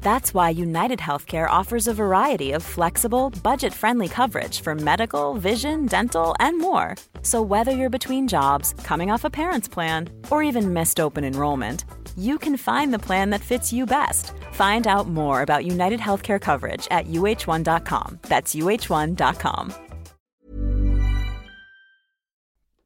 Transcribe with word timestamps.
That's 0.00 0.34
why 0.34 0.50
United 0.50 0.98
Healthcare 0.98 1.48
offers 1.48 1.86
a 1.86 1.94
variety 1.94 2.52
of 2.52 2.62
flexible, 2.62 3.30
budget 3.42 3.72
friendly 3.72 4.08
coverage 4.08 4.62
for 4.62 4.74
medical, 4.74 5.34
vision, 5.34 5.86
dental, 5.86 6.34
and 6.40 6.58
more. 6.58 6.96
So, 7.22 7.40
whether 7.42 7.70
you're 7.72 7.90
between 7.90 8.26
jobs, 8.28 8.74
coming 8.84 9.12
off 9.12 9.24
a 9.24 9.30
parent's 9.30 9.68
plan, 9.68 10.08
or 10.30 10.42
even 10.42 10.72
missed 10.72 11.00
open 11.00 11.24
enrollment, 11.24 11.84
you 12.16 12.38
can 12.38 12.56
find 12.56 12.92
the 12.92 12.98
plan 13.06 13.30
that 13.30 13.40
fits 13.40 13.72
you 13.72 13.86
best. 13.86 14.32
Find 14.52 14.86
out 14.86 15.06
more 15.06 15.42
about 15.42 15.64
United 15.64 16.00
Healthcare 16.00 16.40
coverage 16.40 16.88
at 16.90 17.06
uh1.com. 17.06 18.18
That's 18.22 18.54
uh1.com. 18.54 19.72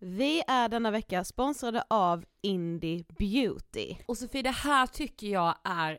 Vi 0.07 0.43
är 0.47 0.69
denna 0.69 0.91
vecka 0.91 1.25
sponsrade 1.25 1.85
av 1.91 2.25
Indie 2.43 3.05
Beauty. 3.19 3.97
Och 4.07 4.19
Sofie, 4.19 4.43
det 4.43 4.51
här 4.51 4.87
tycker 4.87 5.27
jag 5.27 5.55
är 5.65 5.99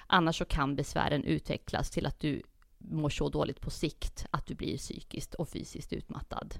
Annars 0.13 0.37
så 0.37 0.45
kan 0.45 0.75
besvären 0.75 1.23
utvecklas 1.23 1.89
till 1.89 2.05
att 2.05 2.19
du 2.19 2.41
mår 2.77 3.09
så 3.09 3.29
dåligt 3.29 3.61
på 3.61 3.69
sikt 3.69 4.25
att 4.31 4.47
du 4.47 4.55
blir 4.55 4.77
psykiskt 4.77 5.33
och 5.33 5.49
fysiskt 5.49 5.93
utmattad. 5.93 6.55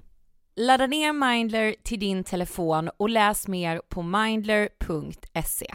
Ladda 0.56 0.86
ner 0.86 1.12
Mindler 1.12 1.74
till 1.82 2.00
din 2.00 2.24
telefon 2.24 2.90
och 2.96 3.10
läs 3.10 3.48
mer 3.48 3.82
på 3.88 4.02
mindler.se. 4.02 5.74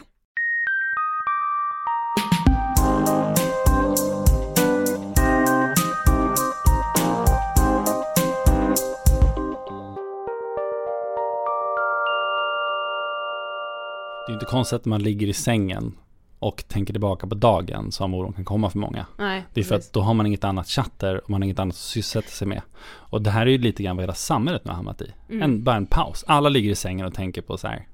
Det 14.26 14.32
är 14.32 14.34
inte 14.34 14.46
konstigt 14.46 14.76
att 14.76 14.84
man 14.84 15.02
ligger 15.02 15.26
i 15.26 15.32
sängen 15.32 15.92
och 16.38 16.64
tänker 16.68 16.92
tillbaka 16.92 17.26
på 17.26 17.34
dagen 17.34 17.92
som 17.92 18.14
oron 18.14 18.32
kan 18.32 18.44
komma 18.44 18.70
för 18.70 18.78
många. 18.78 19.06
Nej, 19.18 19.44
Det 19.54 19.60
är 19.60 19.64
för 19.64 19.74
att 19.74 19.92
då 19.92 20.00
har 20.00 20.14
man 20.14 20.26
inget 20.26 20.44
annat 20.44 20.68
chatter 20.68 21.24
och 21.24 21.30
man 21.30 21.42
har 21.42 21.44
inget 21.44 21.58
annat 21.58 21.74
att 21.74 21.80
sysselsätta 21.80 22.28
sig 22.28 22.46
med. 22.46 22.62
Och 22.88 23.22
det 23.22 23.30
här 23.30 23.46
är 23.46 23.50
ju 23.50 23.58
lite 23.58 23.82
grann 23.82 23.96
vad 23.96 24.02
hela 24.02 24.14
samhället 24.14 24.64
nu 24.64 24.70
har 24.70 24.76
hamnat 24.76 25.02
i. 25.02 25.12
Mm. 25.28 25.42
En, 25.42 25.64
bara 25.64 25.76
en 25.76 25.86
paus. 25.86 26.24
Alla 26.26 26.48
ligger 26.48 26.70
i 26.70 26.74
sängen 26.74 27.06
och 27.06 27.14
tänker 27.14 27.42
på 27.42 27.58
så 27.58 27.68
här, 27.68 27.86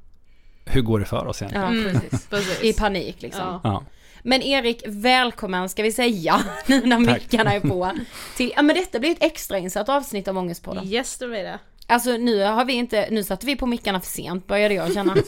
hur 0.64 0.82
går 0.82 0.98
det 0.98 1.04
för 1.04 1.26
oss 1.26 1.42
egentligen? 1.42 1.94
Ja, 1.94 2.00
precis. 2.00 2.26
Precis. 2.28 2.62
I 2.62 2.72
panik 2.72 3.22
liksom. 3.22 3.42
Ja. 3.44 3.60
Ja. 3.64 3.84
Men 4.22 4.42
Erik, 4.42 4.82
välkommen 4.86 5.68
ska 5.68 5.82
vi 5.82 5.92
säga, 5.92 6.40
nu 6.66 6.86
när 6.86 6.98
mickarna 6.98 7.52
är 7.52 7.60
på. 7.60 7.92
Till, 8.36 8.52
ja 8.56 8.62
men 8.62 8.76
detta 8.76 8.98
blir 8.98 9.10
ett 9.10 9.22
extrainsatt 9.22 9.88
avsnitt 9.88 10.28
av 10.28 10.38
Ångestpodden. 10.38 10.86
Yes, 10.86 11.18
det 11.18 11.26
blir 11.26 11.42
det. 11.42 11.58
Alltså 11.86 12.10
nu 12.16 12.42
har 12.42 12.64
vi 12.64 12.72
inte, 12.72 13.08
nu 13.10 13.24
satte 13.24 13.46
vi 13.46 13.56
på 13.56 13.66
mickarna 13.66 14.00
för 14.00 14.06
sent 14.06 14.46
började 14.46 14.74
jag 14.74 14.92
känna. 14.92 15.16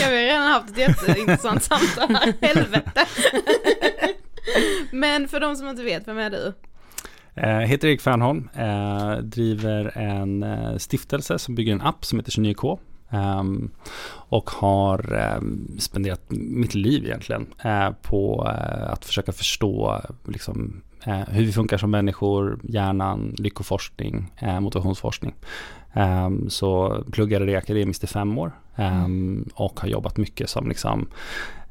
Jag 0.00 0.06
har 0.06 0.12
redan 0.12 0.42
haft 0.42 0.70
ett 0.70 0.78
jätteintressant 0.78 1.62
samtal 1.62 2.16
här, 2.16 2.34
helvete. 2.40 3.06
Men 4.92 5.28
för 5.28 5.40
de 5.40 5.56
som 5.56 5.68
inte 5.68 5.82
vet, 5.82 6.08
vem 6.08 6.18
är 6.18 6.30
du? 6.30 6.54
Eh, 7.34 7.58
heter 7.58 7.88
Erik 7.88 8.00
Fernholm, 8.00 8.48
eh, 8.54 9.16
driver 9.16 9.98
en 9.98 10.42
eh, 10.42 10.76
stiftelse 10.76 11.38
som 11.38 11.54
bygger 11.54 11.72
en 11.72 11.80
app 11.80 12.04
som 12.04 12.18
heter 12.18 12.32
29K. 12.32 12.78
ehm, 13.10 13.70
och 14.28 14.50
har 14.50 15.12
ehm, 15.12 15.76
spenderat 15.78 16.22
mitt 16.30 16.74
liv 16.74 17.04
egentligen 17.04 17.46
på 18.02 18.42
att 18.88 19.04
försöka 19.04 19.32
förstå 19.32 20.00
liksom, 20.28 20.82
Eh, 21.06 21.20
hur 21.28 21.44
vi 21.44 21.52
funkar 21.52 21.78
som 21.78 21.90
människor, 21.90 22.58
hjärnan, 22.62 23.34
lyckoforskning, 23.38 24.32
eh, 24.36 24.60
motivationsforskning. 24.60 25.34
Ehm, 25.92 26.50
så 26.50 27.02
pluggade 27.12 27.46
det 27.46 27.56
akademiskt 27.56 28.04
i 28.04 28.06
fem 28.06 28.38
år 28.38 28.52
mm. 28.76 29.48
och 29.54 29.80
har 29.80 29.88
jobbat 29.88 30.16
mycket 30.16 30.50
som 30.50 30.68
liksom, 30.68 31.08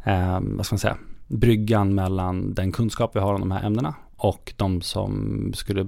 ehm, 0.04 0.58
vad 0.58 0.66
ska 0.66 0.74
man 0.74 0.80
säga, 0.80 0.98
bryggan 1.28 1.96
mellan 1.96 2.54
den 2.54 2.72
kunskap 2.72 3.16
vi 3.16 3.20
har 3.20 3.34
om 3.34 3.40
de 3.40 3.52
här 3.52 3.64
ämnena 3.64 3.96
och 4.24 4.54
de 4.58 4.82
som, 4.82 5.52
skulle, 5.56 5.88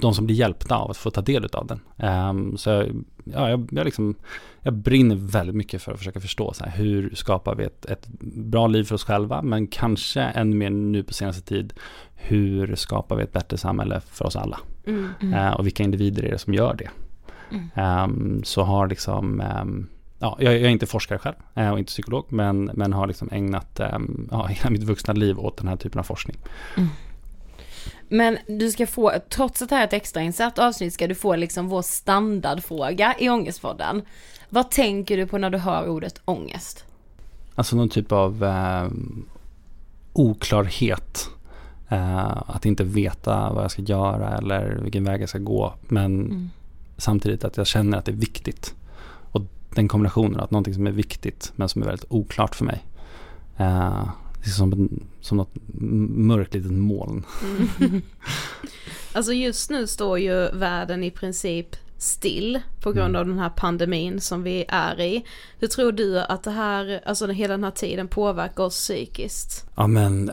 de 0.00 0.14
som 0.14 0.26
blir 0.26 0.36
hjälpta 0.36 0.76
av 0.76 0.90
att 0.90 0.96
få 0.96 1.10
ta 1.10 1.20
del 1.20 1.48
av 1.52 1.66
den. 1.66 1.80
Ehm, 1.96 2.56
så 2.56 2.70
jag, 2.70 3.04
ja, 3.24 3.50
jag, 3.50 3.68
jag, 3.72 3.84
liksom, 3.84 4.14
jag 4.62 4.74
brinner 4.74 5.16
väldigt 5.16 5.56
mycket 5.56 5.82
för 5.82 5.92
att 5.92 5.98
försöka 5.98 6.20
förstå 6.20 6.52
så 6.52 6.64
här, 6.64 6.76
hur 6.76 7.14
skapar 7.14 7.54
vi 7.54 7.64
ett, 7.64 7.84
ett 7.84 8.08
bra 8.20 8.66
liv 8.66 8.84
för 8.84 8.94
oss 8.94 9.04
själva 9.04 9.42
men 9.42 9.66
kanske 9.66 10.20
ännu 10.20 10.56
mer 10.56 10.70
nu 10.70 11.02
på 11.02 11.12
senaste 11.12 11.42
tid 11.42 11.72
hur 12.14 12.74
skapar 12.74 13.16
vi 13.16 13.22
ett 13.22 13.32
bättre 13.32 13.56
samhälle 13.56 14.00
för 14.00 14.24
oss 14.24 14.36
alla? 14.36 14.60
Mm. 14.86 15.34
Eh, 15.34 15.50
och 15.50 15.66
vilka 15.66 15.82
individer 15.82 16.22
är 16.22 16.30
det 16.30 16.38
som 16.38 16.54
gör 16.54 16.74
det? 16.74 16.90
Ehm, 17.74 18.44
så 18.44 18.62
har 18.62 18.86
liksom, 18.86 19.40
ehm, 19.40 19.88
ja, 20.18 20.36
jag, 20.40 20.54
jag 20.54 20.62
är 20.62 20.68
inte 20.68 20.86
forskare 20.86 21.18
själv 21.18 21.36
eh, 21.54 21.70
och 21.70 21.78
inte 21.78 21.90
psykolog, 21.90 22.26
men, 22.28 22.70
men 22.74 22.92
har 22.92 23.06
liksom 23.06 23.28
ägnat 23.32 23.80
ehm, 23.80 24.28
ja, 24.30 24.46
hela 24.48 24.70
mitt 24.70 24.82
vuxna 24.82 25.14
liv 25.14 25.38
åt 25.38 25.56
den 25.56 25.68
här 25.68 25.76
typen 25.76 25.98
av 25.98 26.04
forskning. 26.04 26.36
Men 28.08 28.38
du 28.46 28.70
ska 28.70 28.86
få, 28.86 29.12
trots 29.28 29.62
att 29.62 29.68
det 29.68 29.74
här 29.74 29.82
är 29.82 29.86
ett 29.86 29.92
extrainsatt 29.92 30.58
avsnitt 30.58 30.94
ska 30.94 31.06
du 31.06 31.14
få 31.14 31.36
liksom 31.36 31.68
vår 31.68 31.82
standardfråga 31.82 33.14
i 33.18 33.28
Ångestpodden. 33.28 34.02
Vad 34.48 34.70
tänker 34.70 35.16
du 35.16 35.26
på 35.26 35.38
när 35.38 35.50
du 35.50 35.58
hör 35.58 35.88
ordet 35.88 36.20
ångest? 36.24 36.84
Alltså 37.54 37.76
någon 37.76 37.88
typ 37.88 38.12
av 38.12 38.44
ehm, 38.44 39.26
oklarhet. 40.12 41.28
Eh, 41.88 42.42
att 42.46 42.66
inte 42.66 42.84
veta 42.84 43.52
vad 43.52 43.64
jag 43.64 43.70
ska 43.70 43.82
göra 43.82 44.38
eller 44.38 44.78
vilken 44.82 45.04
väg 45.04 45.22
jag 45.22 45.28
ska 45.28 45.38
gå. 45.38 45.74
Men 45.80 46.50
samtidigt 46.96 47.44
att 47.44 47.56
jag 47.56 47.66
känner 47.66 47.98
att 47.98 48.04
det 48.04 48.12
är 48.12 48.16
viktigt. 48.16 48.74
Och 49.30 49.42
den 49.74 49.88
kombinationen, 49.88 50.40
att 50.40 50.50
någonting 50.50 50.74
som 50.74 50.86
är 50.86 50.90
viktigt 50.90 51.52
men 51.56 51.68
som 51.68 51.82
är 51.82 51.86
väldigt 51.86 52.06
oklart 52.08 52.54
för 52.54 52.64
mig. 52.64 52.84
Eh, 53.56 54.08
det 54.44 54.46
är 54.50 54.50
som, 54.50 54.72
en- 54.72 55.06
som 55.20 55.36
något 55.36 55.54
mörkt 56.10 56.54
litet 56.54 56.72
moln. 56.72 57.24
Alltså 59.12 59.32
just 59.32 59.70
nu 59.70 59.86
står 59.86 60.18
ju 60.18 60.48
världen 60.52 61.04
i 61.04 61.10
princip 61.10 61.76
still 61.98 62.60
på 62.82 62.92
grund 62.92 63.16
av 63.16 63.26
den 63.26 63.38
här 63.38 63.48
pandemin 63.50 64.20
som 64.20 64.42
vi 64.42 64.64
är 64.68 65.00
i. 65.00 65.24
Hur 65.58 65.68
tror 65.68 65.92
du 65.92 66.20
att 66.20 66.42
det 66.42 66.50
här, 66.50 67.00
alltså 67.06 67.26
hela 67.26 67.54
den 67.54 67.64
här 67.64 67.70
tiden 67.70 68.08
påverkar 68.08 68.62
oss 68.64 68.74
psykiskt? 68.74 69.66
Ja 69.76 69.86
men 69.86 70.30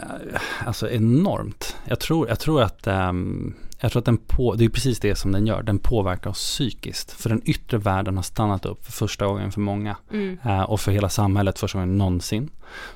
alltså 0.66 0.90
enormt. 0.90 1.76
Jag 1.86 2.00
tror, 2.00 2.28
jag 2.28 2.40
tror 2.40 2.62
att, 2.62 2.88
ehm, 2.88 3.54
jag 3.80 3.92
tror 3.92 4.00
att 4.00 4.06
den 4.06 4.18
på, 4.18 4.56
det 4.56 4.66
är 4.66 4.70
precis 4.70 5.00
det 5.00 5.16
som 5.16 5.32
den 5.32 5.48
gör. 5.48 5.64
Den 5.64 5.80
påverkar 5.80 6.30
oss 6.30 6.38
psykiskt. 6.40 7.12
För 7.12 7.30
den 7.30 7.42
yttre 7.46 7.78
världen 7.78 8.16
har 8.16 8.24
stannat 8.24 8.66
upp 8.66 8.86
för 8.86 8.92
första 8.92 9.26
gången 9.28 9.52
för 9.52 9.62
många. 9.62 9.96
Eh, 10.46 10.62
och 10.62 10.80
för 10.80 10.92
hela 10.92 11.10
samhället 11.10 11.60
första 11.60 11.78
gången 11.80 11.98
någonsin. 11.98 12.50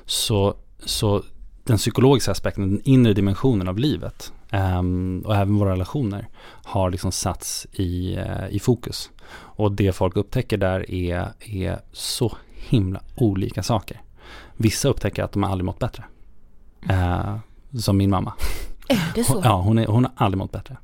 Så, 0.06 0.54
så 0.84 1.22
den 1.64 1.76
psykologiska 1.76 2.30
aspekten, 2.32 2.70
den 2.70 2.80
inre 2.84 3.12
dimensionen 3.12 3.68
av 3.68 3.78
livet 3.78 4.32
ehm, 4.50 5.22
och 5.26 5.36
även 5.36 5.58
våra 5.58 5.72
relationer 5.72 6.28
har 6.64 6.90
liksom 6.90 7.12
satts 7.12 7.66
i, 7.72 8.14
eh, 8.16 8.48
i 8.50 8.58
fokus. 8.60 9.10
Och 9.32 9.72
det 9.72 9.92
folk 9.92 10.16
upptäcker 10.16 10.56
där 10.56 10.90
är, 10.90 11.32
är 11.40 11.80
så 11.92 12.36
himla 12.54 13.00
olika 13.16 13.62
saker. 13.62 14.00
Vissa 14.56 14.88
upptäcker 14.88 15.22
att 15.22 15.32
de 15.32 15.42
har 15.42 15.50
aldrig 15.50 15.64
mått 15.64 15.78
bättre. 15.78 16.04
Eh, 16.88 17.36
som 17.78 17.96
min 17.96 18.10
mamma. 18.10 18.32
Är 18.88 19.12
det 19.14 19.24
så? 19.24 19.32
Hon, 19.34 19.42
ja, 19.44 19.60
hon, 19.60 19.78
är, 19.78 19.86
hon 19.86 20.04
har 20.04 20.12
aldrig 20.16 20.38
mått 20.38 20.52
bättre. 20.52 20.76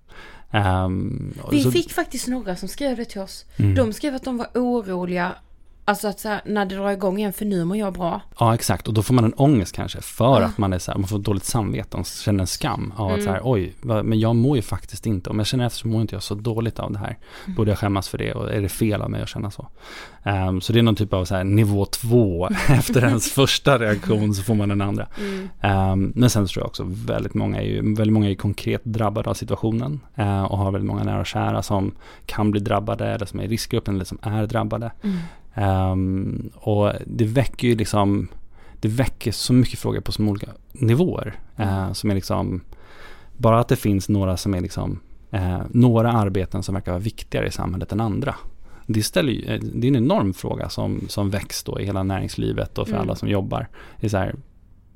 Ehm, 0.51 1.35
Vi 1.51 1.63
så- 1.63 1.71
fick 1.71 1.93
faktiskt 1.93 2.29
några 2.29 2.57
som 2.57 2.69
skrev 2.69 2.97
det 2.97 3.05
till 3.05 3.21
oss. 3.21 3.45
Mm. 3.57 3.75
De 3.75 3.93
skrev 3.93 4.15
att 4.15 4.25
de 4.25 4.37
var 4.37 4.47
oroliga, 4.55 5.35
alltså 5.87 6.09
att 6.09 6.21
så 6.21 6.29
här, 6.29 6.41
när 6.45 6.65
det 6.67 6.75
drar 6.75 6.91
igång 6.91 7.19
igen, 7.19 7.33
för 7.33 7.45
nu 7.45 7.65
mår 7.65 7.77
jag 7.77 7.93
bra. 7.93 8.21
Ja, 8.39 8.55
exakt. 8.55 8.89
Och 8.89 8.95
då 8.95 9.03
får 9.03 9.15
man 9.15 9.25
en 9.25 9.35
ångest 9.35 9.75
kanske 9.75 10.01
för 10.01 10.43
att 10.43 10.59
man 10.59 10.73
är 10.73 10.79
så 10.79 10.91
här, 10.91 10.99
man 10.99 11.09
får 11.09 11.19
dåligt 11.19 11.45
samvete 11.45 11.97
och 11.97 12.07
känner 12.07 12.41
en 12.41 12.47
skam 12.47 12.93
av 12.97 13.13
att 13.13 13.23
så 13.23 13.31
här, 13.31 13.41
oj, 13.45 13.75
men 13.83 14.21
jag 14.21 14.37
mår 14.37 14.57
ju 14.57 14.63
faktiskt 14.63 15.07
inte. 15.07 15.31
Om 15.31 15.39
jag 15.39 15.47
känner 15.47 15.67
efter 15.67 15.79
så 15.79 15.89
mår 15.89 16.01
inte 16.01 16.15
jag 16.15 16.23
så 16.23 16.35
dåligt 16.35 16.79
av 16.79 16.93
det 16.93 16.99
här. 16.99 17.19
Borde 17.47 17.71
jag 17.71 17.79
skämmas 17.79 18.09
för 18.09 18.19
det 18.19 18.33
och 18.33 18.53
är 18.53 18.63
det 18.63 18.69
fel 18.69 19.03
av 19.03 19.11
mig 19.11 19.23
att 19.23 19.29
känna 19.29 19.51
så? 19.51 19.69
Ehm, 20.23 20.61
så 20.61 20.73
det 20.73 20.79
är 20.79 20.83
någon 20.83 20.97
typ 20.97 21.13
av 21.13 21.25
så 21.25 21.35
här, 21.35 21.45
nivå 21.45 21.85
två. 21.85 22.49
Efter 22.69 23.05
ens 23.05 23.33
första 23.33 23.79
reaktion 23.79 24.35
så 24.35 24.43
får 24.43 24.55
man 24.55 24.69
den 24.69 24.81
andra. 24.81 25.07
Ehm, 25.61 26.13
men 26.15 26.31
sen 26.31 26.47
tror 26.47 26.63
jag 26.63 26.67
också 26.67 26.85
väldigt 26.87 27.35
många 27.35 27.59
är 27.59 27.67
ju, 27.67 27.95
väldigt 27.95 28.13
många 28.13 28.31
är 28.31 28.35
konkret 28.35 28.85
drabbade 28.85 29.31
av 29.31 29.35
situationen 29.35 30.01
eh, 30.15 30.45
och 30.45 30.59
har 30.59 30.73
väldigt 30.73 30.89
många 30.89 31.05
nära 31.05 31.21
och 31.21 31.27
kära 31.27 31.63
som 31.63 31.93
kan 32.27 32.51
bli 32.51 32.61
drabbade 32.61 33.07
eller 33.07 33.27
som 33.27 33.41
är 33.41 33.45
i 33.45 33.49
riskgruppen 33.49 33.95
eller 33.95 34.05
som 34.05 34.19
är 34.23 34.47
drabbade. 34.47 34.93
Ehm, 35.57 36.51
och 36.55 36.93
det 37.07 37.25
väcker 37.25 37.69
ju 37.69 37.77
liksom, 37.77 38.29
det 38.81 38.89
väcker 38.89 39.33
så 39.33 39.53
mycket 39.53 39.79
frågor 39.79 40.01
på 40.01 40.13
så 40.13 40.23
många 40.23 40.31
olika 40.31 40.51
nivåer. 40.73 41.35
eh, 41.57 41.93
som 41.93 42.11
är 42.11 42.15
liksom, 42.15 42.61
bara 43.37 43.61
att 43.61 43.69
det 43.69 43.77
finns 43.77 44.09
några 44.09 44.37
som 44.37 44.55
är 44.55 44.61
liksom, 44.61 45.01
eh, 45.31 45.61
några 45.71 46.13
arbeten 46.13 46.63
som 46.63 46.75
verkar 46.75 46.93
vara 46.93 47.03
viktigare 47.03 47.47
i 47.47 47.51
samhället 47.51 47.93
än 47.93 48.01
andra. 48.01 48.35
Det, 48.87 49.03
ställer 49.03 49.33
ju, 49.33 49.45
eh, 49.45 49.61
det 49.61 49.87
är 49.87 49.89
en 49.89 49.97
enorm 49.97 50.35
fråga 50.35 50.69
som, 50.69 51.01
som 51.09 51.31
väcks 51.31 51.63
då 51.65 51.81
i 51.81 51.85
hela 51.85 52.03
näringslivet 52.03 52.79
och 52.79 52.89
för 52.89 52.97
alla 52.97 53.15
som 53.15 53.29
jobbar. 53.29 53.69
Det 54.01 54.07
är 54.07 54.11
så 54.11 54.17
här, 54.17 54.35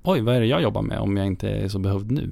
oj 0.02 0.20
vad 0.20 0.36
är 0.36 0.40
det 0.40 0.46
jag 0.46 0.62
jobbar 0.62 0.82
med 0.82 0.98
om 0.98 1.16
jag 1.16 1.26
inte 1.26 1.48
är 1.48 1.68
så 1.68 1.78
behövd 1.78 2.10
nu? 2.10 2.30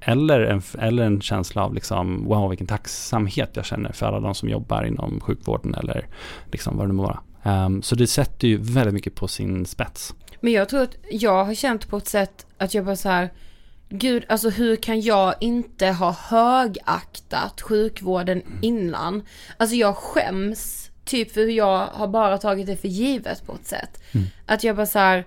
Eller 0.00 0.40
en, 0.40 0.62
eller 0.78 1.02
en 1.02 1.20
känsla 1.20 1.64
av 1.64 1.74
liksom, 1.74 2.24
wow 2.24 2.48
vilken 2.48 2.66
tacksamhet 2.66 3.50
jag 3.54 3.64
känner 3.64 3.92
för 3.92 4.06
alla 4.06 4.20
de 4.20 4.34
som 4.34 4.48
jobbar 4.48 4.84
inom 4.84 5.20
sjukvården 5.20 5.74
eller 5.74 6.06
liksom 6.52 6.76
vad 6.76 6.84
det 6.84 6.88
nu 6.88 6.94
må 6.94 7.02
vara. 7.02 7.20
Ehm, 7.42 7.82
så 7.82 7.94
det 7.94 8.06
sätter 8.06 8.48
ju 8.48 8.56
väldigt 8.56 8.94
mycket 8.94 9.14
på 9.14 9.28
sin 9.28 9.66
spets. 9.66 10.14
Men 10.40 10.52
jag 10.52 10.68
tror 10.68 10.82
att 10.82 10.96
jag 11.10 11.44
har 11.44 11.54
känt 11.54 11.88
på 11.88 11.96
ett 11.96 12.08
sätt 12.08 12.46
att 12.58 12.74
jag 12.74 12.84
bara 12.84 12.96
så 12.96 13.08
här, 13.08 13.30
gud 13.88 14.24
alltså 14.28 14.50
hur 14.50 14.76
kan 14.76 15.00
jag 15.00 15.34
inte 15.40 15.86
ha 15.86 16.16
högaktat 16.74 17.60
sjukvården 17.60 18.42
innan? 18.62 19.22
Alltså 19.56 19.76
jag 19.76 19.96
skäms 19.96 20.90
typ 21.04 21.32
för 21.32 21.40
hur 21.40 21.50
jag 21.50 21.86
har 21.86 22.08
bara 22.08 22.38
tagit 22.38 22.66
det 22.66 22.76
för 22.76 22.88
givet 22.88 23.46
på 23.46 23.54
ett 23.54 23.66
sätt. 23.66 24.02
Att 24.46 24.64
jag 24.64 24.76
bara 24.76 24.86
så 24.86 24.98
här, 24.98 25.26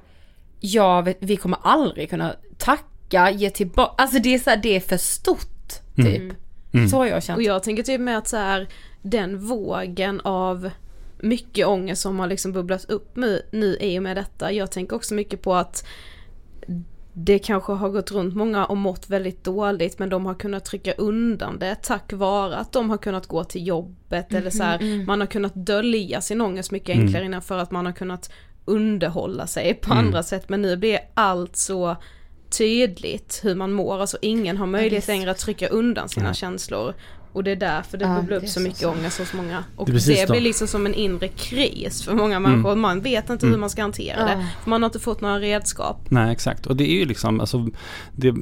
ja, 0.60 1.02
vet- 1.02 1.18
vi 1.20 1.38
kommer 1.38 1.58
aldrig 1.62 2.10
kunna 2.10 2.36
tacka, 2.58 3.32
ge 3.32 3.50
tillbaka, 3.50 3.94
alltså 4.04 4.20
det 4.20 4.34
är 4.34 4.40
så 4.40 4.50
här, 4.50 4.58
det 4.58 4.76
är 4.76 4.80
för 4.80 4.98
stort 4.98 5.72
typ. 5.96 6.34
Mm. 6.74 6.90
Så 6.90 6.98
har 6.98 7.06
jag 7.06 7.24
känt. 7.24 7.38
Och 7.38 7.44
jag 7.44 7.64
tänker 7.64 7.84
typ 7.84 8.02
med 8.02 8.18
att 8.18 8.28
så 8.28 8.38
här, 8.38 8.68
den 9.02 9.40
vågen 9.48 10.22
av 10.24 10.70
mycket 11.24 11.68
ångest 11.68 12.02
som 12.02 12.20
har 12.20 12.28
liksom 12.28 12.52
bubblat 12.52 12.86
upp 12.90 13.16
nu, 13.16 13.42
nu 13.52 13.78
i 13.80 14.00
och 14.00 14.04
med 14.04 14.18
detta. 14.18 14.52
Jag 14.52 14.72
tänker 14.72 14.96
också 14.96 15.14
mycket 15.14 15.42
på 15.42 15.56
att 15.56 15.88
det 17.16 17.40
kanske 17.40 17.72
har 17.74 17.90
gått 17.90 18.12
runt 18.12 18.36
många 18.36 18.66
och 18.66 18.78
mått 18.78 19.10
väldigt 19.10 19.44
dåligt 19.44 20.00
men 20.00 20.10
de 20.10 20.26
har 20.26 20.34
kunnat 20.34 20.66
trycka 20.66 20.94
undan 20.94 21.60
det 21.60 21.76
tack 21.82 22.14
vare 22.14 22.56
att 22.56 22.72
de 22.72 22.90
har 22.90 22.98
kunnat 22.98 23.28
gå 23.28 23.44
till 23.44 23.68
jobbet 23.68 24.34
eller 24.34 24.50
så 24.50 24.64
här, 24.64 25.06
man 25.06 25.20
har 25.20 25.28
kunnat 25.28 25.56
dölja 25.56 26.22
sin 26.22 26.42
ångest 26.42 26.72
mycket 26.72 26.90
Mm. 26.96 27.06
enklare 27.06 27.26
innan 27.26 27.42
för 27.42 27.58
att 27.58 27.72
man 27.72 27.86
har 27.86 27.94
kunnat 27.94 28.32
underhålla 28.66 29.48
sig 29.48 29.74
på 29.74 29.94
Mm. 29.94 30.06
andra 30.06 30.24
sätt 30.24 30.50
men 30.50 30.62
nu 30.62 30.78
blir 30.78 31.00
allt 31.14 31.56
så 31.56 31.96
tydligt 32.58 33.40
hur 33.44 33.56
man 33.56 33.72
mår, 33.74 34.00
alltså 34.02 34.18
ingen 34.22 34.58
har 34.58 34.68
möjlighet 34.68 35.08
längre 35.08 35.32
att 35.32 35.38
trycka 35.38 35.68
undan 35.68 36.10
sina 36.10 36.26
Nej. 36.26 36.36
känslor. 36.36 36.94
Och 37.34 37.44
det 37.44 37.52
är 37.52 37.56
därför 37.56 37.98
det 37.98 38.06
Ja, 38.06 38.16
bubblar 38.16 38.30
det 38.40 38.42
upp 38.44 38.48
så 38.48 38.54
så 38.54 38.60
mycket 38.60 38.78
sant. 38.80 38.98
ångest 38.98 39.20
hos 39.20 39.34
många. 39.34 39.64
Och 39.76 39.86
Det 39.90 40.06
det, 40.06 40.30
blir 40.30 40.42
liksom 40.42 40.68
som 40.68 40.86
en 40.86 40.94
inre 40.94 41.28
kris 41.28 42.04
för 42.04 42.14
många 42.14 42.40
människor. 42.40 42.76
Man 42.76 43.02
vet 43.02 43.30
inte 43.30 43.48
hur 43.48 43.58
man 43.58 43.70
ska 43.70 43.82
hantera 43.82 44.20
Ja. 44.20 44.26
det. 44.26 44.48
För 44.64 44.70
man 44.70 44.82
har 44.82 44.90
inte 44.90 45.00
fått 45.00 45.22
några 45.22 45.40
redskap. 45.40 46.06
Nej, 46.10 46.32
exakt. 46.32 46.66
Och 46.66 46.76
det 46.76 46.92
är 46.92 46.96
ju 46.96 47.06
liksom, 47.06 47.40
alltså, 47.40 47.68
det, 48.16 48.34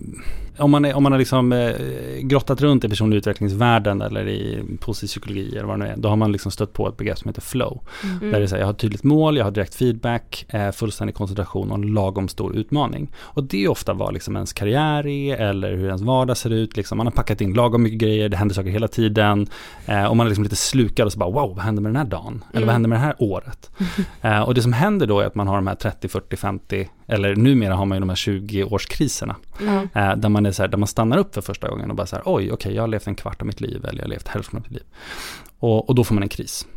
om, 0.61 0.71
man 0.71 0.85
är, 0.85 0.93
om 0.93 1.03
man 1.03 1.11
har 1.11 1.19
liksom 1.19 1.51
eh, 1.51 1.75
grottat 2.21 2.61
runt 2.61 2.83
i 2.83 2.89
personlig 2.89 3.17
utvecklingsvärlden 3.17 4.01
eller 4.01 4.27
i 4.27 4.63
positiv 4.79 5.07
psykologi 5.07 5.57
eller 5.57 5.67
vad 5.67 5.79
det 5.79 5.85
nu 5.85 5.91
är, 5.91 5.97
då 5.97 6.09
har 6.09 6.15
man 6.15 6.31
liksom 6.31 6.51
stött 6.51 6.73
på 6.73 6.87
ett 6.87 6.97
begrepp 6.97 7.17
som 7.17 7.29
heter 7.29 7.41
flow. 7.41 7.81
Mm. 8.03 8.31
Där 8.31 8.39
det 8.39 8.45
är 8.45 8.47
så 8.47 8.55
här, 8.55 8.59
jag 8.59 8.67
har 8.67 8.73
ett 8.73 8.79
tydligt 8.79 9.03
mål, 9.03 9.37
jag 9.37 9.43
har 9.43 9.51
direkt 9.51 9.75
feedback, 9.75 10.45
eh, 10.49 10.71
fullständig 10.71 11.15
koncentration 11.15 11.71
och 11.71 11.77
en 11.77 11.93
lagom 11.93 12.27
stor 12.27 12.55
utmaning. 12.55 13.11
Och 13.17 13.43
det 13.43 13.63
är 13.63 13.71
ofta 13.71 13.93
vad 13.93 14.13
liksom 14.13 14.35
ens 14.35 14.53
karriär 14.53 15.07
är 15.07 15.37
eller 15.37 15.73
hur 15.73 15.87
ens 15.87 16.01
vardag 16.01 16.37
ser 16.37 16.49
ut. 16.49 16.77
Liksom. 16.77 16.97
Man 16.97 17.07
har 17.07 17.11
packat 17.11 17.41
in 17.41 17.53
lagom 17.53 17.83
mycket 17.83 17.99
grejer, 17.99 18.29
det 18.29 18.37
händer 18.37 18.55
saker 18.55 18.69
hela 18.69 18.87
tiden. 18.87 19.47
Eh, 19.85 20.05
och 20.05 20.17
man 20.17 20.27
är 20.27 20.29
liksom 20.29 20.43
lite 20.43 20.55
slukad 20.55 21.05
och 21.05 21.13
så 21.13 21.19
bara 21.19 21.31
wow, 21.31 21.55
vad 21.55 21.65
händer 21.65 21.81
med 21.81 21.89
den 21.89 21.97
här 21.97 22.05
dagen? 22.05 22.43
Eller 22.53 22.65
vad 22.65 22.73
händer 22.73 22.89
med 22.89 22.95
det 22.97 23.03
här 23.03 23.15
året? 23.19 23.71
Eh, 24.21 24.41
och 24.41 24.53
det 24.53 24.61
som 24.61 24.73
händer 24.73 25.07
då 25.07 25.19
är 25.19 25.25
att 25.25 25.35
man 25.35 25.47
har 25.47 25.55
de 25.55 25.67
här 25.67 25.75
30, 25.75 26.07
40, 26.07 26.37
50 26.37 26.89
eller 27.07 27.35
numera 27.35 27.75
har 27.75 27.85
man 27.85 27.95
ju 27.95 27.99
de 27.99 28.09
här 28.09 28.15
20-årskriserna. 28.15 29.35
Mm. 29.61 29.89
Eh, 29.95 30.15
där 30.15 30.29
man 30.29 30.45
är 30.45 30.51
så 30.51 30.63
här, 30.63 30.69
där 30.69 30.77
man 30.77 30.87
stannar 30.87 31.17
upp 31.17 31.33
för 31.33 31.41
första 31.41 31.69
gången 31.69 31.89
och 31.89 31.95
bara 31.95 32.07
så 32.07 32.15
här, 32.15 32.23
oj, 32.25 32.51
okej, 32.51 32.75
jag 32.75 32.83
har 32.83 32.87
levt 32.87 33.07
en 33.07 33.15
kvart 33.15 33.41
av 33.41 33.47
mitt 33.47 33.61
liv 33.61 33.85
eller 33.85 33.97
jag 33.97 34.03
har 34.03 34.09
levt 34.09 34.27
hälften 34.27 34.57
av 34.57 34.63
mitt 34.63 34.71
liv. 34.71 34.83
Och, 35.59 35.89
och 35.89 35.95
då 35.95 36.03
får 36.03 36.15
man 36.15 36.23
en 36.23 36.29
kris. 36.29 36.67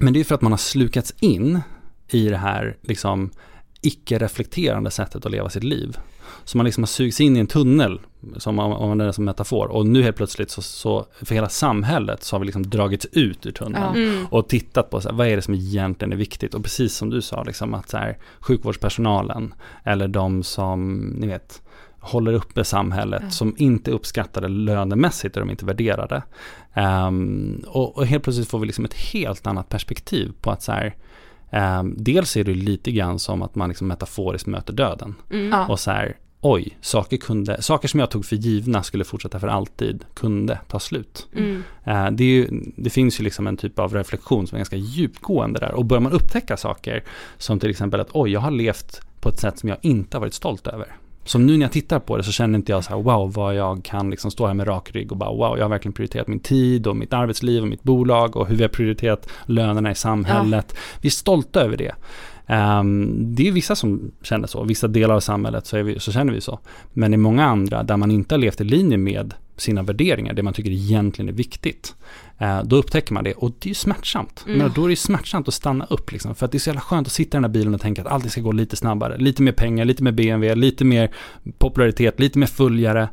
Men 0.00 0.12
det 0.12 0.20
är 0.20 0.24
för 0.24 0.34
att 0.34 0.42
man 0.42 0.52
har 0.52 0.56
slukats 0.58 1.14
in 1.20 1.60
i 2.08 2.28
det 2.28 2.36
här 2.36 2.76
liksom 2.82 3.30
icke-reflekterande 3.80 4.90
sättet 4.90 5.26
att 5.26 5.32
leva 5.32 5.50
sitt 5.50 5.64
liv. 5.64 5.98
Så 6.44 6.58
man 6.58 6.64
liksom 6.64 6.82
har 6.82 6.86
sugits 6.86 7.20
in 7.20 7.36
i 7.36 7.40
en 7.40 7.46
tunnel, 7.46 8.00
som 8.36 8.58
om 8.58 8.70
man 8.70 8.82
använder 8.82 9.06
det 9.06 9.12
som 9.12 9.24
metafor. 9.24 9.66
Och 9.66 9.86
nu 9.86 10.02
helt 10.02 10.16
plötsligt 10.16 10.50
så, 10.50 10.62
så 10.62 11.06
för 11.22 11.34
hela 11.34 11.48
samhället 11.48 12.22
så 12.22 12.34
har 12.36 12.40
vi 12.40 12.46
liksom 12.46 12.70
dragits 12.70 13.06
ut 13.12 13.46
ur 13.46 13.52
tunneln. 13.52 14.02
Ja. 14.02 14.26
Och 14.30 14.48
tittat 14.48 14.90
på 14.90 15.00
så 15.00 15.08
här, 15.08 15.16
vad 15.16 15.26
är 15.26 15.36
det 15.36 15.42
som 15.42 15.54
egentligen 15.54 16.12
är 16.12 16.16
viktigt. 16.16 16.54
Och 16.54 16.62
precis 16.62 16.94
som 16.94 17.10
du 17.10 17.22
sa, 17.22 17.42
liksom, 17.42 17.74
att 17.74 17.88
så 17.88 17.96
här, 17.96 18.18
sjukvårdspersonalen 18.40 19.54
eller 19.84 20.08
de 20.08 20.42
som, 20.42 20.98
ni 20.98 21.26
vet, 21.26 21.62
håller 22.00 22.32
uppe 22.32 22.64
samhället, 22.64 23.32
som 23.32 23.54
inte 23.58 23.90
uppskattar 23.90 24.40
det 24.40 24.48
lönemässigt, 24.48 25.36
är 25.36 25.40
de 25.40 25.50
inte 25.50 25.64
värderade. 25.64 26.22
Ehm, 26.74 27.64
och, 27.66 27.96
och 27.96 28.06
helt 28.06 28.24
plötsligt 28.24 28.48
får 28.48 28.58
vi 28.58 28.66
liksom 28.66 28.84
ett 28.84 28.94
helt 28.94 29.46
annat 29.46 29.68
perspektiv 29.68 30.32
på 30.40 30.50
att 30.50 30.62
så 30.62 30.72
här, 30.72 30.94
ehm, 31.50 31.94
dels 31.98 32.36
är 32.36 32.44
det 32.44 32.54
lite 32.54 32.92
grann 32.92 33.18
som 33.18 33.42
att 33.42 33.54
man 33.54 33.68
liksom 33.68 33.88
metaforiskt 33.88 34.46
möter 34.46 34.72
döden. 34.72 35.14
Ja. 35.50 35.66
Och 35.66 35.80
så 35.80 35.90
här, 35.90 36.16
oj, 36.40 36.78
saker, 36.80 37.16
kunde, 37.16 37.62
saker 37.62 37.88
som 37.88 38.00
jag 38.00 38.10
tog 38.10 38.24
för 38.24 38.36
givna 38.36 38.82
skulle 38.82 39.04
fortsätta 39.04 39.40
för 39.40 39.48
alltid, 39.48 40.04
kunde 40.14 40.58
ta 40.68 40.80
slut. 40.80 41.26
Mm. 41.36 41.62
Eh, 41.84 42.10
Det, 42.10 42.24
är 42.24 42.28
ju, 42.28 42.48
det 42.76 42.90
finns 42.90 43.20
ju 43.20 43.24
liksom 43.24 43.46
en 43.46 43.56
typ 43.56 43.78
av 43.78 43.94
reflektion 43.94 44.46
som 44.46 44.56
är 44.56 44.58
ganska 44.58 44.76
djupgående 44.76 45.60
där. 45.60 45.72
Och 45.72 45.84
börjar 45.84 46.00
man 46.00 46.12
upptäcka 46.12 46.56
saker 46.56 47.04
som 47.38 47.58
till 47.58 47.70
exempel 47.70 48.00
att 48.00 48.10
oj, 48.12 48.30
jag 48.30 48.40
har 48.40 48.50
levt 48.50 49.00
på 49.20 49.28
ett 49.28 49.40
sätt 49.40 49.58
som 49.58 49.68
jag 49.68 49.78
inte 49.82 50.16
har 50.16 50.20
varit 50.20 50.34
stolt 50.34 50.66
över. 50.66 50.96
Som 51.26 51.46
nu 51.46 51.56
när 51.56 51.64
jag 51.64 51.72
tittar 51.72 51.98
på 51.98 52.16
det 52.16 52.22
så 52.22 52.32
känner 52.32 52.58
inte 52.58 52.72
jag 52.72 52.84
så 52.84 52.90
här 52.90 53.02
wow 53.02 53.32
vad 53.32 53.54
jag 53.54 53.84
kan 53.84 54.10
liksom 54.10 54.30
stå 54.30 54.46
här 54.46 54.54
med 54.54 54.68
rak 54.68 54.90
rygg 54.94 55.12
och 55.12 55.18
bara 55.18 55.30
wow 55.30 55.58
jag 55.58 55.64
har 55.64 55.70
verkligen 55.70 55.92
prioriterat 55.92 56.28
min 56.28 56.40
tid 56.40 56.86
och 56.86 56.96
mitt 56.96 57.12
arbetsliv 57.12 57.62
och 57.62 57.68
mitt 57.68 57.82
bolag 57.82 58.36
och 58.36 58.46
hur 58.46 58.56
vi 58.56 58.62
har 58.62 58.68
prioriterat 58.68 59.28
lönerna 59.46 59.90
i 59.90 59.94
samhället. 59.94 60.76
Vi 61.00 61.06
är 61.06 61.10
stolta 61.10 61.60
över 61.60 61.76
det. 61.76 61.94
Ehm, 62.46 63.34
det 63.34 63.48
är 63.48 63.52
vissa 63.52 63.76
som 63.76 64.12
känner 64.22 64.46
så, 64.46 64.64
vissa 64.64 64.88
delar 64.88 65.14
av 65.14 65.20
samhället 65.20 65.66
så, 65.66 65.82
vi, 65.82 66.00
så 66.00 66.12
känner 66.12 66.32
vi 66.32 66.40
så. 66.40 66.58
Men 66.92 67.14
i 67.14 67.16
många 67.16 67.44
andra 67.44 67.82
där 67.82 67.96
man 67.96 68.10
inte 68.10 68.34
har 68.34 68.40
levt 68.40 68.60
i 68.60 68.64
linje 68.64 68.96
med 68.96 69.34
sina 69.56 69.82
värderingar, 69.82 70.32
det 70.32 70.42
man 70.42 70.52
tycker 70.52 70.70
egentligen 70.70 71.28
är 71.28 71.32
viktigt. 71.32 71.94
eh, 72.38 72.62
då 72.62 72.76
upptäcker 72.76 73.14
man 73.14 73.24
det 73.24 73.34
och 73.34 73.50
det 73.58 73.66
är 73.66 73.68
ju 73.68 73.74
smärtsamt. 73.74 74.44
Men 74.46 74.72
då 74.74 74.82
är 74.82 74.88
det 74.88 74.92
ju 74.92 74.96
smärtsamt 74.96 75.48
att 75.48 75.54
stanna 75.54 75.84
upp 75.84 76.12
liksom. 76.12 76.34
För 76.34 76.46
att 76.46 76.52
det 76.52 76.58
är 76.58 76.60
så 76.60 76.68
jävla 76.68 76.80
skönt 76.80 77.06
att 77.06 77.12
sitta 77.12 77.28
i 77.28 77.36
den 77.36 77.44
här 77.44 77.50
bilen 77.52 77.74
och 77.74 77.80
tänka 77.80 78.02
att 78.02 78.08
allting 78.08 78.30
ska 78.30 78.40
gå 78.40 78.52
lite 78.52 78.76
snabbare. 78.76 79.18
Lite 79.18 79.42
mer 79.42 79.52
pengar, 79.52 79.84
lite 79.84 80.02
mer 80.02 80.12
BMW, 80.12 80.54
lite 80.54 80.84
mer 80.84 81.10
popularitet, 81.58 82.20
lite 82.20 82.38
mer 82.38 82.46
följare. 82.46 83.08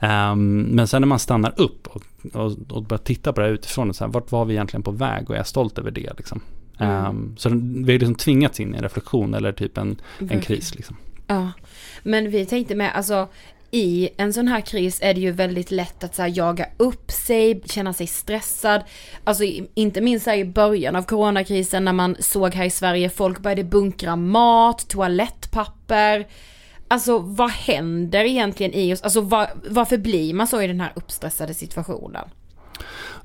Ehm, 0.00 0.62
men 0.62 0.86
sen 0.88 1.02
när 1.02 1.06
man 1.06 1.18
stannar 1.18 1.54
upp 1.56 1.86
och, 1.86 2.02
och, 2.32 2.56
och 2.68 2.82
börjar 2.82 2.98
titta 2.98 3.32
på 3.32 3.40
det 3.40 3.46
här 3.46 3.52
utifrån, 3.54 3.88
och 3.88 3.96
så 3.96 4.04
här, 4.04 4.12
vart 4.12 4.32
var 4.32 4.44
vi 4.44 4.54
egentligen 4.54 4.82
på 4.82 4.90
väg 4.90 5.30
och 5.30 5.34
är 5.34 5.38
jag 5.38 5.46
stolt 5.46 5.78
över 5.78 5.90
det? 5.90 6.12
Liksom. 6.16 6.40
Ehm, 6.78 7.34
så 7.38 7.48
vi 7.48 7.92
har 7.92 7.98
liksom 7.98 8.14
tvingats 8.14 8.60
in 8.60 8.74
i 8.74 8.76
en 8.76 8.82
reflektion 8.82 9.34
eller 9.34 9.52
typ 9.52 9.78
en, 9.78 10.00
en 10.30 10.40
kris. 10.40 10.74
Liksom. 10.74 10.96
Ja, 11.26 11.52
men 12.02 12.30
vi 12.30 12.46
tänkte 12.46 12.74
med, 12.74 12.92
alltså 12.94 13.28
i 13.70 14.08
en 14.16 14.32
sån 14.32 14.48
här 14.48 14.60
kris 14.60 14.98
är 15.02 15.14
det 15.14 15.20
ju 15.20 15.30
väldigt 15.30 15.70
lätt 15.70 16.04
att 16.04 16.14
så 16.14 16.22
här, 16.22 16.32
jaga 16.34 16.66
upp 16.76 17.10
sig, 17.10 17.62
känna 17.64 17.92
sig 17.92 18.06
stressad. 18.06 18.82
Alltså 19.24 19.44
inte 19.74 20.00
minst 20.00 20.26
här 20.26 20.36
i 20.36 20.44
början 20.44 20.96
av 20.96 21.02
coronakrisen 21.02 21.84
när 21.84 21.92
man 21.92 22.16
såg 22.20 22.54
här 22.54 22.64
i 22.64 22.70
Sverige 22.70 23.10
folk 23.10 23.38
började 23.38 23.64
bunkra 23.64 24.16
mat, 24.16 24.88
toalettpapper. 24.88 26.26
Alltså 26.88 27.18
vad 27.18 27.50
händer 27.50 28.24
egentligen 28.24 28.72
i 28.72 28.94
oss? 28.94 29.02
Alltså 29.02 29.20
var, 29.20 29.50
varför 29.68 29.98
blir 29.98 30.34
man 30.34 30.46
så 30.46 30.62
i 30.62 30.66
den 30.66 30.80
här 30.80 30.92
uppstressade 30.94 31.54
situationen? 31.54 32.28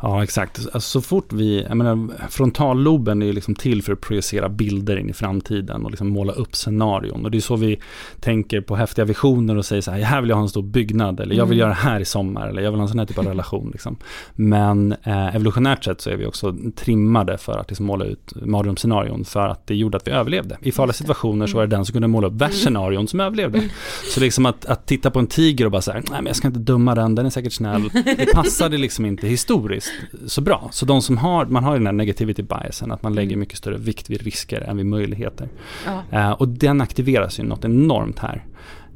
Ja, 0.02 0.24
exakt. 0.24 0.60
Alltså, 0.60 0.80
så 0.80 1.02
fort 1.02 1.34
vi, 1.34 1.64
jag 1.64 1.78
menar, 1.78 2.10
frontalloben 2.30 3.22
är 3.22 3.25
ju 3.25 3.34
liksom 3.34 3.56
till 3.56 3.84
för 3.84 3.94
att 3.94 4.02
projicera 4.02 4.50
bilder 4.50 4.98
in 4.98 5.10
i 5.10 5.14
framtiden 5.14 5.86
och 5.86 5.92
liksom 5.92 6.10
måla 6.10 6.34
upp 6.34 6.56
scenarion. 6.56 7.25
Och 7.25 7.32
det 7.32 7.38
är 7.38 7.42
så 7.42 7.56
vi 7.56 7.80
tänker 8.20 8.62
på 8.62 8.75
häftiga 8.75 9.06
visioner 9.06 9.58
och 9.58 9.66
säger 9.66 9.82
så 9.82 9.92
här, 9.92 10.02
här 10.02 10.22
vill 10.22 10.30
jag 10.30 10.38
ha 10.38 10.44
en 10.44 10.50
stor 10.50 10.64
byggnad, 10.64 11.20
eller 11.20 11.36
jag 11.36 11.46
vill 11.46 11.58
göra 11.58 11.70
det 11.70 11.75
här 11.75 12.00
i 12.00 12.06
sommar, 12.06 12.48
eller 12.48 12.62
jag 12.62 12.72
vill 12.72 12.80
ha 12.80 12.84
en 12.84 12.90
sån 12.90 13.00
här 13.00 13.06
typ 13.06 13.18
av 13.18 13.25
relation. 13.25 13.70
Liksom. 13.72 13.98
Men 14.36 14.92
eh, 15.04 15.36
evolutionärt 15.36 15.84
sett 15.84 16.02
så 16.02 16.10
är 16.10 16.16
vi 16.16 16.25
också 16.25 16.56
trimmade 16.75 17.38
för 17.38 17.58
att 17.58 17.70
liksom 17.70 17.86
måla 17.86 18.06
ut 18.06 18.34
mardrömsscenarion, 18.36 19.25
för 19.25 19.48
att 19.48 19.68
det 19.68 19.75
gjorde 19.75 19.98
att 19.98 20.08
vi 20.08 20.12
överlevde. 20.12 20.58
I 20.62 20.72
farliga 20.72 20.94
situationer 20.94 21.48
så 21.48 21.58
var 21.58 21.68
det 21.68 21.75
den 21.75 21.86
som 21.86 21.94
kunde 21.94 22.08
måla 22.08 22.28
upp 22.28 22.34
värst 22.34 22.62
scenarion 22.62 23.08
som 23.08 23.20
överlevde. 23.20 23.70
Så 24.14 24.20
liksom 24.20 24.46
att, 24.46 24.66
att 24.66 24.88
titta 24.88 25.12
på 25.12 25.20
en 25.20 25.28
tiger 25.28 25.66
och 25.66 25.72
bara 25.72 25.82
så 25.82 25.92
här, 25.92 26.00
nej 26.00 26.18
men 26.18 26.25
jag 26.25 26.36
ska 26.36 26.48
inte 26.48 26.60
döma 26.60 26.96
den, 26.96 27.16
den 27.16 27.25
är 27.25 27.30
säkert 27.30 27.54
snäll. 27.54 27.90
Det 27.94 28.34
passade 28.34 28.78
liksom 28.78 29.06
inte 29.06 29.28
historiskt 29.28 29.85
så 30.27 30.42
bra. 30.42 30.70
Så 30.72 30.86
de 30.86 31.01
som 31.01 31.18
har, 31.18 31.46
man 31.46 31.63
har 31.63 31.74
ju 31.74 31.80
den 31.80 31.88
här 31.88 31.94
negativity 31.94 32.44
biasen, 32.44 32.92
att 32.92 33.04
man 33.04 33.15
lägger 33.15 33.38
mycket 33.38 33.58
större 33.58 33.77
vikt 33.77 34.10
vid 34.10 34.22
risker 34.22 34.62
än 34.62 34.77
vid 34.77 34.86
möjligheter. 34.86 35.50
Ja. 35.86 36.20
Eh, 36.20 36.32
och 36.32 36.48
den 36.48 36.82
aktiveras 36.82 37.39
ju 37.39 37.44
något 37.44 37.65
enormt 37.65 38.20
här. 38.20 38.46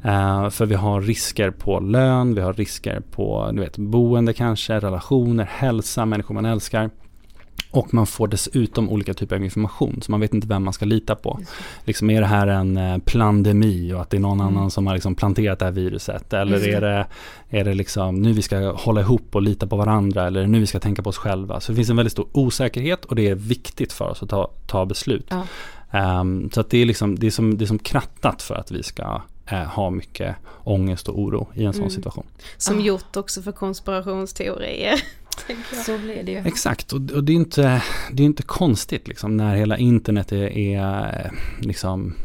Eh, 0.03 0.49
för 0.49 0.65
vi 0.65 0.75
har 0.75 1.01
risker 1.01 1.51
på 1.51 1.79
lön, 1.79 2.35
vi 2.35 2.41
har 2.41 2.53
risker 2.53 3.01
på 3.11 3.49
du 3.53 3.59
vet, 3.59 3.77
boende 3.77 4.33
kanske, 4.33 4.79
relationer, 4.79 5.45
hälsa, 5.51 6.05
människor 6.05 6.35
man 6.35 6.45
älskar. 6.45 6.89
Och 7.71 7.93
man 7.93 8.07
får 8.07 8.27
dessutom 8.27 8.89
olika 8.89 9.13
typer 9.13 9.35
av 9.35 9.43
information, 9.43 10.01
så 10.01 10.11
man 10.11 10.19
vet 10.19 10.33
inte 10.33 10.47
vem 10.47 10.63
man 10.63 10.73
ska 10.73 10.85
lita 10.85 11.15
på. 11.15 11.39
Liksom, 11.85 12.09
är 12.09 12.21
det 12.21 12.27
här 12.27 12.47
en 12.47 12.77
eh, 12.77 12.97
plandemi 12.97 13.93
och 13.93 14.01
att 14.01 14.09
det 14.09 14.17
är 14.17 14.21
någon 14.21 14.41
annan 14.41 14.71
som 14.71 14.87
har 14.87 14.93
liksom 14.93 15.15
planterat 15.15 15.59
det 15.59 15.65
här 15.65 15.71
viruset? 15.71 16.33
Eller 16.33 16.67
är 16.67 16.81
det, 16.81 17.07
är 17.49 17.63
det 17.63 17.73
liksom 17.73 18.21
nu 18.21 18.33
vi 18.33 18.41
ska 18.41 18.71
hålla 18.71 19.01
ihop 19.01 19.35
och 19.35 19.41
lita 19.41 19.67
på 19.67 19.75
varandra? 19.75 20.27
Eller 20.27 20.47
nu 20.47 20.59
vi 20.59 20.67
ska 20.67 20.79
tänka 20.79 21.01
på 21.01 21.09
oss 21.09 21.17
själva? 21.17 21.59
Så 21.59 21.71
det 21.71 21.75
finns 21.75 21.89
en 21.89 21.95
väldigt 21.95 22.13
stor 22.13 22.27
osäkerhet 22.31 23.05
och 23.05 23.15
det 23.15 23.27
är 23.27 23.35
viktigt 23.35 23.93
för 23.93 24.09
oss 24.09 24.23
att 24.23 24.29
ta, 24.29 24.51
ta 24.67 24.85
beslut. 24.85 25.27
Ja. 25.29 25.43
Ehm, 25.91 26.49
så 26.51 26.61
att 26.61 26.69
det 26.69 26.77
är, 26.77 26.85
liksom, 26.85 27.19
det, 27.19 27.27
är 27.27 27.31
som, 27.31 27.57
det 27.57 27.65
är 27.65 27.67
som 27.67 27.79
krattat 27.79 28.41
för 28.41 28.55
att 28.55 28.71
vi 28.71 28.83
ska 28.83 29.21
eh, 29.45 29.63
ha 29.63 29.89
mycket 29.89 30.35
ångest 30.63 31.09
och 31.09 31.19
oro 31.19 31.47
i 31.53 31.65
en 31.65 31.73
sån 31.73 31.89
situation. 31.91 32.25
Som 32.57 32.81
gjort 32.81 33.15
också 33.15 33.41
för 33.41 33.51
konspirationsteorier. 33.51 35.01
Så 35.85 35.97
blir 35.97 36.23
det 36.23 36.31
ju. 36.31 36.37
Exakt, 36.37 36.93
och, 36.93 37.11
och 37.11 37.23
det 37.23 37.31
är 37.31 37.35
inte, 37.35 37.83
det 38.11 38.23
är 38.23 38.25
inte 38.25 38.43
konstigt 38.43 39.07
liksom 39.07 39.37
när 39.37 39.55
hela 39.55 39.77
internet 39.77 40.31
är, 40.31 40.57
är 40.57 41.25
eh, 41.25 41.31
liksom 41.67 42.15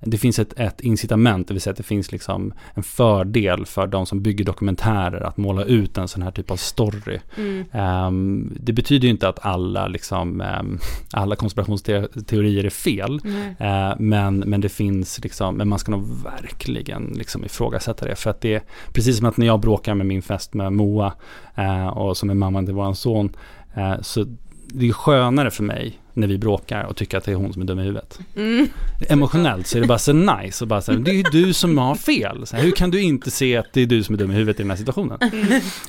det 0.00 0.18
finns 0.18 0.38
ett, 0.38 0.52
ett 0.56 0.80
incitament, 0.80 1.48
det 1.48 1.54
vill 1.54 1.60
säga 1.60 1.70
att 1.70 1.76
det 1.76 1.82
finns 1.82 2.12
liksom 2.12 2.52
en 2.74 2.82
fördel 2.82 3.66
för 3.66 3.86
de 3.86 4.06
som 4.06 4.22
bygger 4.22 4.44
dokumentärer 4.44 5.20
att 5.20 5.36
måla 5.36 5.64
ut 5.64 5.98
en 5.98 6.08
sån 6.08 6.22
här 6.22 6.30
typ 6.30 6.50
av 6.50 6.56
story. 6.56 7.20
Mm. 7.36 7.64
Um, 8.06 8.56
det 8.60 8.72
betyder 8.72 9.04
ju 9.04 9.10
inte 9.10 9.28
att 9.28 9.46
alla, 9.46 9.86
liksom, 9.86 10.40
um, 10.40 10.78
alla 11.12 11.36
konspirationsteorier 11.36 12.64
är 12.64 12.70
fel, 12.70 13.20
uh, 13.60 13.94
men, 13.98 14.38
men 14.38 14.60
det 14.60 14.68
finns 14.68 15.20
liksom, 15.22 15.56
men 15.56 15.68
man 15.68 15.78
ska 15.78 15.92
nog 15.92 16.22
verkligen 16.22 17.12
liksom 17.16 17.44
ifrågasätta 17.44 18.06
det. 18.06 18.16
För 18.16 18.30
att 18.30 18.40
det 18.40 18.54
är 18.54 18.62
precis 18.92 19.16
som 19.16 19.26
att 19.26 19.36
när 19.36 19.46
jag 19.46 19.60
bråkar 19.60 19.94
med 19.94 20.06
min 20.06 20.22
fest 20.22 20.54
med 20.54 20.72
Moa 20.72 21.12
uh, 21.58 21.86
och 21.86 22.16
som 22.16 22.30
är 22.30 22.34
mamman 22.34 22.66
till 22.66 22.74
våran 22.74 22.96
son, 22.96 23.36
uh, 23.76 24.00
så 24.00 24.26
det 24.66 24.88
är 24.88 24.92
skönare 24.92 25.50
för 25.50 25.62
mig 25.62 26.00
när 26.16 26.26
vi 26.26 26.38
bråkar 26.38 26.84
och 26.84 26.96
tycker 26.96 27.18
att 27.18 27.24
det 27.24 27.30
är 27.30 27.34
hon 27.36 27.52
som 27.52 27.62
är 27.62 27.66
dum 27.66 27.78
i 27.78 27.82
huvudet. 27.82 28.18
Mm. 28.36 28.68
Emotionellt 29.08 29.66
så 29.66 29.78
är 29.78 29.82
det 29.82 29.88
bara 29.88 29.98
så 29.98 30.12
nice 30.12 30.64
och 30.64 30.68
bara 30.68 30.80
så 30.80 30.92
här, 30.92 30.98
det 30.98 31.10
är 31.10 31.14
ju 31.14 31.22
du 31.22 31.52
som 31.52 31.78
har 31.78 31.94
fel. 31.94 32.46
Så 32.46 32.56
här, 32.56 32.62
hur 32.62 32.70
kan 32.70 32.90
du 32.90 33.02
inte 33.02 33.30
se 33.30 33.56
att 33.56 33.72
det 33.72 33.80
är 33.80 33.86
du 33.86 34.02
som 34.02 34.14
är 34.14 34.18
dum 34.18 34.30
i 34.30 34.34
huvudet 34.34 34.60
i 34.60 34.62
den 34.62 34.70
här 34.70 34.76
situationen? 34.76 35.18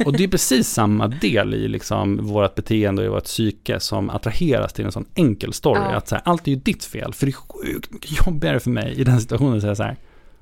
Och 0.05 0.17
det 0.17 0.23
är 0.23 0.27
precis 0.27 0.67
samma 0.67 1.07
del 1.07 1.53
i 1.53 1.67
liksom 1.67 2.27
vårt 2.27 2.55
beteende 2.55 3.01
och 3.01 3.05
i 3.05 3.09
vårt 3.09 3.23
psyke 3.23 3.79
som 3.79 4.09
attraheras 4.09 4.73
till 4.73 4.85
en 4.85 4.91
sån 4.91 5.05
enkel 5.15 5.53
story. 5.53 5.81
Ja. 5.81 5.95
Att 5.95 6.07
så 6.07 6.15
här, 6.15 6.21
allt 6.25 6.47
är 6.47 6.51
ju 6.51 6.57
ditt 6.57 6.83
fel, 6.83 7.13
för 7.13 7.25
det 7.25 7.29
är 7.29 7.33
sjukt 7.33 7.91
mycket 7.91 8.25
jobbigare 8.25 8.59
för 8.59 8.69
mig 8.69 8.93
i 8.97 9.03
den 9.03 9.21
situationen 9.21 9.55
att 9.55 9.61
säga 9.61 9.75
så 9.75 9.83
här, 9.83 9.97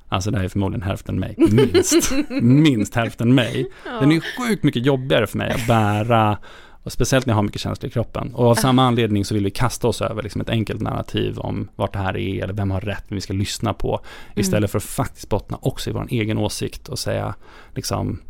Alltså 0.09 0.31
det 0.31 0.37
här 0.37 0.45
är 0.45 0.49
förmodligen 0.49 0.81
hälften 0.81 1.19
mig, 1.19 1.35
minst. 1.37 2.11
minst 2.41 2.95
hälften 2.95 3.35
mig. 3.35 3.71
Den 3.99 4.11
är 4.11 4.21
sjukt 4.37 4.63
mycket 4.63 4.85
jobbigare 4.85 5.27
för 5.27 5.37
mig 5.37 5.51
att 5.51 5.67
bära 5.67 6.37
och 6.85 6.91
speciellt 6.91 7.25
när 7.25 7.31
jag 7.31 7.37
har 7.37 7.43
mycket 7.43 7.61
känslor 7.61 7.89
i 7.89 7.91
kroppen. 7.91 8.35
Och 8.35 8.45
av 8.45 8.55
samma 8.55 8.83
anledning 8.83 9.25
så 9.25 9.33
vill 9.33 9.43
vi 9.43 9.51
kasta 9.51 9.87
oss 9.87 10.01
över 10.01 10.23
liksom 10.23 10.41
ett 10.41 10.49
enkelt 10.49 10.81
narrativ 10.81 11.39
om 11.39 11.69
vart 11.75 11.93
det 11.93 11.99
här 11.99 12.17
är 12.17 12.43
eller 12.43 12.53
vem 12.53 12.71
har 12.71 12.81
rätt, 12.81 13.03
vem 13.07 13.15
vi 13.15 13.21
ska 13.21 13.33
lyssna 13.33 13.73
på. 13.73 13.99
Istället 14.35 14.71
för 14.71 14.77
att 14.77 14.83
faktiskt 14.83 15.29
bottna 15.29 15.57
också 15.61 15.89
i 15.89 15.93
vår 15.93 16.07
egen 16.09 16.37
åsikt 16.37 16.89
och 16.89 16.99
säga 16.99 17.35
liksom 17.75 18.21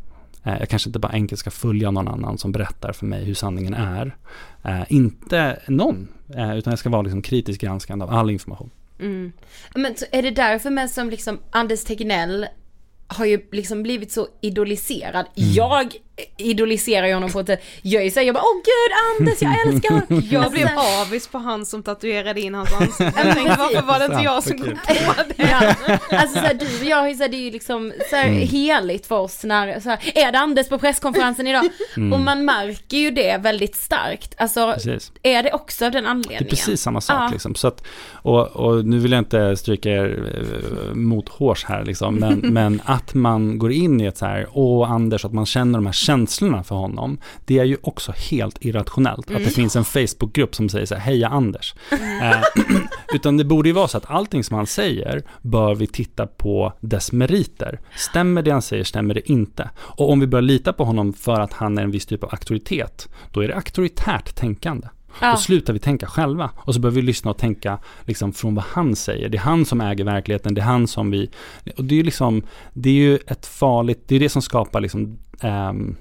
eh, 0.43 0.57
jag 0.59 0.69
kanske 0.69 0.89
inte 0.89 0.99
bara 0.99 1.11
enkelt 1.11 1.39
ska 1.39 1.51
följa 1.51 1.91
någon 1.91 2.07
annan 2.07 2.37
som 2.37 2.51
berättar 2.51 2.91
för 2.91 3.05
mig 3.05 3.25
hur 3.25 3.33
sanningen 3.33 3.73
är. 3.73 4.15
Eh, 4.63 4.83
inte 4.89 5.59
någon, 5.67 6.07
eh, 6.35 6.57
utan 6.57 6.71
jag 6.71 6.79
ska 6.79 6.89
vara 6.89 7.01
liksom 7.01 7.21
kritiskt 7.21 7.61
granskande 7.61 8.05
av 8.05 8.11
all 8.11 8.29
information. 8.29 8.69
Mm. 8.99 9.31
Men 9.75 9.95
är 10.11 10.21
det 10.21 10.31
därför 10.31 10.69
med 10.69 10.89
som 10.89 11.09
liksom 11.09 11.39
Anders 11.51 11.83
Tegnell 11.83 12.47
har 13.07 13.25
ju 13.25 13.47
liksom 13.51 13.83
blivit 13.83 14.11
så 14.11 14.27
idoliserad. 14.41 15.25
Mm. 15.35 15.53
Jag 15.53 15.95
idoliserar 16.37 17.07
ju 17.07 17.13
honom 17.13 17.31
på 17.31 17.39
ett 17.39 17.47
sätt. 17.47 17.63
Jag 17.81 18.03
är 18.05 18.09
såhär, 18.09 18.25
jag 18.27 18.35
bara 18.35 18.43
åh 18.43 18.55
gud 18.55 19.21
Anders 19.27 19.41
jag 19.41 19.67
älskar 19.67 19.89
honom. 19.89 20.23
Jag 20.31 20.43
Alltså, 20.43 20.51
blev 20.53 20.69
avis 21.01 21.27
på 21.27 21.37
han 21.37 21.65
som 21.65 21.83
tatuerade 21.83 22.41
in 22.41 22.55
hans 22.55 22.73
ansikte. 22.73 23.03
Jag 23.17 23.35
tänkte 23.35 23.55
varför 23.59 23.81
var 23.81 23.99
det 23.99 24.05
inte 24.05 24.21
jag 24.23 24.43
som 24.43 24.57
kom 24.57 24.69
på 24.69 24.93
det? 25.27 25.33
Ja, 25.37 25.73
alltså 26.17 26.39
såhär, 26.39 26.53
du 26.53 26.65
och 26.79 26.85
jag 26.85 26.97
har 26.97 27.07
ju 27.07 27.15
såhär, 27.15 27.29
det 27.29 27.37
är 27.37 27.41
ju 27.45 27.51
liksom 27.51 27.93
såhär 28.09 28.25
Mm. 28.25 28.47
heligt 28.47 29.05
för 29.07 29.19
oss 29.19 29.43
när, 29.43 29.79
såhär, 29.79 29.99
är 30.15 30.31
det 30.31 30.39
Anders 30.39 30.69
på 30.69 30.77
presskonferensen 30.79 31.47
idag? 31.47 31.63
Mm. 31.97 32.13
Och 32.13 32.19
man 32.19 32.45
märker 32.45 32.97
ju 32.97 33.11
det 33.11 33.37
väldigt 33.41 33.75
starkt. 33.75 34.35
Alltså, 34.37 34.73
Precis. 34.73 35.11
är 35.23 35.43
det 35.43 35.51
också 35.53 35.85
av 35.85 35.91
den 35.91 36.03
Det 36.03 36.09
anledningen? 36.09 36.43
är 36.45 36.49
precis 36.49 36.81
samma 36.81 37.01
sak. 37.01 37.15
Ja. 37.21 37.29
Liksom. 37.31 37.55
Så 37.55 37.67
att, 37.67 37.83
och, 38.11 38.47
och 38.47 38.85
nu 38.85 38.99
vill 38.99 39.11
jag 39.11 39.19
inte 39.21 39.55
stryka 39.57 39.89
er 39.89 40.33
eh, 40.89 40.93
mot 40.95 41.29
hårs 41.29 41.65
här, 41.65 41.85
liksom, 41.85 42.15
men, 42.15 42.39
men 42.43 42.81
att 42.85 43.13
man 43.13 43.57
går 43.59 43.71
in 43.71 44.01
i 44.01 44.05
ett 44.05 44.17
så 44.17 44.25
här, 44.25 44.47
åh 44.53 44.91
Anders, 44.91 45.25
att 45.25 45.33
man 45.33 45.45
känner 45.45 45.79
de 45.79 45.85
här 45.85 45.93
känslorna 46.05 46.63
för 46.63 46.75
honom, 46.75 47.17
det 47.45 47.59
är 47.59 47.63
ju 47.63 47.77
också 47.81 48.13
helt 48.31 48.65
irrationellt. 48.65 49.31
Att 49.31 49.43
det 49.43 49.49
finns 49.49 49.75
en 49.75 49.85
Facebookgrupp 49.85 50.55
som 50.55 50.69
säger 50.69 50.85
så 50.85 50.95
här, 50.95 51.01
heja 51.01 51.29
Anders. 51.29 51.75
Eh, 51.91 52.41
utan 53.13 53.37
det 53.37 53.45
borde 53.45 53.69
ju 53.69 53.73
vara 53.73 53.87
så 53.87 53.97
att 53.97 54.11
allting 54.11 54.43
som 54.43 54.55
han 54.55 54.67
säger 54.67 55.23
bör 55.41 55.75
vi 55.75 55.87
titta 55.87 56.27
på 56.27 56.73
dess 56.81 57.11
meriter. 57.11 57.79
Stämmer 57.95 58.41
det 58.41 58.51
han 58.51 58.61
säger, 58.61 58.83
stämmer 58.83 59.13
det 59.13 59.31
inte? 59.31 59.69
Och 59.77 60.11
om 60.11 60.19
vi 60.19 60.27
börjar 60.27 60.41
lita 60.41 60.73
på 60.73 60.85
honom 60.85 61.13
för 61.13 61.39
att 61.39 61.53
han 61.53 61.77
är 61.77 61.83
en 61.83 61.91
viss 61.91 62.05
typ 62.05 62.23
av 62.23 62.29
auktoritet, 62.31 63.09
då 63.31 63.43
är 63.43 63.47
det 63.47 63.55
auktoritärt 63.55 64.35
tänkande. 64.35 64.87
Ja. 65.21 65.31
Då 65.31 65.37
slutar 65.37 65.73
vi 65.73 65.79
tänka 65.79 66.07
själva 66.07 66.49
och 66.55 66.73
så 66.73 66.79
börjar 66.79 66.95
vi 66.95 67.01
lyssna 67.01 67.31
och 67.31 67.37
tänka 67.37 67.79
liksom 68.05 68.33
från 68.33 68.55
vad 68.55 68.65
han 68.65 68.95
säger. 68.95 69.29
Det 69.29 69.37
är 69.37 69.41
han 69.41 69.65
som 69.65 69.81
äger 69.81 70.03
verkligheten, 70.03 70.53
det 70.53 70.61
är 70.61 70.65
han 70.65 70.87
som 70.87 71.11
vi... 71.11 71.29
Och 71.77 71.83
det 71.83 71.95
är 71.95 71.97
ju 71.97 72.03
liksom, 72.03 72.41
det 72.73 72.89
är 72.89 72.93
ju 72.93 73.15
ett 73.27 73.45
farligt, 73.45 74.03
det 74.07 74.15
är 74.15 74.19
det 74.19 74.29
som 74.29 74.41
skapar 74.41 74.81
liksom 74.81 75.17
ehm, 75.41 75.95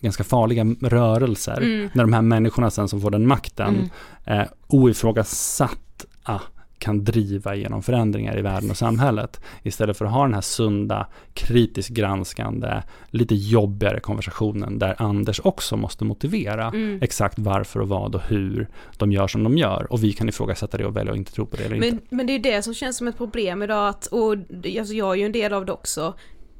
ganska 0.00 0.24
farliga 0.24 0.64
rörelser. 0.80 1.60
När 1.92 2.04
de 2.04 2.12
här 2.12 2.22
människorna 2.22 2.70
sen 2.70 2.88
som 2.88 3.00
får 3.00 3.10
den 3.10 3.26
makten 3.26 3.90
eh, 4.24 4.42
oifrågasatta 4.66 6.40
kan 6.80 7.04
driva 7.04 7.54
igenom 7.54 7.82
förändringar 7.82 8.38
i 8.38 8.42
världen 8.42 8.70
och 8.70 8.76
samhället. 8.76 9.40
Istället 9.62 9.96
för 9.96 10.04
att 10.04 10.12
ha 10.12 10.22
den 10.22 10.34
här 10.34 10.40
sunda, 10.40 11.06
kritiskt 11.34 11.90
granskande, 11.90 12.82
lite 13.10 13.34
jobbigare 13.34 14.00
konversationen 14.00 14.78
där 14.78 14.94
Anders 14.98 15.40
också 15.44 15.76
måste 15.76 16.04
motivera 16.04 16.72
exakt 17.00 17.38
varför 17.38 17.80
och 17.80 17.88
vad 17.88 18.14
och 18.14 18.20
hur 18.20 18.68
de 18.96 19.12
gör 19.12 19.28
som 19.28 19.44
de 19.44 19.58
gör. 19.58 19.86
Och 19.92 20.04
vi 20.04 20.12
kan 20.12 20.28
ifrågasätta 20.28 20.78
det 20.78 20.86
och 20.86 20.96
välja 20.96 21.12
att 21.12 21.18
inte 21.18 21.32
tro 21.32 21.46
på 21.46 21.56
det 21.56 21.64
eller 21.64 21.76
inte. 21.76 21.90
Men, 21.90 22.00
men 22.16 22.26
det 22.26 22.32
är 22.32 22.34
ju 22.34 22.42
det 22.42 22.62
som 22.62 22.74
känns 22.74 22.96
som 22.96 23.08
ett 23.08 23.16
problem 23.16 23.62
idag 23.62 23.88
att, 23.88 24.06
och 24.06 24.32
alltså 24.78 24.94
jag 24.94 25.10
är 25.12 25.14
ju 25.14 25.24
en 25.24 25.32
del 25.32 25.52
av 25.52 25.66
det 25.66 25.72
också. 25.72 26.14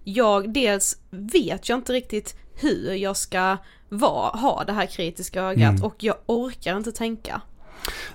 Jag, 0.04 0.52
dels 0.52 0.96
vet 1.10 1.68
jag 1.68 1.78
inte 1.78 1.92
riktigt 1.92 2.36
hur 2.54 2.94
jag 2.94 3.16
ska 3.16 3.56
vara, 3.88 4.36
ha 4.36 4.64
det 4.64 4.72
här 4.72 4.86
kritiska 4.86 5.42
ögat 5.42 5.70
Mm. 5.70 5.84
och 5.84 6.04
jag 6.04 6.16
orkar 6.26 6.76
inte 6.76 6.92
tänka. 6.92 7.42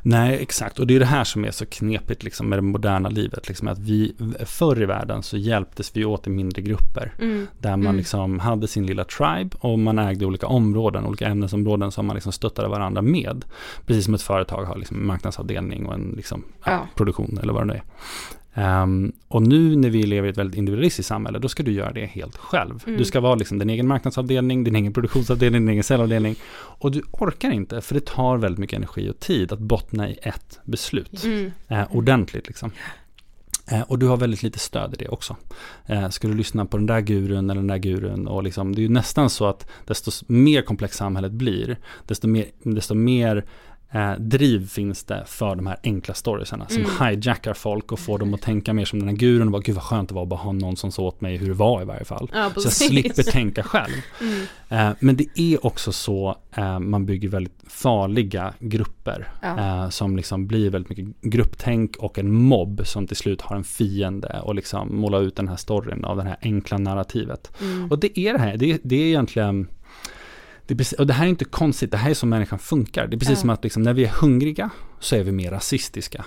Nej, 0.02 0.38
exakt. 0.42 0.80
Och 0.80 0.88
det 0.88 0.96
är 0.96 1.00
det 1.00 1.06
här 1.06 1.24
som 1.24 1.46
är 1.46 1.52
så 1.52 1.66
knepigt 1.66 2.24
liksom, 2.24 2.50
med 2.50 2.58
det 2.58 2.62
moderna 2.64 3.10
livet. 3.10 3.48
Liksom, 3.48 3.68
att 3.68 3.80
vi, 3.80 4.16
förr 4.46 4.82
i 4.82 4.86
världen 4.86 5.24
så 5.24 5.38
hjälptes 5.38 5.92
vi 5.94 6.06
åt 6.06 6.28
i 6.28 6.30
mindre 6.30 6.62
grupper. 6.62 7.14
Där 7.60 7.78
man 7.78 7.98
liksom 7.98 8.40
hade 8.40 8.68
sin 8.68 8.86
lilla 8.86 9.04
tribe 9.04 9.50
och 9.60 9.80
man 9.80 10.00
ägde 10.00 10.26
olika 10.26 10.48
områden, 10.48 11.06
olika 11.06 11.28
ämnesområden 11.28 11.92
som 11.92 12.06
man 12.06 12.16
liksom 12.16 12.32
stöttade 12.32 12.68
varandra 12.68 13.02
med. 13.02 13.46
Precis 13.86 14.06
som 14.06 14.14
ett 14.14 14.22
företag 14.22 14.66
har 14.66 14.78
liksom 14.78 15.08
marknadsavdelning 15.08 15.86
och 15.86 15.94
en 15.94 16.14
liksom, 16.16 16.44
Ja. 16.66 16.88
produktion 16.96 17.40
eller 17.42 17.54
vad 17.54 17.62
det 17.62 17.66
nu 17.66 17.74
är. 17.74 17.84
Ehm, 18.58 19.12
och 19.28 19.42
nu 19.42 19.76
när 19.76 19.90
vi 19.90 20.04
lever 20.04 20.28
i 20.28 20.32
ett 20.32 20.38
väldigt 20.38 20.58
individualistiskt 20.58 21.08
samhälle, 21.08 21.40
då 21.40 21.50
ska 21.50 21.64
du 21.64 21.72
göra 21.72 21.92
det 21.92 22.06
helt 22.06 22.38
själv. 22.38 22.84
Du 22.86 23.06
ska 23.06 23.20
vara 23.20 23.36
liksom 23.36 23.60
din 23.60 23.70
egen 23.70 23.88
marknadsavdelning, 23.88 24.64
din 24.64 24.76
egen 24.76 24.94
produktionsavdelning, 24.94 25.62
din 25.62 25.70
egen 25.70 25.84
säljavdelning. 25.84 26.36
Och 26.54 26.92
du 26.92 27.02
orkar 27.12 27.52
inte, 27.52 27.82
för 27.82 27.94
det 27.94 28.06
tar 28.06 28.38
väldigt 28.38 28.60
mycket 28.60 28.78
energi 28.78 29.10
och 29.10 29.20
tid 29.20 29.52
att 29.52 29.60
bottna 29.60 30.10
i 30.10 30.18
ett 30.22 30.60
beslut. 30.64 31.26
Eh, 31.68 31.84
ordentligt 31.96 32.48
liksom. 32.48 32.72
Eh, 33.72 33.82
och 33.82 34.00
du 34.00 34.08
har 34.08 34.18
väldigt 34.18 34.44
lite 34.44 34.60
stöd 34.60 34.94
i 34.94 34.98
det 34.98 35.08
också. 35.08 35.36
Eh, 35.86 36.10
ska 36.10 36.28
du 36.28 36.34
lyssna 36.34 36.66
på 36.66 36.78
den 36.78 36.86
där 36.86 37.02
gurun 37.02 37.50
eller 37.50 37.62
den 37.62 37.68
där 37.68 37.78
gurun 37.78 38.28
och 38.28 38.44
liksom, 38.44 38.76
det 38.76 38.82
är 38.82 38.84
ju 38.84 38.90
nästan 38.90 39.30
så 39.30 39.46
att 39.46 39.70
desto 39.86 40.12
mer 40.28 40.62
komplext 40.62 40.98
samhället 40.98 41.32
blir, 41.32 41.78
desto 42.08 42.28
mer, 42.28 42.46
desto 42.64 42.94
mer 42.94 43.46
eh, 43.92 44.12
driv 44.20 44.68
finns 44.68 45.04
det 45.04 45.24
för 45.28 45.56
de 45.56 45.68
här 45.68 45.78
enkla 45.84 46.14
storiesarna 46.14 46.68
som 46.70 46.86
hijackar 47.06 47.54
folk 47.54 47.92
och 47.92 48.00
får 48.00 48.20
dem 48.20 48.34
att 48.34 48.42
tänka 48.42 48.74
mer 48.74 48.86
som 48.86 49.00
den 49.00 49.10
här 49.10 49.16
gurun 49.16 49.42
och 49.48 49.52
bara 49.52 49.62
gud 49.62 49.76
vad 49.76 49.84
skönt 49.84 50.10
det 50.10 50.16
var 50.16 50.24
att 50.24 50.28
bara 50.30 50.40
ha 50.40 50.52
någon 50.52 50.76
som 50.76 50.92
sa 50.92 51.02
åt 51.04 51.22
mig 51.22 51.38
hur 51.38 51.48
det 51.48 51.54
var 51.54 51.82
i 51.82 51.86
varje 51.86 52.06
fall. 52.06 52.30
Ja, 52.34 52.52
så 52.56 52.62
jag 52.66 52.74
slipper 52.74 53.24
tänka 53.24 53.64
själv. 53.64 53.94
Eh, 54.70 54.90
men 55.00 55.16
det 55.16 55.40
är 55.40 55.66
också 55.66 55.92
så 55.92 56.38
eh, 56.58 56.80
man 56.80 57.06
bygger 57.06 57.30
väldigt 57.30 57.64
farliga 57.68 58.54
grupper 58.60 59.28
Ja. 59.42 59.92
som 59.92 60.16
liksom 60.18 60.48
blir 60.48 60.70
väldigt 60.70 60.90
mycket 60.98 61.22
grupptänk 61.22 61.96
och 61.98 62.20
en 62.20 62.32
mobb 62.34 62.82
som 62.86 63.08
till 63.08 63.16
slut 63.18 63.42
har 63.42 63.56
en 63.56 63.64
fiende 63.64 64.40
och 64.44 64.56
liksom 64.56 64.96
målar 65.00 65.22
ut 65.22 65.36
den 65.36 65.48
här 65.48 65.56
storyn 65.56 66.06
av 66.06 66.18
det 66.18 66.24
här 66.24 66.38
enkla 66.42 66.78
narrativet. 66.78 67.52
Och 67.90 68.00
det 68.00 68.20
är 68.20 68.34
det 68.34 68.40
här, 68.40 68.58
det, 68.58 68.72
är- 68.72 68.80
det 68.84 68.96
är 68.96 69.08
egentligen 69.08 69.68
det 70.68 70.74
är 70.74 70.78
precis, 70.78 71.00
och 71.00 71.08
det 71.08 71.14
här 71.14 71.26
är 71.26 71.30
inte 71.30 71.46
konstigt, 71.46 71.92
det 71.92 71.98
här 71.98 72.10
är 72.10 72.14
som 72.14 72.30
människan 72.30 72.60
funkar. 72.60 73.08
Det 73.08 73.16
är 73.16 73.20
precis 73.20 73.40
som 73.40 73.50
att 73.50 73.64
liksom, 73.64 73.84
när 73.84 73.94
vi 73.94 74.04
är 74.04 74.10
hungriga 74.10 74.70
så 75.00 75.16
är 75.16 75.24
vi 75.24 75.32
mer 75.32 75.52
rasistiska. 75.52 76.26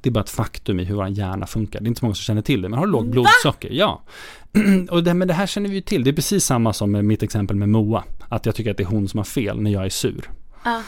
Det 0.00 0.08
är 0.08 0.12
bara 0.12 0.24
ett 0.24 0.30
faktum 0.30 0.80
i 0.80 0.84
hur 0.84 0.94
vår 0.94 1.08
hjärna 1.08 1.46
funkar. 1.46 1.80
Det 1.80 1.86
är 1.86 1.88
inte 1.88 1.98
så 2.00 2.06
många 2.06 2.14
som 2.14 2.22
känner 2.22 2.42
till 2.42 2.62
det, 2.62 2.68
men 2.68 2.78
har 2.78 2.86
du 2.86 2.92
lågt 2.92 3.06
blodsocker? 3.06 3.70
Ja. 3.70 4.02
och 4.90 5.04
det, 5.04 5.14
men 5.14 5.28
det 5.28 5.34
här 5.34 5.46
känner 5.46 5.68
vi 5.68 5.74
ju 5.74 5.80
till. 5.80 6.04
Det 6.04 6.10
är 6.10 6.14
precis 6.14 6.44
samma 6.44 6.72
som 6.72 6.92
med 6.92 7.04
mitt 7.04 7.22
exempel 7.22 7.56
med 7.56 7.68
Moa. 7.68 8.04
Att 8.28 8.46
jag 8.46 8.54
tycker 8.54 8.70
att 8.70 8.76
det 8.76 8.82
är 8.82 8.88
hon 8.88 9.08
som 9.08 9.18
har 9.18 9.24
fel 9.24 9.60
när 9.60 9.70
jag 9.70 9.84
är 9.84 9.90
sur. 9.90 10.30
Ja. 10.64 10.82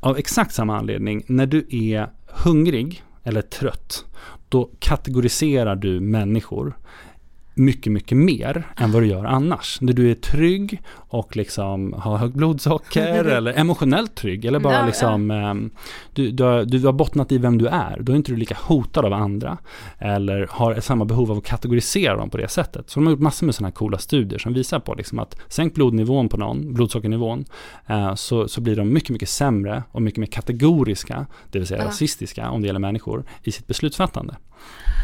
Av 0.00 0.18
exakt 0.18 0.54
samma 0.54 0.78
anledning, 0.78 1.22
när 1.26 1.46
du 1.46 1.66
är 1.70 2.10
hungrig 2.26 3.02
eller 3.24 3.42
trött, 3.42 4.04
då 4.48 4.70
kategoriserar 4.78 5.76
du 5.76 6.00
människor 6.00 6.76
mycket, 7.58 7.92
mycket 7.92 8.18
mer 8.18 8.66
än 8.76 8.92
vad 8.92 9.02
du 9.02 9.06
gör 9.06 9.24
annars. 9.24 9.78
När 9.80 9.92
du 9.92 10.10
är 10.10 10.14
trygg 10.14 10.82
och 10.94 11.36
liksom 11.36 11.92
har 11.92 12.16
högt 12.16 12.34
blodsocker 12.34 13.24
eller 13.36 13.52
emotionellt 13.52 14.14
trygg 14.14 14.44
eller 14.44 14.58
bara 14.58 14.86
liksom 14.86 15.30
ehm, 15.30 15.70
du, 16.14 16.30
du, 16.30 16.44
har, 16.44 16.64
du 16.64 16.86
har 16.86 16.92
bottnat 16.92 17.32
i 17.32 17.38
vem 17.38 17.58
du 17.58 17.66
är. 17.66 17.98
Då 18.00 18.12
är 18.12 18.16
inte 18.16 18.32
du 18.32 18.36
lika 18.36 18.56
hotad 18.60 19.04
av 19.04 19.12
andra 19.12 19.58
eller 19.98 20.46
har 20.50 20.80
samma 20.80 21.04
behov 21.04 21.30
av 21.30 21.38
att 21.38 21.44
kategorisera 21.44 22.16
dem 22.16 22.30
på 22.30 22.36
det 22.36 22.48
sättet. 22.48 22.90
Så 22.90 23.00
de 23.00 23.06
har 23.06 23.10
gjort 23.12 23.20
massor 23.20 23.46
med 23.46 23.54
sådana 23.54 23.68
här 23.68 23.74
coola 23.74 23.98
studier 23.98 24.38
som 24.38 24.52
visar 24.52 24.80
på 24.80 24.94
liksom 24.94 25.18
att 25.18 25.36
sänk 25.48 25.74
blodnivån 25.74 26.28
på 26.28 26.36
någon, 26.36 26.74
blodsockernivån, 26.74 27.44
eh, 27.86 28.14
så, 28.14 28.48
så 28.48 28.60
blir 28.60 28.76
de 28.76 28.92
mycket, 28.92 29.10
mycket 29.10 29.28
sämre 29.28 29.82
och 29.92 30.02
mycket 30.02 30.18
mer 30.18 30.26
kategoriska, 30.26 31.26
det 31.50 31.58
vill 31.58 31.68
säga 31.68 31.82
Ja. 31.82 31.88
rasistiska 31.88 32.50
om 32.50 32.60
det 32.60 32.66
gäller 32.66 32.80
människor, 32.80 33.24
i 33.42 33.52
sitt 33.52 33.66
beslutsfattande. 33.66 34.36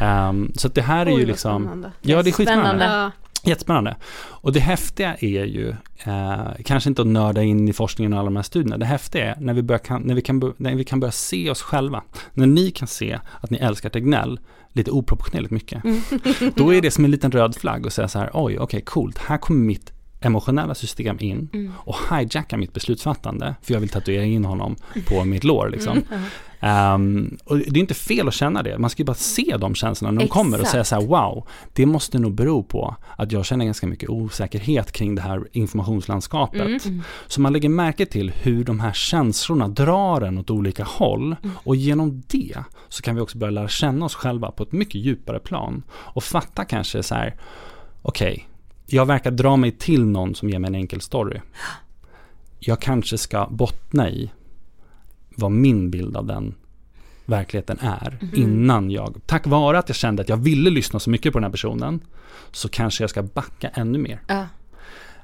Ehm, 0.01 0.51
så 0.55 0.67
att 0.67 0.75
det 0.75 0.81
här 0.81 1.05
är 1.05 1.13
Oj, 1.15 1.19
ju 1.19 1.25
liksom... 1.25 1.85
Ja, 2.01 2.23
det 2.23 2.29
är 2.29 2.31
skitspännande. 2.45 2.85
Spännande. 2.85 2.85
Ja. 2.85 3.11
Jättespännande. 3.49 3.95
Och 4.15 4.53
det 4.53 4.59
häftiga 4.59 5.15
är 5.15 5.45
ju, 5.45 5.69
eh, 6.03 6.47
kanske 6.65 6.89
inte 6.89 7.01
att 7.01 7.07
nörda 7.07 7.43
in 7.43 7.67
i 7.67 7.73
forskningen 7.73 8.13
och 8.13 8.19
alla 8.19 8.25
de 8.25 8.35
här 8.35 8.43
studierna, 8.43 8.77
det 8.77 8.85
häftiga 8.85 9.35
är 9.35 9.39
när 9.39 9.53
vi, 9.53 9.63
börjar 9.63 9.79
kan, 9.79 10.01
när, 10.01 10.15
vi 10.15 10.21
kan, 10.21 10.53
när 10.57 10.75
vi 10.75 10.83
kan 10.83 10.99
börja 10.99 11.11
se 11.11 11.49
oss 11.49 11.61
själva. 11.61 12.03
När 12.33 12.47
ni 12.47 12.71
kan 12.71 12.87
se 12.87 13.19
att 13.41 13.49
ni 13.49 13.57
älskar 13.57 13.89
Tegnell 13.89 14.39
lite 14.73 14.91
oproportionerligt 14.91 15.51
mycket. 15.51 15.83
Då 16.55 16.73
är 16.73 16.81
det 16.81 16.91
som 16.91 17.05
en 17.05 17.11
liten 17.11 17.31
röd 17.31 17.55
flagg 17.55 17.85
och 17.85 17.93
säga 17.93 18.07
så 18.07 18.19
här, 18.19 18.29
oj, 18.33 18.59
okej, 18.59 18.81
coolt, 18.81 19.17
här 19.17 19.37
kommer 19.37 19.59
mitt 19.59 19.91
emotionella 20.21 20.75
system 20.75 21.17
in 21.19 21.71
och 21.75 21.95
hijackar 22.11 22.57
mitt 22.57 22.73
beslutsfattande, 22.73 23.55
för 23.61 23.73
jag 23.73 23.79
vill 23.79 23.89
tatuera 23.89 24.23
in 24.23 24.45
honom 24.45 24.75
på 25.07 25.25
mitt 25.25 25.43
lår 25.43 25.69
liksom. 25.69 26.01
Ehm, 26.65 27.37
och 27.43 27.57
det 27.57 27.77
är 27.77 27.77
inte 27.77 27.93
fel 27.93 28.27
att 28.27 28.33
känna 28.33 28.63
det, 28.63 28.77
man 28.77 28.89
ska 28.89 29.01
ju 29.01 29.05
bara 29.05 29.13
se 29.13 29.57
de 29.59 29.75
känslorna 29.75 30.11
när 30.11 30.21
de 30.21 30.27
kommer 30.27 30.57
och 30.57 30.63
Exakt. 30.63 30.71
säga 30.71 30.83
så 30.83 30.95
här, 30.95 31.07
wow, 31.07 31.47
det 31.73 31.85
måste 31.85 32.19
nog 32.19 32.33
bero 32.35 32.63
på 32.63 32.95
att 33.17 33.31
jag 33.31 33.45
känner 33.45 33.65
ganska 33.65 33.87
mycket 33.87 34.09
osäkerhet 34.09 34.91
kring 34.91 35.15
det 35.15 35.21
här 35.21 35.47
informationslandskapet. 35.51 36.83
Så 37.27 37.41
man 37.41 37.53
lägger 37.53 37.69
märke 37.69 38.05
till 38.05 38.31
hur 38.31 38.63
de 38.63 38.79
här 38.79 38.93
känslorna 38.93 39.67
drar 39.67 40.21
en 40.21 40.37
åt 40.37 40.49
olika 40.49 40.83
håll 40.83 41.35
och 41.53 41.75
genom 41.75 42.23
det 42.27 42.57
så 42.89 43.01
kan 43.01 43.15
vi 43.15 43.21
också 43.21 43.37
börja 43.37 43.51
lära 43.51 43.67
känna 43.67 44.05
oss 44.05 44.15
själva 44.15 44.51
på 44.51 44.63
ett 44.63 44.71
mycket 44.71 44.95
djupare 44.95 45.39
plan 45.39 45.83
och 45.91 46.23
fatta 46.23 46.65
kanske 46.65 47.03
så 47.03 47.15
här, 47.15 47.35
okej, 48.01 48.47
jag 48.85 49.05
verkar 49.05 49.31
dra 49.31 49.55
mig 49.55 49.71
till 49.71 50.05
någon 50.05 50.35
som 50.35 50.49
ger 50.49 50.59
mig 50.59 50.67
en 50.67 50.75
enkel 50.75 51.01
story. 51.01 51.39
Jag 52.59 52.79
kanske 52.79 53.17
ska 53.17 53.47
bottna 53.51 54.09
i 54.09 54.31
vad 55.35 55.51
min 55.51 55.91
bild 55.91 56.17
av 56.17 56.25
den 56.25 56.53
verkligheten 57.25 57.77
är 57.81 58.17
innan 58.33 58.91
jag, 58.91 59.15
tack 59.25 59.47
vare 59.47 59.79
att 59.79 59.89
jag 59.89 59.95
kände 59.95 60.21
att 60.21 60.29
jag 60.29 60.37
ville 60.37 60.69
lyssna 60.69 60.99
så 60.99 61.09
mycket 61.09 61.33
på 61.33 61.39
den 61.39 61.43
här 61.43 61.51
personen, 61.51 61.99
så 62.51 62.69
kanske 62.69 63.03
jag 63.03 63.09
ska 63.09 63.23
backa 63.23 63.69
ännu 63.73 63.97
mer. 63.97 64.21
Ja. 64.27 64.45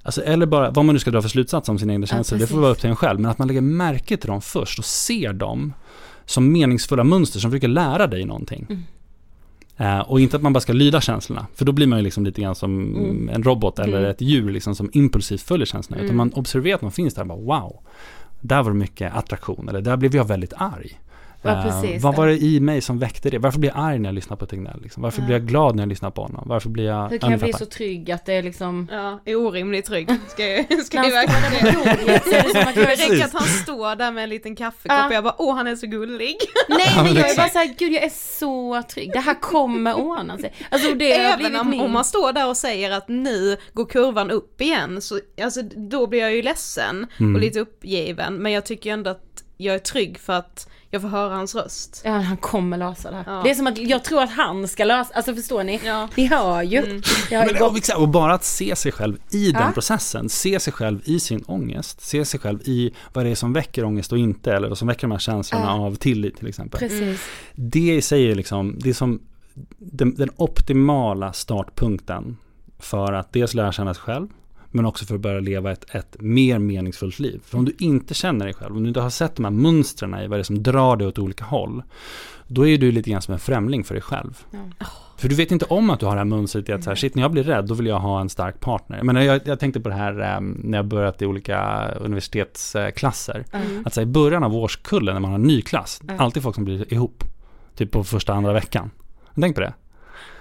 Alltså, 0.04 0.22
eller 0.24 0.46
bara 0.46 0.72
vad 0.72 0.86
man 0.86 0.96
nu 0.96 1.00
ska 1.00 1.12
dra 1.12 1.22
för 1.22 1.30
slutsats 1.30 1.70
om 1.70 1.80
sina 1.80 1.94
egna 1.94 2.08
känslor, 2.08 2.40
det 2.40 2.48
får 2.48 2.60
vara 2.60 2.72
upp 2.72 2.80
till 2.80 2.90
en 2.90 2.96
själv. 2.96 3.20
Men 3.20 3.32
att 3.32 3.38
man 3.38 3.48
lägger 3.48 3.62
märke 3.62 4.18
till 4.18 4.28
dem 4.30 4.42
först 4.42 4.80
och 4.80 4.86
ser 4.86 5.34
dem 5.34 5.74
som 6.26 6.52
meningsfulla 6.52 7.04
mönster 7.04 7.40
som 7.40 7.52
försöker 7.52 7.68
lära 7.68 8.08
dig 8.08 8.26
någonting. 8.26 8.66
Mm. 8.70 8.84
Eh, 9.78 10.00
och 10.00 10.20
inte 10.22 10.36
att 10.38 10.44
man 10.44 10.54
bara 10.54 10.60
ska 10.60 10.74
lyda 10.74 11.02
känslorna, 11.02 11.48
för 11.56 11.66
då 11.66 11.72
blir 11.72 11.88
man 11.88 12.00
ju 12.00 12.04
liksom 12.04 12.26
lite 12.26 12.42
grann 12.42 12.56
som 12.56 12.96
Mm. 12.96 13.30
en 13.30 13.44
robot 13.44 13.80
eller 13.80 13.98
Mm. 14.00 14.12
ett 14.12 14.22
djur 14.22 14.52
liksom 14.52 14.76
som 14.76 14.90
impulsivt 14.94 15.42
följer 15.42 15.66
känslorna. 15.66 15.98
Utan 16.04 16.16
Mm. 16.16 16.18
man 16.18 16.34
observerar 16.34 16.76
att 16.76 16.82
man 16.82 16.92
finns 16.92 17.14
där 17.14 17.22
och 17.22 17.28
bara 17.28 17.40
wow, 17.60 17.80
där 18.42 18.64
var 18.64 18.72
det 18.72 18.78
mycket 18.78 19.14
attraktion, 19.14 19.70
eller 19.70 19.82
där 19.82 19.98
blev 19.98 20.16
jag 20.16 20.26
väldigt 20.26 20.54
arg. 20.56 21.00
Ja, 21.44 21.50
Eh, 21.58 21.64
precis. 21.82 22.04
vad 22.04 22.16
var 22.16 22.28
det 22.28 22.38
i 22.38 22.60
mig 22.60 22.82
som 22.82 23.00
väckte 23.00 23.30
det? 23.30 23.38
Varför 23.38 23.60
blir 23.60 23.70
jag 23.76 23.80
arg 23.86 24.00
när 24.00 24.10
jag 24.10 24.16
lyssnar 24.16 24.38
på 24.38 24.46
Tegnell? 24.46 24.82
Liksom? 24.82 25.04
Varför 25.04 25.22
Ja. 25.22 25.26
blir 25.26 25.36
jag 25.36 25.48
glad 25.48 25.76
när 25.76 25.84
jag 25.84 25.90
lyssnar 25.90 26.12
på 26.12 26.22
honom? 26.22 26.44
Varför 26.48 26.70
blir 26.70 26.86
jag... 26.86 27.10
Hur 27.10 27.18
kan 27.18 27.32
jag 27.32 27.40
bli 27.40 27.54
så 27.54 27.66
trygg 27.66 28.12
att 28.12 28.26
det 28.26 28.34
är 28.34 28.44
liksom... 28.44 28.88
Ja, 28.92 29.20
är 29.26 29.36
orimligt 29.36 29.86
trygg. 29.86 30.10
Ska 30.28 30.48
jag, 30.48 30.66
ska 30.86 30.98
jag 30.98 31.12
verkligen 31.12 31.76
det? 31.76 32.72
det 32.76 32.86
räcker 32.86 33.26
att 33.26 33.34
han 33.34 33.48
står 33.48 33.96
där 33.96 34.12
med 34.12 34.24
en 34.24 34.30
liten 34.30 34.56
kaffekopp 34.56 34.98
Ja. 34.98 35.08
och 35.08 35.14
jag 35.14 35.24
bara 35.24 35.36
åh 35.38 35.56
han 35.56 35.68
är 35.68 35.76
så 35.76 35.88
gullig. 35.88 36.36
Nej 36.70 36.88
men 37.04 37.14
jag 37.16 37.30
är 37.30 37.38
bara 37.38 37.50
såhär, 37.50 37.76
gud 37.78 37.92
jag 37.94 38.04
är 38.04 38.38
så 38.40 38.84
trygg, 38.90 39.12
det 39.14 39.20
här 39.20 39.42
kommer 39.42 39.94
ordna 39.94 40.38
sig. 40.38 40.54
Alltså 40.70 40.94
det 40.94 41.14
Även 41.14 41.56
om, 41.56 41.82
om 41.82 41.92
man 41.92 42.06
står 42.06 42.34
där 42.34 42.50
och 42.50 42.58
säger 42.58 42.92
att 42.92 43.08
nu 43.10 43.58
går 43.74 43.86
kurvan 43.86 44.32
upp 44.32 44.62
igen, 44.62 45.02
så 45.02 45.20
alltså, 45.44 45.62
då 45.62 46.08
blir 46.08 46.20
jag 46.20 46.36
ju 46.36 46.42
ledsen 46.42 47.08
Mm. 47.20 47.36
och 47.36 47.42
lite 47.42 47.60
uppgiven. 47.60 48.36
Men 48.36 48.52
jag 48.52 48.66
tycker 48.66 48.94
ändå 48.94 49.10
att 49.10 49.44
jag 49.58 49.76
är 49.76 49.80
trygg 49.80 50.20
för 50.20 50.34
att 50.34 50.70
jag 50.94 51.02
får 51.02 51.10
höra 51.10 51.36
hans 51.36 51.56
röst. 51.56 52.02
Ja 52.06 52.12
han 52.12 52.38
kommer 52.38 52.78
lösa 52.78 53.12
det 53.12 53.18
här. 53.18 53.24
Ja. 53.28 53.42
Det 53.44 53.50
är 53.50 53.56
som 53.56 53.68
att 53.68 53.78
jag 53.78 54.04
tror 54.04 54.24
att 54.24 54.32
han 54.32 54.68
ska 54.68 54.84
lösa, 54.84 55.14
alltså 55.14 55.36
förstår 55.36 55.64
ni? 55.64 55.82
Ja. 55.86 56.10
Ni 56.16 56.26
hör 56.26 56.62
ju. 56.62 56.78
Ju 56.78 57.02
Men, 57.32 57.64
och, 57.98 58.10
bara 58.10 58.34
att 58.34 58.44
se 58.44 58.76
sig 58.76 58.92
själv 58.92 59.18
i 59.32 59.52
den 59.52 59.74
processen, 59.74 60.30
se 60.30 60.60
sig 60.60 60.74
själv 60.74 61.02
i 61.04 61.20
sin 61.20 61.44
ångest, 61.48 62.02
se 62.02 62.26
sig 62.26 62.40
själv 62.40 62.60
i 62.66 62.94
vad 63.14 63.26
det 63.26 63.30
är 63.30 63.36
som 63.36 63.54
väcker 63.54 63.84
ångest 63.84 64.12
och 64.12 64.18
inte, 64.18 64.54
eller 64.54 64.70
vad 64.70 64.78
som 64.78 64.88
väcker 64.88 65.02
de 65.02 65.12
här 65.12 65.20
känslorna 65.20 65.66
Ja. 65.66 65.72
av 65.72 65.96
tillit 65.96 66.38
till 66.38 66.48
exempel. 66.48 66.80
Precis. 66.80 67.22
Det 67.56 67.96
i 67.96 68.02
sig 68.02 68.32
är 68.32 68.36
liksom, 68.36 68.80
det 68.80 68.90
är 68.90 68.94
som 68.94 69.22
den, 69.78 70.16
den 70.16 70.30
optimala 70.36 71.34
startpunkten 71.34 72.38
för 72.80 73.14
att 73.14 73.34
dels 73.34 73.54
lära 73.54 73.72
känna 73.72 73.94
sig 73.94 74.04
själv, 74.04 74.28
men 74.72 74.86
också 74.86 75.06
för 75.06 75.16
att 75.16 75.22
börja 75.22 75.40
leva 75.40 75.72
ett, 75.72 75.96
ett 75.96 76.16
mer 76.20 76.60
meningsfullt 76.60 77.20
liv. 77.20 77.42
För 77.46 77.58
om 77.58 77.66
du 77.66 77.76
inte 77.80 78.14
känner 78.14 78.46
dig 78.46 78.54
själv, 78.54 78.76
om 78.76 78.82
du 78.84 78.88
inte 78.88 79.02
har 79.02 79.10
sett 79.10 79.36
de 79.36 79.44
här 79.46 79.52
mönstren 79.52 80.16
i 80.20 80.28
vad 80.28 80.40
det 80.40 80.42
är 80.42 80.44
som 80.44 80.64
drar 80.64 80.96
dig 80.96 81.08
åt 81.08 81.20
olika 81.20 81.44
håll, 81.46 81.84
då 82.48 82.68
är 82.68 82.78
du 82.78 82.92
lite 82.92 83.10
grann 83.10 83.22
som 83.22 83.34
en 83.34 83.40
främling 83.40 83.84
för 83.84 83.94
dig 83.96 84.02
själv. 84.02 84.46
Ja. 84.52 84.86
För 85.18 85.30
du 85.30 85.36
vet 85.36 85.52
inte 85.52 85.66
om 85.66 85.90
att 85.90 86.00
du 86.00 86.06
har 86.06 86.14
det 86.14 86.20
här 86.20 86.26
mönstret 86.26 86.70
i 86.70 86.72
att 86.72 86.84
så 86.84 86.90
här, 86.90 86.96
shit, 86.96 87.16
när 87.16 87.22
jag 87.22 87.32
blir 87.32 87.44
rädd, 87.44 87.66
då 87.66 87.74
vill 87.74 87.88
jag 87.88 88.00
ha 88.00 88.22
en 88.22 88.30
stark 88.30 88.60
partner. 88.60 89.04
Men 89.04 89.16
jag, 89.26 89.42
jag 89.46 89.60
tänkte 89.60 89.80
på 89.80 89.90
det 89.90 89.96
här 89.96 90.20
eh, 90.36 90.42
när 90.42 90.78
jag 90.78 90.86
börjat 90.86 91.22
i 91.22 91.26
olika 91.26 91.88
universitetsklasser. 92.00 93.46
Mm. 93.52 93.84
Att 93.86 93.94
så 93.94 94.00
här, 94.02 94.08
i 94.08 94.12
början 94.12 94.44
av 94.44 94.56
årskullen, 94.56 95.14
när 95.16 95.20
man 95.22 95.32
har 95.32 95.40
en 95.40 95.44
ny 95.48 95.62
klass, 95.62 96.02
Ja. 96.08 96.14
alltid 96.18 96.44
folk 96.44 96.56
som 96.56 96.66
blir 96.66 96.94
ihop. 96.94 97.24
Typ 97.76 97.92
på 97.92 98.04
första, 98.04 98.34
andra 98.34 98.54
veckan. 98.54 98.92
Tänk 99.36 99.56
på 99.56 99.62
det. 99.62 99.74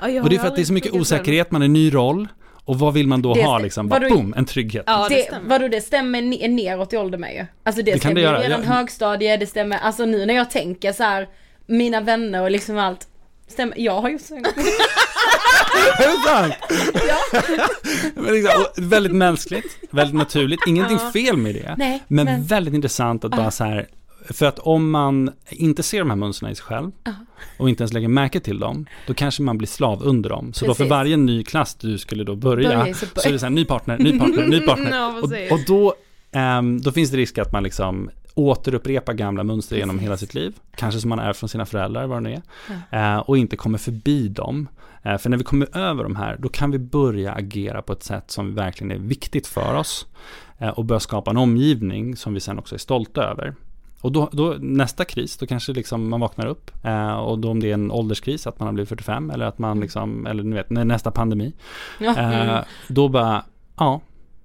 Ja, 0.02 0.22
Och 0.22 0.30
det 0.30 0.36
är 0.36 0.38
för 0.40 0.46
att 0.48 0.56
det 0.56 0.62
är 0.62 0.64
så 0.64 0.72
mycket 0.72 0.92
osäkerhet, 0.94 1.50
man 1.50 1.62
är 1.62 1.68
ny 1.68 1.94
roll. 1.94 2.28
Och 2.70 2.78
vad 2.78 2.94
vill 2.94 3.06
man 3.08 3.22
då 3.22 3.34
Det 3.34 3.42
ha 3.44 3.58
liksom? 3.58 3.88
Bara 3.88 4.00
vadå- 4.00 4.14
boom, 4.14 4.34
en 4.36 4.44
trygghet. 4.44 4.84
Ja, 4.86 5.06
det 5.08 5.14
det, 5.14 5.22
stämmer. 5.22 5.48
vadå 5.48 5.68
det 5.68 5.80
stämmer 5.80 6.22
ne- 6.22 6.48
neråt 6.48 6.92
i 6.92 6.96
ålder 6.96 7.18
med 7.18 7.34
ju. 7.34 7.46
Alltså 7.62 7.82
det, 7.82 7.92
Det 7.92 7.98
kan 7.98 8.12
stämmer 8.12 8.32
det 8.32 8.38
redan 8.42 8.60
Jag- 8.62 8.68
högstadie, 8.68 9.36
det 9.36 9.46
stämmer, 9.46 9.78
alltså 9.78 10.04
nu 10.06 10.26
när 10.26 10.34
jag 10.34 10.50
tänker 10.50 10.92
så 10.92 11.02
här, 11.02 11.28
mina 11.66 12.00
vänner 12.00 12.42
och 12.42 12.50
liksom 12.50 12.78
allt. 12.78 13.06
Stämmer, 13.48 13.74
jag 13.78 14.00
har 14.00 14.08
ju 14.10 14.18
så 14.18 14.34
Är 14.34 14.42
det 15.98 16.28
sant? 16.28 16.54
Men 18.14 18.34
liksom, 18.34 18.64
väldigt 18.76 19.12
mänskligt, 19.12 19.76
väldigt 19.90 20.16
naturligt, 20.16 20.60
ingenting 20.66 20.98
fel 21.12 21.36
med 21.36 21.54
det. 21.54 21.74
Nej, 21.78 22.02
men, 22.08 22.24
men- 22.24 22.42
väldigt 22.44 22.74
intressant 22.74 23.24
att 23.24 23.30
bara 23.30 23.50
så 23.50 23.64
här, 23.64 23.86
för 24.30 24.46
att 24.46 24.58
om 24.58 24.90
man 24.90 25.30
inte 25.48 25.82
ser 25.82 25.98
de 25.98 26.10
här 26.10 26.16
mönstren 26.16 26.52
i 26.52 26.54
sig 26.54 26.64
själv 26.64 26.90
och 27.56 27.68
inte 27.68 27.82
ens 27.82 27.92
lägger 27.92 28.08
märke 28.08 28.40
till 28.40 28.58
dem, 28.58 28.86
då 29.06 29.14
kanske 29.14 29.42
man 29.42 29.58
blir 29.58 29.68
slav 29.68 30.02
under 30.02 30.30
dem. 30.30 30.52
Så 30.52 30.66
då 30.66 30.74
för 30.74 30.84
Precis. 30.84 30.90
varje 30.90 31.16
ny 31.16 31.44
klass 31.44 31.74
du 31.74 31.98
skulle 31.98 32.24
då 32.24 32.36
börja, 32.36 32.78
Börja, 32.78 32.94
så, 32.94 33.06
så 33.14 33.28
är 33.28 33.32
det 33.32 33.38
så 33.38 33.46
här, 33.46 33.50
ny 33.50 33.64
partner, 33.64 33.98
ny 33.98 34.18
partner, 34.18 34.46
ny 34.46 34.60
partner. 34.66 34.90
Ja, 34.90 35.20
och, 35.22 35.30
precis. 35.30 35.52
och 35.52 35.58
då, 35.66 35.94
ehm, 36.32 36.80
då 36.80 36.92
finns 36.92 37.10
det 37.10 37.16
risk 37.16 37.38
att 37.38 37.52
man 37.52 37.62
liksom 37.62 38.10
återupprepar 38.34 39.12
gamla 39.12 39.44
mönster 39.44 39.76
genom 39.76 39.98
hela 39.98 40.16
sitt 40.16 40.34
liv. 40.34 40.54
Kanske 40.76 41.00
som 41.00 41.08
man 41.08 41.18
är 41.18 41.32
från 41.32 41.48
sina 41.48 41.66
föräldrar, 41.66 42.06
vad 42.06 42.22
det 42.22 42.30
nu 42.30 42.42
är. 42.90 43.14
Eh, 43.14 43.18
och 43.18 43.38
inte 43.38 43.56
kommer 43.56 43.78
förbi 43.78 44.28
dem. 44.28 44.68
Eh, 45.02 45.18
för 45.18 45.30
när 45.30 45.36
vi 45.36 45.44
kommer 45.44 45.76
över 45.76 46.02
de 46.02 46.16
här, 46.16 46.36
då 46.38 46.48
kan 46.48 46.70
vi 46.70 46.78
börja 46.78 47.32
agera 47.32 47.82
på 47.82 47.92
ett 47.92 48.02
sätt 48.02 48.30
som 48.30 48.54
verkligen 48.54 48.90
är 48.90 48.98
viktigt 48.98 49.46
för 49.46 49.74
oss. 49.74 50.06
Eh, 50.58 50.68
och 50.68 50.84
börja 50.84 51.00
skapa 51.00 51.30
en 51.30 51.36
omgivning 51.36 52.16
som 52.16 52.34
vi 52.34 52.40
sen 52.40 52.58
också 52.58 52.74
är 52.74 52.78
stolta 52.78 53.22
över. 53.22 53.54
Och 54.00 54.12
då, 54.12 54.28
då 54.32 54.56
nästa 54.60 55.04
kris, 55.04 55.36
då 55.36 55.46
kanske 55.46 55.72
liksom 55.72 56.08
man 56.08 56.20
vaknar 56.20 56.46
upp. 56.46 56.70
Eh, 56.84 57.12
och 57.12 57.38
då 57.38 57.50
om 57.50 57.60
det 57.60 57.70
är 57.70 57.74
en 57.74 57.90
ålderskris, 57.90 58.46
att 58.46 58.58
man 58.58 58.66
har 58.66 58.72
blivit 58.72 58.88
45, 58.88 59.30
eller 59.30 59.46
att 59.46 59.58
man 59.58 59.80
liksom, 59.80 60.26
eller 60.26 60.42
ni 60.42 60.54
vet, 60.54 60.70
nästa 60.70 61.10
pandemi. 61.10 61.52
Ja. 62.00 62.18
Eh, 62.18 62.64
då 62.88 63.08
bara, 63.08 63.44
ja, 63.76 64.00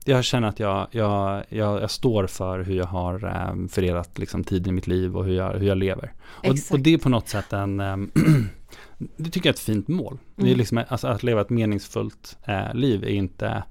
jag 0.06 0.24
känner 0.24 0.48
att 0.48 0.60
jag, 0.60 0.88
jag, 0.92 1.44
jag, 1.50 1.82
jag 1.82 1.92
står 1.92 2.28
för 2.28 2.60
hur 2.60 2.76
jag 2.76 2.86
har 2.86 3.26
eh, 3.26 3.68
fördelat 3.70 4.18
liksom, 4.18 4.44
tiden 4.44 4.70
i 4.70 4.72
mitt 4.72 4.88
liv 4.88 5.18
och 5.18 5.26
hur 5.26 5.36
jag, 5.36 5.54
hur 5.54 5.68
jag 5.68 5.78
lever. 5.78 6.14
Och, 6.28 6.56
och 6.72 6.80
det 6.80 6.94
är 6.94 6.98
på 6.98 7.10
något 7.10 7.30
sätt 7.30 7.54
en, 7.54 7.80
eh, 7.80 7.98
det 9.18 9.30
tycker 9.30 9.50
jag 9.50 9.54
är 9.54 9.58
ett 9.58 9.60
fint 9.60 9.88
mål. 9.88 10.18
Det 10.36 10.42
är 10.42 10.46
Mm. 10.46 10.58
liksom, 10.58 10.84
alltså, 10.88 11.08
att 11.08 11.24
leva 11.24 11.42
ett 11.42 11.50
meningsfullt 11.50 12.38
eh, 12.46 12.74
liv 12.74 13.04
är 13.04 13.08
inte, 13.10 13.64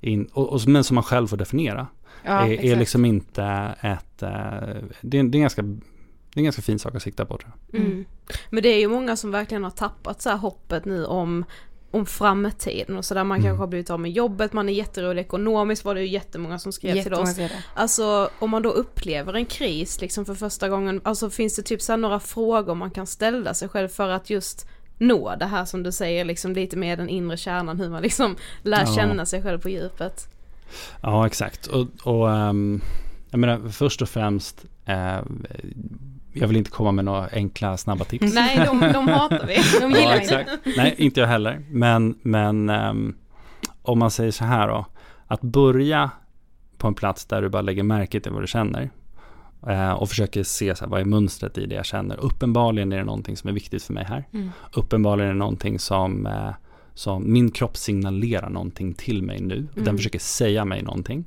in, 0.00 0.28
och, 0.32 0.52
och, 0.52 0.60
men 0.66 0.84
som 0.84 0.94
man 0.94 1.04
själv 1.04 1.26
får 1.26 1.36
definiera, 1.36 1.86
Ja, 2.28 2.46
är, 2.46 2.64
är 2.64 2.76
liksom 2.76 3.04
inte 3.04 3.74
ett, 3.80 4.22
eh, 4.22 4.28
det, 5.00 5.18
är, 5.18 5.22
det, 5.22 5.38
är 5.38 5.38
en 5.38 5.40
ganska, 5.40 5.62
det 5.62 5.70
är 6.34 6.38
en 6.40 6.44
ganska 6.44 6.62
fin 6.62 6.78
sak 6.78 6.94
att 6.94 7.02
sikta 7.02 7.24
på 7.24 7.38
tror 7.38 7.52
jag. 7.70 7.80
Mm. 7.80 8.04
Men 8.50 8.62
det 8.62 8.68
är 8.68 8.78
ju 8.78 8.88
många 8.88 9.16
som 9.16 9.30
verkligen 9.30 9.64
har 9.64 9.70
tappat 9.70 10.22
så 10.22 10.30
här 10.30 10.36
hoppet 10.36 10.84
nu 10.84 11.04
om 11.04 11.44
om 11.90 12.06
framtiden 12.06 12.96
och 12.96 13.04
sådär, 13.04 13.24
man 13.24 13.38
Mm. 13.38 13.46
kanske 13.48 13.62
har 13.62 13.66
blivit 13.66 13.90
av 13.90 14.00
med 14.00 14.10
jobbet, 14.10 14.52
man 14.52 14.68
är 14.68 14.72
jätterolig 14.72 15.20
ekonomiskt 15.22 15.84
var 15.84 15.94
det 15.94 16.00
ju 16.00 16.08
jättemånga 16.08 16.58
som 16.58 16.72
skrev 16.72 16.90
till 16.90 16.96
Jättemånga 16.96 17.22
oss. 17.22 17.34
säger 17.34 17.48
det. 17.48 17.64
Alltså 17.74 18.30
om 18.38 18.50
man 18.50 18.62
då 18.62 18.70
upplever 18.70 19.34
en 19.34 19.46
kris 19.46 20.00
liksom 20.00 20.24
för 20.24 20.34
första 20.34 20.68
gången, 20.68 21.00
alltså 21.04 21.30
finns 21.30 21.56
det 21.56 21.62
typ 21.62 21.82
så 21.82 21.92
här 21.92 21.96
några 21.96 22.20
frågor 22.20 22.74
man 22.74 22.90
kan 22.90 23.06
ställa 23.06 23.54
sig 23.54 23.68
själv 23.68 23.88
för 23.88 24.08
att 24.08 24.30
just 24.30 24.68
nå 24.98 25.34
det 25.38 25.46
här 25.46 25.64
som 25.64 25.82
du 25.82 25.92
säger, 25.92 26.24
liksom 26.24 26.52
lite 26.52 26.76
mer 26.76 26.96
den 26.96 27.08
inre 27.08 27.36
kärnan, 27.36 27.80
hur 27.80 27.88
man 27.88 28.02
liksom 28.02 28.36
lär 28.62 28.80
Ja. 28.86 28.94
känna 28.94 29.26
sig 29.26 29.42
själv 29.42 29.58
på 29.60 29.68
djupet. 29.68 30.28
Ja, 31.00 31.26
exakt. 31.26 31.66
Och, 31.66 31.86
och 32.02 32.30
ehm, 32.30 32.80
jag 33.30 33.40
menar, 33.40 33.68
först 33.68 34.02
och 34.02 34.08
främst, 34.08 34.64
eh, 34.84 35.18
jag 36.32 36.48
vill 36.48 36.56
inte 36.56 36.70
komma 36.70 36.92
med 36.92 37.04
några 37.04 37.28
enkla, 37.32 37.76
snabba 37.76 38.04
tips. 38.04 38.34
Nej, 38.34 38.62
de, 38.66 38.80
de 38.92 39.08
hatar 39.08 39.46
vi. 39.46 39.54
De 39.80 39.90
Ja, 39.92 39.98
gillar 39.98 40.20
inte. 40.20 40.34
exakt. 40.34 40.50
Nej, 40.76 40.94
inte 40.98 41.20
jag 41.20 41.26
heller. 41.26 41.60
Men, 41.70 42.18
men 42.22 42.68
ehm, 42.70 43.14
om 43.82 43.98
man 43.98 44.10
säger 44.10 44.30
så 44.30 44.44
här 44.44 44.68
då, 44.68 44.86
att 45.26 45.40
börja 45.40 46.10
på 46.78 46.86
en 46.86 46.94
plats 46.94 47.24
där 47.24 47.42
du 47.42 47.48
bara 47.48 47.62
lägger 47.62 47.82
märke 47.82 48.20
till 48.20 48.32
vad 48.32 48.42
du 48.42 48.46
känner 48.46 48.90
eh, 49.68 49.92
och 49.92 50.08
försöker 50.08 50.42
se 50.42 50.74
så 50.74 50.84
här, 50.84 50.90
vad 50.90 51.00
är 51.00 51.04
mönstret 51.04 51.58
i 51.58 51.66
det 51.66 51.74
jag 51.74 51.86
känner. 51.86 52.16
Uppenbarligen 52.20 52.92
är 52.92 52.96
det 52.98 53.04
någonting 53.04 53.36
som 53.36 53.48
är 53.48 53.54
viktigt 53.54 53.82
för 53.82 53.92
mig 53.92 54.04
här. 54.04 54.24
Mm. 54.32 54.50
Uppenbarligen 54.72 55.28
är 55.30 55.32
det 55.32 55.38
någonting 55.38 55.78
som, 55.78 56.26
eh, 56.26 56.50
som 56.98 57.32
min 57.32 57.50
kropp 57.50 57.76
signalerar 57.76 58.50
någonting 58.50 58.94
till 58.94 59.22
mig 59.22 59.40
nu. 59.40 59.66
Och 59.70 59.74
Den 59.74 59.82
Mm. 59.84 59.96
försöker 59.96 60.18
säga 60.18 60.64
mig 60.64 60.82
någonting. 60.82 61.24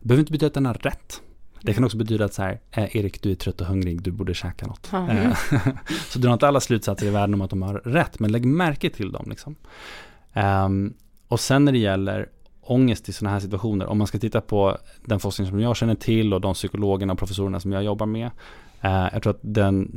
Det 0.00 0.08
behöver 0.08 0.20
inte 0.20 0.32
betyda 0.32 0.46
att 0.46 0.54
den 0.54 0.66
har 0.66 0.74
rätt. 0.74 1.22
Det 1.62 1.74
kan 1.74 1.84
också 1.84 1.96
betyda 1.96 2.24
att 2.24 2.34
så 2.34 2.42
här, 2.42 2.60
eh, 2.70 2.96
Erik 2.96 3.22
du 3.22 3.30
är 3.30 3.34
trött 3.34 3.60
och 3.60 3.66
hungrig, 3.66 4.02
du 4.02 4.10
borde 4.10 4.34
käka 4.34 4.66
något. 4.66 4.90
Eh, 4.92 5.36
så 6.08 6.18
dra 6.18 6.32
inte 6.32 6.48
alla 6.48 6.60
slutsatser 6.60 7.06
i 7.06 7.10
världen 7.10 7.34
om 7.34 7.40
att 7.40 7.50
de 7.50 7.62
har 7.62 7.74
rätt, 7.74 8.18
men 8.18 8.32
lägg 8.32 8.44
märke 8.44 8.90
till 8.90 9.12
dem. 9.12 9.26
Liksom. 9.30 9.54
Ehm, 10.32 10.94
och 11.28 11.40
sen 11.40 11.64
när 11.64 11.72
det 11.72 11.78
gäller 11.78 12.28
ångest 12.62 13.08
i 13.08 13.12
sådana 13.12 13.32
här 13.32 13.40
situationer, 13.40 13.86
om 13.86 13.98
man 13.98 14.06
ska 14.06 14.18
titta 14.18 14.40
på 14.40 14.78
den 15.04 15.20
forskning 15.20 15.48
som 15.48 15.60
jag 15.60 15.76
känner 15.76 15.94
till 15.94 16.34
och 16.34 16.40
de 16.40 16.54
psykologerna 16.54 17.12
och 17.12 17.18
professorerna 17.18 17.60
som 17.60 17.72
jag 17.72 17.84
jobbar 17.84 18.06
med. 18.06 18.30
Eh, 18.80 19.08
jag 19.12 19.22
tror 19.22 19.30
att 19.30 19.40
den, 19.42 19.90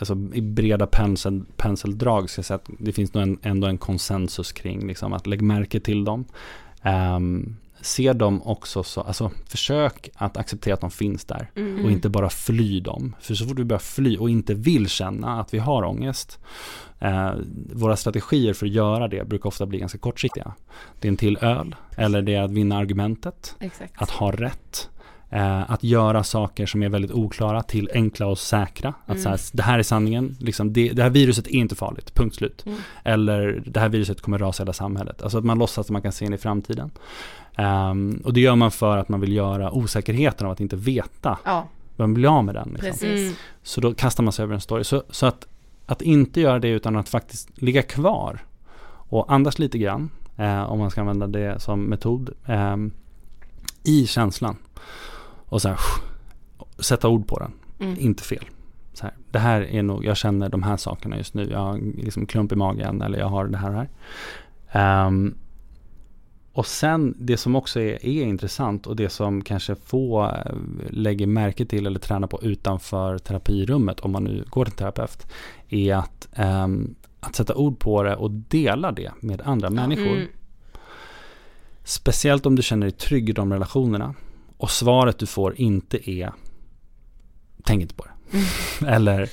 alltså 0.00 0.18
i 0.34 0.40
breda 0.40 0.86
pensel, 0.86 1.42
penseldrag 1.56 2.30
ska 2.30 2.38
jag 2.38 2.46
säga 2.46 2.56
att 2.56 2.70
det 2.78 2.92
finns 2.92 3.14
nog 3.14 3.22
en, 3.22 3.38
ändå 3.42 3.66
en 3.66 3.78
konsensus 3.78 4.52
kring 4.52 4.86
liksom, 4.86 5.12
att 5.12 5.26
lägg 5.26 5.42
märke 5.42 5.80
till 5.80 6.04
dem. 6.04 6.24
Um, 7.16 7.56
se 7.80 8.12
dem 8.12 8.42
också 8.42 8.82
så, 8.82 9.00
alltså 9.00 9.30
försök 9.46 10.10
att 10.14 10.36
acceptera 10.36 10.74
att 10.74 10.80
de 10.80 10.90
finns 10.90 11.24
där 11.24 11.50
Mm. 11.56 11.84
och 11.84 11.90
inte 11.90 12.08
bara 12.08 12.30
fly 12.30 12.80
dem. 12.80 13.16
För 13.20 13.34
så 13.34 13.46
fort 13.46 13.58
vi 13.58 13.64
börjar 13.64 13.78
fly 13.78 14.16
och 14.16 14.30
inte 14.30 14.54
vill 14.54 14.88
känna 14.88 15.40
att 15.40 15.54
vi 15.54 15.58
har 15.58 15.82
ångest, 15.84 16.38
eh, 16.98 17.32
våra 17.72 17.96
strategier 17.96 18.54
för 18.54 18.66
att 18.66 18.72
göra 18.72 19.08
det 19.08 19.28
brukar 19.28 19.48
ofta 19.48 19.66
bli 19.66 19.78
ganska 19.78 19.98
kortsiktiga. 19.98 20.54
Det 21.00 21.08
är 21.08 21.10
en 21.10 21.16
till 21.16 21.38
öl, 21.40 21.76
eller 21.96 22.22
det 22.22 22.34
är 22.34 22.42
att 22.42 22.50
vinna 22.50 22.76
argumentet, 22.78 23.56
Exakt. 23.60 24.02
att 24.02 24.10
ha 24.10 24.30
rätt, 24.30 24.90
eh, 25.30 25.70
att 25.70 25.84
göra 25.84 26.24
saker 26.24 26.66
som 26.66 26.82
är 26.82 26.88
väldigt 26.88 27.10
oklara 27.10 27.62
till 27.62 27.90
enkla 27.94 28.26
och 28.26 28.38
säkra. 28.38 28.94
Att 29.06 29.20
så 29.20 29.28
här, 29.28 29.40
det 29.52 29.62
här 29.62 29.78
är 29.78 29.82
sanningen, 29.82 30.36
liksom, 30.40 30.72
det, 30.72 30.88
det 30.88 31.02
här 31.02 31.10
viruset 31.10 31.46
är 31.46 31.54
inte 31.54 31.74
farligt, 31.74 32.14
punkt 32.14 32.36
slut. 32.36 32.66
Mm. 32.66 32.78
Eller 33.04 33.62
det 33.66 33.80
här 33.80 33.88
viruset 33.88 34.20
kommer 34.20 34.38
rasa 34.38 34.62
hela 34.62 34.72
samhället. 34.72 35.22
Alltså 35.22 35.38
att 35.38 35.44
man 35.44 35.58
låtsas 35.58 35.86
att 35.86 35.90
man 35.90 36.02
kan 36.02 36.12
se 36.12 36.24
in 36.24 36.34
i 36.34 36.38
framtiden. 36.38 36.90
Ehm, 37.56 38.20
och 38.24 38.32
det 38.32 38.40
gör 38.40 38.56
man 38.56 38.70
för 38.70 38.96
att 38.96 39.08
man 39.08 39.20
vill 39.20 39.32
göra 39.32 39.72
osäkerheten 39.72 40.46
av 40.46 40.52
att 40.52 40.60
inte 40.60 40.76
veta. 40.76 41.38
Ja, 41.44 41.68
Man 41.96 42.08
vill 42.08 42.14
bli 42.14 42.26
av 42.26 42.44
med 42.44 42.54
den. 42.54 42.76
Liksom. 42.80 43.08
Mm. 43.08 43.34
Så 43.62 43.80
då 43.80 43.94
kastar 43.94 44.22
man 44.22 44.32
sig 44.32 44.42
över 44.42 44.54
en 44.54 44.60
story. 44.60 44.84
Så, 44.84 45.02
så 45.10 45.26
att, 45.26 45.46
att 45.86 46.02
inte 46.02 46.40
göra 46.40 46.58
det 46.58 46.68
utan 46.68 46.96
att 46.96 47.08
faktiskt 47.08 47.62
ligga 47.62 47.82
kvar 47.82 48.44
och 49.10 49.32
andas 49.32 49.58
lite 49.58 49.78
grann, 49.78 50.10
eh, 50.36 50.62
om 50.62 50.78
man 50.78 50.90
ska 50.90 51.00
använda 51.00 51.26
det 51.26 51.60
som 51.60 51.84
metod, 51.84 52.30
eh, 52.46 52.76
i 53.84 54.06
känslan. 54.06 54.56
Och 55.50 55.62
så 55.62 55.68
här, 55.68 55.78
sätta 56.78 57.08
ord 57.08 57.28
på 57.28 57.38
den, 57.38 57.52
Mm. 57.80 57.96
inte 57.98 58.22
fel. 58.22 58.44
Så 58.92 59.02
här, 59.02 59.14
det 59.30 59.38
här 59.38 59.60
är 59.60 59.82
nog, 59.82 60.04
jag 60.04 60.16
känner 60.16 60.48
de 60.48 60.62
här 60.62 60.76
sakerna 60.76 61.16
just 61.16 61.34
nu, 61.34 61.50
jag 61.50 61.58
har 61.58 61.78
liksom 61.96 62.26
klump 62.26 62.52
i 62.52 62.56
magen 62.56 63.02
eller 63.02 63.18
jag 63.18 63.26
har 63.26 63.46
det 63.46 63.58
här 63.58 63.70
och 63.70 63.76
här. 63.76 63.88
Ehm, 64.72 65.34
och 66.52 66.66
sen 66.66 67.14
det 67.18 67.36
som 67.36 67.56
också 67.56 67.80
är, 67.80 68.06
är 68.06 68.24
intressant 68.24 68.86
och 68.86 68.96
det 68.96 69.08
som 69.08 69.42
kanske 69.42 69.74
få 69.74 70.24
eh, 70.24 70.52
lägger 70.90 71.26
märke 71.26 71.64
till 71.66 71.86
eller 71.86 72.00
tränar 72.00 72.28
på 72.28 72.42
utanför 72.42 73.18
terapirummet 73.18 74.00
om 74.00 74.12
man 74.12 74.24
nu 74.24 74.44
går 74.50 74.64
till 74.64 74.74
terapeut 74.74 75.26
är 75.68 75.94
att, 75.94 76.28
ehm, 76.32 76.94
att 77.20 77.34
sätta 77.34 77.54
ord 77.54 77.78
på 77.78 78.02
det 78.02 78.16
och 78.16 78.30
dela 78.30 78.92
det 78.92 79.12
med 79.20 79.40
andra 79.40 79.70
människor. 79.70 80.16
Mm. 80.16 80.28
Speciellt 81.84 82.46
om 82.46 82.56
du 82.56 82.62
känner 82.62 82.86
dig 82.86 82.96
trygg 82.96 83.28
i 83.28 83.32
de 83.32 83.52
relationerna 83.52 84.14
och 84.60 84.70
svaret 84.70 85.18
du 85.18 85.26
får 85.26 85.60
inte 85.60 86.10
är 86.10 86.32
tänk 87.64 87.82
inte 87.82 87.94
på 87.94 88.04
det. 88.04 88.10
Eller 88.86 89.28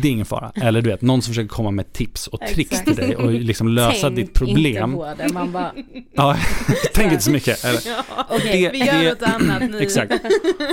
det 0.00 0.08
är 0.08 0.12
ingen 0.12 0.26
fara. 0.26 0.52
Eller 0.54 0.82
du 0.82 0.90
vet, 0.90 1.02
någon 1.02 1.22
som 1.22 1.30
försöker 1.30 1.48
komma 1.48 1.70
med 1.70 1.92
tips 1.92 2.26
och 2.26 2.40
tricks 2.40 2.70
Exakt. 2.70 2.86
till 2.86 2.96
dig 2.96 3.16
och 3.16 3.30
liksom 3.32 3.68
lösa 3.68 4.00
Tänk 4.06 4.16
ditt 4.16 4.34
problem. 4.34 4.84
inte 4.90 4.96
på 4.96 5.14
det, 5.18 5.32
man 5.32 5.52
bara, 5.52 5.72
Ja, 6.12 6.36
tänk 6.94 7.12
inte 7.12 7.24
så 7.24 7.30
mycket. 7.30 7.64
Eller, 7.64 7.80
okej, 8.30 8.62
Det- 8.62 8.70
Vi 8.72 8.78
gör 8.78 9.02
det- 9.02 9.10
något 9.10 9.22
annat 9.22 9.70
nu. 9.70 9.78
Exakt. 9.80 10.12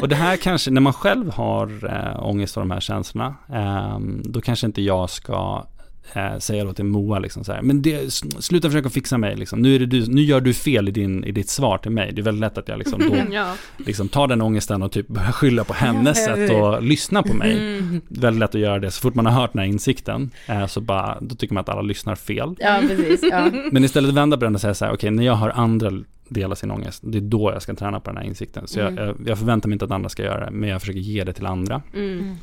Och 0.02 0.10
det 0.10 0.16
här 0.16 0.38
kanske, 0.38 0.72
när 0.72 0.82
man 0.82 0.94
själv 0.94 1.32
har 1.32 1.86
äh, 2.16 2.24
ångest 2.28 2.58
och 2.58 2.62
de 2.62 2.72
här 2.72 2.80
känslorna, 2.80 3.36
ehm, 3.54 4.22
då 4.26 4.42
kanske 4.42 4.66
inte 4.68 4.82
jag 4.82 5.10
ska 5.10 5.66
eh, 6.14 6.38
säga 6.40 6.64
då 6.64 6.74
till 6.74 6.86
Moa 6.86 7.20
liksom 7.20 7.44
så 7.44 7.54
här, 7.54 7.62
men 7.62 7.82
det, 7.82 8.14
sluta 8.14 8.70
försöka 8.70 8.90
fixa 8.90 9.18
mig 9.18 9.36
liksom. 9.36 9.62
Nu, 9.62 9.76
är 9.76 9.80
det 9.80 9.86
du, 9.86 10.06
nu 10.08 10.22
gör 10.22 10.42
du 10.42 10.54
fel 10.54 10.88
i, 10.88 10.92
din, 10.92 11.24
i 11.24 11.32
ditt 11.32 11.50
svar 11.50 11.78
till 11.78 11.92
mig. 11.92 12.12
Det 12.14 12.22
är 12.22 12.24
väldigt 12.24 12.42
lätt 12.42 12.58
att 12.58 12.68
jag 12.68 12.78
liksom 12.80 13.00
då 13.00 13.16
Ja. 13.32 13.54
liksom 13.78 14.10
tar 14.10 14.28
den 14.28 14.42
ångesten 14.42 14.84
och 14.84 14.92
typ 14.92 15.08
börjar 15.08 15.32
skylla 15.32 15.64
på 15.64 15.74
hennes 15.74 16.26
sätt 16.26 16.52
och 16.52 16.84
lyssna 16.84 17.24
på 17.24 17.34
mig. 17.34 17.52
Mm. 17.58 18.02
Väldigt 18.08 18.40
lätt 18.40 18.56
att 18.56 18.62
göra 18.62 18.80
det. 18.80 18.92
Så 18.92 19.02
fort 19.02 19.16
man 19.16 19.26
har 19.26 19.42
hört 19.42 19.54
den 19.54 19.60
här 19.60 19.68
insikten, 19.68 20.32
eh, 20.48 20.66
så 20.68 20.82
bara, 20.82 21.18
då 21.22 21.36
tycker 21.36 21.54
man 21.54 21.62
att 21.62 21.70
alla 21.70 21.82
lyssnar 21.82 22.16
fel. 22.16 22.56
ja 22.60 22.80
precis, 22.88 23.24
ja. 23.32 23.52
Men 23.72 23.84
istället 23.84 24.14
vända 24.14 24.38
på 24.38 24.44
den 24.44 24.56
och 24.56 24.62
säga 24.62 24.74
så 24.74 24.86
här, 24.86 24.94
okej, 24.94 25.12
när 25.12 25.24
jag 25.26 25.36
hör 25.36 25.50
andra 25.50 25.92
dela 26.30 26.56
sin 26.56 26.72
ångest, 26.72 27.02
det 27.06 27.18
är 27.18 27.22
då 27.22 27.52
jag 27.54 27.62
ska 27.62 27.74
träna 27.76 28.00
på 28.00 28.10
den 28.10 28.18
här 28.18 28.24
insikten. 28.26 28.68
Så 28.68 28.80
Mm. 28.80 28.96
jag, 28.96 29.08
jag, 29.08 29.16
jag 29.28 29.38
förväntar 29.38 29.70
mig 29.70 29.74
inte 29.76 29.86
att 29.86 29.92
andra 29.92 30.10
ska 30.10 30.24
göra 30.24 30.46
det, 30.46 30.52
men 30.52 30.70
jag 30.70 30.82
försöker 30.82 31.00
ge 31.00 31.24
det 31.24 31.34
till 31.34 31.46
andra. 31.46 31.82
Mm. 31.94 32.36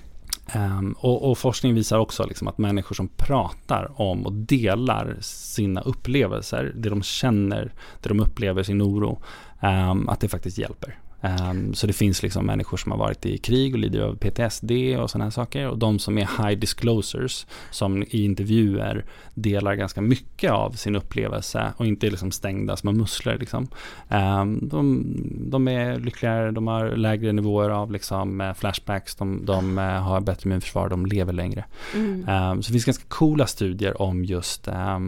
Um, 0.55 0.95
och, 0.99 1.31
och 1.31 1.39
forskning 1.39 1.75
visar 1.75 1.99
också 1.99 2.27
liksom 2.27 2.49
att 2.49 2.59
människor 2.59 2.95
som 2.95 3.09
pratar 3.09 4.01
om 4.01 4.27
och 4.27 4.33
delar 4.33 5.17
sina 5.21 5.81
upplevelser, 5.81 6.73
det 6.77 6.89
de 6.89 7.03
känner, 7.03 7.73
det 8.03 8.09
de 8.09 8.21
upplever, 8.21 8.63
sin 8.63 8.83
oro, 8.83 9.23
um, 9.63 10.09
att 10.09 10.21
det 10.21 10.29
faktiskt 10.29 10.59
hjälper. 10.59 10.99
Ehm, 11.25 11.75
så 11.75 11.87
det 11.87 11.93
finns 11.93 12.23
liksom 12.23 12.47
människor 12.47 12.77
som 12.77 12.93
har 12.93 12.99
varit 12.99 13.27
i 13.27 13.39
krig 13.39 13.75
och 13.75 13.79
lider 13.79 14.01
av 14.01 14.17
PTSD 14.17 14.71
och 14.99 15.11
sådana 15.11 15.25
här 15.25 15.31
saker. 15.31 15.69
Och 15.69 15.79
de 15.79 15.99
som 15.99 16.19
är 16.19 16.45
high 16.45 16.59
disclosures, 16.59 17.47
som 17.71 18.03
i 18.03 18.25
intervjuer 18.25 19.05
delar 19.35 19.75
ganska 19.75 20.01
mycket 20.01 20.51
av 20.51 20.71
sin 20.71 20.97
upplevelse 20.97 21.73
och 21.77 21.87
inte 21.87 22.07
är 22.07 22.11
liksom 22.11 22.33
stängda 22.33 22.77
små 22.77 22.93
musslor. 22.93 23.35
Liksom. 23.35 23.69
Ehm, 24.09 24.69
de, 24.69 25.05
de 25.51 25.69
är 25.69 25.99
lyckligare, 25.99 26.51
de 26.51 26.67
har 26.67 26.97
lägre 26.97 27.33
nivåer 27.33 27.71
av 27.71 27.93
liksom, 27.93 28.41
eh, 28.41 28.55
flashbacks, 28.55 29.15
de, 29.15 29.47
de 29.47 29.79
eh, 29.79 29.85
har 29.85 30.21
bättre 30.21 30.49
immunförsvar, 30.49 30.89
de 30.89 31.07
lever 31.07 31.33
längre. 31.33 31.65
Mm. 31.95 32.29
Ehm, 32.29 32.63
så 32.63 32.69
det 32.69 32.73
finns 32.73 32.85
ganska 32.85 33.05
coola 33.09 33.47
studier 33.47 34.03
om 34.03 34.25
just 34.25 34.69
eh, 34.69 34.99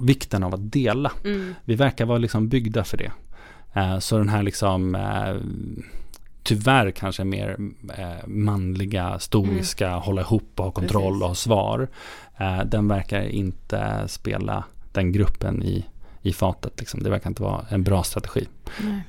vikten 0.00 0.42
av 0.42 0.54
att 0.54 0.72
dela. 0.72 1.12
Mm. 1.24 1.54
Vi 1.64 1.74
verkar 1.74 2.04
vara 2.06 2.18
liksom 2.18 2.48
byggda 2.48 2.84
för 2.84 2.96
det. 2.96 3.12
Eh, 3.72 3.98
så 3.98 4.18
den 4.18 4.28
här 4.28 4.42
liksom 4.42 4.94
eh, 4.94 5.34
tyvärr 6.42 6.90
kanske 6.90 7.24
mer 7.24 7.56
eh, 7.98 8.26
manliga, 8.26 9.18
stoiska, 9.18 9.94
hålla 9.94 10.20
ihop 10.20 10.52
och 10.56 10.64
ha 10.64 10.72
kontroll 10.72 11.12
Precis. 11.12 11.22
och 11.22 11.28
ha 11.28 11.34
svar. 11.34 11.88
Den 12.64 12.88
verkar 12.88 13.22
inte 13.22 14.04
spela 14.06 14.64
den 14.92 15.12
gruppen 15.12 15.62
i, 15.62 15.86
i 16.22 16.32
fatet. 16.32 16.80
Liksom. 16.80 17.02
Det 17.02 17.10
verkar 17.10 17.30
inte 17.30 17.42
vara 17.42 17.66
en 17.68 17.82
bra 17.82 18.02
strategi. 18.02 18.48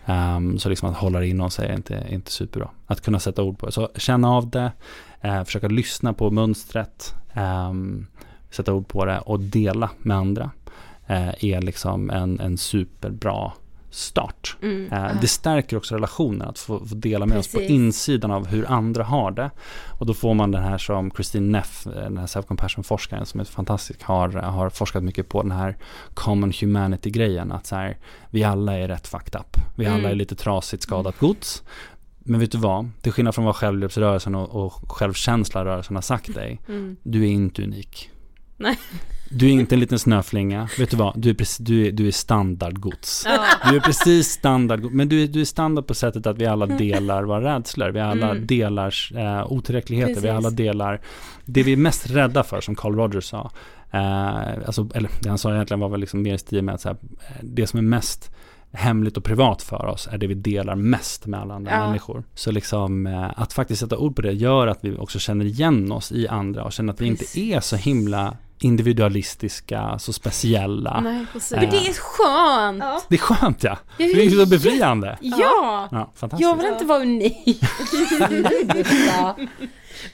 Ehm, 0.05 0.59
så 0.59 0.69
liksom 0.69 0.89
att 0.89 0.97
hålla 0.97 1.19
det 1.19 1.27
inom 1.27 1.51
sig 1.51 1.69
är 1.69 1.73
inte, 1.73 1.95
är 1.95 2.13
inte 2.13 2.31
superbra. 2.31 2.69
Att 2.87 3.01
kunna 3.01 3.19
sätta 3.19 3.43
ord 3.43 3.57
på 3.59 3.65
det. 3.65 3.71
Så 3.71 3.89
känna 3.95 4.29
av 4.29 4.49
det, 4.49 4.71
eh, 5.21 5.43
försöka 5.43 5.67
lyssna 5.67 6.13
på 6.13 6.31
mönstret, 6.31 7.15
ehm, 7.33 8.07
sätta 8.49 8.73
ord 8.73 8.87
på 8.87 9.05
det 9.05 9.19
och 9.19 9.39
dela 9.39 9.89
med 9.97 10.17
andra. 10.17 10.51
Eh, 11.07 11.45
är 11.45 11.61
liksom 11.61 12.09
en, 12.09 12.39
en 12.39 12.57
superbra 12.57 13.51
start. 13.93 14.57
Mm. 14.61 14.91
Eh, 14.91 15.21
det 15.21 15.27
stärker 15.27 15.77
också 15.77 15.95
relationen 15.95 16.41
att 16.41 16.59
få, 16.59 16.85
få 16.85 16.95
dela 16.95 17.25
med 17.25 17.37
oss 17.37 17.47
Precis. 17.47 17.67
på 17.67 17.73
insidan 17.73 18.31
av 18.31 18.47
hur 18.47 18.71
andra 18.71 19.03
har 19.03 19.31
det. 19.31 19.51
Och 19.99 20.05
då 20.05 20.13
får 20.13 20.33
man 20.33 20.51
den 20.51 20.63
här 20.63 20.77
som 20.77 21.11
Christine 21.11 21.51
Neff, 21.51 21.87
eh, 21.87 21.91
den 21.93 22.17
här 22.17 22.27
self-compassion-forskaren 22.27 23.25
som 23.25 23.39
är 23.39 23.43
fantastisk, 23.45 24.03
har, 24.03 24.29
har 24.29 24.69
forskat 24.69 25.03
mycket 25.03 25.29
på 25.29 25.41
den 25.41 25.51
här 25.51 25.77
common 26.13 26.53
humanity-grejen. 26.61 27.51
Att 27.51 27.65
så 27.67 27.75
här, 27.75 27.97
vi 28.29 28.43
alla 28.43 28.77
är 28.77 28.87
rätt 28.87 29.07
fucked 29.07 29.35
up. 29.41 29.57
Vi 29.75 29.85
alla 29.85 29.97
Mm. 29.99 30.11
är 30.11 30.15
lite 30.15 30.35
trasigt 30.35 30.83
skadat 30.83 31.19
gods. 31.19 31.63
Men 32.25 32.39
vet 32.39 32.51
du 32.51 32.57
vad? 32.57 32.89
Till 33.01 33.11
skillnad 33.11 33.35
från 33.35 33.45
vad 33.45 33.55
självhjälpsrörelsen 33.55 34.35
och, 34.35 34.65
och 34.65 34.91
självkänslarörelsen 34.91 35.95
har 35.95 36.01
sagt 36.01 36.33
dig. 36.33 36.61
Mm. 36.67 36.95
Du 37.03 37.23
är 37.23 37.29
inte 37.31 37.63
unik. 37.63 38.09
Nej. 38.63 38.77
Du 39.29 39.45
är 39.47 39.51
inte 39.51 39.75
en 39.75 39.79
liten 39.79 39.99
snöflinga. 39.99 40.69
Vet 40.79 40.89
du 40.91 40.97
vad? 40.97 41.13
Du 41.21 41.29
är, 41.29 41.33
precis, 41.33 41.57
du 41.57 41.87
är, 41.87 41.91
du 41.91 42.07
är 42.07 42.11
standardgods. 42.11 43.25
Du 43.69 43.75
är 43.75 43.79
precis 43.79 44.27
standardgods. 44.27 44.93
Men 44.95 45.09
du 45.09 45.23
är, 45.23 45.27
du 45.27 45.41
är 45.41 45.45
standard 45.45 45.87
på 45.87 45.93
sättet 45.93 46.27
att 46.27 46.37
vi 46.37 46.45
alla 46.45 46.65
delar 46.65 47.23
våra 47.23 47.55
rädslor. 47.55 47.89
Vi 47.89 47.99
alla 47.99 48.29
Mm. 48.31 48.47
delar 48.47 48.95
eh, 49.15 49.51
otillräckligheter. 49.51 50.13
Vi 50.13 50.21
Precis. 50.21 50.31
alla 50.37 50.49
delar 50.49 51.01
det 51.45 51.63
vi 51.63 51.73
är 51.73 51.77
mest 51.77 52.09
rädda 52.09 52.43
för, 52.43 52.61
som 52.61 52.75
Carl 52.75 52.95
Rogers 52.95 53.25
sa. 53.25 53.51
Eh, 53.91 54.35
alltså, 54.65 54.89
eller 54.95 55.09
det 55.21 55.29
han 55.29 55.37
sa 55.37 55.53
egentligen 55.53 55.79
var 55.79 55.89
väl 55.89 55.99
liksom 55.99 56.21
mer 56.21 56.33
i 56.33 56.37
stil 56.37 56.61
med 56.63 56.75
att 56.75 56.81
så 56.81 56.89
här, 56.89 56.97
eh, 57.27 57.35
det 57.41 57.67
som 57.67 57.77
är 57.79 57.83
mest 57.83 58.31
hemligt 58.71 59.17
och 59.17 59.23
privat 59.23 59.61
för 59.61 59.85
oss 59.85 60.07
är 60.11 60.17
det 60.17 60.27
vi 60.27 60.33
delar 60.33 60.75
mest 60.75 61.25
med 61.25 61.39
alla 61.39 61.53
andra 61.53 61.71
Ja. 61.71 61.87
människor. 61.87 62.23
Så 62.35 62.51
liksom 62.51 63.07
eh, 63.07 63.39
att 63.39 63.53
faktiskt 63.53 63.79
sätta 63.81 63.97
ord 63.97 64.15
på 64.15 64.21
det 64.21 64.31
gör 64.33 64.67
att 64.67 64.79
vi 64.81 64.97
också 64.97 65.19
känner 65.19 65.45
igen 65.45 65.91
oss 65.91 66.11
i 66.11 66.27
andra 66.27 66.63
och 66.63 66.73
känner 66.73 66.93
att 66.93 67.01
vi 67.01 67.05
inte 67.05 67.19
Precis. 67.19 67.53
är 67.55 67.59
så 67.59 67.75
himla 67.75 68.37
individualistiska, 68.59 69.99
så 69.99 70.13
speciella. 70.13 71.01
Nej, 71.01 71.25
precis. 71.33 71.51
Men 71.51 71.69
det 71.69 71.77
är 71.77 71.93
skönt! 71.93 72.83
Ja. 72.83 73.01
Det 73.09 73.15
är 73.15 73.19
skönt 73.19 73.63
ja. 73.63 73.77
Jag 73.97 74.09
Det 74.15 74.21
är 74.21 74.25
ju 74.25 74.45
så 74.45 74.45
befriande. 74.45 75.17
Ja! 75.21 75.87
Ja, 75.91 76.11
fantastiskt. 76.15 76.49
Jag 76.49 76.55
vill 76.57 76.65
inte 76.65 76.85
vara 76.85 77.01
unik. 77.01 77.61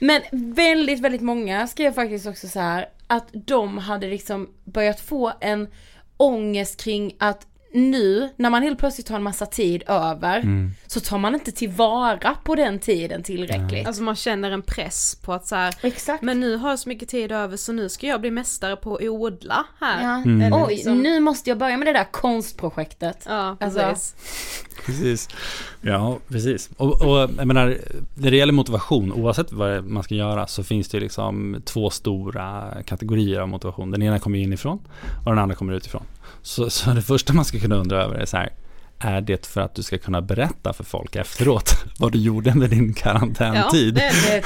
Men 0.00 0.22
väldigt, 0.32 1.00
väldigt 1.00 1.20
många 1.20 1.66
skrev 1.66 1.92
faktiskt 1.92 2.26
också 2.26 2.48
så 2.48 2.60
här 2.60 2.86
att 3.06 3.28
de 3.32 3.78
hade 3.78 4.06
liksom 4.06 4.48
börjat 4.64 5.00
få 5.00 5.32
en 5.40 5.68
ångest 6.16 6.80
kring 6.80 7.16
att 7.18 7.46
nu 7.72 8.28
när 8.36 8.50
man 8.50 8.62
helt 8.62 8.78
plötsligt 8.78 9.08
har 9.08 9.16
en 9.16 9.22
massa 9.22 9.46
tid 9.46 9.82
över 9.86 10.38
Mm. 10.38 10.70
så 10.86 11.00
tar 11.00 11.18
man 11.18 11.34
inte 11.34 11.52
tillvara 11.52 12.36
på 12.44 12.54
den 12.54 12.78
tiden 12.78 13.22
tillräckligt. 13.22 13.86
Alltså 13.86 14.02
man 14.02 14.16
känner 14.16 14.50
en 14.50 14.62
press 14.62 15.14
på 15.24 15.32
att 15.32 15.46
så 15.46 15.54
här, 15.56 15.74
Exakt. 15.82 16.22
men 16.22 16.40
nu 16.40 16.56
har 16.56 16.70
jag 16.70 16.78
så 16.78 16.88
mycket 16.88 17.08
tid 17.08 17.32
över 17.32 17.56
så 17.56 17.72
nu 17.72 17.88
ska 17.88 18.06
jag 18.06 18.20
bli 18.20 18.30
mästare 18.30 18.76
på 18.76 18.94
att 18.96 19.02
odla 19.02 19.66
här. 19.80 20.02
Ja. 20.02 20.22
Mm. 20.30 20.52
Oj, 20.52 20.74
liksom- 20.74 20.98
nu 20.98 21.20
måste 21.20 21.50
jag 21.50 21.58
börja 21.58 21.76
med 21.76 21.86
det 21.86 21.92
där 21.92 22.04
konstprojektet. 22.12 23.24
Ja, 23.28 23.56
Alltså- 23.60 23.78
precis. 23.80 24.14
Precis. 24.86 25.28
Ja, 25.80 26.18
precis. 26.28 26.70
Och, 26.76 27.02
och 27.02 27.18
jag 27.18 27.46
menar, 27.46 27.76
när 28.14 28.30
det 28.30 28.36
gäller 28.36 28.52
motivation, 28.52 29.12
oavsett 29.12 29.52
vad 29.52 29.84
man 29.84 30.02
ska 30.02 30.14
göra, 30.14 30.46
så 30.46 30.64
finns 30.64 30.88
det 30.88 31.00
liksom 31.00 31.62
två 31.64 31.90
stora 31.90 32.72
kategorier 32.86 33.40
av 33.40 33.48
motivation. 33.48 33.90
Den 33.90 34.02
ena 34.02 34.18
kommer 34.18 34.38
inifrån 34.38 34.78
och 35.24 35.30
den 35.30 35.38
andra 35.38 35.54
kommer 35.56 35.72
utifrån. 35.72 36.02
Så, 36.42 36.70
så 36.70 36.90
det 36.90 37.02
första 37.02 37.32
man 37.32 37.44
ska 37.44 37.58
kunna 37.58 37.76
undra 37.76 38.02
över 38.04 38.14
är 38.14 38.24
så 38.26 38.36
här, 38.36 38.52
är 38.98 39.20
det 39.20 39.46
för 39.46 39.60
att 39.60 39.74
du 39.74 39.82
ska 39.82 39.98
kunna 39.98 40.22
berätta 40.22 40.72
för 40.72 40.84
folk 40.84 41.16
efteråt 41.16 41.74
vad 41.98 42.12
du 42.12 42.18
gjorde 42.18 42.54
med 42.54 42.70
din 42.70 42.94
karantäntid? 42.94 43.98
Ja, 43.98 44.10
det 44.26 44.42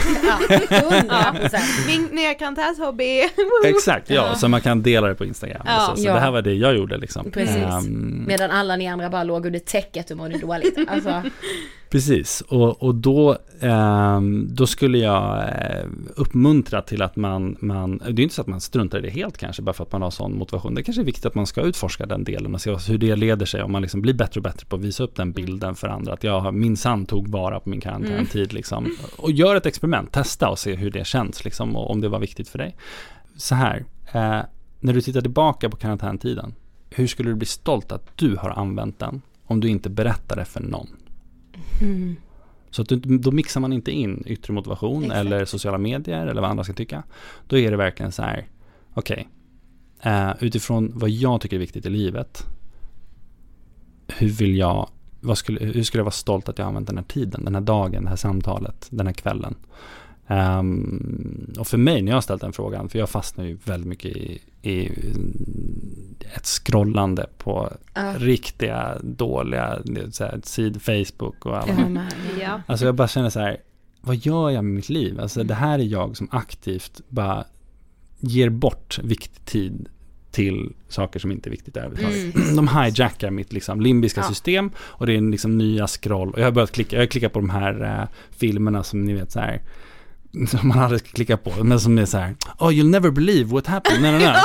det. 0.68 0.70
Ja, 0.70 0.78
100 0.78 1.32
procent. 1.40 1.86
Min 1.86 2.04
nya 2.04 2.34
karantänshobby. 2.34 3.20
Exakt, 3.64 4.10
ja, 4.10 4.34
så 4.34 4.48
man 4.48 4.60
kan 4.60 4.82
dela 4.82 5.08
det 5.08 5.14
på 5.14 5.24
Instagram. 5.24 5.62
Ja. 5.66 5.86
så 5.90 6.02
så 6.02 6.06
Ja. 6.08 6.14
det 6.14 6.20
här 6.20 6.30
var 6.30 6.42
det 6.42 6.54
jag 6.54 6.76
gjorde 6.76 6.96
liksom. 6.96 7.30
Precis. 7.30 7.56
Ehm, 7.56 8.24
Medan 8.26 8.50
alla 8.50 8.76
ni 8.76 8.88
andra 8.88 9.10
bara 9.10 9.24
låg 9.24 9.46
under 9.46 9.58
täcket 9.58 10.10
och 10.10 10.16
mådde 10.16 10.38
dåligt. 10.38 10.78
Alltså, 10.88 11.22
Precis, 11.94 12.40
och, 12.40 12.82
och 12.82 12.94
då, 12.94 13.36
ehm, 13.60 14.48
då 14.50 14.66
skulle 14.66 14.98
jag 14.98 15.38
eh, 15.38 15.86
uppmuntra 16.16 16.82
till 16.82 17.02
att 17.02 17.16
man, 17.16 17.56
man, 17.60 17.98
det 17.98 18.08
är 18.08 18.20
inte 18.20 18.34
så 18.34 18.40
att 18.40 18.46
man 18.46 18.60
struntar 18.60 18.98
i 18.98 19.00
det 19.00 19.10
helt 19.10 19.38
kanske, 19.38 19.62
bara 19.62 19.72
för 19.72 19.84
att 19.84 19.92
man 19.92 20.02
har 20.02 20.10
sån 20.10 20.38
motivation. 20.38 20.74
Det 20.74 20.82
kanske 20.82 21.02
är 21.02 21.04
viktigt 21.04 21.26
att 21.26 21.34
man 21.34 21.46
ska 21.46 21.60
utforska 21.60 22.06
den 22.06 22.24
delen 22.24 22.54
och 22.54 22.60
se 22.60 22.76
hur 22.88 22.98
det 22.98 23.16
leder 23.16 23.46
sig, 23.46 23.62
om 23.62 23.72
man 23.72 23.82
liksom 23.82 24.02
blir 24.02 24.14
bättre 24.14 24.38
och 24.38 24.42
bättre 24.42 24.66
på 24.66 24.76
att 24.76 24.82
visa 24.82 25.04
upp 25.04 25.14
den 25.16 25.32
bilden 25.32 25.74
för 25.74 25.88
andra. 25.88 26.12
Att 26.12 26.24
jag 26.24 26.54
minsann 26.54 27.06
tog 27.06 27.28
vara 27.28 27.60
på 27.60 27.68
min 27.68 27.80
karantäntid 27.80 28.52
liksom. 28.52 28.96
Och 29.16 29.30
gör 29.30 29.56
ett 29.56 29.66
experiment, 29.66 30.12
testa 30.12 30.48
och 30.48 30.58
se 30.58 30.74
hur 30.74 30.90
det 30.90 31.06
känns 31.06 31.44
liksom, 31.44 31.76
och 31.76 31.90
om 31.90 32.00
det 32.00 32.08
var 32.08 32.18
viktigt 32.18 32.48
för 32.48 32.58
dig. 32.58 32.76
Så 33.36 33.54
här, 33.54 33.84
eh, 34.12 34.40
när 34.80 34.92
du 34.92 35.00
tittar 35.00 35.20
tillbaka 35.20 35.70
på 35.70 35.76
karantäntiden, 35.76 36.54
hur 36.90 37.06
skulle 37.06 37.30
du 37.30 37.34
bli 37.34 37.46
stolt 37.46 37.92
att 37.92 38.18
du 38.18 38.36
har 38.36 38.50
använt 38.50 38.98
den 38.98 39.22
om 39.46 39.60
du 39.60 39.68
inte 39.68 39.90
berättar 39.90 40.36
det 40.36 40.44
för 40.44 40.60
någon? 40.60 40.88
Så 42.70 42.82
att 42.82 42.88
du, 42.88 42.96
då 42.96 43.30
mixar 43.30 43.60
man 43.60 43.72
inte 43.72 43.90
in 43.92 44.22
yttre 44.26 44.52
motivation 44.52 45.04
Exakt. 45.04 45.20
eller 45.20 45.44
sociala 45.44 45.78
medier 45.78 46.26
eller 46.26 46.40
vad 46.40 46.50
andra 46.50 46.64
ska 46.64 46.72
tycka. 46.72 47.02
Då 47.46 47.58
är 47.58 47.70
det 47.70 47.76
verkligen 47.76 48.12
så 48.12 48.22
här, 48.22 48.48
okej, 48.94 49.28
eh, 50.02 50.30
utifrån 50.40 50.92
vad 50.94 51.10
jag 51.10 51.40
tycker 51.40 51.56
är 51.56 51.60
viktigt 51.60 51.86
i 51.86 51.90
livet, 51.90 52.46
hur 54.08 54.28
vill 54.28 54.56
jag, 54.56 54.88
skulle, 55.34 55.64
hur 55.64 55.82
skulle 55.82 56.00
jag 56.00 56.04
vara 56.04 56.12
stolt 56.12 56.48
att 56.48 56.58
jag 56.58 56.68
använt 56.68 56.86
den 56.86 56.96
här 56.96 57.04
tiden, 57.04 57.44
den 57.44 57.54
här 57.54 57.62
dagen, 57.62 58.02
det 58.04 58.08
här 58.08 58.16
samtalet, 58.16 58.86
den 58.90 59.06
här 59.06 59.14
kvällen. 59.14 59.54
Ehm, 60.26 61.52
och 61.58 61.66
för 61.66 61.78
mig 61.78 62.02
när 62.02 62.12
jag 62.12 62.16
har 62.16 62.22
ställt 62.22 62.40
den 62.40 62.52
frågan, 62.52 62.88
för 62.88 62.98
jag 62.98 63.10
fastnar 63.10 63.44
ju 63.44 63.58
väldigt 63.64 63.88
mycket 63.88 64.16
i, 64.16 64.40
i 64.62 64.90
ett 66.36 66.46
scrollande 66.46 67.26
på 67.38 67.72
Ja. 67.94 68.12
riktiga 68.18 68.98
dåliga 69.02 69.78
så 70.10 70.24
här, 70.24 70.40
sid, 70.44 70.82
Facebook 70.82 71.46
och 71.46 71.56
alla 71.58 71.88
med. 71.88 72.12
Ja. 72.40 72.60
Alltså 72.66 72.86
jag 72.86 72.94
bara 72.94 73.08
känner 73.08 73.30
så 73.30 73.40
här, 73.40 73.56
vad 74.00 74.16
gör 74.16 74.50
jag 74.50 74.64
med 74.64 74.74
mitt 74.74 74.88
liv? 74.88 75.20
Alltså 75.20 75.42
det 75.44 75.54
här 75.54 75.78
är 75.78 75.82
jag 75.82 76.16
som 76.16 76.28
aktivt 76.30 77.00
bara 77.08 77.44
ger 78.20 78.48
bort 78.48 78.98
viktig 79.02 79.44
tid 79.44 79.88
till 80.30 80.72
saker 80.88 81.20
som 81.20 81.32
inte 81.32 81.48
är 81.48 81.50
viktigt 81.50 81.76
överhuvudtaget. 81.76 82.34
De 82.56 82.68
hijackar 82.68 83.30
mitt 83.30 83.52
liksom 83.52 83.80
limbiska 83.80 84.20
Ja. 84.20 84.28
system 84.28 84.70
och 84.78 85.06
det 85.06 85.16
är 85.16 85.20
liksom 85.20 85.58
nya 85.58 85.86
scroll. 85.86 86.30
Och 86.32 86.38
jag 86.40 86.44
har 86.44 86.52
börjat 86.52 86.72
klicka, 86.72 86.96
jag 86.96 87.02
har 87.02 87.06
klickat 87.06 87.32
på 87.32 87.40
de 87.40 87.50
här 87.50 88.00
eh, 88.00 88.08
filmerna 88.38 88.82
som 88.82 89.04
ni 89.04 89.12
vet 89.14 89.32
så 89.32 89.40
här 89.40 89.62
som 90.48 90.68
man 90.68 90.78
aldrig 90.78 91.00
ska 91.00 91.08
klicka 91.08 91.36
på, 91.36 91.64
men 91.64 91.80
som 91.80 91.98
är 91.98 92.04
så 92.04 92.18
här 92.18 92.34
Oh 92.58 92.68
you'll 92.70 92.90
never 92.90 93.10
believe 93.10 93.52
what 93.52 93.66
happened, 93.66 94.02
nej, 94.02 94.12
nej, 94.12 94.36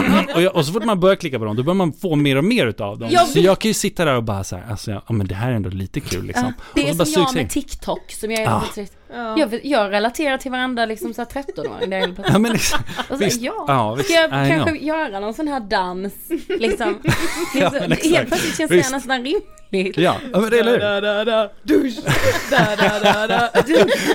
nej. 0.00 0.26
och, 0.34 0.42
jag, 0.42 0.56
och 0.56 0.66
så 0.66 0.72
fort 0.72 0.84
man 0.84 1.00
börjar 1.00 1.16
klicka 1.16 1.38
på 1.38 1.44
dem, 1.44 1.56
då 1.56 1.62
börjar 1.62 1.74
man 1.74 1.92
få 1.92 2.16
mer 2.16 2.36
och 2.36 2.44
mer 2.44 2.66
utav 2.66 2.98
dem. 2.98 3.08
Jag 3.12 3.28
så 3.28 3.38
jag 3.38 3.58
kan 3.58 3.68
ju 3.68 3.74
sitta 3.74 4.04
där 4.04 4.16
och 4.16 4.24
bara 4.24 4.44
så 4.44 4.56
här, 4.56 4.70
alltså 4.70 4.90
ja, 4.90 5.02
men 5.08 5.26
det 5.26 5.34
här 5.34 5.50
är 5.50 5.54
ändå 5.54 5.70
lite 5.70 6.00
kul 6.00 6.24
liksom. 6.24 6.52
Det 6.74 6.82
Och 6.82 6.88
är 6.88 7.04
som 7.04 7.22
jag 7.22 7.34
med 7.34 7.50
TikTok 7.50 8.12
som 8.12 8.30
jag 8.30 8.40
är 8.40 8.44
Ja. 8.44 8.64
Ja. 9.12 9.38
Jag, 9.38 9.60
jag 9.64 9.92
relaterar 9.92 10.38
till 10.38 10.50
varandra 10.50 10.86
liksom 10.86 11.14
såhär 11.14 11.28
13-åring. 11.28 11.90
där 11.90 12.00
plötsligt- 12.14 12.26
Ja 12.32 12.38
men 12.38 12.52
liksom, 12.52 12.78
Och 12.98 13.04
så, 13.08 13.16
visst, 13.16 13.40
ja, 13.42 13.64
ja, 13.68 13.94
visst, 13.94 14.10
ska 14.10 14.20
jag 14.20 14.28
I 14.46 14.50
kanske 14.50 14.70
know. 14.70 14.76
göra 14.82 15.20
någon 15.20 15.34
sån 15.34 15.48
här 15.48 15.60
dans? 15.60 16.12
Liksom. 16.48 17.00
Ja, 17.54 17.60
liksom 17.60 17.78
men 17.80 17.92
exakt. 17.92 18.04
helt 18.14 18.28
plötsligt 18.28 18.56
känns 18.56 18.70
Visst. 18.70 18.90
det 18.90 18.96
nästan 18.96 19.16
rimligt. 19.24 19.96
Ja, 19.98 20.16
ja 20.32 20.40
men 20.40 20.50
det 20.50 20.56
är 20.56 20.60
eller 20.60 20.72
hur? 20.72 20.78
Da, 20.80 21.00
da, 21.00 21.24
da, 21.24 21.50
dusch. 21.62 21.94
Da, 22.50 22.68
da, 22.76 23.00
da, 23.00 23.26
da. 23.26 23.48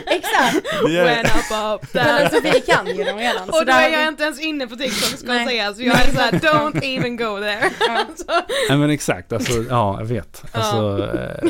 Exakt. 0.06 0.84
When 0.84 1.26
up, 1.26 1.82
up, 1.84 1.94
Men 1.94 2.06
da. 2.06 2.12
alltså 2.24 2.40
vi 2.44 2.62
kan 2.62 2.88
ju 2.98 3.04
dem 3.04 3.18
redan. 3.18 3.50
Och 3.50 3.66
då 3.66 3.72
är 3.72 3.90
jag 3.90 4.02
vi- 4.02 4.08
inte 4.08 4.24
ens 4.24 4.40
inne 4.42 4.68
på 4.68 4.76
TikTok 4.76 5.20
ska 5.20 5.34
jag 5.34 5.48
säga, 5.48 5.74
så 5.74 5.82
jag 5.82 5.96
är 5.96 6.12
såhär 6.16 6.32
don't 6.32 6.84
even 6.84 7.18
go 7.18 7.40
there. 7.40 7.70
Så, 8.16 8.24
Ja 8.70 8.78
men 8.78 8.90
exakt, 8.90 9.34
alltså, 9.34 9.52
ja 9.70 9.96
jag 10.00 10.06
vet. 10.08 10.44
Alltså, 10.52 11.10
eh, 11.14 11.50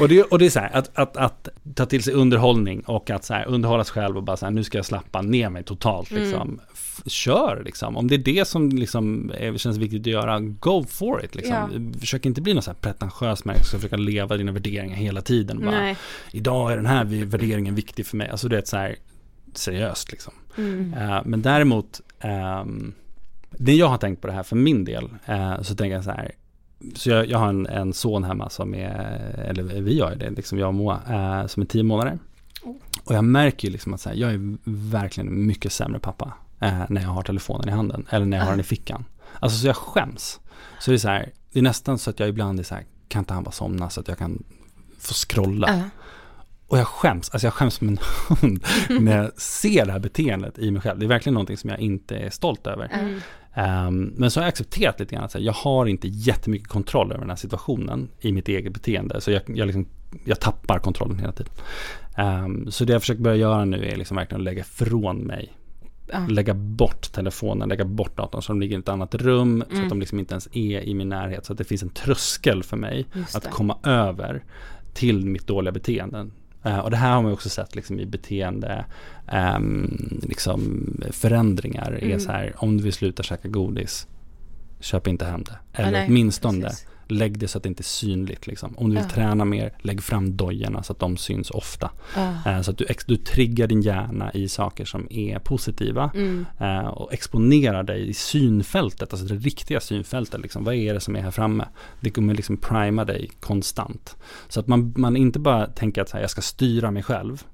och, 0.00 0.08
det, 0.08 0.22
och 0.22 0.38
det 0.38 0.46
är 0.46 0.50
så 0.50 0.60
här, 0.60 0.70
att, 0.76 0.90
att, 0.94 1.16
att 1.16 1.48
ta 1.74 1.86
till 1.86 2.02
sig 2.02 2.14
underhållning 2.14 2.80
och 2.80 3.10
att 3.10 3.24
så 3.24 3.34
här, 3.34 3.44
underhålla 3.48 3.84
sig 3.84 3.92
själv 3.92 4.16
och 4.16 4.22
bara 4.22 4.36
så 4.36 4.46
här, 4.46 4.50
nu 4.50 4.64
ska 4.64 4.78
jag 4.78 4.84
slappa 4.86 5.22
ner 5.22 5.48
mig 5.50 5.64
totalt 5.64 6.10
liksom. 6.10 6.60
F- 6.72 6.86
Kör 7.06 7.62
liksom, 7.64 7.96
om 7.96 8.08
det 8.08 8.14
är 8.14 8.18
det 8.18 8.44
som 8.48 8.68
liksom 8.68 9.32
känns 9.56 9.76
viktigt 9.76 10.00
att 10.00 10.06
göra, 10.06 10.40
go 10.40 10.84
for 10.88 11.24
it 11.24 11.34
liksom. 11.34 11.92
Försök 12.00 12.26
inte 12.26 12.40
bli 12.40 12.54
någon 12.54 12.62
så 12.62 12.70
här 12.70 12.78
pretentiös 12.78 13.44
människa 13.44 13.62
som 13.64 13.68
ska 13.68 13.78
försöka 13.78 13.96
leva 13.96 14.36
dina 14.36 14.52
värderingar 14.52 14.96
hela 14.96 15.20
tiden. 15.20 15.58
Bara, 15.60 15.70
nej. 15.70 15.96
idag 16.32 16.72
är 16.72 16.76
den 16.76 16.86
här 16.86 17.04
värderingen 17.24 17.74
viktig 17.74 18.06
för 18.06 18.16
mig. 18.16 18.28
Alltså 18.28 18.48
det 18.48 18.58
är 18.58 18.62
så 18.64 18.76
här 18.76 18.96
seriöst 19.54 20.10
liksom. 20.10 20.32
Eh, 20.96 21.20
men 21.24 21.42
däremot, 21.42 22.00
ehm, 22.20 22.92
det 23.50 23.74
jag 23.74 23.86
har 23.88 23.98
tänkt 23.98 24.20
på 24.20 24.26
det 24.26 24.32
här 24.32 24.42
för 24.42 24.56
min 24.56 24.84
del, 24.84 25.08
eh, 25.26 25.62
så 25.62 25.74
tänker 25.74 25.94
jag 25.94 26.04
så 26.04 26.10
här, 26.10 26.32
så 26.94 27.10
jag, 27.10 27.26
jag 27.28 27.38
har 27.38 27.48
en, 27.48 27.66
en 27.66 27.92
son 27.92 28.24
hemma 28.24 28.50
som 28.50 28.74
är, 28.74 28.98
eller 29.48 29.62
vi 29.62 30.00
har 30.00 30.14
det, 30.14 30.30
liksom 30.30 30.58
jag 30.58 30.68
och 30.68 30.74
Moa, 30.74 31.00
eh, 31.08 31.46
som 31.46 31.62
är 31.62 31.66
tio 31.66 31.82
månader. 31.82 32.18
Och 33.04 33.14
jag 33.14 33.24
märker 33.24 33.68
ju 33.68 33.72
liksom 33.72 33.94
att 33.94 34.04
här, 34.04 34.14
jag 34.14 34.32
är 34.32 34.56
verkligen 34.90 35.46
mycket 35.46 35.72
sämre 35.72 36.00
pappa 36.00 36.32
eh, 36.60 36.82
när 36.88 37.02
jag 37.02 37.08
har 37.08 37.22
telefonen 37.22 37.68
i 37.68 37.72
handen, 37.72 38.06
eller 38.10 38.26
när 38.26 38.36
jag 38.36 38.44
har 38.44 38.50
den 38.50 38.60
i 38.60 38.64
fickan. 38.64 39.04
Alltså 39.40 39.58
så 39.58 39.66
jag 39.66 39.76
skäms. 39.76 40.40
Så 40.80 40.90
det 40.90 40.96
är 40.96 40.98
så 40.98 41.08
här, 41.08 41.32
det 41.52 41.58
är 41.58 41.62
nästan 41.62 41.98
så 41.98 42.10
att 42.10 42.20
jag 42.20 42.28
ibland 42.28 42.60
är 42.60 42.64
så 42.64 42.74
här, 42.74 42.84
kan 43.08 43.18
inte 43.18 43.34
han 43.34 43.44
bara 43.44 43.52
somna 43.52 43.90
så 43.90 44.00
att 44.00 44.08
jag 44.08 44.18
kan 44.18 44.42
få 44.98 45.14
scrolla? 45.14 45.68
Ja. 45.68 45.82
Och 46.66 46.78
jag 46.78 46.86
skäms, 46.86 47.30
alltså 47.30 47.46
jag 47.46 47.54
skäms 47.54 47.74
som 47.74 47.88
en 47.88 47.98
hund 48.28 48.64
när 49.00 49.16
jag 49.16 49.40
ser 49.40 49.86
det 49.86 49.92
här 49.92 49.98
beteendet 49.98 50.58
i 50.58 50.70
mig 50.70 50.82
själv. 50.82 50.98
Det 50.98 51.06
är 51.06 51.08
verkligen 51.08 51.34
någonting 51.34 51.56
som 51.56 51.70
jag 51.70 51.78
inte 51.80 52.16
är 52.16 52.30
stolt 52.30 52.66
över. 52.66 52.88
Mm. 52.92 53.20
Ehm, 53.60 54.12
men 54.16 54.30
så 54.30 54.40
har 54.40 54.44
jag 54.44 54.48
accepterat 54.48 55.00
lite 55.00 55.14
grann 55.14 55.24
att 55.24 55.32
så 55.32 55.38
jag 55.40 55.52
har 55.52 55.86
inte 55.86 56.08
jättemycket 56.08 56.68
kontroll 56.68 57.10
över 57.12 57.20
den 57.20 57.28
här 57.30 57.36
situationen 57.36 58.08
i 58.20 58.32
mitt 58.32 58.48
eget 58.48 58.72
beteende. 58.72 59.20
Så 59.20 59.30
jag, 59.30 59.42
jag, 59.46 59.66
liksom, 59.66 59.86
jag 60.24 60.40
tappar 60.40 60.78
kontrollen 60.78 61.18
hela 61.18 61.32
tiden. 61.32 61.52
Ehm, 62.16 62.70
så 62.70 62.84
det 62.84 62.92
jag 62.92 63.02
försöker 63.02 63.22
börja 63.22 63.36
göra 63.36 63.64
nu 63.64 63.84
är 63.84 63.96
liksom 63.96 64.16
verkligen 64.16 64.40
att 64.40 64.44
lägga 64.44 64.60
ifrån 64.60 65.16
mig. 65.18 65.52
Ja. 66.12 66.26
Lägga 66.28 66.54
bort 66.54 67.12
telefonen, 67.12 67.68
lägga 67.68 67.84
bort 67.84 68.16
datorn 68.16 68.42
så 68.42 68.52
de 68.52 68.60
ligger 68.60 68.76
i 68.76 68.80
ett 68.80 68.88
annat 68.88 69.14
rum. 69.14 69.64
Så 69.68 69.72
Mm. 69.74 69.82
att 69.84 69.88
de 69.88 70.00
liksom 70.00 70.18
inte 70.18 70.32
ens 70.34 70.48
är 70.52 70.80
i 70.80 70.94
min 70.94 71.08
närhet. 71.08 71.44
Så 71.46 71.52
att 71.52 71.58
det 71.58 71.64
finns 71.64 71.82
en 71.82 71.90
tröskel 71.90 72.62
för 72.62 72.76
mig 72.76 73.06
att 73.34 73.50
komma 73.50 73.78
över 73.84 74.44
till 74.94 75.26
mitt 75.26 75.46
dåliga 75.46 75.72
beteende. 75.72 76.26
Eh, 76.62 76.78
och 76.78 76.90
det 76.90 76.96
här 76.96 77.12
har 77.14 77.22
man 77.22 77.32
också 77.32 77.48
sett 77.48 77.74
liksom, 77.74 78.00
i 78.00 78.06
beteende 78.06 78.84
ehm, 79.28 80.20
liksom, 80.22 80.86
förändringar. 81.10 81.92
Är 81.92 82.04
Mm. 82.06 82.20
så 82.20 82.32
här, 82.32 82.54
om 82.56 82.76
du 82.76 82.82
vill 82.82 82.92
sluta 82.92 83.22
käka 83.22 83.48
godis, 83.48 84.06
köp 84.80 85.06
inte 85.06 85.24
hem 85.24 85.42
det. 85.44 85.58
Eller 85.72 85.90
nej, 85.92 86.06
åtminstone 86.08 86.62
precis. 86.62 86.86
Lägg 87.10 87.38
det 87.38 87.48
så 87.48 87.58
att 87.58 87.62
det 87.62 87.68
inte 87.68 87.80
är 87.80 87.84
synligt. 87.84 88.46
Liksom. 88.46 88.78
Om 88.78 88.90
du 88.90 88.96
vill 88.96 89.04
Ja. 89.08 89.14
träna 89.14 89.44
mer, 89.44 89.72
lägg 89.78 90.02
fram 90.02 90.36
dojorna 90.36 90.82
så 90.82 90.92
att 90.92 90.98
de 90.98 91.16
syns 91.16 91.50
ofta. 91.50 91.90
Eh, 92.46 92.60
så 92.62 92.70
att 92.70 92.78
du, 92.78 92.86
du 93.06 93.16
triggar 93.16 93.66
din 93.66 93.82
hjärna 93.82 94.32
i 94.32 94.48
saker 94.48 94.84
som 94.84 95.06
är 95.10 95.38
positiva. 95.38 96.10
Mm. 96.14 96.46
Eh, 96.60 96.86
och 96.86 97.12
exponerar 97.12 97.82
dig 97.82 98.08
i 98.08 98.14
synfältet, 98.14 99.12
alltså 99.12 99.26
det 99.26 99.34
riktiga 99.34 99.80
synfältet. 99.80 100.40
Liksom. 100.40 100.64
Vad 100.64 100.74
är 100.74 100.94
det 100.94 101.00
som 101.00 101.16
är 101.16 101.20
här 101.20 101.30
framme? 101.30 101.64
Det 102.00 102.10
kommer 102.10 102.34
liksom 102.34 102.56
prima 102.56 103.04
dig 103.04 103.30
konstant. 103.40 104.16
Så 104.48 104.60
att 104.60 104.66
man, 104.66 104.94
man 104.96 105.16
inte 105.16 105.38
bara 105.38 105.66
tänker 105.66 106.02
att 106.02 106.10
här, 106.10 106.20
jag 106.20 106.30
ska 106.30 106.40
styra 106.40 106.90
mig 106.90 107.02
själv 107.02 107.44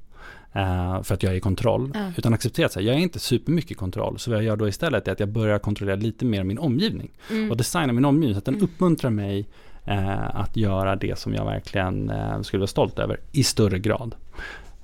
eh, 0.56 1.02
för 1.02 1.14
att 1.14 1.22
jag 1.22 1.32
är 1.32 1.36
i 1.36 1.40
kontroll. 1.40 1.90
Ja. 1.94 2.12
Utan 2.16 2.34
acceptera 2.34 2.66
att 2.66 2.76
jag 2.76 2.94
är 2.94 2.98
inte 2.98 3.18
supermycket 3.18 3.70
i 3.70 3.74
kontroll. 3.74 4.18
Så 4.18 4.30
vad 4.30 4.38
jag 4.38 4.44
gör 4.44 4.56
då 4.56 4.68
istället 4.68 5.08
är 5.08 5.12
att 5.12 5.20
jag 5.20 5.28
börjar 5.28 5.58
kontrollera 5.58 5.96
lite 5.96 6.24
mer 6.24 6.44
min 6.44 6.58
omgivning. 6.58 7.10
Mm. 7.30 7.50
Och 7.50 7.56
designa 7.56 7.92
min 7.92 8.04
omgivning 8.04 8.34
så 8.34 8.38
att 8.38 8.44
den 8.44 8.60
uppmuntrar 8.60 9.10
mig 9.10 9.48
eh, 9.84 10.36
att 10.36 10.56
göra 10.56 10.96
det 10.96 11.18
som 11.18 11.34
jag 11.34 11.44
verkligen 11.44 12.10
eh, 12.10 12.40
skulle 12.42 12.60
vara 12.60 12.66
stolt 12.66 12.98
över 12.98 13.20
i 13.32 13.44
större 13.44 13.78
grad. 13.78 14.14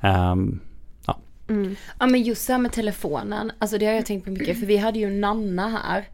Ehm, 0.00 0.60
Mm. 1.48 1.76
Ja 1.98 2.06
men 2.06 2.22
just 2.22 2.46
det 2.46 2.52
här 2.52 2.60
med 2.60 2.72
telefonen, 2.72 3.52
alltså 3.58 3.78
det 3.78 3.86
har 3.86 3.92
jag 3.92 4.06
tänkt 4.06 4.24
på 4.24 4.30
mycket 4.30 4.58
för 4.58 4.66
vi 4.66 4.76
hade 4.76 4.98
ju 4.98 5.10
Nanna 5.10 5.68
här. 5.68 6.08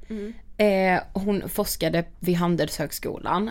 Eh, 0.57 1.01
hon 1.13 1.49
forskade 1.49 2.05
vid 2.21 2.37
Handelshögskolan. 2.37 3.51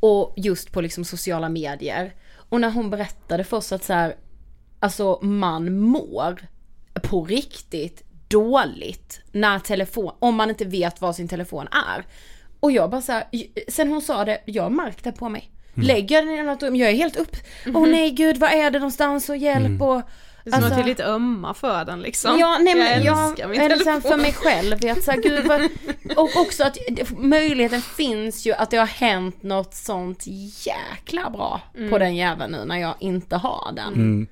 Och 0.00 0.34
just 0.36 0.72
på 0.72 0.80
liksom 0.80 1.04
sociala 1.04 1.48
medier. 1.48 2.14
Och 2.48 2.60
när 2.60 2.70
hon 2.70 2.90
berättade 2.90 3.44
för 3.44 3.56
oss 3.56 3.72
att 3.72 3.84
så 3.84 3.92
här, 3.92 4.14
alltså 4.84 5.18
man 5.22 5.78
mår 5.78 6.40
på 7.02 7.24
riktigt 7.24 8.02
dåligt 8.28 9.20
när 9.32 9.58
telefon, 9.58 10.12
om 10.18 10.34
man 10.34 10.50
inte 10.50 10.64
vet 10.64 11.00
vad 11.00 11.16
sin 11.16 11.28
telefon 11.28 11.68
är. 11.70 12.04
Och 12.60 12.72
jag 12.72 12.90
bara 12.90 13.02
så 13.02 13.12
här, 13.12 13.24
sen 13.68 13.88
hon 13.88 14.02
sa 14.02 14.24
det, 14.24 14.38
jag 14.44 14.62
har 14.62 14.70
märkt 14.70 15.04
det 15.04 15.12
på 15.12 15.28
mig. 15.28 15.50
Lägger 15.74 16.16
jag 16.16 16.26
den 16.26 16.34
i 16.34 16.42
något 16.42 16.62
rum, 16.62 16.76
jag 16.76 16.90
är 16.90 16.94
helt 16.94 17.16
upp, 17.16 17.36
åh 17.74 17.86
nej 17.88 18.10
gud 18.10 18.36
vad 18.36 18.52
är 18.52 18.70
det 18.70 18.78
någonstans 18.78 19.28
och 19.28 19.36
hjälp 19.36 19.82
och 19.82 20.02
Det 20.44 20.50
är 20.50 20.52
som 20.52 20.58
att 20.58 20.64
Alltså- 20.64 20.70
jag 20.70 20.84
är 20.84 20.88
lite 20.88 21.04
ömma 21.04 21.54
för 21.54 21.84
den 21.84 22.00
liksom. 22.02 22.38
Ja, 22.38 22.58
nej 22.60 22.74
men 22.74 22.86
jag 22.86 23.04
jag, 23.04 23.30
älskar 23.30 23.48
min 23.48 23.60
telefon. 23.60 24.02
för 24.02 24.16
mig 24.16 24.32
själv, 24.32 24.80
vet 24.80 25.04
så 25.04 25.10
här, 25.10 25.22
gud 25.22 25.46
vad, 25.46 25.60
och 26.16 26.30
också 26.36 26.64
att 26.64 26.78
möjligheten 27.16 27.82
finns 27.82 28.46
ju 28.46 28.52
att 28.52 28.70
det 28.70 28.76
har 28.76 28.86
hänt 28.86 29.42
något 29.42 29.74
sånt 29.74 30.22
jäkla 30.66 31.30
bra 31.30 31.60
på 31.90 31.98
den 31.98 32.16
jäveln 32.16 32.52
nu 32.52 32.64
när 32.64 32.78
jag 32.78 32.94
inte 33.00 33.36
har 33.36 33.72
den. 33.76 33.94
mm. 33.94 34.26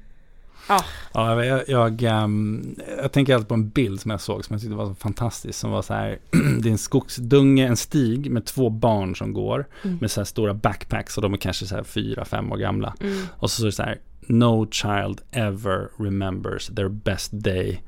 Ja. 0.69 0.85
Ja, 1.15 1.45
jag, 1.45 1.69
jag, 1.69 2.03
ehm, 2.03 2.77
jag 3.03 3.13
tänker 3.13 3.35
alltid 3.35 3.49
på 3.49 3.55
en 3.55 3.69
bild 3.69 4.01
som 4.01 4.11
jag 4.11 4.21
såg 4.21 4.45
som 4.45 4.55
jag 4.55 4.61
tyckte 4.61 4.77
var 4.77 4.87
så 4.87 4.95
fantastisk. 4.95 5.59
Som 5.59 5.71
var 5.71 5.83
så 5.83 5.95
här, 5.95 6.19
det 6.61 6.69
är 6.69 6.73
en 6.73 6.79
skogsdunge, 6.79 7.67
en 7.67 7.77
stig 7.77 8.31
med 8.31 8.45
två 8.45 8.71
barn 8.71 9.17
som 9.17 9.33
går. 9.33 9.67
Med 10.01 10.11
så 10.11 10.21
här 10.21 10.25
stora 10.25 10.55
backpacks 10.55 11.17
och 11.17 11.23
de 11.23 11.33
är 11.33 11.39
kanske 11.39 11.67
så 11.67 11.75
här 11.75 11.85
fyra, 11.85 12.25
fem 12.25 12.53
år 12.53 12.57
gamla. 12.57 12.95
Och 13.31 13.51
så 13.51 13.57
står 13.57 13.67
det 13.67 13.73
så 13.73 13.83
här, 13.83 14.01
No 14.27 14.71
child 14.71 15.21
ever 15.31 15.89
remembers 15.99 16.67
their 16.67 16.89
best 16.89 17.31
day 17.33 17.83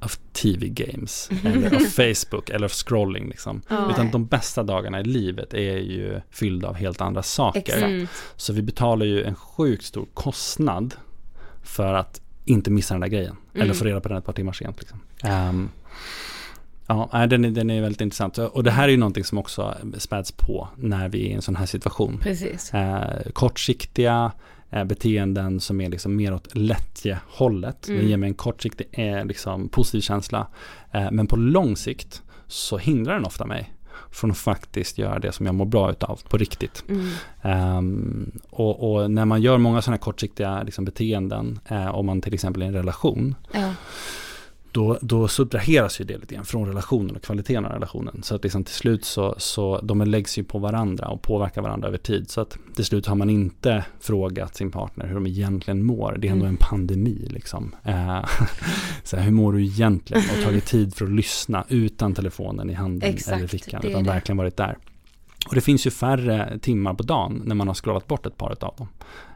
of 0.00 0.18
TV 0.32 0.68
games. 0.68 1.30
Eller 1.44 1.76
of 1.76 1.94
Facebook 1.94 2.50
eller 2.50 2.66
of 2.66 2.72
scrolling 2.72 3.28
liksom. 3.28 3.62
Ja. 3.68 3.90
Utan 3.90 4.10
de 4.10 4.26
bästa 4.26 4.62
dagarna 4.62 5.00
i 5.00 5.04
livet 5.04 5.54
är 5.54 5.76
ju 5.78 6.20
fyllda 6.30 6.68
av 6.68 6.74
helt 6.74 7.00
andra 7.00 7.22
saker. 7.22 7.60
Exakt. 7.60 8.22
Så 8.36 8.52
vi 8.52 8.62
betalar 8.62 9.06
ju 9.06 9.24
en 9.24 9.34
sjukt 9.34 9.84
stor 9.84 10.06
kostnad 10.14 10.94
för 11.66 11.94
att 11.94 12.20
inte 12.44 12.70
missa 12.70 12.94
den 12.94 13.00
där 13.00 13.08
grejen. 13.08 13.36
Eller 13.54 13.74
få 13.74 13.84
reda 13.84 14.00
på 14.00 14.08
den 14.08 14.18
ett 14.18 14.24
par 14.24 14.32
timmar 14.32 14.52
sent. 14.52 14.80
Liksom. 14.80 15.00
Ehm, 15.22 15.68
ja, 16.86 17.26
den 17.30 17.44
är, 17.44 17.50
den 17.50 17.70
är 17.70 17.80
väldigt 17.80 18.00
intressant. 18.00 18.38
Och 18.38 18.64
det 18.64 18.70
här 18.70 18.84
är 18.84 18.88
ju 18.88 18.96
någonting 18.96 19.24
som 19.24 19.38
också 19.38 19.74
späds 19.98 20.32
på 20.32 20.68
när 20.76 21.08
vi 21.08 21.26
är 21.26 21.30
i 21.30 21.32
en 21.32 21.42
sån 21.42 21.56
här 21.56 21.66
situation. 21.66 22.18
Precis. 22.22 22.74
Eh, 22.74 23.30
kortsiktiga 23.32 24.32
eh, 24.70 24.84
beteenden 24.84 25.60
som 25.60 25.80
är 25.80 25.88
liksom 25.88 26.16
mer 26.16 26.34
åt 26.34 26.54
lättjehållet. 26.54 27.82
Det 27.82 28.04
ger 28.04 28.16
mig 28.16 28.28
en 28.28 28.34
kortsiktig 28.34 28.86
eh, 28.92 29.24
liksom, 29.24 29.68
positiv 29.68 30.00
känsla. 30.00 30.46
Men 31.10 31.26
på 31.26 31.36
lång 31.36 31.76
sikt 31.76 32.22
så 32.46 32.78
hindrar 32.78 33.14
den 33.14 33.24
ofta 33.24 33.46
mig 33.46 33.75
från 34.10 34.30
att 34.30 34.38
faktiskt 34.38 34.98
göra 34.98 35.18
det 35.18 35.32
som 35.32 35.46
jag 35.46 35.54
mår 35.54 35.64
bra 35.64 35.90
utav 35.90 36.20
på 36.28 36.36
riktigt. 36.36 36.84
Ehm, 37.42 38.30
och, 38.50 38.92
och 38.92 39.10
när 39.10 39.24
man 39.24 39.42
gör 39.42 39.58
många 39.58 39.82
sådana 39.82 39.94
här 39.96 40.02
kortsiktiga 40.02 40.62
liksom, 40.62 40.84
beteenden, 40.84 41.60
eh, 41.68 41.94
om 41.94 42.06
man 42.06 42.20
till 42.20 42.34
exempel 42.34 42.62
är 42.62 42.66
i 42.66 42.68
en 42.68 42.74
relation, 42.74 43.34
Ja. 43.52 43.72
Då, 44.76 44.98
då 45.00 45.28
subtraheras 45.28 46.00
ju 46.00 46.04
det 46.04 46.18
lite 46.18 46.34
grann 46.34 46.44
från 46.44 46.68
relationen 46.68 47.16
och 47.16 47.22
kvaliteten 47.22 47.64
av 47.64 47.72
relationen. 47.72 48.22
Så 48.22 48.34
att 48.34 48.42
liksom 48.42 48.64
till 48.64 48.74
slut 48.74 49.04
så, 49.04 49.34
så 49.38 49.80
de 49.80 50.02
läggs 50.02 50.38
ju 50.38 50.44
på 50.44 50.58
varandra 50.58 51.08
och 51.08 51.22
påverkar 51.22 51.62
varandra 51.62 51.88
över 51.88 51.98
tid. 51.98 52.30
Så 52.30 52.40
att 52.40 52.58
till 52.74 52.84
slut 52.84 53.06
har 53.06 53.16
man 53.16 53.30
inte 53.30 53.84
frågat 54.00 54.56
sin 54.56 54.70
partner 54.70 55.06
hur 55.06 55.14
de 55.14 55.26
egentligen 55.26 55.84
mår. 55.84 56.16
Det 56.18 56.28
är 56.28 56.32
ändå 56.32 56.46
en 56.46 56.56
pandemi 56.56 57.28
liksom. 57.30 57.74
Eh, 57.84 58.24
så 59.04 59.16
här, 59.16 59.24
hur 59.24 59.32
mår 59.32 59.52
du 59.52 59.64
egentligen? 59.64 60.22
Och 60.36 60.44
tagit 60.44 60.66
tid 60.66 60.94
för 60.94 61.04
att 61.04 61.12
lyssna 61.12 61.64
utan 61.68 62.14
telefonen 62.14 62.70
i 62.70 62.72
handen 62.72 63.10
Exakt, 63.10 63.36
eller 63.36 63.46
fickan. 63.46 63.84
Utan 63.84 64.04
det. 64.04 64.10
verkligen 64.10 64.36
varit 64.36 64.56
där. 64.56 64.78
Och 65.48 65.54
det 65.54 65.60
finns 65.60 65.86
ju 65.86 65.90
färre 65.90 66.58
timmar 66.58 66.94
på 66.94 67.02
dagen 67.02 67.42
när 67.44 67.54
man 67.54 67.68
har 67.68 67.74
scrollat 67.74 68.06
bort 68.06 68.26
ett 68.26 68.36
par 68.36 68.50
av 68.50 68.74
dem. 68.76 68.88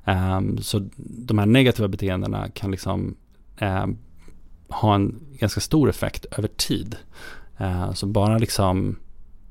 Ehm, 0.04 0.58
så 0.58 0.88
de 0.96 1.38
här 1.38 1.46
negativa 1.46 1.88
beteendena 1.88 2.48
kan 2.48 2.70
liksom 2.70 3.16
ehm, 3.58 3.96
ha 4.70 4.94
en 4.94 5.20
ganska 5.40 5.60
stor 5.60 5.88
effekt 5.88 6.24
över 6.24 6.48
tid. 6.48 6.96
Eh, 7.58 7.92
så 7.92 8.06
bara 8.06 8.38
liksom, 8.38 8.96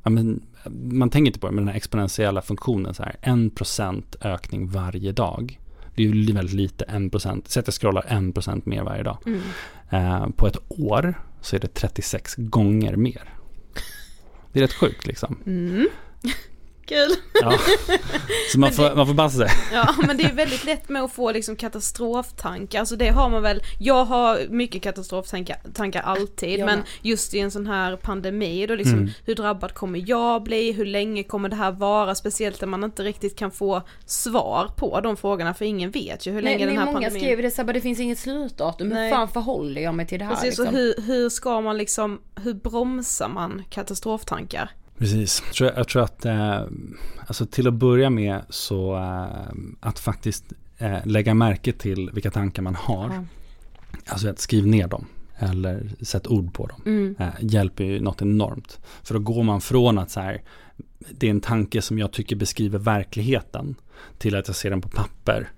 ja, 0.04 0.10
men, 0.10 0.42
man 0.92 1.10
tänker 1.10 1.28
inte 1.28 1.40
på 1.40 1.48
det, 1.48 1.54
men 1.54 1.66
den 1.66 1.70
här 1.72 1.78
exponentiella 1.78 2.42
funktionen 2.42 2.94
så 2.94 3.04
här, 3.04 3.16
en 3.22 3.50
procent 3.50 4.16
ökning 4.22 4.68
varje 4.68 5.12
dag. 5.12 5.60
Det 5.96 6.04
är 6.04 6.08
ju 6.08 6.34
väldigt 6.34 6.56
lite, 6.56 6.84
en 6.84 7.10
procent. 7.10 7.48
Säg 7.48 7.60
att 7.62 7.68
jag 7.68 7.74
scrollar 7.74 8.06
en 8.08 8.34
procent 8.34 8.66
mer 8.66 8.84
varje 8.84 9.04
dag. 9.04 9.18
Eh, 9.90 10.28
på 10.30 10.48
ett 10.48 10.58
år 10.68 11.14
så 11.42 11.56
är 11.56 11.60
det 11.60 11.74
36 11.74 12.36
gånger 12.38 12.96
mer. 12.96 13.34
Det 14.52 14.60
är 14.60 14.64
rätt 14.64 14.74
sjukt 14.74 15.08
liksom. 15.08 15.38
Kul. 16.90 17.10
Ja. 17.42 17.58
Så 18.52 18.60
man 18.60 18.72
får, 18.72 18.96
man 18.96 19.08
får 19.08 19.14
passa 19.14 19.38
sig. 19.38 19.50
Ja 19.74 19.96
men 20.08 20.18
det 20.18 20.24
är 20.24 20.34
väldigt 20.34 20.64
lätt 20.66 20.90
med 20.90 21.04
att 21.04 21.12
få 21.14 21.32
liksom 21.32 21.56
katastroftankar, 21.56 22.80
alltså 22.80 22.96
det 22.96 23.08
har 23.10 23.30
man 23.30 23.42
väl, 23.44 23.62
jag 23.80 24.06
har 24.06 24.40
mycket 24.50 24.82
katastroftankar 24.84 25.58
tankar 25.74 26.02
alltid, 26.02 26.60
Jag 26.60 26.66
men 26.66 26.80
med. 26.80 26.88
just 27.02 27.34
i 27.34 27.40
en 27.40 27.52
sån 27.52 27.68
här 27.68 27.96
pandemi 27.96 28.66
då 28.68 28.76
liksom, 28.76 28.90
Mm. 29.00 29.10
hur 29.26 29.36
drabbad 29.36 29.74
kommer 29.74 30.04
jag 30.10 30.44
bli, 30.44 30.72
hur 30.72 30.86
länge 30.86 31.24
kommer 31.24 31.50
det 31.50 31.56
här 31.56 31.72
vara, 31.72 32.16
speciellt 32.16 32.62
när 32.62 32.68
man 32.68 32.84
inte 32.84 33.04
riktigt 33.04 33.36
kan 33.36 33.52
få 33.52 33.82
svar 34.06 34.72
på 34.78 35.00
de 35.02 35.18
frågorna, 35.18 35.54
för 35.54 35.66
ingen 35.66 35.92
vet 35.92 36.26
ju 36.28 36.32
hur 36.32 36.42
länge 36.42 36.58
Nej, 36.58 36.66
den 36.66 36.78
här 36.78 36.86
många 36.86 36.96
pandemin... 36.96 37.20
skrev 37.22 37.42
det 37.42 37.52
så 37.52 37.58
här, 37.58 37.64
bara, 37.66 37.74
det 37.74 37.82
finns 37.82 38.00
inget 38.00 38.20
slutdatum, 38.20 38.90
Nej. 38.90 39.04
hur 39.04 39.16
fan 39.16 39.28
förhåller 39.28 39.82
jag 39.82 39.96
mig 39.96 40.08
till 40.08 40.20
det 40.20 40.26
här 40.26 40.36
Precis, 40.36 40.60
liksom? 40.60 40.76
hur, 40.76 40.94
hur 41.08 41.30
ska 41.30 41.62
man 41.62 41.78
liksom, 41.78 42.22
hur 42.44 42.54
bromsar 42.54 43.28
man 43.30 43.64
katastroftankar? 43.70 44.72
Precis. 45.00 45.44
Jag 45.46 45.54
tror, 45.56 45.72
jag 45.76 45.88
tror 45.88 46.04
att, 46.04 46.26
eh, 46.26 46.62
alltså 47.28 47.46
till 47.46 47.68
att 47.68 47.74
börja 47.74 48.10
med 48.10 48.42
så 48.50 48.96
eh, 48.98 49.54
att 49.80 50.00
faktiskt 50.00 50.44
eh, 50.78 50.98
lägga 51.06 51.34
märke 51.34 51.72
till 51.74 52.10
vilka 52.14 52.32
tankar 52.32 52.62
man 52.64 52.76
har. 52.76 53.10
Ja. 53.14 53.24
Alltså 54.08 54.30
att 54.30 54.40
skriv 54.40 54.68
ner 54.68 54.88
dem 54.88 55.06
eller 55.38 55.90
sätt 56.02 56.28
ord 56.28 56.54
på 56.54 56.66
dem. 56.68 57.16
Eh, 57.20 57.28
hjälper 57.40 57.84
ju 57.84 58.00
något 58.00 58.22
enormt. 58.22 58.80
För 59.04 59.14
då 59.14 59.20
går 59.20 59.44
man 59.44 59.62
från 59.62 59.98
att 59.98 60.12
så 60.12 60.20
här, 60.20 60.42
det 61.12 61.28
är 61.28 61.32
en 61.32 61.42
tanke 61.42 61.82
som 61.82 62.00
jag 62.00 62.12
tycker 62.12 62.36
beskriver 62.36 62.80
verkligheten 62.80 63.76
till 64.18 64.36
att 64.36 64.48
jag 64.48 64.56
ser 64.56 64.70
den 64.70 64.82
på 64.82 64.90
papper 64.90 65.50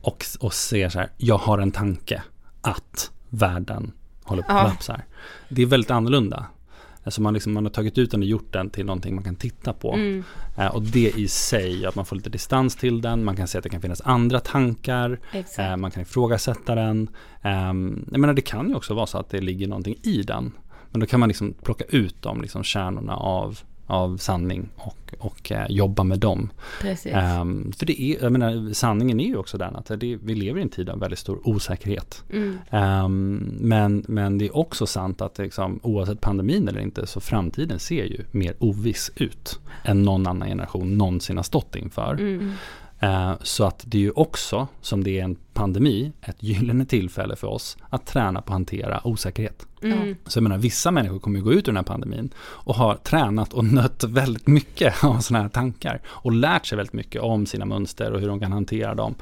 och, 0.00 0.24
och 0.40 0.54
ser 0.54 0.88
så 0.88 0.98
här, 0.98 1.10
jag 1.16 1.38
har 1.38 1.58
en 1.58 1.72
tanke 1.72 2.22
att 2.60 3.10
världen 3.28 3.92
håller 4.24 4.42
på 4.42 4.48
att 4.52 4.54
Ja. 4.58 4.62
kollapsa. 4.64 5.00
Det 5.48 5.62
är 5.62 5.66
väldigt 5.66 5.90
annorlunda. 5.90 6.46
Alltså 7.04 7.22
man, 7.22 7.34
liksom, 7.34 7.52
man 7.52 7.64
har 7.64 7.70
tagit 7.70 7.98
ut 7.98 8.10
den 8.10 8.20
och 8.20 8.26
gjort 8.26 8.52
den 8.52 8.70
till 8.70 8.86
någonting 8.86 9.14
man 9.14 9.24
kan 9.24 9.36
titta 9.36 9.72
på. 9.72 9.94
Eh, 10.56 10.66
och 10.66 10.82
det 10.82 11.12
i 11.16 11.28
sig 11.28 11.86
att 11.86 11.94
man 11.94 12.04
får 12.04 12.16
lite 12.16 12.30
distans 12.30 12.76
till 12.76 13.00
den. 13.00 13.24
Man 13.24 13.36
kan 13.36 13.48
se 13.48 13.58
att 13.58 13.64
det 13.64 13.70
kan 13.70 13.80
finnas 13.80 14.00
andra 14.00 14.40
tankar. 14.40 15.20
Eh, 15.58 15.76
man 15.76 15.90
kan 15.90 16.02
ifrågasätta 16.02 16.74
den. 16.74 17.08
Um, 17.44 18.08
jag 18.10 18.20
menar 18.20 18.34
det 18.34 18.42
kan 18.42 18.68
ju 18.68 18.74
också 18.74 18.94
vara 18.94 19.06
så 19.06 19.18
att 19.18 19.30
det 19.30 19.40
ligger 19.40 19.68
någonting 19.68 19.96
i 20.02 20.22
den. 20.22 20.52
Men 20.90 21.00
då 21.00 21.06
kan 21.06 21.20
man 21.20 21.28
liksom 21.28 21.54
plocka 21.62 21.84
ut 21.88 22.22
de 22.22 22.42
liksom 22.42 22.62
kärnorna 22.62 23.16
av, 23.16 23.58
av 23.92 24.16
sanning 24.16 24.68
och, 24.76 25.14
och 25.18 25.52
eh, 25.52 25.66
jobba 25.68 26.04
med 26.04 26.18
dem. 26.18 26.50
Ehm, 27.12 27.72
för 27.72 27.86
det 27.86 28.02
är, 28.02 28.22
jag 28.22 28.32
menar, 28.32 28.72
sanningen 28.72 29.20
är 29.20 29.24
ju 29.24 29.36
också 29.36 29.58
den 29.58 29.76
att 29.76 29.86
det, 29.86 30.18
vi 30.22 30.34
lever 30.34 30.60
i 30.60 30.62
en 30.62 30.68
tid 30.68 30.88
av 30.88 30.98
väldigt 30.98 31.18
stor 31.18 31.40
osäkerhet. 31.44 32.24
Ehm, 32.70 33.56
men, 33.60 34.04
men 34.08 34.38
det 34.38 34.44
är 34.44 34.56
också 34.56 34.86
sant 34.86 35.20
att 35.20 35.38
liksom, 35.38 35.80
oavsett 35.82 36.20
pandemin 36.20 36.68
eller 36.68 36.80
inte 36.80 37.06
så 37.06 37.20
framtiden 37.20 37.78
ser 37.78 38.04
ju 38.04 38.24
mer 38.30 38.54
oviss 38.58 39.10
ut 39.16 39.60
än 39.84 40.02
någon 40.02 40.26
annan 40.26 40.48
generation 40.48 40.98
någonsin 40.98 41.36
har 41.36 41.44
stått 41.44 41.76
inför. 41.76 42.16
Eh, 42.20 42.50
så 43.40 43.64
att 43.64 43.82
det 43.86 43.98
är 43.98 44.02
ju 44.02 44.10
också, 44.10 44.68
som 44.80 45.04
det 45.04 45.20
är 45.20 45.24
en 45.24 45.36
pandemi, 45.52 46.12
ett 46.22 46.42
gyllene 46.42 46.84
tillfälle 46.86 47.36
för 47.36 47.46
oss 47.46 47.76
att 47.88 48.06
träna 48.06 48.42
på 48.42 48.46
att 48.46 48.52
hantera 48.52 49.06
osäkerhet. 49.06 49.66
Mm. 49.82 50.16
Så 50.26 50.38
jag 50.38 50.42
menar, 50.42 50.58
vissa 50.58 50.90
människor 50.90 51.18
kommer 51.18 51.38
ju 51.38 51.44
gå 51.44 51.52
ut 51.52 51.68
ur 51.68 51.72
den 51.72 51.76
här 51.76 51.82
pandemin 51.82 52.30
och 52.38 52.74
har 52.74 52.94
tränat 52.94 53.52
och 53.52 53.64
nött 53.64 54.04
väldigt 54.04 54.46
mycket 54.46 55.04
av 55.04 55.18
sådana 55.18 55.42
här 55.42 55.48
tankar 55.48 56.00
och 56.06 56.32
lärt 56.32 56.66
sig 56.66 56.76
väldigt 56.76 56.92
mycket 56.92 57.22
om 57.22 57.46
sina 57.46 57.64
mönster 57.64 58.12
och 58.12 58.20
hur 58.20 58.28
de 58.28 58.40
kan 58.40 58.52
hantera 58.52 58.94
dem. 58.94 59.14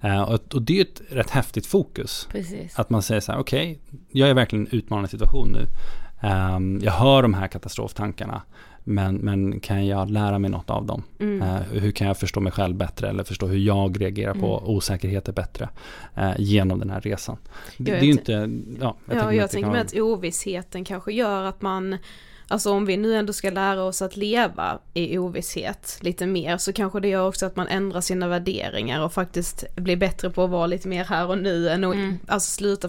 Eh, 0.00 0.22
och, 0.22 0.62
det 0.62 0.72
är 0.72 0.76
ju 0.76 0.82
ett 0.82 1.02
rätt 1.08 1.30
häftigt 1.30 1.66
fokus. 1.66 2.28
Precis. 2.32 2.78
Att 2.78 2.90
man 2.90 3.02
säger 3.02 3.20
så 3.20 3.32
här, 3.32 3.38
okej, 3.38 3.78
jag 4.10 4.28
är 4.28 4.34
verkligen 4.34 4.66
i 4.66 4.68
en 4.70 4.78
utmanande 4.78 5.08
situation 5.08 5.48
nu. 5.52 5.66
Ehm, 6.20 6.80
jag 6.82 6.92
hör 6.92 7.22
de 7.22 7.34
här 7.34 7.48
katastroftankarna. 7.48 8.42
Men, 8.90 9.16
men 9.16 9.60
kan 9.60 9.86
jag 9.86 10.10
lära 10.10 10.38
mig 10.38 10.50
något 10.50 10.70
av 10.70 10.86
dem? 10.86 11.02
Mm. 11.20 11.42
Eh, 11.42 11.60
hur 11.72 11.90
kan 11.90 12.06
jag 12.06 12.16
förstå 12.18 12.40
mig 12.40 12.52
själv 12.52 12.76
bättre 12.76 13.08
eller 13.08 13.24
förstå 13.24 13.46
hur 13.46 13.58
jag 13.58 14.00
reagerar 14.02 14.34
på 14.34 14.58
Mm. 14.58 14.70
osäkerheter 14.76 15.32
bättre 15.32 15.68
eh, 16.14 16.32
genom 16.38 16.78
den 16.78 16.90
här 16.90 17.00
resan? 17.00 17.36
Det, 17.76 17.90
det 17.90 17.98
är 17.98 18.02
inte, 18.04 18.32
ja, 18.80 18.96
jag 19.06 19.16
ja, 19.16 19.20
tänker 19.20 19.26
mig 19.26 19.36
jag 19.36 19.50
tänker 19.50 19.70
mig 19.70 19.80
att 19.80 19.94
ovissheten 19.94 20.84
kanske 20.84 21.12
gör 21.12 21.42
att 21.44 21.62
man, 21.62 21.96
alltså 22.48 22.72
om 22.72 22.86
vi 22.86 22.96
nu 22.96 23.14
ändå 23.14 23.32
ska 23.32 23.50
lära 23.50 23.82
oss 23.82 24.02
att 24.02 24.16
leva 24.16 24.78
i 24.94 25.18
ovisshet 25.18 25.98
lite 26.00 26.26
mer 26.26 26.56
så 26.56 26.72
kanske 26.72 27.00
det 27.00 27.08
gör 27.08 27.28
också 27.28 27.46
att 27.46 27.56
man 27.56 27.66
ändrar 27.68 28.00
sina 28.00 28.28
värderingar 28.28 29.04
och 29.04 29.12
faktiskt 29.12 29.64
blir 29.76 29.96
bättre 29.96 30.30
på 30.30 30.44
att 30.44 30.50
vara 30.50 30.66
lite 30.66 30.88
mer 30.88 31.04
här 31.04 31.28
och 31.28 31.38
nu 31.38 31.68
än 31.68 31.84
att 31.84 31.94
Mm. 31.94 32.18
alltså 32.26 32.50
sluta 32.50 32.88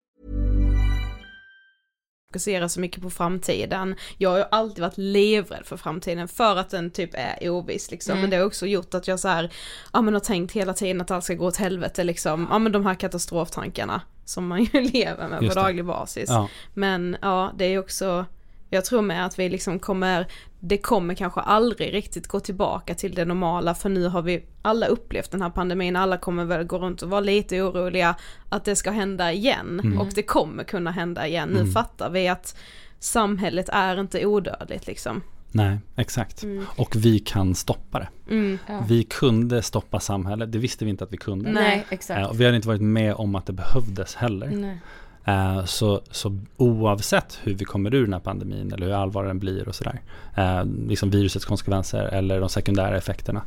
Fokusera 2.31 2.69
så 2.69 2.79
mycket 2.79 3.01
på 3.01 3.09
framtiden. 3.09 3.95
Jag 4.17 4.29
har 4.29 4.37
ju 4.37 4.43
alltid 4.51 4.79
varit 4.81 4.97
livrädd 4.97 5.65
för 5.65 5.77
framtiden 5.77 6.27
för 6.27 6.55
att 6.55 6.69
den 6.69 6.91
typ 6.91 7.09
är 7.13 7.49
oviss 7.49 7.91
liksom. 7.91 8.11
Mm. 8.11 8.21
Men 8.21 8.29
det 8.29 8.37
har 8.37 8.45
också 8.45 8.65
gjort 8.65 8.93
att 8.93 9.07
jag 9.07 9.19
så 9.19 9.27
här, 9.27 9.51
ja 9.93 10.01
men 10.01 10.13
har 10.13 10.21
tänkt 10.21 10.51
hela 10.51 10.73
tiden 10.73 11.01
att 11.01 11.11
allt 11.11 11.23
ska 11.23 11.33
gå 11.33 11.45
åt 11.45 11.57
helvete 11.57 12.03
liksom. 12.03 12.47
Ja 12.51 12.59
men 12.59 12.71
de 12.71 12.85
här 12.85 12.95
katastroftankarna 12.95 14.01
som 14.25 14.47
man 14.47 14.63
ju 14.63 14.81
lever 14.93 15.27
med 15.27 15.43
Just 15.43 15.55
på 15.55 15.59
det. 15.59 15.65
daglig 15.67 15.85
basis. 15.85 16.29
Ja. 16.29 16.49
Men 16.73 17.17
ja, 17.21 17.51
det 17.57 17.65
är 17.65 17.79
också, 17.79 18.25
jag 18.73 18.85
tror 18.85 19.01
med 19.01 19.25
att 19.25 19.39
vi 19.39 19.49
liksom 19.49 19.79
kommer, 19.79 20.27
det 20.59 20.77
kommer 20.77 21.13
kanske 21.13 21.41
aldrig 21.41 21.93
riktigt 21.93 22.27
gå 22.27 22.39
tillbaka 22.39 22.95
till 22.95 23.15
det 23.15 23.25
normala 23.25 23.75
för 23.75 23.89
nu 23.89 24.07
har 24.07 24.21
vi 24.21 24.43
alla 24.61 24.85
upplevt 24.85 25.31
den 25.31 25.41
här 25.41 25.49
pandemin, 25.49 25.95
alla 25.95 26.17
kommer 26.17 26.45
väl 26.45 26.63
gå 26.63 26.77
runt 26.77 27.01
och 27.01 27.09
vara 27.09 27.21
lite 27.21 27.61
oroliga 27.61 28.15
att 28.49 28.65
det 28.65 28.75
ska 28.75 28.91
hända 28.91 29.31
igen 29.33 29.79
Mm. 29.83 29.97
och 29.99 30.07
det 30.15 30.23
kommer 30.23 30.63
kunna 30.63 30.91
hända 30.91 31.27
igen. 31.27 31.49
Nu 31.49 31.59
Mm. 31.59 31.71
fattar 31.71 32.09
vi 32.09 32.27
att 32.27 32.55
samhället 32.99 33.69
är 33.69 33.99
inte 33.99 34.25
odödligt 34.25 34.87
liksom. 34.87 35.21
Nej, 35.53 35.77
exakt. 35.95 36.43
Mm. 36.43 36.65
Och 36.77 36.95
vi 36.95 37.19
kan 37.19 37.55
stoppa 37.55 37.99
det. 37.99 38.09
Mm. 38.29 38.57
Ja. 38.67 38.83
Vi 38.87 39.03
kunde 39.03 39.61
stoppa 39.61 39.99
samhället, 39.99 40.51
det 40.51 40.57
visste 40.59 40.85
vi 40.85 40.91
inte 40.91 41.03
att 41.03 41.13
vi 41.13 41.17
kunde. 41.17 41.51
Nej, 41.51 41.77
Eh, 41.77 41.93
exakt. 41.93 42.29
Och 42.29 42.39
vi 42.41 42.45
hade 42.45 42.55
inte 42.55 42.67
varit 42.67 42.81
med 42.81 43.13
om 43.15 43.35
att 43.35 43.45
det 43.45 43.53
behövdes 43.53 44.15
heller. 44.15 44.47
Nej. 44.47 44.77
Eh, 45.25 45.65
Så, 45.65 46.01
så 46.11 46.37
oavsett 46.57 47.39
hur 47.43 47.53
vi 47.53 47.65
kommer 47.65 47.93
ur 47.93 48.03
den 48.03 48.13
här 48.13 48.19
pandemin 48.19 48.73
eller 48.73 48.85
hur 48.85 48.93
allvarlig 48.93 49.29
den 49.29 49.39
blir 49.39 49.67
och 49.67 49.75
sådär. 49.75 50.01
eh, 50.35 50.65
Liksom 50.87 51.09
virusets 51.09 51.45
konsekvenser 51.45 52.03
eller 52.03 52.39
de 52.39 52.49
sekundära 52.49 52.97
effekterna. 52.97 53.41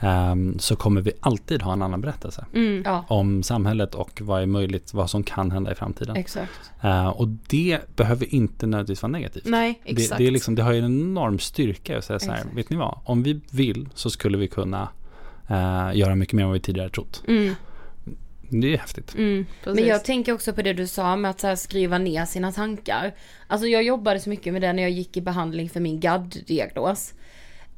eh, 0.00 0.34
Så 0.58 0.76
kommer 0.76 1.00
vi 1.00 1.12
alltid 1.20 1.62
ha 1.62 1.72
en 1.72 1.82
annan 1.82 2.00
berättelse. 2.00 2.44
Mm. 2.54 2.82
Ja, 2.84 3.04
Om 3.08 3.42
samhället 3.42 3.94
och 3.94 4.20
vad 4.24 4.42
är 4.42 4.46
möjligt, 4.46 4.94
vad 4.94 5.10
som 5.10 5.22
kan 5.22 5.50
hända 5.50 5.72
i 5.72 5.74
framtiden. 5.74 6.16
exakt. 6.16 6.70
Eh, 6.82 7.08
Och 7.08 7.28
det 7.28 7.96
behöver 7.96 8.34
inte 8.34 8.66
nödvändigtvis 8.66 9.02
vara 9.02 9.12
negativt. 9.12 9.44
Nej, 9.46 9.80
Det, 9.84 9.90
exakt. 9.90 10.18
det, 10.18 10.26
är 10.26 10.30
liksom, 10.30 10.54
det 10.54 10.62
har 10.62 10.72
ju 10.72 10.78
en 10.78 10.84
enorm 10.84 11.38
styrka 11.38 11.98
att 11.98 12.04
säga 12.04 12.18
så 12.18 12.26
här, 12.26 12.34
Exakt. 12.34 12.56
vet 12.56 12.70
ni 12.70 12.76
vad? 12.76 12.98
Om 13.04 13.22
vi 13.22 13.40
vill 13.50 13.88
så 13.94 14.10
skulle 14.10 14.38
vi 14.38 14.48
kunna 14.48 14.88
eh, 15.48 15.90
göra 15.96 16.14
mycket 16.14 16.32
mer 16.34 16.42
än 16.42 16.48
vad 16.48 16.54
vi 16.54 16.60
tidigare 16.60 16.88
trott. 16.90 17.22
Mm, 17.28 17.54
Det 18.48 18.74
är 18.74 18.78
häftigt. 18.78 19.14
mm. 19.14 19.46
Men 19.64 19.86
jag 19.86 20.04
tänker 20.04 20.32
också 20.32 20.52
på 20.52 20.62
det 20.62 20.72
du 20.72 20.86
sa 20.86 21.16
med 21.16 21.30
att 21.30 21.40
så 21.40 21.46
här 21.46 21.56
skriva 21.56 21.98
ner 21.98 22.24
sina 22.24 22.52
tankar. 22.52 23.14
Alltså 23.46 23.66
jag 23.66 23.82
jobbade 23.82 24.20
så 24.20 24.30
mycket 24.30 24.52
med 24.52 24.62
det 24.62 24.72
när 24.72 24.82
jag 24.82 24.90
gick 24.90 25.16
i 25.16 25.20
behandling 25.20 25.70
för 25.70 25.80
min 25.80 26.00
GAD-diagnos. 26.00 27.14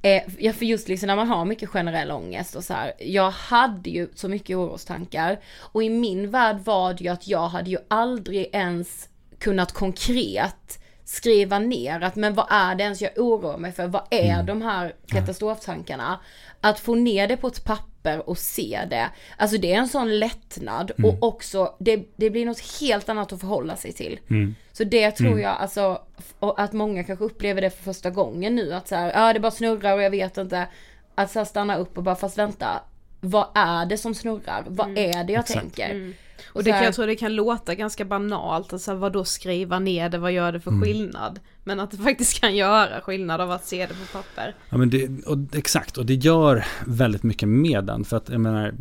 Eh, 0.02 0.22
ja, 0.38 0.52
för 0.52 0.64
just 0.64 0.88
liksom 0.88 1.06
när 1.06 1.16
man 1.16 1.28
har 1.28 1.44
mycket 1.44 1.68
generell 1.68 2.10
ångest 2.10 2.56
och 2.56 2.64
så 2.64 2.74
här. 2.74 2.92
Jag 2.98 3.30
hade 3.30 3.90
ju 3.90 4.08
så 4.14 4.28
mycket 4.28 4.56
orostankar. 4.56 5.40
Och 5.58 5.82
i 5.82 5.88
min 5.88 6.30
värld 6.30 6.58
var 6.64 6.94
det 6.94 7.04
ju 7.04 7.10
att 7.10 7.28
jag 7.28 7.48
hade 7.48 7.70
ju 7.70 7.78
aldrig 7.88 8.50
ens 8.52 9.08
kunnat 9.38 9.72
konkret 9.72 10.80
skriva 11.04 11.58
ner 11.58 12.00
att 12.00 12.16
men 12.16 12.34
vad 12.34 12.46
är 12.50 12.74
det 12.74 12.82
ens 12.82 13.02
jag 13.02 13.18
oroar 13.18 13.58
mig 13.58 13.72
för? 13.72 13.86
Vad 13.86 14.02
är 14.10 14.42
de 14.42 14.62
här 14.62 14.94
katastroftankarna? 15.06 16.20
Att 16.60 16.80
få 16.80 16.94
ner 16.94 17.28
det 17.28 17.36
på 17.36 17.46
ett 17.46 17.64
papper 17.64 17.89
och 18.24 18.38
se 18.38 18.80
det. 18.90 19.10
Alltså 19.36 19.58
det 19.58 19.72
är 19.72 19.78
en 19.78 19.88
sån 19.88 20.18
lättnad 20.18 20.90
och 20.90 21.22
också 21.22 21.74
det, 21.78 22.04
det 22.16 22.30
blir 22.30 22.46
något 22.46 22.80
helt 22.80 23.08
annat 23.08 23.32
att 23.32 23.40
förhålla 23.40 23.76
sig 23.76 23.92
till. 23.92 24.20
Mm. 24.30 24.54
Så 24.72 24.84
det 24.84 25.10
tror 25.10 25.40
jag 25.40 25.56
alltså, 25.56 26.02
att 26.40 26.72
många 26.72 27.04
kanske 27.04 27.24
upplever 27.24 27.60
det 27.60 27.70
för 27.70 27.82
första 27.82 28.10
gången 28.10 28.54
nu 28.54 28.74
att 28.74 28.88
så 28.88 28.94
här, 28.94 29.12
ja 29.14 29.32
det 29.32 29.40
bara 29.40 29.50
snurrar 29.50 29.94
och 29.94 30.02
jag 30.02 30.10
vet 30.10 30.38
inte. 30.38 30.66
Att 31.14 31.30
så 31.30 31.44
stanna 31.44 31.76
upp 31.76 31.98
och 31.98 32.04
bara, 32.04 32.16
fast 32.16 32.38
vänta, 32.38 32.80
vad 33.20 33.46
är 33.54 33.86
det 33.86 33.98
som 33.98 34.14
snurrar? 34.14 34.64
Vad 34.68 34.98
är 34.98 35.24
det 35.24 35.32
jag 35.32 35.40
Exakt. 35.40 35.60
tänker? 35.60 36.14
Mm. 36.40 36.52
Och 36.52 36.64
det 36.64 36.70
kan 36.70 36.84
jag 36.84 36.94
tror 36.94 37.06
det 37.06 37.16
kan 37.16 37.34
låta 37.34 37.74
ganska 37.74 38.04
banalt, 38.04 38.72
alltså 38.72 38.94
vad 38.94 39.12
då 39.12 39.24
skriva 39.24 39.78
ner 39.78 40.08
det, 40.08 40.18
vad 40.18 40.32
gör 40.32 40.52
det 40.52 40.60
för 40.60 40.80
skillnad? 40.80 41.40
Men 41.64 41.80
att 41.80 41.90
det 41.90 41.96
faktiskt 42.04 42.40
kan 42.40 42.56
göra 42.56 43.00
skillnad 43.00 43.40
av 43.40 43.50
att 43.50 43.64
se 43.64 43.86
det 43.86 43.94
på 43.94 44.18
papper. 44.18 44.54
Ja, 44.70 44.76
men 44.76 44.90
det, 44.90 45.24
och, 45.26 45.38
exakt, 45.52 45.98
och 45.98 46.06
det 46.06 46.14
gör 46.14 46.64
väldigt 46.86 47.22
mycket 47.22 47.48
med 47.48 47.84
den. 47.84 48.04
För 48.04 48.16
att 48.16 48.28
jag 48.28 48.40
menar, 48.40 48.66
eh, 48.66 48.72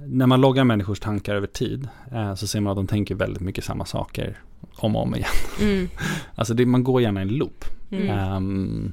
när 0.00 0.26
man 0.26 0.40
loggar 0.40 0.64
människors 0.64 1.00
tankar 1.00 1.34
över 1.34 1.46
tid 1.46 1.88
eh, 2.12 2.34
så 2.34 2.46
ser 2.46 2.60
man 2.60 2.70
att 2.70 2.76
de 2.76 2.86
tänker 2.86 3.14
väldigt 3.14 3.42
mycket 3.42 3.64
samma 3.64 3.84
saker 3.84 4.38
om 4.76 4.96
och 4.96 5.02
om 5.02 5.14
igen. 5.14 5.28
Mm. 5.60 5.88
Alltså 6.34 6.54
det, 6.54 6.66
man 6.66 6.84
går 6.84 7.02
gärna 7.02 7.20
i 7.20 7.22
en 7.22 7.28
loop. 7.28 7.64
Mm. 7.90 8.08
Ehm, 8.08 8.92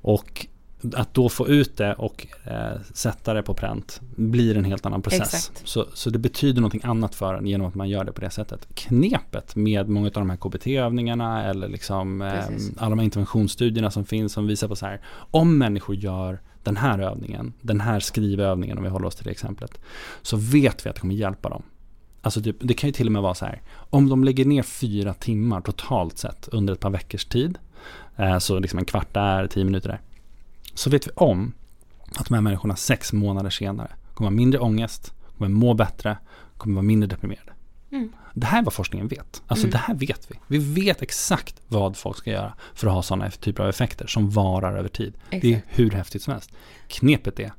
och 0.00 0.46
att 0.94 1.14
då 1.14 1.28
få 1.28 1.48
ut 1.48 1.76
det 1.76 1.94
och 1.94 2.26
eh, 2.44 2.80
sätta 2.92 3.34
det 3.34 3.42
på 3.42 3.54
pränt 3.54 4.00
blir 4.16 4.56
en 4.56 4.64
helt 4.64 4.86
annan 4.86 5.02
process. 5.02 5.20
Exakt. 5.20 5.68
Så, 5.68 5.86
så 5.94 6.10
det 6.10 6.18
betyder 6.18 6.60
någonting 6.60 6.80
annat 6.84 7.14
för 7.14 7.34
en 7.34 7.46
genom 7.46 7.66
att 7.66 7.74
man 7.74 7.88
gör 7.88 8.04
det 8.04 8.12
på 8.12 8.20
det 8.20 8.30
sättet. 8.30 8.68
Knepet 8.74 9.56
med 9.56 9.88
många 9.88 10.06
av 10.06 10.12
de 10.12 10.30
här 10.30 10.36
KBT-övningarna 10.36 11.44
eller 11.44 11.68
liksom, 11.68 12.22
eh, 12.22 12.44
alla 12.76 12.90
de 12.90 12.98
här 12.98 13.04
interventionsstudierna 13.04 13.90
som 13.90 14.04
finns 14.04 14.32
som 14.32 14.46
visar 14.46 14.68
på 14.68 14.76
så 14.76 14.86
här, 14.86 15.00
om 15.30 15.58
människor 15.58 15.96
gör 15.96 16.40
den 16.62 16.76
här 16.76 16.98
övningen, 16.98 17.52
den 17.60 17.80
här 17.80 18.00
skrivövningen 18.00 18.78
om 18.78 18.84
vi 18.84 18.90
håller 18.90 19.06
oss 19.06 19.14
till 19.14 19.24
det 19.24 19.30
exemplet, 19.30 19.80
så 20.22 20.36
vet 20.36 20.86
vi 20.86 20.90
att 20.90 20.94
det 20.94 21.00
kommer 21.00 21.14
hjälpa 21.14 21.48
dem. 21.48 21.62
Alltså 22.22 22.42
typ, 22.42 22.56
det 22.60 22.74
kan 22.74 22.88
ju 22.88 22.92
till 22.92 23.06
och 23.06 23.12
med 23.12 23.22
vara 23.22 23.34
så 23.34 23.44
här, 23.44 23.62
om 23.72 24.08
de 24.08 24.24
lägger 24.24 24.44
ner 24.44 24.62
fyra 24.62 25.14
timmar 25.14 25.60
totalt 25.60 26.18
sett 26.18 26.48
under 26.52 26.72
ett 26.72 26.80
par 26.80 26.90
veckors 26.90 27.24
tid, 27.24 27.58
eh, 28.16 28.38
så 28.38 28.58
liksom 28.58 28.78
en 28.78 28.84
kvart 28.84 29.14
där, 29.14 29.46
tio 29.46 29.64
minuter 29.64 29.88
där, 29.88 30.00
så 30.80 30.90
vet 30.90 31.06
vi 31.06 31.10
om 31.16 31.52
att 32.16 32.26
de 32.28 32.34
här 32.34 32.40
människorna 32.40 32.76
sex 32.76 33.12
månader 33.12 33.50
senare 33.50 33.90
kommer 34.14 34.30
ha 34.30 34.36
mindre 34.36 34.60
ångest, 34.60 35.12
kommer 35.38 35.48
må 35.48 35.74
bättre, 35.74 36.18
kommer 36.56 36.74
vara 36.74 36.82
mindre 36.82 37.06
deprimerade. 37.08 37.52
Mm. 37.92 38.12
Det 38.34 38.46
här 38.46 38.58
är 38.58 38.64
vad 38.64 38.72
forskningen 38.74 39.08
vet. 39.08 39.42
Alltså 39.46 39.64
Mm. 39.66 39.72
det 39.72 39.78
här 39.78 39.94
vet 39.94 40.30
vi. 40.30 40.34
Vi 40.46 40.58
vet 40.82 41.02
exakt 41.02 41.60
vad 41.68 41.96
folk 41.96 42.16
ska 42.16 42.30
göra 42.30 42.54
för 42.74 42.86
att 42.86 42.92
ha 42.92 43.02
sådana 43.02 43.30
typer 43.30 43.62
av 43.62 43.68
effekter 43.68 44.06
som 44.06 44.30
varar 44.30 44.76
över 44.76 44.88
tid. 44.88 45.14
Det 45.30 45.36
är 45.36 45.56
Exakt. 45.56 45.78
hur 45.78 45.90
häftigt 45.90 46.22
som 46.22 46.32
helst. 46.32 46.50
Knepet 46.88 47.40
är, 47.40 47.52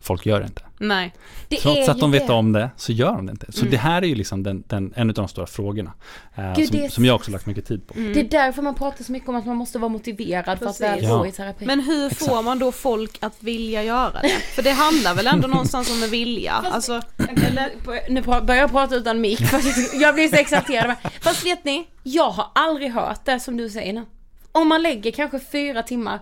folk 0.00 0.26
gör 0.26 0.40
det 0.40 0.46
inte. 0.46 0.62
Nej. 0.80 1.14
Det 1.48 1.56
Trots 1.56 1.88
är 1.88 1.90
att 1.90 1.98
de 2.00 2.10
vet 2.10 2.26
det. 2.26 2.32
om 2.32 2.52
det 2.52 2.70
så 2.76 2.92
gör 2.92 3.12
de 3.12 3.26
det 3.26 3.30
inte. 3.32 3.52
Så 3.52 3.60
Mm. 3.60 3.70
det 3.70 3.76
här 3.76 4.02
är 4.02 4.06
ju 4.06 4.14
liksom 4.14 4.42
den, 4.42 4.64
den, 4.66 4.92
en 4.96 5.08
av 5.10 5.14
de 5.14 5.28
stora 5.28 5.46
frågorna. 5.46 5.92
Eh, 6.34 6.54
Gud, 6.56 6.68
som, 6.68 6.90
som 6.90 7.04
jag 7.04 7.14
också 7.16 7.30
lagt 7.30 7.46
mycket 7.46 7.66
tid 7.66 7.86
på. 7.86 7.94
Det 7.94 8.20
är 8.20 8.24
därför 8.24 8.62
man 8.62 8.74
pratar 8.74 9.04
så 9.04 9.12
mycket 9.12 9.28
om 9.28 9.36
att 9.36 9.46
man 9.46 9.56
måste 9.56 9.78
vara 9.78 9.88
motiverad 9.88 10.58
för 10.58 10.66
att 10.66 10.80
väl 10.80 11.02
Ja. 11.04 11.16
gå 11.18 11.26
i 11.26 11.32
terapi. 11.32 11.66
Men 11.66 11.80
hur 11.80 12.10
får 12.10 12.42
man 12.42 12.58
då 12.58 12.72
folk 12.72 13.18
att 13.20 13.42
vilja 13.42 13.82
göra 13.82 14.20
det? 14.22 14.28
För 14.54 14.62
det 14.62 14.70
handlar 14.70 15.14
väl 15.14 15.26
ändå 15.26 15.48
någonstans 15.48 15.90
om 15.90 16.02
en 16.02 16.10
vilja? 16.10 16.52
Alltså, 16.52 17.00
Eller, 17.46 17.70
nu 18.10 18.22
börjar 18.22 18.54
jag 18.60 18.70
prata 18.70 18.94
utan 18.94 19.20
mick 19.20 19.40
jag 20.00 20.14
blir 20.14 20.28
så 20.28 20.36
exalterad. 20.36 20.94
Fast 21.20 21.46
vet 21.46 21.64
ni, 21.64 21.86
jag 22.02 22.30
har 22.30 22.46
aldrig 22.54 22.92
hört 22.92 23.24
det 23.24 23.40
som 23.40 23.56
du 23.56 23.70
säger 23.70 23.92
nu. 23.92 24.04
Om 24.52 24.68
man 24.68 24.82
lägger 24.82 25.10
kanske 25.10 25.40
fyra 25.52 25.82
timmar 25.82 26.20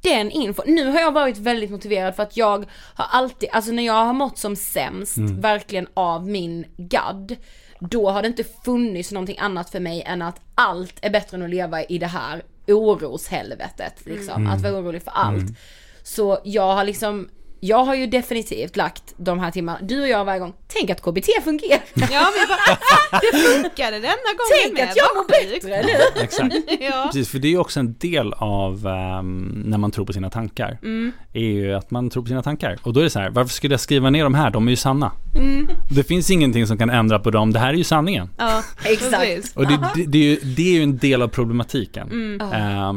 den 0.00 0.30
info. 0.30 0.62
Nu 0.66 0.90
har 0.90 1.00
jag 1.00 1.12
varit 1.12 1.38
väldigt 1.38 1.70
motiverad 1.70 2.16
för 2.16 2.22
att 2.22 2.36
jag 2.36 2.64
har 2.94 3.06
alltid, 3.10 3.48
alltså 3.52 3.72
när 3.72 3.86
jag 3.86 4.04
har 4.04 4.12
mått 4.12 4.38
som 4.38 4.56
sämst, 4.56 5.16
Mm. 5.16 5.40
verkligen 5.40 5.86
av 5.94 6.26
min 6.28 6.66
gadd, 6.76 7.36
då 7.80 8.10
har 8.10 8.22
det 8.22 8.28
inte 8.28 8.44
funnits 8.64 9.12
någonting 9.12 9.38
annat 9.38 9.70
för 9.70 9.80
mig 9.80 10.02
än 10.02 10.22
att 10.22 10.40
allt 10.54 10.94
är 11.02 11.10
bättre 11.10 11.36
än 11.36 11.42
att 11.42 11.50
leva 11.50 11.82
i 11.84 11.98
det 11.98 12.06
här 12.06 12.42
oroshelvetet 12.68 14.06
liksom. 14.06 14.34
Mm. 14.42 14.52
Att 14.52 14.62
vara 14.62 14.78
orolig 14.78 15.02
för 15.02 15.10
allt. 15.10 15.42
Mm. 15.42 15.54
Så 16.02 16.38
jag 16.44 16.74
har 16.74 16.84
liksom, 16.84 17.28
jag 17.60 17.84
har 17.84 17.94
ju 17.94 18.06
definitivt 18.06 18.76
lagt 18.76 19.14
de 19.16 19.38
här 19.38 19.50
timmarna, 19.50 19.78
du 19.82 20.02
och 20.02 20.08
jag 20.08 20.24
varje 20.24 20.40
gång, 20.40 20.54
tänk 20.66 20.90
att 20.90 21.02
KBT 21.02 21.28
fungerar. 21.44 21.80
Ja, 21.94 22.28
vi 22.34 22.46
bara, 22.48 23.20
det 23.20 23.38
funkade 23.38 23.96
denna 23.96 24.32
gången 24.36 24.62
Tänk 24.62 24.78
med, 24.78 24.88
att 24.90 24.96
jag 24.96 25.06
mår 25.16 25.28
bättre 25.28 25.82
nu. 25.82 26.22
Exakt. 26.22 26.54
ja. 26.80 27.02
Precis, 27.06 27.28
för 27.28 27.38
det 27.38 27.48
är 27.48 27.50
ju 27.50 27.58
också 27.58 27.80
en 27.80 27.94
del 27.98 28.32
av 28.32 28.86
ehm, 28.86 29.62
när 29.66 29.78
man 29.78 29.90
tror 29.90 30.06
på 30.06 30.12
sina 30.12 30.30
tankar. 30.30 30.78
Mm. 30.82 31.12
är 31.32 31.40
ju 31.40 31.74
att 31.74 31.90
man 31.90 32.10
tror 32.10 32.22
på 32.22 32.28
sina 32.28 32.42
tankar. 32.42 32.78
Och 32.82 32.92
då 32.92 33.00
är 33.00 33.04
det 33.04 33.10
så 33.10 33.20
här, 33.20 33.30
varför 33.30 33.52
skulle 33.52 33.72
jag 33.72 33.80
skriva 33.80 34.10
ner 34.10 34.24
de 34.24 34.34
här? 34.34 34.50
De 34.50 34.66
är 34.66 34.70
ju 34.70 34.76
sanna. 34.76 35.12
Mm. 35.36 35.68
Det 35.90 36.04
finns 36.04 36.30
ingenting 36.30 36.66
som 36.66 36.78
kan 36.78 36.90
ändra 36.90 37.18
på 37.18 37.30
dem. 37.30 37.52
Det 37.52 37.58
här 37.58 37.68
är 37.68 37.78
ju 37.78 37.84
sanningen. 37.84 38.30
Ja, 38.38 38.62
precis. 38.82 39.56
Och 39.56 39.66
det, 39.66 39.90
det, 39.94 40.04
det, 40.04 40.18
är 40.18 40.22
ju, 40.22 40.36
det 40.36 40.62
är 40.62 40.72
ju 40.72 40.82
en 40.82 40.96
del 40.98 41.22
av 41.22 41.28
problematiken. 41.28 42.10
Mm. 42.10 42.48
Ja. 42.52 42.94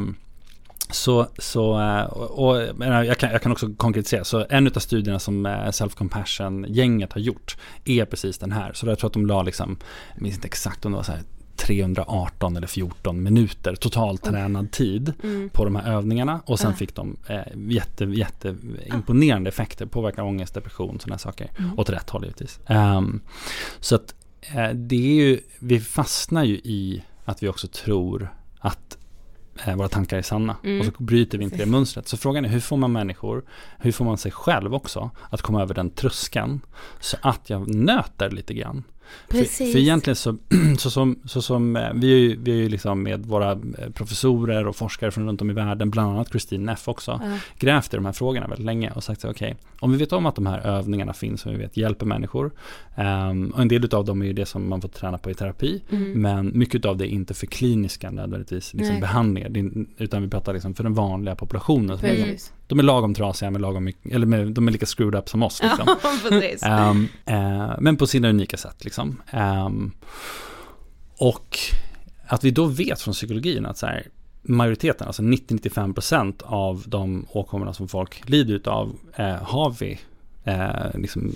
Så, 0.92 1.28
så 1.38 1.80
eh, 1.82 2.04
och, 2.04 2.48
och 2.50 2.62
jag, 2.80 3.18
kan, 3.18 3.32
jag 3.32 3.42
kan 3.42 3.52
också 3.52 3.70
konkretisera, 3.78 4.24
så 4.24 4.46
en 4.50 4.68
av 4.68 4.72
studierna 4.80 5.20
som 5.20 5.46
eh, 5.46 5.52
Self-Compassion-gänget 5.52 7.14
har 7.14 7.22
gjort 7.22 7.58
är 7.86 8.06
precis 8.06 8.38
den 8.38 8.52
här. 8.52 8.74
Så 8.74 8.88
jag 8.88 9.00
tror 9.00 9.08
att 9.08 9.14
de 9.14 9.26
la 9.26 9.44
liksom, 9.44 9.78
jag 10.14 10.22
minns 10.22 10.36
inte 10.36 10.48
exakt 10.48 10.86
om 10.86 10.92
det 10.92 10.96
var 10.96 11.04
så 11.04 11.12
här 11.12 11.22
318 11.56 12.58
eller 12.58 12.68
14 12.68 13.24
minuter 13.24 13.76
total 13.76 14.18
tränad 14.18 14.72
tid 14.72 15.14
Mm. 15.24 15.50
på 15.50 15.66
de 15.66 15.76
här 15.76 15.94
övningarna 15.94 16.42
och 16.46 16.60
sen 16.60 16.72
Ja. 16.72 16.76
fick 16.78 16.96
de 16.96 17.18
eh, 17.28 17.40
jätte, 17.68 18.06
jätte 18.06 18.56
imponerande 18.86 19.50
effekter, 19.50 19.86
påverkar 19.86 20.24
ångest, 20.24 20.54
depression, 20.54 21.00
sådana 21.00 21.18
saker. 21.18 21.52
Mm. 21.60 21.80
Åt 21.80 21.90
rätt 21.90 22.10
håll 22.10 22.24
givetvis. 22.24 22.60
Ehm, 22.68 23.22
så 23.80 23.96
att 23.96 24.16
eh, 24.42 24.70
det 24.74 24.96
är 24.96 25.14
ju, 25.26 25.40
vi 25.60 25.80
fastnar 25.80 26.44
ju 26.44 26.56
i 26.56 27.04
att 27.26 27.44
vi 27.44 27.48
också 27.48 27.68
tror 27.68 28.34
att 28.60 28.98
våra 29.76 29.88
tankar 29.88 30.18
är 30.18 30.22
sanna. 30.22 30.56
Mm. 30.64 30.80
Och 30.80 30.86
så 30.86 30.92
bryter 31.04 31.38
vi 31.38 31.44
inte 31.44 31.58
det 31.58 31.66
mönstret. 31.66 32.08
Så 32.08 32.18
frågan 32.18 32.46
är 32.46 32.50
hur 32.50 32.60
får 32.60 32.78
man 32.78 32.92
människor, 32.92 33.44
hur 33.78 33.92
får 33.92 34.06
man 34.06 34.18
sig 34.18 34.32
själv 34.32 34.76
också 34.76 35.12
att 35.30 35.42
komma 35.42 35.62
över 35.62 35.74
den 35.74 35.90
tröskeln 35.90 36.62
så 37.00 37.18
att 37.22 37.50
jag 37.50 37.76
nöter 37.76 38.30
lite 38.30 38.54
grann. 38.54 38.84
För, 39.28 39.38
Precis. 39.38 39.72
för 39.72 39.80
egentligen 39.80 40.16
så, 40.16 40.38
så 40.78 40.90
som, 40.92 41.20
så 41.26 41.42
som 41.42 41.76
eh, 41.76 41.90
vi 41.96 42.14
är 42.14 42.18
ju, 42.18 42.38
vi 42.42 42.52
är 42.52 42.56
ju 42.56 42.70
liksom 42.70 43.04
med 43.04 43.26
våra 43.26 43.52
eh, 43.52 43.90
professorer 43.94 44.68
och 44.68 44.76
forskare 44.76 45.12
från 45.12 45.28
runt 45.28 45.42
om 45.42 45.50
i 45.50 45.54
världen, 45.54 45.90
bland 45.90 46.12
annat 46.12 46.30
Christine 46.30 46.66
Neff 46.66 46.88
också, 46.88 47.20
Ja. 47.24 47.38
grävt 47.60 47.94
i 47.94 47.98
de 47.98 48.06
här 48.06 48.14
frågorna 48.14 48.48
väldigt 48.48 48.66
länge 48.66 48.92
och 48.92 49.04
sagt 49.04 49.26
okej, 49.26 49.56
om 49.80 49.92
vi 49.92 49.98
vet 49.98 50.14
om 50.14 50.26
att 50.26 50.36
de 50.36 50.46
här 50.48 50.60
övningarna 50.60 51.14
finns 51.14 51.46
och 51.46 51.54
vi 51.54 51.58
vet 51.58 51.78
hjälper 51.78 52.06
människor, 52.06 52.52
ehm, 52.96 53.50
och 53.52 53.62
en 53.62 53.68
del 53.68 53.94
av 53.96 54.06
dem 54.06 54.22
är 54.22 54.26
ju 54.26 54.34
det 54.34 54.46
som 54.46 54.70
man 54.70 54.82
får 54.82 54.90
träna 54.90 55.18
på 55.18 55.32
i 55.32 55.34
terapi, 55.34 55.82
Mm. 55.92 56.22
men 56.22 56.52
mycket 56.58 56.86
av 56.86 56.98
det 56.98 57.06
är 57.08 57.10
inte 57.10 57.34
för 57.34 57.46
kliniska 57.48 58.12
nödvändigtvis 58.12 58.74
liksom 58.74 58.94
Nej. 58.94 59.02
behandlingar, 59.02 59.52
utan 59.98 60.22
vi 60.22 60.28
pratar 60.30 60.54
liksom 60.54 60.74
för 60.74 60.84
den 60.84 60.94
vanliga 60.94 61.36
populationen. 61.36 61.98
som 61.98 62.10
Precis. 62.10 62.54
De 62.70 62.80
är 62.80 62.84
lagom 62.84 63.14
trasiga, 63.14 63.52
med 63.52 63.62
lagom 63.62 63.84
mycket, 63.84 64.14
eller 64.14 64.26
med, 64.26 64.48
de 64.48 64.68
är 64.68 64.72
lika 64.72 64.86
screwed 64.86 65.16
up 65.16 65.30
som 65.30 65.44
oss. 65.44 65.62
Liksom. 65.64 65.88
Ehm, 66.70 67.08
eh, 67.26 67.72
men 67.80 67.98
på 67.98 68.08
sina 68.08 68.30
unika 68.30 68.58
sätt 68.58 68.84
liksom. 68.84 69.22
Ehm, 69.32 69.92
och 71.18 71.60
att 72.28 72.44
vi 72.44 72.52
då 72.52 72.66
vet 72.66 73.02
från 73.02 73.14
psykologin 73.14 73.66
att 73.66 73.78
så 73.78 73.86
här, 73.86 74.08
majoriteten, 74.42 75.08
alltså 75.08 75.22
90-95% 75.22 76.42
av 76.44 76.84
de 76.88 77.26
åkommorna 77.30 77.74
som 77.74 77.88
folk 77.88 78.30
lider 78.30 78.54
utav 78.54 78.96
eh, 79.16 79.36
har 79.36 79.76
vi 79.80 80.00
eh, 80.44 80.94
liksom 80.94 81.34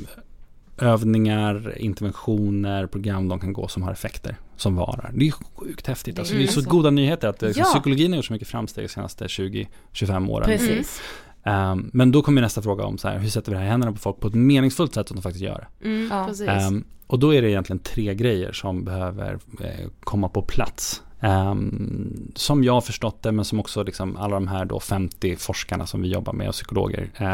övningar, 0.78 1.78
interventioner, 1.78 2.88
program 2.88 3.28
de 3.28 3.40
kan 3.40 3.54
gå 3.54 3.68
som 3.68 3.84
har 3.84 3.92
effekter 3.92 4.38
som 4.58 4.76
varar. 4.76 5.12
Det 5.14 5.28
är 5.28 5.32
sjukt 5.56 5.88
häftigt. 5.88 6.20
Alltså, 6.20 6.36
det 6.36 6.44
är 6.44 6.48
så 6.48 6.62
så. 6.62 6.70
goda 6.70 6.90
nyheter 6.90 7.28
att 7.28 7.42
liksom, 7.42 7.62
Ja. 7.68 7.74
psykologin 7.74 8.12
har 8.12 8.18
gjort 8.18 8.26
så 8.26 8.34
mycket 8.34 8.48
framsteg 8.48 8.84
de 8.84 8.90
senaste 8.90 9.28
20-25 9.28 10.30
åren. 10.30 10.46
Precis. 10.46 11.02
Ehm, 11.44 11.90
men 11.94 12.12
då 12.12 12.22
kommer 12.22 12.42
nästa 12.42 12.62
fråga 12.62 12.84
om 12.86 12.98
så 12.98 13.08
här, 13.08 13.20
hur 13.20 13.30
sätter 13.30 13.52
vi 13.52 13.56
det 13.56 13.60
här 13.60 13.68
i 13.68 13.70
händerna 13.70 13.92
på 13.92 13.98
folk 14.00 14.20
på 14.20 14.28
ett 14.28 14.34
meningsfullt 14.36 14.94
sätt 14.94 15.08
som 15.08 15.16
de 15.16 15.22
faktiskt 15.22 15.44
gör 15.46 15.68
det. 15.82 15.88
Mm, 15.90 16.10
Ja. 16.48 16.52
Ehm, 16.54 16.84
och 17.08 17.20
då 17.20 17.34
är 17.34 17.42
det 17.42 17.50
egentligen 17.50 17.80
tre 17.80 18.16
grejer 18.16 18.52
som 18.52 18.84
behöver 18.84 19.34
eh, 19.60 19.90
komma 20.00 20.30
på 20.30 20.42
plats. 20.42 21.02
Ehm, 21.24 22.32
som 22.36 22.64
jag 22.64 22.74
har 22.74 22.82
förstått 22.82 23.24
det, 23.24 23.32
men 23.32 23.46
som 23.46 23.60
också 23.60 23.84
liksom 23.84 24.18
alla 24.18 24.34
de 24.34 24.48
här 24.48 24.66
då 24.66 24.80
50 24.80 25.36
forskarna 25.36 25.88
som 25.88 26.02
vi 26.02 26.08
jobbar 26.08 26.34
med 26.34 26.48
och 26.48 26.54
psykologer 26.54 27.10
eh, 27.18 27.28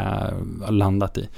har 0.64 0.72
landat 0.72 1.18
i. 1.18 1.28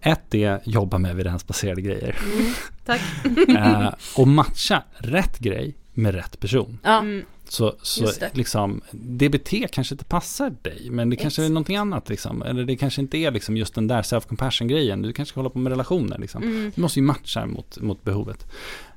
Ett 0.00 0.34
är 0.34 0.60
jobba 0.64 0.98
med 0.98 1.10
evidensbaserade 1.10 1.82
grejer. 1.82 2.16
Mm, 2.32 2.52
tack. 2.84 3.00
eh, 3.48 3.88
och 4.16 4.28
matcha 4.28 4.82
rätt 4.96 5.38
grej 5.38 5.76
med 5.92 6.14
rätt 6.14 6.40
person. 6.40 6.78
Ja. 6.82 6.98
Mm. 6.98 7.24
Så, 7.48 7.74
så 7.82 8.04
det. 8.04 8.30
liksom, 8.32 8.80
DBT 8.90 9.50
kanske 9.72 9.94
inte 9.94 10.04
passar 10.04 10.54
dig, 10.62 10.88
men 10.90 11.10
det 11.10 11.16
kanske 11.16 11.44
är 11.44 11.48
någonting 11.48 11.76
annat. 11.76 12.08
Liksom. 12.08 12.42
Eller 12.42 12.64
det 12.64 12.76
kanske 12.76 13.00
inte 13.00 13.18
är 13.18 13.30
liksom 13.30 13.56
just 13.56 13.74
den 13.74 13.86
där 13.86 14.02
self-compassion 14.02 14.66
grejen. 14.66 15.02
Du 15.02 15.12
kanske 15.12 15.30
ska 15.30 15.40
hålla 15.40 15.50
på 15.50 15.58
med 15.58 15.70
relationer. 15.70 16.18
Liksom. 16.18 16.42
Mm. 16.42 16.72
Du 16.74 16.82
måste 16.82 16.98
ju 16.98 17.04
matcha 17.06 17.46
mot, 17.46 17.80
mot 17.80 18.02
behovet. 18.02 18.46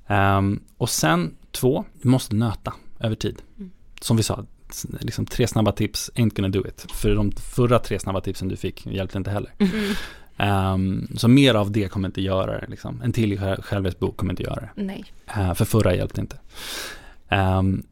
Ehm, 0.07 0.59
och 0.77 0.89
sen 0.89 1.35
två, 1.51 1.85
du 2.01 2.09
måste 2.09 2.35
nöta 2.35 2.73
över 2.99 3.15
tid. 3.15 3.41
Mm. 3.57 3.71
Som 4.01 4.17
vi 4.17 4.23
sa, 4.23 4.45
liksom, 4.99 5.25
tre 5.25 5.47
snabba 5.47 5.71
tips 5.71 6.11
ain't 6.15 6.35
gonna 6.35 6.49
do 6.49 6.67
it. 6.67 6.85
För 6.93 7.15
de 7.15 7.31
förra 7.31 7.79
tre 7.79 7.99
snabba 7.99 8.21
tipsen 8.21 8.47
du 8.47 8.55
fick 8.55 8.85
hjälpte 8.85 9.17
inte 9.17 9.31
heller. 9.31 9.51
Ehm, 10.37 11.07
så 11.17 11.27
mer 11.27 11.53
av 11.53 11.71
det 11.71 11.87
kommer 11.87 12.07
inte 12.09 12.21
göra 12.21 12.59
det. 12.59 12.65
Liksom. 12.69 13.01
En 13.01 13.11
till 13.11 13.39
själv- 13.39 13.61
självhjälpsbok 13.61 14.17
kommer 14.17 14.33
inte 14.33 14.43
göra 14.43 14.55
det. 14.55 14.69
Nej. 14.83 15.05
Eh, 15.37 15.53
för 15.53 15.65
förra 15.65 15.95
hjälpte 15.95 16.21
inte. 16.21 16.37
Ehm, 17.29 17.83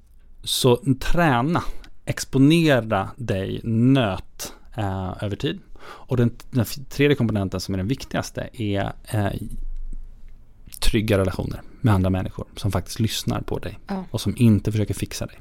så 0.43 0.75
träna, 0.99 1.63
exponera 2.05 3.09
dig, 3.17 3.61
nöt 3.63 4.53
eh, 4.77 5.23
över 5.23 5.35
tid. 5.35 5.59
Och 5.85 6.17
den, 6.17 6.31
den 6.51 6.65
tredje 6.89 7.15
komponenten 7.15 7.59
som 7.59 7.73
är 7.75 7.77
den 7.77 7.87
viktigaste 7.87 8.49
är 8.53 8.91
eh, 9.11 9.31
trygga 10.93 11.17
relationer 11.17 11.61
med 11.81 11.93
andra 11.93 12.09
människor 12.09 12.45
som 12.55 12.71
faktiskt 12.71 12.99
lyssnar 12.99 13.41
på 13.41 13.59
dig 13.59 13.79
Ja. 13.87 14.03
och 14.11 14.21
som 14.21 14.33
inte 14.37 14.71
försöker 14.71 14.93
fixa 14.93 15.25
dig. 15.25 15.35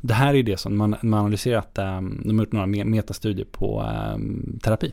Det 0.00 0.14
här 0.14 0.34
är 0.34 0.42
det 0.42 0.56
som 0.56 0.76
man, 0.76 0.96
man 1.02 1.20
analyserat, 1.20 1.78
um, 1.78 2.20
de 2.24 2.38
har 2.38 2.44
gjort 2.44 2.52
några 2.52 2.66
me- 2.66 2.84
metastudier 2.84 3.46
på 3.46 3.80
ehm, 3.82 4.58
terapi. 4.62 4.92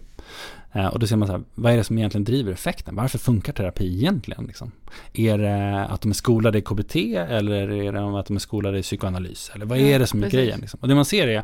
Eh, 0.72 0.88
och 0.88 1.00
då 1.00 1.08
ser 1.08 1.16
man 1.16 1.28
så 1.28 1.34
här, 1.34 1.44
vad 1.56 1.74
är 1.74 1.78
det 1.78 1.84
som 1.84 1.98
egentligen 1.98 2.24
driver 2.24 2.52
effekten? 2.52 2.96
Varför 2.96 3.18
funkar 3.18 3.54
terapi 3.54 3.96
egentligen? 3.98 4.46
Liksom? 4.46 4.72
Är 5.14 5.38
det 5.38 5.86
att 5.86 6.02
de 6.02 6.10
är 6.12 6.16
skolade 6.16 6.58
i 6.58 6.62
KBT 6.62 6.96
eller 7.16 7.72
är 7.72 7.92
det 7.92 8.20
att 8.20 8.26
de 8.26 8.36
är 8.36 8.40
skolade 8.40 8.80
i 8.80 8.82
psykoanalys? 8.82 9.52
Eller 9.56 9.66
vad 9.66 9.78
är 9.78 10.00
det 10.00 10.08
som 10.08 10.20
är 10.20 10.24
precis. 10.24 10.38
grejen? 10.38 10.60
Liksom? 10.60 10.80
Och 10.82 10.88
det 10.88 10.96
man 10.96 11.06
ser 11.06 11.28
är 11.28 11.44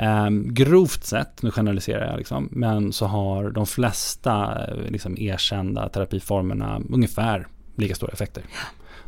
Um, 0.00 0.54
grovt 0.54 1.04
sett, 1.04 1.42
nu 1.42 1.50
generaliserar 1.50 2.06
jag 2.10 2.18
liksom, 2.18 2.48
men 2.52 2.92
så 2.92 3.06
har 3.06 3.50
de 3.50 3.66
flesta 3.66 4.66
eh, 4.68 4.90
liksom, 4.90 5.18
erkända 5.18 5.88
terapiformerna 5.88 6.80
ungefär 6.90 7.46
lika 7.78 7.94
stora 7.94 8.12
effekter. 8.12 8.42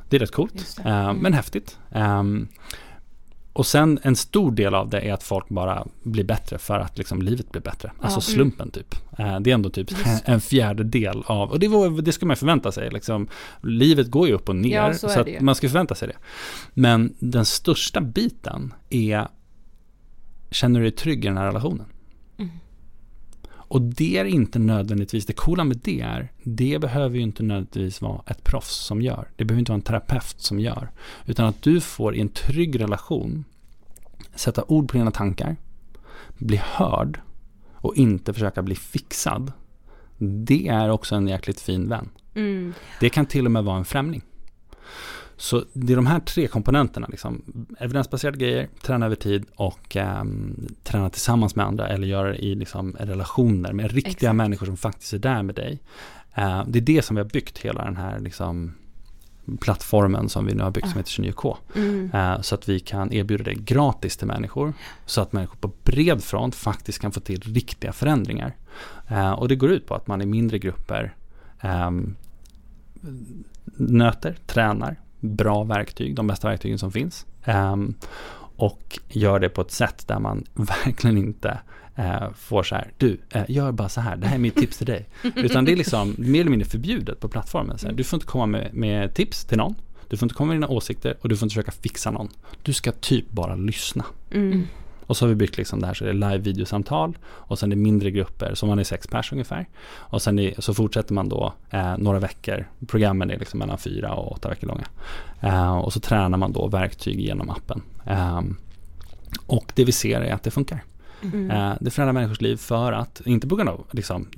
Det 0.09 0.17
är 0.17 0.21
rätt 0.21 0.33
coolt, 0.33 0.55
Just 0.55 0.77
det. 0.77 0.83
eh, 0.89 1.05
Mm. 1.05 1.17
men 1.17 1.33
häftigt. 1.33 1.79
Ehm, 1.91 2.49
och 3.53 3.67
sen 3.67 3.99
en 4.03 4.17
stor 4.17 4.53
del 4.53 4.75
av 4.75 4.89
det 4.89 5.01
är 5.01 5.13
att 5.13 5.23
folk 5.23 5.49
bara 5.49 5.87
blir 6.03 6.25
bättre 6.25 6.59
för 6.59 6.79
att 6.81 6.99
liksom 6.99 7.23
livet 7.23 7.53
blir 7.53 7.63
bättre. 7.63 7.93
Alltså 8.01 8.17
Ja. 8.17 8.21
slumpen 8.35 8.71
typ. 8.71 8.95
Eh, 9.19 9.41
Det 9.41 9.51
är 9.51 9.55
ändå 9.55 9.71
typ 9.71 9.91
en 10.25 10.41
fjärdedel 10.41 11.23
av, 11.27 11.51
och 11.51 11.59
det, 11.61 11.69
var, 11.69 12.03
det 12.03 12.13
ska 12.13 12.27
man 12.27 12.37
förvänta 12.37 12.73
sig. 12.73 12.91
Liksom, 12.91 13.29
livet 13.63 14.11
går 14.11 14.29
ju 14.29 14.35
upp 14.35 14.49
och 14.49 14.57
ner, 14.57 14.77
Ja, 14.77 14.95
så 14.95 15.09
så 15.09 15.25
man 15.41 15.55
ska 15.55 15.69
förvänta 15.69 15.95
sig 15.95 16.09
det. 16.09 16.17
Men 16.75 17.15
den 17.19 17.45
största 17.45 18.01
biten 18.01 18.75
är, 18.91 19.29
känner 20.51 20.81
du 20.81 20.85
dig 20.87 20.97
trygg 20.97 21.25
i 21.25 21.29
den 21.29 21.37
här 21.37 21.47
relationen? 21.47 21.87
Mm. 22.39 22.51
Och 23.71 23.83
det 23.83 24.19
är 24.19 24.25
inte 24.25 24.59
nödvändigtvis, 24.59 25.27
det 25.27 25.33
coola 25.33 25.65
med 25.65 25.81
det 25.85 26.01
är, 26.01 26.33
det 26.43 26.79
behöver 26.81 27.17
ju 27.17 27.23
inte 27.23 27.43
nödvändigtvis 27.43 28.01
vara 28.01 28.23
ett 28.27 28.45
proffs 28.45 28.75
som 28.75 29.03
gör. 29.03 29.31
Det 29.37 29.45
behöver 29.45 29.59
inte 29.59 29.73
vara 29.73 29.79
en 29.79 29.83
terapeut 29.83 30.35
som 30.41 30.61
gör. 30.61 30.91
Utan 31.27 31.47
att 31.47 31.63
du 31.63 31.81
får 31.81 32.17
i 32.17 32.21
en 32.21 32.29
trygg 32.29 32.81
relation 32.81 33.45
sätta 34.35 34.65
ord 34.69 34.91
på 34.91 34.99
dina 34.99 35.11
tankar, 35.11 35.57
bli 36.39 36.61
hörd 36.65 37.21
och 37.73 37.97
inte 37.97 38.33
försöka 38.33 38.63
bli 38.63 38.75
fixad. 38.75 39.53
Det 40.19 40.69
är 40.69 40.91
också 40.91 41.15
en 41.15 41.29
jäkligt 41.29 41.61
fin 41.61 41.89
vän. 41.89 42.09
Mm. 42.35 42.75
Det 43.01 43.09
kan 43.09 43.27
till 43.27 43.47
och 43.47 43.53
med 43.53 43.65
vara 43.65 43.79
en 43.79 43.85
främling. 43.85 44.23
Så 45.41 45.65
det 45.73 45.93
är 45.93 45.97
de 45.97 46.07
här 46.07 46.21
tre 46.21 46.47
komponenterna, 46.47 47.07
liksom, 47.11 47.43
evidensbaserade 47.79 48.39
grejer, 48.39 48.69
träna 48.83 49.07
över 49.07 49.17
tid 49.17 49.45
och 49.55 49.97
ehm, 49.97 50.67
träna 50.83 51.11
tillsammans 51.11 51.57
med 51.57 51.67
andra 51.67 51.89
eller 51.89 52.07
göra 52.07 52.29
det 52.29 52.45
i 52.45 52.55
liksom, 52.55 52.97
relationer 52.99 53.73
med 53.73 53.93
riktiga 53.93 54.11
Exakt. 54.11 54.37
människor 54.37 54.67
som 54.67 54.77
faktiskt 54.77 55.13
är 55.13 55.19
där 55.19 55.43
med 55.43 55.55
dig. 55.55 55.81
Eh, 56.35 56.65
det 56.67 56.79
är 56.79 56.83
det 56.83 57.03
som 57.03 57.17
vi 57.17 57.23
har 57.23 57.29
byggt 57.29 57.59
hela 57.59 57.85
den 57.85 57.97
här 57.97 58.19
liksom, 58.19 58.75
plattformen 59.61 60.29
som 60.29 60.47
vi 60.47 60.55
nu 60.55 60.63
har 60.63 60.71
byggt 60.71 60.89
som 60.89 60.97
heter 60.99 61.11
29K. 61.11 61.57
Mm. 61.75 62.11
Eh, 62.15 62.41
så 62.41 62.55
att 62.55 62.69
vi 62.69 62.81
kan 62.81 63.13
erbjuda 63.13 63.45
det 63.45 63.55
gratis 63.55 64.17
till 64.17 64.27
människor. 64.27 64.73
Så 65.07 65.21
att 65.21 65.33
människor 65.33 65.57
på 65.57 65.73
bred 65.85 66.23
front 66.23 66.55
faktiskt 66.55 66.99
kan 66.99 67.13
få 67.13 67.21
till 67.21 67.41
riktiga 67.41 67.93
förändringar. 67.93 68.57
Eh, 69.09 69.33
och 69.33 69.49
det 69.49 69.57
går 69.57 69.71
ut 69.71 69.87
på 69.87 69.95
att 69.95 70.07
man 70.07 70.23
i 70.23 70.27
mindre 70.27 70.59
grupper 70.59 71.15
ehm, 71.61 72.17
nöter, 73.77 74.37
tränar, 74.47 74.97
bra 75.21 75.65
verktyg, 75.65 76.15
de 76.15 76.27
bästa 76.27 76.49
verktygen 76.49 76.79
som 76.79 76.93
finns. 76.93 77.27
Ehm, 77.45 77.95
och 78.57 78.99
gör 79.09 79.41
det 79.41 79.49
på 79.49 79.61
ett 79.61 79.71
sätt 79.71 80.09
där 80.09 80.19
man 80.19 80.45
verkligen 80.55 81.19
inte 81.19 81.59
eh, 81.97 82.33
får 82.37 82.63
så 82.63 82.75
här, 82.75 82.93
du, 82.99 83.21
eh, 83.31 83.45
gör 83.49 83.73
bara 83.73 83.89
så 83.89 84.01
här, 84.01 84.17
det 84.17 84.27
här 84.27 84.35
är 84.35 84.39
mitt 84.39 84.57
tips 84.57 84.79
till 84.79 84.87
dig. 84.87 85.09
Utan 85.37 85.65
det 85.65 85.73
är 85.73 85.77
liksom 85.77 86.15
mer 86.19 86.41
eller 86.41 86.51
mindre 86.51 86.69
förbjudet 86.69 87.21
på 87.21 87.29
plattformen. 87.29 87.79
Så 87.79 87.87
här, 87.87 87.95
du 87.95 88.05
får 88.05 88.17
inte 88.17 88.27
komma 88.27 88.47
med, 88.47 88.75
med 88.75 89.15
tips 89.15 89.45
till 89.45 89.59
någon, 89.59 89.75
du 90.09 90.17
får 90.17 90.27
inte 90.27 90.35
komma 90.35 90.49
med 90.49 90.57
dina 90.57 90.69
åsikter 90.69 91.17
och 91.21 91.29
du 91.29 91.37
får 91.37 91.47
inte 91.47 91.55
försöka 91.55 91.73
fixa 91.73 92.11
någon. 92.11 92.29
Du 92.63 92.73
ska 92.73 92.93
typ 92.93 93.31
bara 93.31 93.57
lyssna. 93.57 94.05
Mm. 94.31 94.67
Och 95.11 95.17
så 95.17 95.25
har 95.25 95.29
vi 95.29 95.35
byggt 95.35 95.57
liksom 95.57 95.81
det 95.81 95.87
här 95.87 95.95
så 95.95 96.05
det 96.05 96.11
är 96.11 96.15
live-videosamtal 96.15 97.19
och 97.25 97.59
sen 97.59 97.73
är 97.73 97.77
det 97.77 97.83
mindre 97.83 98.11
grupper, 98.11 98.55
som 98.55 98.69
man 98.69 98.79
är 98.79 98.85
sex 98.85 99.07
pers 99.07 99.33
ungefär. 99.33 99.69
Och 99.97 100.23
sen 100.23 100.39
är, 100.39 100.55
så 100.59 100.75
fortsätter 100.75 101.15
man 101.15 101.29
då 101.29 101.53
eh, 101.71 101.99
några 101.99 102.19
veckor, 102.19 102.69
programmen 102.87 103.31
är 103.31 103.39
liksom 103.39 103.59
mellan 103.59 103.79
fyra 103.79 104.15
och 104.15 104.33
åtta 104.33 104.49
veckor 104.49 104.67
långa. 104.67 104.87
Eh, 105.41 105.79
och 105.79 105.93
så 105.93 106.01
tränar 106.01 106.39
man 106.39 106.53
då 106.53 106.69
verktyg 106.69 107.21
genom 107.21 107.51
appen. 107.51 107.83
Eh, 108.07 108.41
och 109.47 109.73
det 109.75 109.85
vi 109.85 109.93
ser 109.93 110.21
är 110.21 110.33
att 110.33 110.43
det 110.43 110.51
funkar. 110.51 110.85
Mm. 111.23 111.51
Eh, 111.51 111.73
det 111.81 111.91
förändrar 111.91 112.13
människors 112.13 112.41
liv 112.41 112.57
för 112.57 112.93
att, 112.93 113.23
inte 113.25 113.49
på 113.49 113.57
grund 113.57 113.69
av 113.69 113.87
liksom, 113.91 114.29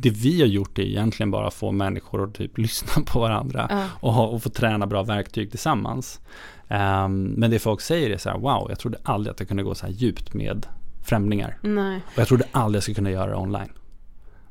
det 0.00 0.10
vi 0.10 0.40
har 0.40 0.46
gjort 0.48 0.78
är 0.78 0.82
egentligen 0.82 1.30
bara 1.30 1.46
att 1.48 1.54
få 1.54 1.72
människor 1.72 2.24
att 2.24 2.34
typ 2.34 2.58
lyssna 2.64 3.02
på 3.06 3.20
varandra 3.20 3.66
Ja. 3.70 3.84
och, 4.00 4.12
ha, 4.12 4.26
och 4.26 4.42
få 4.42 4.48
träna 4.48 4.86
bra 4.86 5.02
verktyg 5.02 5.50
tillsammans. 5.50 6.20
Ehm, 6.68 7.24
men 7.24 7.50
det 7.50 7.58
folk 7.58 7.80
säger 7.80 8.10
är 8.10 8.18
så 8.18 8.28
här, 8.30 8.38
wow, 8.38 8.66
jag 8.68 8.78
trodde 8.78 8.98
aldrig 9.02 9.32
att 9.32 9.40
jag 9.40 9.48
kunde 9.48 9.62
gå 9.62 9.74
så 9.74 9.86
här 9.86 9.92
djupt 9.92 10.34
med 10.34 10.66
främlingar. 11.04 11.58
Nej. 11.62 12.00
Och 12.06 12.18
jag 12.18 12.28
trodde 12.28 12.44
aldrig 12.52 12.76
jag 12.76 12.82
skulle 12.82 12.94
kunna 12.94 13.10
göra 13.10 13.30
det 13.30 13.36
online. 13.36 13.72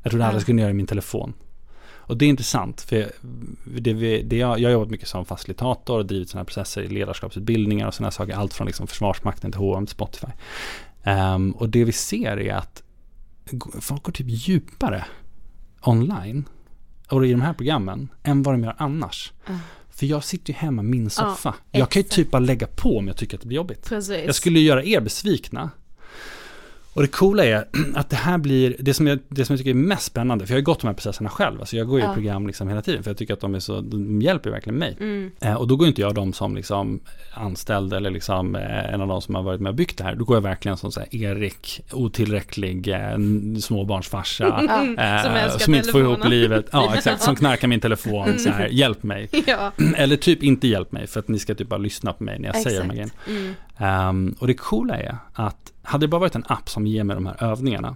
Jag 0.04 0.12
trodde 0.12 0.26
aldrig 0.26 0.36
jag 0.36 0.42
skulle 0.42 0.54
kunna 0.54 0.62
göra 0.62 0.70
det 0.70 0.76
i 0.76 0.78
min 0.78 0.88
telefon. 0.88 1.34
Och 1.96 2.18
det 2.18 2.26
är 2.26 2.30
intressant, 2.30 2.82
för 2.82 2.96
jag- 2.96 3.10
det, 3.82 4.22
det 4.22 4.38
jag, 4.38 4.60
jag 4.60 4.70
har 4.70 4.74
jobbat 4.74 4.90
mycket 4.90 5.08
som 5.08 5.26
facilitator 5.26 5.98
och 5.98 6.06
drivit 6.06 6.30
sådana 6.30 6.40
här 6.42 6.46
processer 6.46 6.82
i 6.82 6.88
ledarskapsutbildningar 6.88 7.88
och 7.88 7.94
sådana 7.94 8.12
saker, 8.12 8.34
allt 8.34 8.54
från 8.54 8.68
liksom 8.68 8.88
Försvarsmakten 8.88 9.52
till 9.52 9.60
H&M 9.60 9.86
till 9.86 9.94
Spotify. 9.96 10.28
Ehm, 11.04 11.52
och 11.52 11.70
det 11.70 11.84
vi 11.84 11.92
ser 11.92 12.40
är 12.40 12.54
att 12.54 12.84
folk 13.82 14.04
går 14.04 14.12
typ 14.12 14.28
djupare 14.30 15.06
online 15.82 16.46
och 17.10 17.26
i 17.28 17.32
de 17.32 17.42
här 17.42 17.54
programmen 17.54 18.10
än 18.24 18.44
vad 18.44 18.54
de 18.54 18.64
gör 18.64 18.76
annars. 18.78 19.34
För 19.90 20.06
jag 20.06 20.24
sitter 20.24 20.54
ju 20.54 20.60
hemma 20.60 20.82
i 20.82 20.86
min 20.86 21.10
soffa. 21.10 21.56
jag 21.72 21.90
kan 21.90 22.02
ju 22.02 22.08
typ 22.08 22.32
bara 22.32 22.40
lägga 22.40 22.68
på 22.68 22.98
om 22.98 23.08
jag 23.08 23.18
tycker 23.18 23.38
att 23.38 23.42
det 23.42 23.48
blir 23.48 23.56
jobbigt. 23.56 23.90
Precis. 23.90 24.26
Jag 24.26 24.36
skulle 24.36 24.60
göra 24.60 24.84
er 24.84 25.02
besvikna. 25.02 25.70
Och 26.98 27.04
det 27.04 27.08
coola 27.08 27.46
är 27.46 27.66
att 27.96 28.10
det 28.10 28.16
här 28.16 28.38
blir, 28.38 28.76
det 28.80 28.94
som 28.94 29.08
jag, 29.08 29.20
det 29.30 29.46
som 29.46 29.54
jag 29.54 29.58
tycker 29.58 29.70
är 29.70 29.74
mest 29.76 30.04
spännande, 30.04 30.46
för 30.46 30.54
jag 30.54 30.56
har 30.56 30.60
ju 30.60 30.66
gått 30.66 30.82
de 30.82 30.88
här 30.88 30.94
processerna 30.94 31.30
själv, 31.30 31.60
alltså 31.60 31.78
jag 31.78 31.88
går 31.88 32.00
ju 32.00 32.06
i 32.06 32.08
Ja. 32.08 32.14
program 32.14 32.48
liksom 32.48 32.68
hela 32.68 32.82
tiden, 32.82 33.04
för 33.04 33.10
jag 33.10 33.18
tycker 33.18 33.34
att 33.34 33.40
de 33.40 33.56
är 33.56 33.60
så, 33.60 33.82
de 33.82 34.22
hjälper 34.22 34.50
verkligen 34.50 34.80
mig. 34.80 34.98
Mm. 35.00 35.32
Eh, 35.42 35.54
och 35.54 35.68
då 35.68 35.76
går 35.76 35.88
inte 35.88 36.02
jag 36.02 36.16
dem 36.16 36.34
som 36.34 36.56
liksom 36.56 37.00
anställd 37.34 37.94
eller 37.94 38.10
liksom 38.10 38.56
eh, 38.56 38.94
en 38.94 39.02
av 39.02 39.08
de 39.08 39.22
som 39.22 39.36
har 39.36 39.44
varit 39.44 39.62
med 39.62 39.70
och 39.70 39.76
byggt 39.76 39.98
det 39.98 40.04
här. 40.04 40.16
Då 40.16 40.26
går 40.26 40.36
jag 40.38 40.42
verkligen 40.42 40.78
som 40.78 40.92
så 40.92 41.00
här 41.00 41.16
Erik, 41.16 41.82
otillräcklig 41.92 42.88
eh, 42.88 43.18
småbarnsfarsa. 43.62 44.46
eh, 44.48 45.24
Som 45.24 45.36
älskar 45.36 45.60
som 45.60 45.76
inte 45.76 45.92
får 45.92 46.02
ihop 46.02 46.28
livet. 46.28 46.66
Ja, 46.72 46.94
exakt. 46.98 47.22
Som 47.22 47.36
knarkar 47.36 47.68
min 47.68 47.80
telefon 47.80 48.40
så 48.40 48.50
här, 48.50 48.68
hjälp 48.68 49.04
mig. 49.04 49.30
Ja. 49.48 49.72
Eller 49.96 50.16
typ 50.16 50.44
inte 50.44 50.68
hjälp 50.68 50.92
mig 50.92 51.08
för 51.08 51.20
att 51.20 51.28
ni 51.28 51.40
ska 51.40 51.56
typ 51.56 51.70
bara 51.70 51.78
lyssna 51.78 52.14
på 52.14 52.24
mig 52.24 52.40
när 52.40 52.48
jag 52.48 52.56
säger 52.62 52.80
de 52.80 52.86
här 52.90 52.94
grejerna. 52.96 53.12
Exakt. 53.16 53.30
Mm. 53.30 53.54
Ehm, 53.78 54.36
och 54.40 54.48
det 54.48 54.54
coola 54.54 54.98
är 54.98 55.18
att 55.34 55.74
hade 55.84 56.04
det 56.04 56.08
bara 56.08 56.20
varit 56.20 56.36
en 56.36 56.44
app 56.48 56.70
som 56.70 56.88
ger 56.88 57.04
mig 57.04 57.16
de 57.16 57.26
här 57.26 57.44
övningarna. 57.44 57.96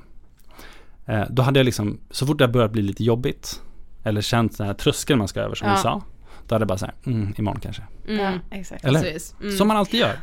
eh, 1.05 1.23
då 1.29 1.41
hade 1.41 1.59
jag 1.59 1.65
liksom, 1.65 1.99
så 2.11 2.25
fort 2.25 2.38
det 2.39 2.47
börjat 2.47 2.71
bli 2.71 2.82
lite 2.82 3.03
jobbigt. 3.03 3.61
Eller 4.03 4.21
känt 4.21 4.57
den 4.57 4.67
här 4.67 4.73
tröskeln 4.73 5.19
man 5.19 5.27
ska 5.27 5.39
över 5.39 5.55
som 5.55 5.67
Ja. 5.67 5.75
du 5.75 5.82
sa. 5.82 6.01
Då 6.47 6.55
hade 6.55 6.63
jag 6.63 6.67
bara 6.67 6.77
så 6.77 6.86
här, 6.86 6.95
mm, 7.05 7.34
imorgon 7.38 7.59
kanske. 7.61 7.84
Ja, 8.07 8.32
exakt. 8.51 8.86
Eller? 8.86 9.01
Precis. 9.01 9.36
Mm. 9.41 9.57
Som 9.57 9.67
man 9.67 9.77
alltid 9.77 9.99
gör. 9.99 10.15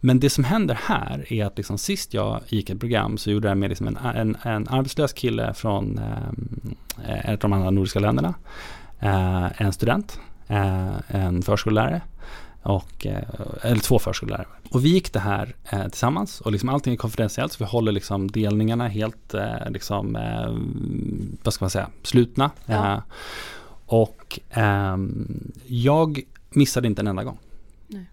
Men 0.00 0.20
det 0.20 0.30
som 0.30 0.44
händer 0.44 0.78
här 0.84 1.32
är 1.32 1.44
att 1.44 1.56
liksom 1.56 1.78
sist 1.78 2.14
jag 2.14 2.40
gick 2.48 2.70
ett 2.70 2.80
program 2.80 3.18
så 3.18 3.30
gjorde 3.30 3.48
jag 3.48 3.58
med 3.58 3.68
liksom 3.68 3.86
en, 3.86 3.96
en, 3.96 4.36
en 4.42 4.68
arbetslös 4.68 5.12
kille 5.12 5.54
från 5.54 5.98
eh, 5.98 7.30
ett 7.30 7.44
av 7.44 7.50
de 7.50 7.52
andra 7.52 7.70
nordiska 7.70 7.98
länderna. 8.00 8.34
Eh, 9.00 9.62
en 9.62 9.72
student, 9.72 10.20
eh, 10.48 10.90
en 11.08 11.42
förskollärare 11.42 12.00
och, 12.62 13.06
eh, 13.06 13.22
eller 13.62 13.80
två 13.80 13.98
förskollärare. 13.98 14.46
Och 14.70 14.84
vi 14.84 14.88
gick 14.88 15.12
det 15.12 15.20
här 15.20 15.54
eh, 15.70 15.88
tillsammans 15.88 16.40
och 16.40 16.52
liksom 16.52 16.68
allting 16.68 16.92
är 16.92 16.96
konfidentiellt 16.96 17.52
så 17.52 17.64
vi 17.64 17.70
håller 17.70 17.92
liksom 17.92 18.30
delningarna 18.30 18.88
helt 18.88 19.34
eh, 19.34 19.70
liksom, 19.70 20.16
eh, 20.16 20.54
vad 21.42 21.54
ska 21.54 21.64
man 21.64 21.70
säga, 21.70 21.88
slutna. 22.02 22.50
Ja. 22.66 22.92
Eh, 22.92 23.00
och 23.86 24.40
ehm, 24.50 25.52
jag 25.66 26.20
missade 26.50 26.86
inte 26.86 27.02
en 27.02 27.06
enda 27.06 27.24
gång. 27.24 27.38
Nej. 27.86 28.10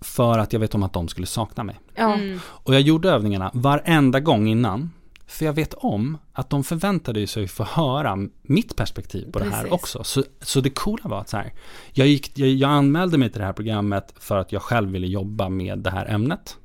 För 0.00 0.38
att 0.38 0.52
jag 0.52 0.60
vet 0.60 0.74
om 0.74 0.82
att 0.82 0.92
de 0.92 1.08
skulle 1.08 1.26
sakna 1.26 1.64
mig. 1.64 1.80
Ja. 1.94 2.14
Mm. 2.14 2.40
Och 2.46 2.74
jag 2.74 2.80
gjorde 2.80 3.10
övningarna 3.10 3.50
varenda 3.54 4.20
gång 4.20 4.48
innan. 4.48 4.90
För 5.26 5.44
jag 5.44 5.52
vet 5.52 5.74
om 5.74 6.18
att 6.32 6.50
de 6.50 6.64
förväntade 6.64 7.26
sig 7.26 7.48
få 7.48 7.64
höra 7.64 8.18
mitt 8.42 8.76
perspektiv 8.76 9.32
på 9.32 9.38
det 9.38 9.44
här 9.44 9.52
Precis. 9.62 9.72
också. 9.72 10.04
Så, 10.04 10.24
så 10.40 10.60
det 10.60 10.70
coola 10.70 11.08
var 11.08 11.20
att 11.20 11.28
så 11.28 11.36
här, 11.36 11.52
jag, 11.92 12.06
gick, 12.06 12.38
jag, 12.38 12.48
jag 12.48 12.70
anmälde 12.70 13.18
mig 13.18 13.30
till 13.30 13.40
det 13.40 13.46
här 13.46 13.52
programmet 13.52 14.14
för 14.18 14.36
att 14.36 14.52
jag 14.52 14.62
själv 14.62 14.90
ville 14.90 15.06
jobba 15.06 15.48
med 15.48 15.78
det 15.78 15.90
här 15.90 16.06
ämnet. 16.06 16.56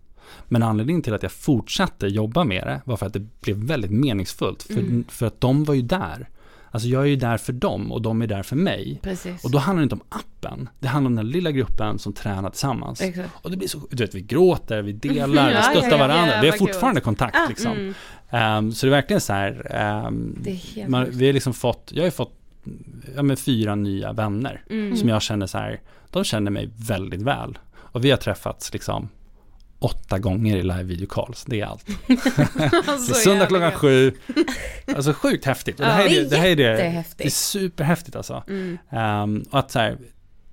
Men 0.46 0.64
anledningen 0.64 1.02
till 1.02 1.14
att 1.14 1.24
jag 1.24 1.32
fortsatte 1.32 2.08
jobba 2.08 2.44
med 2.44 2.68
det 2.68 2.82
var 2.86 2.98
för 2.98 3.06
att 3.06 3.14
det 3.14 3.42
blev 3.42 3.58
väldigt 3.58 3.92
meningsfullt. 3.92 4.64
För, 4.64 4.74
Mm. 4.74 5.06
för 5.08 5.26
att 5.26 5.42
de 5.42 5.64
var 5.64 5.74
ju 5.74 5.82
där. 5.82 6.30
Alltså 6.72 6.88
jag 6.90 7.02
är 7.02 7.06
ju 7.08 7.16
där 7.16 7.38
för 7.38 7.54
dem 7.54 7.92
och 7.92 8.02
de 8.02 8.22
är 8.22 8.28
där 8.28 8.44
för 8.44 8.56
mig. 8.56 9.00
Precis. 9.04 9.44
Och 9.44 9.52
då 9.52 9.58
handlar 9.58 9.82
det 9.82 9.84
inte 9.84 9.96
om 9.96 10.02
appen. 10.10 10.70
Det 10.80 10.88
handlar 10.88 11.10
om 11.10 11.16
den 11.16 11.30
lilla 11.30 11.52
gruppen 11.52 12.00
som 12.00 12.14
tränar 12.14 12.50
tillsammans. 12.50 13.02
Exakt. 13.02 13.30
Och 13.42 13.52
det 13.52 13.58
blir 13.58 13.68
så, 13.68 13.80
du 13.92 14.04
vet, 14.04 14.16
vi 14.16 14.22
gråter, 14.22 14.82
vi 14.82 14.92
delar, 14.94 15.48
vi 15.50 15.54
Ja, 15.56 15.62
stöttar 15.62 15.88
ja, 15.88 15.92
ja, 15.92 15.98
varandra. 15.98 16.42
vi 16.42 16.50
har 16.50 16.58
fortfarande 16.58 17.02
kontakt 17.02 17.36
Ah, 17.36 17.46
liksom. 17.50 17.72
mm. 17.72 17.94
Ehm, 18.30 18.72
så 18.72 18.86
det 18.86 18.90
är 18.90 18.92
verkligen 18.96 19.22
så 19.22 19.34
här, 19.34 19.54
helt 20.76 20.90
man, 20.90 21.08
vi 21.12 21.26
har 21.26 21.34
liksom 21.34 21.54
fått, 21.54 21.92
jag 21.96 22.04
har 22.04 22.12
fått 22.12 22.34
ja, 23.16 23.36
fyra 23.36 23.76
nya 23.76 24.14
vänner 24.14 24.64
Mm. 24.70 24.98
som 24.98 25.10
jag 25.10 25.22
känner 25.22 25.48
så 25.48 25.58
här, 25.58 25.80
de 26.12 26.24
känner 26.24 26.52
mig 26.52 26.70
väldigt 26.76 27.22
väl. 27.22 27.58
Och 27.76 28.06
vi 28.06 28.10
har 28.12 28.18
träffats 28.18 28.74
liksom 28.74 29.10
åtta 29.80 30.20
gånger 30.20 30.58
i 30.58 30.62
live 30.62 30.84
video 30.84 31.08
calls, 31.08 31.46
det 31.46 31.62
är 31.62 31.66
allt. 31.66 31.86
det 32.08 32.14
är 32.14 33.14
söndag 33.14 33.46
klockan 33.46 33.72
sju. 33.72 34.14
Alltså 34.96 35.14
sjukt 35.14 35.46
häftigt. 35.46 35.80
Och 35.80 35.86
det, 35.86 35.92
här 35.92 36.06
är, 36.06 36.10
det, 36.10 36.30
det 36.30 36.38
här 36.38 36.48
är 36.48 36.56
det, 36.56 37.04
det 37.18 37.26
är 37.26 37.30
superhäftigt 37.30 38.16
alltså. 38.16 38.44
Mm. 38.48 38.78
Ehm, 38.90 39.46
och 39.52 39.60
att 39.60 39.72
så 39.72 39.80
här, 39.80 39.98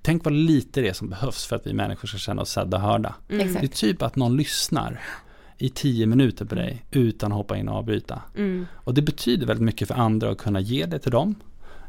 tänk 0.01 0.23
vad 0.23 0.33
lite 0.33 0.81
det 0.81 0.89
är 0.89 0.93
som 0.93 1.09
behövs 1.09 1.45
för 1.45 1.55
att 1.55 1.67
vi 1.67 1.73
människor 1.73 2.07
ska 2.07 2.17
känna 2.17 2.41
oss 2.41 2.49
sedda 2.49 2.77
och 2.77 2.83
hörda. 2.83 3.15
Mm. 3.29 3.53
Det 3.53 3.63
är 3.63 3.67
typ 3.67 4.01
att 4.01 4.15
någon 4.15 4.37
lyssnar 4.37 5.01
i 5.57 5.69
tio 5.69 6.05
minuter 6.05 6.45
på 6.45 6.55
dig 6.55 6.85
utan 6.91 7.31
att 7.31 7.37
hoppa 7.37 7.57
in 7.57 7.69
och 7.69 7.75
avbryta. 7.75 8.21
Mm. 8.35 8.65
Och 8.73 8.93
det 8.93 9.01
betyder 9.01 9.47
väldigt 9.47 9.65
mycket 9.65 9.87
för 9.87 9.95
andra 9.95 10.31
att 10.31 10.37
kunna 10.37 10.59
ge 10.59 10.85
det 10.85 10.99
till 10.99 11.11
dem. 11.11 11.35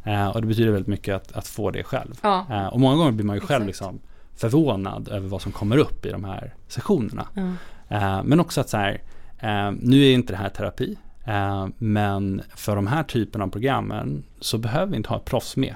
Eh, 0.04 0.28
och 0.28 0.40
det 0.40 0.46
betyder 0.46 0.70
väldigt 0.70 0.88
mycket 0.88 1.14
att, 1.14 1.32
att 1.32 1.46
få 1.46 1.70
det 1.70 1.84
själv. 1.84 2.18
Ja. 2.22 2.46
Eh, 2.50 2.66
och 2.66 2.80
många 2.80 2.96
gånger 2.96 3.12
blir 3.12 3.26
man 3.26 3.36
ju 3.36 3.40
själv 3.40 3.68
Exakt. 3.68 3.92
liksom 3.92 4.00
förvånad 4.38 5.08
över 5.08 5.28
vad 5.28 5.42
som 5.42 5.52
kommer 5.52 5.76
upp 5.76 6.06
i 6.06 6.10
de 6.10 6.24
här 6.24 6.54
sessionerna. 6.68 7.28
Ja. 7.34 7.52
Eh, 7.88 8.22
men 8.24 8.40
också 8.40 8.60
att 8.60 8.68
så 8.68 8.76
här, 8.76 9.02
eh, 9.38 9.70
nu 9.80 10.06
är 10.06 10.12
inte 10.12 10.32
det 10.32 10.36
här 10.36 10.48
terapi, 10.48 10.98
eh, 11.24 11.66
men 11.78 12.42
för 12.54 12.76
de 12.76 12.86
här 12.86 13.02
typen 13.02 13.42
av 13.42 13.48
programmen 13.48 14.24
så 14.40 14.58
behöver 14.58 14.90
vi 14.90 14.96
inte 14.96 15.08
ha 15.08 15.16
ett 15.16 15.24
proffs 15.24 15.56
med. 15.56 15.74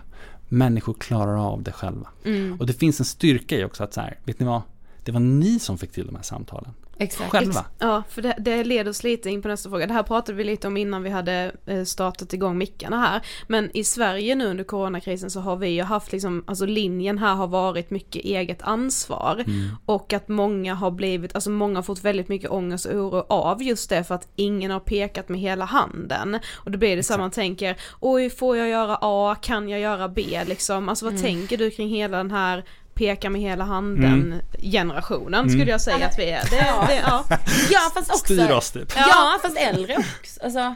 Människor 0.48 0.94
klarar 0.94 1.52
av 1.52 1.62
det 1.62 1.72
själva. 1.72 2.08
Mm. 2.24 2.60
Och 2.60 2.66
det 2.66 2.72
finns 2.72 3.00
en 3.00 3.06
styrka 3.06 3.56
i 3.56 3.64
också 3.64 3.84
att 3.84 3.94
så 3.94 4.00
här, 4.00 4.18
vet 4.24 4.40
ni 4.40 4.46
vad? 4.46 4.62
Det 5.04 5.12
var 5.12 5.20
ni 5.20 5.58
som 5.58 5.78
fick 5.78 5.92
till 5.92 6.06
de 6.06 6.16
här 6.16 6.22
samtalen. 6.22 6.70
Exakt. 6.98 7.30
Själva. 7.30 7.64
Ja, 7.78 8.02
för 8.08 8.22
det, 8.22 8.34
det 8.38 8.64
leder 8.64 8.90
oss 8.90 9.04
lite 9.04 9.30
in 9.30 9.42
på 9.42 9.48
nästa 9.48 9.70
fråga. 9.70 9.86
Det 9.86 9.92
här 9.92 10.02
pratade 10.02 10.38
vi 10.38 10.44
lite 10.44 10.66
om 10.66 10.76
innan 10.76 11.02
vi 11.02 11.10
hade 11.10 11.52
eh, 11.66 11.84
startat 11.84 12.32
igång 12.32 12.58
mickarna 12.58 13.00
här. 13.00 13.20
Men 13.46 13.76
i 13.76 13.84
Sverige 13.84 14.34
nu 14.34 14.46
under 14.46 14.64
coronakrisen 14.64 15.30
så 15.30 15.40
har 15.40 15.56
vi 15.56 15.68
ju 15.68 15.82
haft 15.82 16.12
liksom, 16.12 16.44
alltså 16.46 16.66
linjen 16.66 17.18
här 17.18 17.34
har 17.34 17.46
varit 17.46 17.90
mycket 17.90 18.24
eget 18.24 18.62
ansvar. 18.62 19.44
Och 19.86 20.12
att 20.12 20.28
många 20.28 20.74
har 20.74 20.90
blivit, 20.90 21.34
alltså 21.34 21.50
många 21.50 21.78
har 21.78 21.82
fått 21.82 22.04
väldigt 22.04 22.28
mycket 22.28 22.50
ångest 22.50 22.86
och 22.86 22.94
oro 22.94 23.26
av 23.28 23.62
just 23.62 23.90
det 23.90 24.04
för 24.04 24.14
att 24.14 24.28
ingen 24.36 24.70
har 24.70 24.80
pekat 24.80 25.28
med 25.28 25.40
hela 25.40 25.64
handen. 25.64 26.38
Och 26.54 26.70
då 26.70 26.78
blir 26.78 26.96
det 26.96 27.02
så 27.02 27.12
här 27.12 27.20
man 27.20 27.30
tänker, 27.30 27.76
oj 28.00 28.30
får 28.30 28.56
jag 28.56 28.68
göra 28.68 28.98
A, 29.00 29.36
kan 29.42 29.68
jag 29.68 29.80
göra 29.80 30.08
B 30.08 30.40
liksom? 30.46 30.88
Alltså 30.88 31.04
vad 31.04 31.20
tänker 31.20 31.56
du 31.56 31.70
kring 31.70 31.88
hela 31.88 32.16
den 32.16 32.30
här 32.30 32.64
peka 32.94 33.30
med 33.30 33.40
hela 33.40 33.64
handen 33.64 34.34
generationen 34.62 35.50
skulle 35.50 35.70
jag 35.70 35.80
säga 35.80 36.06
att 36.06 36.18
vi 36.18 36.30
är. 36.30 36.42
Det, 36.50 36.86
det, 36.86 37.00
ja. 37.06 37.24
Ja 37.70 37.80
fast 37.94 38.10
också. 38.10 38.24
Styr 38.24 38.50
oss 38.50 38.70
typ. 38.70 38.92
Ja, 38.96 39.38
fast 39.42 39.56
äldre 39.58 39.96
också. 39.96 40.40
Alltså, 40.44 40.74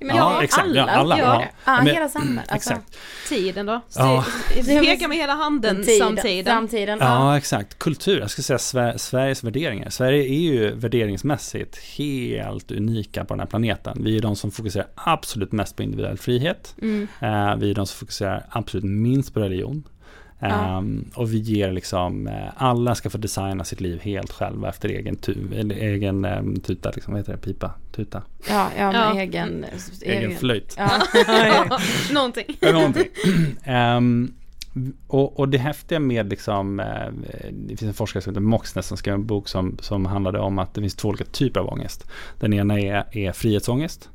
men 0.00 0.16
Ja, 0.16 0.42
exakt. 0.42 0.68
Ja, 0.74 0.84
alla, 0.90 1.18
gör 1.18 1.24
ja. 1.26 1.38
det. 1.38 1.48
Ja, 1.64 1.76
Men- 1.76 1.86
hela 1.86 2.08
samhället. 2.08 2.52
Alltså, 2.52 2.70
Exakt. 2.72 2.96
Tiden 3.28 3.66
då? 3.66 3.80
Ja. 3.96 4.24
Peka 4.64 5.08
med 5.08 5.18
hela 5.18 5.32
handen 5.34 5.84
tiden, 5.84 5.98
samtidigt. 6.08 6.46
Samtiden. 6.46 6.98
Ja. 7.00 7.06
Ja, 7.06 7.36
exakt. 7.38 7.78
Kultur, 7.78 8.20
jag 8.20 8.30
skulle 8.30 8.42
säga 8.42 8.56
Sver- 8.58 8.98
Sveriges 8.98 9.44
värderingar. 9.44 9.90
Sverige 9.90 10.22
är 10.24 10.38
ju 10.40 10.74
värderingsmässigt 10.74 11.78
helt 11.78 12.70
unika 12.70 13.24
på 13.24 13.34
den 13.34 13.40
här 13.40 13.46
planeten. 13.46 13.98
Vi 14.04 14.16
är 14.16 14.20
de 14.22 14.36
som 14.36 14.50
fokuserar 14.50 14.86
absolut 14.94 15.52
mest 15.52 15.76
på 15.76 15.82
individuell 15.82 16.18
frihet. 16.18 16.74
Mm. 16.82 17.08
Eh, 17.20 17.56
vi 17.56 17.70
är 17.70 17.74
de 17.74 17.86
som 17.86 17.98
fokuserar 17.98 18.46
absolut 18.50 18.84
minst 18.84 19.34
på 19.34 19.40
religion. 19.40 19.84
Ehm, 20.50 21.10
och 21.14 21.32
vi 21.32 21.38
ger 21.38 21.72
liksom, 21.72 22.26
eh, 22.26 22.48
alla 22.56 22.94
ska 22.94 23.10
få 23.10 23.18
designa 23.18 23.64
sitt 23.64 23.80
liv 23.80 24.00
helt 24.02 24.32
själva 24.32 24.68
efter 24.68 24.88
egen, 24.88 25.16
tu- 25.16 25.54
eller 25.60 25.74
egen 25.74 26.24
um, 26.24 26.60
tuta, 26.60 26.90
liksom, 26.94 27.12
vad 27.12 27.20
heter 27.20 27.32
det, 27.32 27.38
pipa, 27.38 27.74
tuta, 27.92 28.22
Ja, 28.48 28.68
ja, 28.78 28.92
med 28.92 29.00
Ja. 29.16 29.20
egen... 29.20 29.64
egen 30.02 30.36
flöjt. 30.36 30.74
Ja. 30.78 30.90
Någonting. 32.14 32.44
Någonting. 32.72 33.06
Ehm, 33.64 34.34
och, 35.06 35.38
och 35.40 35.48
det 35.48 35.58
häftiga 35.58 36.00
med 36.00 36.28
liksom, 36.30 36.80
eh, 36.80 36.86
det 37.52 37.76
finns 37.76 37.82
en 37.82 37.94
forskare 37.94 38.22
som 38.22 38.30
heter 38.32 38.40
Moxnes 38.40 38.86
som 38.86 38.96
skrev 38.96 39.14
en 39.14 39.26
bok 39.26 39.48
som, 39.48 39.78
som 39.80 40.06
handlade 40.06 40.38
om 40.38 40.58
att 40.58 40.74
det 40.74 40.80
finns 40.80 40.94
två 40.94 41.08
olika 41.08 41.24
typer 41.24 41.60
av 41.60 41.68
ångest. 41.68 42.06
Den 42.40 42.52
ena 42.52 42.80
är, 42.80 43.16
är 43.16 43.32
frihetsångest 43.32 44.10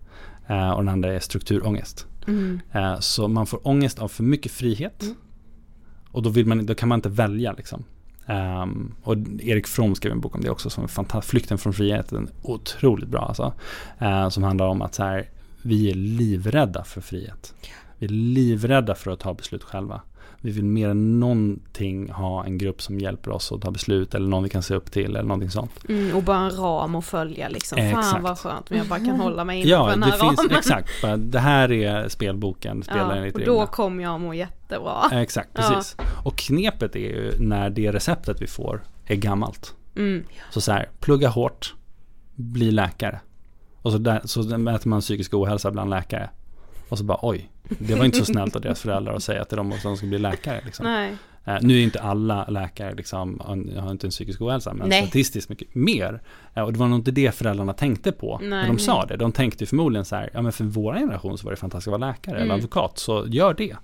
eh, 0.47 0.69
och 0.69 0.77
den 0.83 0.89
andra 0.89 1.13
är 1.13 1.19
strukturångest. 1.19 2.05
Mm. 2.27 2.59
Eh, 2.71 2.99
så 2.99 3.27
man 3.27 3.45
får 3.47 3.67
ångest 3.67 3.99
av 3.99 4.07
för 4.07 4.23
mycket 4.23 4.51
frihet 4.51 5.03
och 6.11 6.23
då, 6.23 6.29
vill 6.29 6.45
man, 6.45 6.65
då 6.65 6.75
kan 6.75 6.89
man 6.89 6.97
inte 6.97 7.09
välja 7.09 7.51
liksom. 7.51 7.83
Um, 8.25 8.95
och 9.03 9.15
Erik 9.39 9.67
From 9.67 9.95
skrev 9.95 10.11
en 10.11 10.21
bok 10.21 10.35
om 10.35 10.41
det 10.41 10.49
också 10.49 10.69
som 10.69 10.83
är 10.83 10.87
fantastisk, 10.87 11.31
Flykten 11.31 11.57
från 11.57 11.73
friheten, 11.73 12.29
otroligt 12.41 13.09
bra 13.09 13.21
alltså. 13.21 13.53
Uh, 14.01 14.29
som 14.29 14.43
handlar 14.43 14.67
om 14.67 14.81
att 14.81 14.95
så 14.95 15.03
här, 15.03 15.29
vi 15.61 15.89
är 15.89 15.95
livrädda 15.95 16.83
för 16.83 17.01
frihet. 17.01 17.53
Vi 17.97 18.05
är 18.05 18.09
livrädda 18.09 18.95
för 18.95 19.11
att 19.11 19.19
ta 19.19 19.33
beslut 19.33 19.63
själva. 19.63 20.01
Vi 20.41 20.51
vill 20.51 20.65
mer 20.65 20.89
än 20.89 21.19
någonting 21.19 22.09
ha 22.11 22.45
en 22.45 22.57
grupp 22.57 22.81
som 22.81 22.99
hjälper 22.99 23.31
oss 23.31 23.51
att 23.51 23.61
ta 23.61 23.71
beslut 23.71 24.15
eller 24.15 24.27
någon 24.27 24.43
vi 24.43 24.49
kan 24.49 24.63
se 24.63 24.75
upp 24.75 24.91
till 24.91 25.05
eller 25.05 25.23
någonting 25.23 25.49
sånt. 25.49 25.71
Mm, 25.89 26.15
och 26.15 26.23
bara 26.23 26.37
en 26.37 26.51
ram 26.51 26.95
att 26.95 27.05
följa 27.05 27.49
liksom. 27.49 27.77
Fan 27.77 27.87
Exakt. 27.99 28.23
vad 28.23 28.39
skönt 28.39 28.71
om 28.71 28.77
jag 28.77 28.87
bara 28.87 28.99
kan 28.99 29.19
hålla 29.19 29.43
mig 29.43 29.57
inne 29.59 29.65
på 29.65 29.69
Ja, 29.69 29.89
den 29.89 29.99
det 29.99 30.05
här 30.05 30.17
finns, 30.17 30.39
ramen. 30.39 30.57
exakt. 30.57 30.89
Bara, 31.01 31.17
Det 31.17 31.39
här 31.39 31.71
är 31.71 32.07
spelboken, 32.09 32.83
spela 32.83 33.25
Ja, 33.25 33.31
och 33.33 33.39
då 33.45 33.65
kommer 33.65 34.03
jag 34.03 34.21
må 34.21 34.33
jättebra. 34.33 35.09
Exakt, 35.11 35.49
Ja. 35.53 35.61
precis. 35.61 35.95
Och 36.23 36.35
knepet 36.37 36.95
är 36.95 36.99
ju 36.99 37.33
när 37.39 37.69
det 37.69 37.91
receptet 37.91 38.41
vi 38.41 38.47
får 38.47 38.81
är 39.05 39.15
gammalt. 39.15 39.73
Mm. 39.95 40.23
Så 40.51 40.61
så 40.61 40.71
här, 40.71 40.89
plugga 40.99 41.29
hårt, 41.29 41.75
bli 42.35 42.71
läkare. 42.71 43.19
Och 43.81 43.91
så, 43.91 43.97
där, 43.97 44.21
så 44.25 44.57
mäter 44.57 44.89
man 44.89 45.01
psykisk 45.01 45.33
ohälsa 45.33 45.71
bland 45.71 45.89
läkare. 45.89 46.29
Och 46.89 46.97
så 46.97 47.03
bara 47.03 47.19
oj, 47.21 47.49
det 47.77 47.95
var 47.95 48.05
inte 48.05 48.17
så 48.17 48.25
snällt 48.25 48.55
av 48.55 48.61
deras 48.61 48.81
föräldrar 48.81 49.13
att 49.13 49.23
säga 49.23 49.41
att 49.41 49.49
det 49.49 49.55
är 49.55 49.81
de 49.83 49.97
ska 49.97 50.07
bli 50.07 50.19
läkare. 50.19 50.61
Liksom. 50.65 50.85
Nej. 50.85 51.15
Eh, 51.45 51.57
nu 51.61 51.77
är 51.79 51.83
inte 51.83 52.01
alla 52.01 52.45
läkare 52.45 52.93
liksom, 52.95 53.41
har 53.77 53.91
inte 53.91 54.07
en 54.07 54.11
psykisk 54.11 54.41
ohälsa, 54.41 54.73
men 54.73 54.89
Nej. 54.89 55.03
statistiskt 55.03 55.49
mycket 55.49 55.75
mer. 55.75 56.21
Eh, 56.53 56.63
och 56.63 56.73
det 56.73 56.79
var 56.79 56.87
nog 56.87 56.99
inte 56.99 57.11
det 57.11 57.35
föräldrarna 57.35 57.73
tänkte 57.73 58.11
på 58.11 58.37
Nej, 58.41 58.49
när 58.49 58.67
de 58.67 58.79
sa 58.79 59.05
det. 59.05 59.17
De 59.17 59.31
tänkte 59.31 59.65
förmodligen 59.65 60.05
så 60.05 60.15
här, 60.15 60.29
ja 60.33 60.41
men 60.41 60.51
för 60.51 60.63
vår 60.63 60.93
generation 60.93 61.37
så 61.37 61.45
var 61.45 61.51
det 61.51 61.57
fantastiskt 61.57 61.87
att 61.93 61.99
vara 61.99 62.11
läkare 62.11 62.35
eller 62.35 62.45
Mm. 62.45 62.55
advokat, 62.55 62.97
så 62.99 63.25
gör 63.27 63.53
det. 63.53 63.75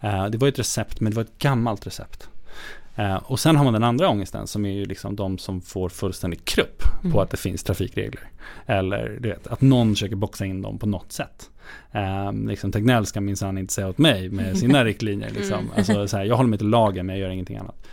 Eh, 0.00 0.26
det 0.26 0.38
var 0.38 0.48
ett 0.48 0.58
recept, 0.58 1.00
men 1.00 1.10
det 1.12 1.16
var 1.16 1.22
ett 1.22 1.38
gammalt 1.38 1.86
recept. 1.86 2.28
Eh, 2.96 3.16
och 3.16 3.40
sen 3.40 3.56
har 3.56 3.64
man 3.64 3.72
den 3.72 3.84
andra 3.84 4.08
ångesten 4.08 4.46
som 4.46 4.64
är 4.64 4.72
ju 4.72 4.84
liksom 4.84 5.16
de 5.16 5.38
som 5.38 5.60
får 5.60 5.88
fullständig 5.88 6.44
krupp 6.44 6.82
på 7.12 7.20
att 7.20 7.30
det 7.30 7.36
finns 7.36 7.62
trafikregler. 7.62 8.22
Eller 8.66 9.18
du 9.20 9.28
vet, 9.28 9.46
att 9.46 9.60
någon 9.60 9.94
försöker 9.94 10.16
boxa 10.16 10.46
in 10.46 10.62
dem 10.62 10.78
på 10.78 10.86
något 10.86 11.12
sätt. 11.12 11.50
Eh, 11.92 12.32
liksom, 12.32 12.72
Tegnell 12.72 13.06
ska 13.06 13.20
minsann 13.20 13.58
inte 13.58 13.74
säga 13.74 13.88
åt 13.88 13.98
mig 13.98 14.28
med 14.28 14.58
sina 14.58 14.84
riktlinjer. 14.84 15.30
Liksom. 15.30 15.70
Alltså, 15.76 16.08
så 16.08 16.16
här, 16.16 16.24
jag 16.24 16.36
håller 16.36 16.50
mig 16.50 16.58
till 16.58 16.68
lagen 16.68 17.06
men 17.06 17.16
jag 17.16 17.22
gör 17.22 17.30
ingenting 17.30 17.56
annat. 17.56 17.86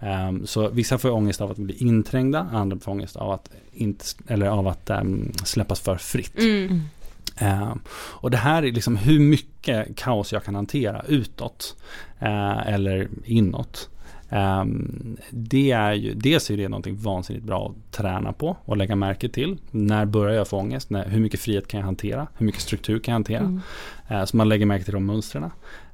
Ehm, 0.00 0.46
så 0.46 0.68
vissa 0.68 0.98
får 0.98 1.10
ångest 1.10 1.40
av 1.40 1.50
att 1.50 1.56
bli 1.56 1.74
inträngda, 1.74 2.46
andra 2.52 2.78
får 2.78 2.92
ångest 2.92 3.16
av 3.16 3.30
att, 3.30 3.50
inte, 3.72 4.04
eller 4.26 4.46
av 4.46 4.68
att 4.68 4.90
ehm, 4.90 5.32
släppas 5.44 5.80
för 5.80 5.96
fritt. 5.96 6.38
Mm. 6.38 6.80
Ehm, 7.36 7.80
och 7.90 8.30
det 8.30 8.36
här 8.36 8.62
är 8.62 8.72
liksom 8.72 8.96
hur 8.96 9.20
mycket 9.20 9.96
kaos 9.96 10.32
jag 10.32 10.44
kan 10.44 10.54
hantera 10.54 11.02
utåt 11.08 11.76
eh, 12.18 12.68
eller 12.68 13.08
inåt. 13.24 13.88
Ehm, 14.30 15.16
det 15.30 15.70
är 15.70 15.92
ju, 15.92 16.14
dels 16.14 16.50
är 16.50 16.56
det 16.56 16.68
någonting 16.68 16.96
vansinnigt 16.96 17.46
bra 17.46 17.68
att 17.70 17.92
träna 17.92 18.32
på 18.32 18.56
och 18.64 18.76
lägga 18.76 18.96
märke 18.96 19.28
till. 19.28 19.58
När 19.70 20.04
börjar 20.04 20.34
jag 20.34 20.48
få 20.48 20.58
ångest? 20.58 20.90
När, 20.90 21.08
hur 21.08 21.20
mycket 21.20 21.40
frihet 21.40 21.68
kan 21.68 21.80
jag 21.80 21.84
hantera? 21.84 22.26
Hur 22.36 22.46
mycket 22.46 22.60
struktur 22.62 22.98
kan 22.98 23.12
jag 23.12 23.16
hantera? 23.16 23.60
Eh, 24.08 24.24
så 24.24 24.36
man 24.36 24.48
lägger 24.48 24.66
märke 24.66 24.84
till 24.84 24.94
de 24.94 25.06
mönstren. 25.06 25.50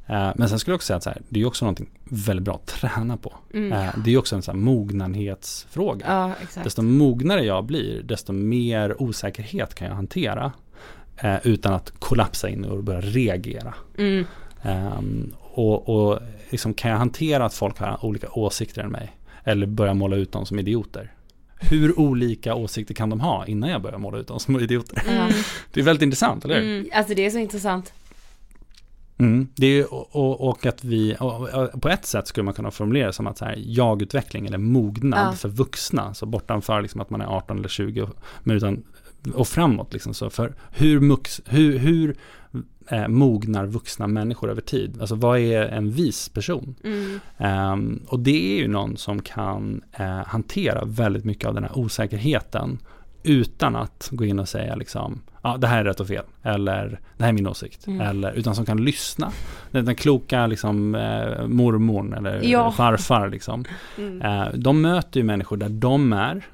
Eh, 0.06 0.30
men 0.36 0.48
sen 0.48 0.58
skulle 0.58 0.72
jag 0.72 0.76
också 0.76 0.86
säga 0.86 0.96
att 0.96 1.04
här, 1.04 1.22
det 1.28 1.40
är 1.40 1.46
också 1.46 1.64
någonting 1.64 1.88
väldigt 2.04 2.44
bra 2.44 2.54
att 2.54 2.66
träna 2.66 3.16
på. 3.16 3.32
Mm. 3.54 3.72
Eh, 3.72 3.94
det 4.04 4.14
är 4.14 4.18
också 4.18 4.36
en 4.36 4.42
så 4.42 4.50
här 4.50 4.58
mognanhetsfråga. 4.58 6.34
Ja. 6.54 6.62
Desto 6.62 6.82
mognare 6.82 7.44
jag 7.44 7.64
blir, 7.64 8.02
desto 8.02 8.32
mer 8.32 9.02
osäkerhet 9.02 9.74
kan 9.74 9.88
jag 9.88 9.94
hantera. 9.94 10.52
Eh, 11.16 11.36
utan 11.46 11.74
att 11.74 11.92
kollapsa 11.98 12.48
in 12.48 12.64
och 12.64 12.84
börja 12.84 13.00
reagera. 13.00 13.74
Mm. 13.98 14.24
Ehm, 14.62 15.32
och 15.58 15.88
och 15.88 16.18
liksom, 16.50 16.74
kan 16.74 16.90
jag 16.90 16.98
hantera 16.98 17.44
att 17.44 17.54
folk 17.54 17.78
har 17.78 18.04
olika 18.04 18.30
åsikter 18.30 18.82
än 18.82 18.90
mig? 18.90 19.16
Eller 19.44 19.66
börja 19.66 19.94
måla 19.94 20.16
ut 20.16 20.32
dem 20.32 20.46
som 20.46 20.58
idioter? 20.58 21.12
Hur 21.60 21.98
olika 22.00 22.54
åsikter 22.54 22.94
kan 22.94 23.10
de 23.10 23.20
ha 23.20 23.46
innan 23.46 23.70
jag 23.70 23.82
börjar 23.82 23.98
måla 23.98 24.18
ut 24.18 24.26
dem 24.28 24.40
som 24.40 24.60
idioter? 24.60 25.02
Ja. 25.16 25.28
Det 25.72 25.80
är 25.80 25.84
väldigt 25.84 26.02
intressant, 26.02 26.44
eller 26.44 26.60
hur? 26.60 26.76
Mm. 26.78 26.90
Alltså 26.94 27.14
det 27.14 27.26
är 27.26 27.30
så 27.30 27.38
intressant. 27.38 27.92
Mm. 29.18 29.48
Det 29.56 29.66
är, 29.66 29.94
och, 29.94 30.40
och, 30.48 30.66
att 30.66 30.84
vi, 30.84 31.16
och, 31.20 31.48
och 31.48 31.82
på 31.82 31.88
ett 31.88 32.06
sätt 32.06 32.26
skulle 32.28 32.44
man 32.44 32.54
kunna 32.54 32.70
formulera 32.70 33.06
det 33.06 33.12
som 33.12 33.26
att 33.26 33.38
så 33.38 33.44
här, 33.44 33.54
jag-utveckling 33.58 34.46
eller 34.46 34.58
mognad 34.58 35.28
Ja. 35.28 35.32
för 35.36 35.48
vuxna, 35.48 36.14
så 36.14 36.26
bortanför 36.26 36.82
liksom 36.82 37.00
att 37.00 37.10
man 37.10 37.20
är 37.20 37.26
18 37.26 37.58
eller 37.58 37.68
20, 37.68 38.02
och- 38.02 38.16
men 38.42 38.56
utan, 38.56 38.82
och 39.34 39.48
framåt 39.48 39.92
liksom, 39.92 40.14
så 40.14 40.30
för 40.30 40.54
hur, 40.70 41.00
mux, 41.00 41.40
hur, 41.46 41.78
hur 41.78 42.16
eh, 42.90 43.08
mognar 43.08 43.66
vuxna 43.66 44.06
människor 44.06 44.50
över 44.50 44.60
tid? 44.60 44.96
Alltså 45.00 45.14
vad 45.14 45.38
är 45.38 45.62
en 45.62 45.90
vis 45.90 46.28
person? 46.28 46.74
Mm. 46.84 47.20
Ehm, 47.38 48.00
och 48.08 48.20
det 48.20 48.52
är 48.54 48.58
ju 48.62 48.68
någon 48.68 48.96
som 48.96 49.22
kan 49.22 49.80
eh, 49.92 50.06
hantera 50.26 50.84
väldigt 50.84 51.24
mycket 51.24 51.48
av 51.48 51.54
den 51.54 51.64
här 51.64 51.78
osäkerheten 51.78 52.78
utan 53.22 53.76
att 53.76 54.08
gå 54.12 54.24
in 54.24 54.38
och 54.38 54.48
säga 54.48 54.74
liksom, 54.76 55.20
ja 55.42 55.56
det 55.56 55.66
här 55.66 55.78
är 55.80 55.84
rätt 55.84 56.00
och 56.00 56.06
fel, 56.08 56.24
eller 56.42 57.00
det 57.16 57.22
här 57.24 57.28
är 57.28 57.32
min 57.34 57.46
åsikt, 57.46 57.86
Mm. 57.86 58.00
eller 58.00 58.32
utan 58.32 58.54
som 58.54 58.66
kan 58.66 58.84
lyssna. 58.84 59.32
Den, 59.70 59.84
den 59.84 59.94
kloka 59.94 60.46
liksom 60.46 60.94
eh, 60.94 61.46
mormorn 61.46 62.12
eller 62.12 62.40
Ja. 62.44 62.72
farfar 62.72 63.28
liksom. 63.30 63.64
Mm. 63.98 64.22
Eh, 64.22 64.48
de 64.54 64.80
möter 64.80 65.20
ju 65.20 65.24
människor 65.24 65.56
där 65.56 65.68
de 65.68 66.12
är, 66.12 66.46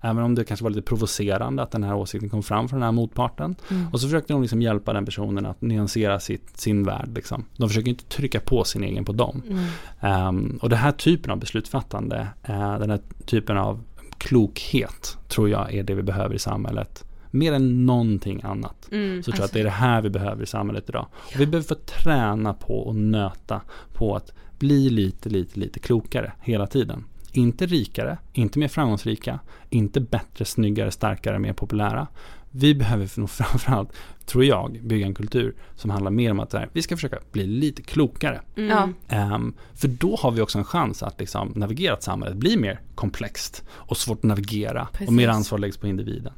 även 0.00 0.22
om 0.24 0.34
det 0.34 0.44
kanske 0.44 0.64
var 0.64 0.70
lite 0.70 0.82
provocerande 0.82 1.62
att 1.62 1.70
den 1.70 1.84
här 1.84 1.94
åsikten 1.94 2.30
kom 2.30 2.42
fram 2.42 2.68
från 2.68 2.80
den 2.80 2.84
här 2.84 2.92
motparten. 2.92 3.56
Mm. 3.70 3.88
Och 3.92 4.00
så 4.00 4.06
försökte 4.06 4.32
de 4.32 4.42
liksom 4.42 4.62
hjälpa 4.62 4.92
den 4.92 5.04
personen 5.04 5.46
att 5.46 5.62
nyansera 5.62 6.20
sitt, 6.20 6.58
sin 6.58 6.84
värld. 6.84 7.10
Liksom. 7.14 7.44
De 7.56 7.68
försöker 7.68 7.88
inte 7.88 8.04
trycka 8.04 8.40
på 8.40 8.64
sin 8.64 8.84
egen 8.84 9.04
på 9.04 9.12
dem. 9.12 9.42
Mm. 9.48 9.64
Ehm, 10.00 10.58
och 10.62 10.68
den 10.68 10.78
här 10.78 10.92
typen 10.92 11.30
av 11.30 11.38
beslutsfattande, 11.38 12.28
eh, 12.42 12.78
den 12.78 12.90
här 12.90 13.00
typen 13.26 13.58
av 13.58 13.84
klokhet 14.18 15.18
tror 15.28 15.48
jag 15.48 15.74
är 15.74 15.82
det 15.82 15.94
vi 15.94 16.02
behöver 16.02 16.34
i 16.34 16.38
samhället. 16.38 17.04
Mer 17.30 17.52
än 17.52 17.86
någonting 17.86 18.40
annat. 18.44 18.88
Mm. 18.92 19.22
Så 19.22 19.30
tror 19.30 19.40
jag 19.40 19.44
att 19.44 19.52
det 19.52 19.60
är 19.60 19.64
det 19.64 19.70
här 19.70 20.02
vi 20.02 20.10
behöver 20.10 20.42
i 20.42 20.46
samhället 20.46 20.88
idag. 20.88 21.06
Och 21.34 21.40
vi 21.40 21.46
behöver 21.46 21.68
få 21.68 21.74
träna 21.74 22.54
på 22.54 22.74
och 22.74 22.96
nöta 22.96 23.60
på 23.92 24.16
att 24.16 24.32
bli 24.58 24.90
lite, 24.90 25.28
lite, 25.28 25.60
lite 25.60 25.80
klokare 25.80 26.32
hela 26.40 26.66
tiden. 26.66 27.04
Inte 27.38 27.66
rikare, 27.66 28.18
inte 28.32 28.58
mer 28.58 28.68
framgångsrika, 28.68 29.38
inte 29.70 30.00
bättre, 30.00 30.44
snyggare, 30.44 30.90
starkare, 30.90 31.38
mer 31.38 31.52
populära. 31.52 32.06
Vi 32.50 32.74
behöver 32.74 33.10
nog 33.20 33.30
framförallt, 33.30 33.92
tror 34.26 34.44
jag, 34.44 34.78
bygga 34.82 35.06
en 35.06 35.14
kultur 35.14 35.54
som 35.76 35.90
handlar 35.90 36.10
mer 36.10 36.30
om 36.30 36.40
att 36.40 36.52
här, 36.52 36.68
vi 36.72 36.82
ska 36.82 36.96
försöka 36.96 37.18
bli 37.32 37.46
lite 37.46 37.82
klokare. 37.82 38.40
Ja. 38.54 38.88
Ehm, 39.08 39.54
för 39.74 39.88
då 39.88 40.16
har 40.16 40.30
vi 40.30 40.40
också 40.40 40.58
en 40.58 40.64
chans 40.64 41.02
att 41.02 41.20
liksom, 41.20 41.52
navigera 41.56 41.94
ett 41.94 42.02
samhälle 42.02 42.34
blir 42.34 42.58
mer 42.58 42.80
komplext 42.94 43.64
och 43.70 43.96
svårt 43.96 44.18
att 44.18 44.22
navigera 44.22 44.88
och 45.06 45.12
mer 45.12 45.24
Precis. 45.26 45.36
ansvar 45.36 45.58
läggs 45.58 45.76
på 45.76 45.86
individen. 45.86 46.32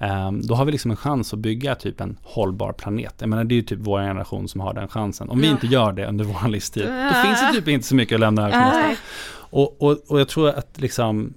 Ehm, 0.00 0.40
då 0.46 0.54
har 0.54 0.64
vi 0.64 0.72
liksom 0.72 0.90
en 0.90 0.96
chans 0.96 1.32
att 1.32 1.38
bygga 1.38 1.74
typ 1.74 2.00
en 2.00 2.18
hållbar 2.22 2.72
planet. 2.72 3.14
Jag 3.18 3.28
menar 3.28 3.44
det 3.44 3.54
är 3.54 3.56
ju 3.56 3.62
typ 3.62 3.78
vår 3.82 4.00
generation 4.00 4.48
som 4.48 4.60
har 4.60 4.74
den 4.74 4.88
chansen. 4.88 5.28
Om 5.28 5.38
vi 5.40 5.46
Ja. 5.46 5.52
inte 5.52 5.66
gör 5.66 5.92
det 5.92 6.06
under 6.06 6.24
vår 6.24 6.48
livstid, 6.48 6.82
då 6.86 7.22
finns 7.26 7.40
det 7.40 7.52
typ 7.52 7.68
inte 7.68 7.86
så 7.86 7.94
mycket 7.94 8.14
att 8.14 8.20
lämna 8.20 8.42
över 8.42 8.50
till 8.52 8.78
nästa. 8.88 9.02
Och, 9.50 9.82
och, 9.82 9.98
och 10.08 10.20
jag 10.20 10.28
tror 10.28 10.48
att 10.48 10.80
liksom 10.80 11.34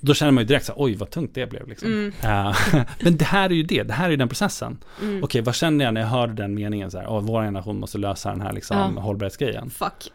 då 0.00 0.14
känner 0.14 0.32
man 0.32 0.42
ju 0.42 0.48
direkt 0.48 0.66
så 0.66 0.72
här, 0.72 0.82
oj 0.82 0.94
vad 0.96 1.10
tungt 1.10 1.34
det 1.34 1.50
blev 1.50 1.68
liksom. 1.68 1.88
Mm. 1.88 2.12
Eh, 2.22 2.56
men 3.00 3.16
det 3.16 3.24
här 3.24 3.50
är 3.50 3.54
ju 3.54 3.62
det, 3.62 3.82
det 3.82 3.92
här 3.92 4.06
är 4.06 4.10
ju 4.10 4.16
den 4.16 4.28
processen. 4.28 4.78
Mm. 5.02 5.24
Okej, 5.24 5.40
vad 5.40 5.54
känner 5.54 5.84
jag 5.84 5.94
när 5.94 6.00
jag 6.00 6.08
hörde 6.08 6.32
den 6.32 6.54
meningen 6.54 6.90
så 6.90 6.98
här, 6.98 7.06
åh, 7.08 7.20
vår 7.20 7.42
generation 7.42 7.80
måste 7.80 7.98
lösa 7.98 8.30
den 8.30 8.40
här 8.40 8.52
liksom 8.52 8.94
Ja. 8.96 9.02
hållbarhetsgrejen. 9.02 9.70
Fuck. 9.70 10.12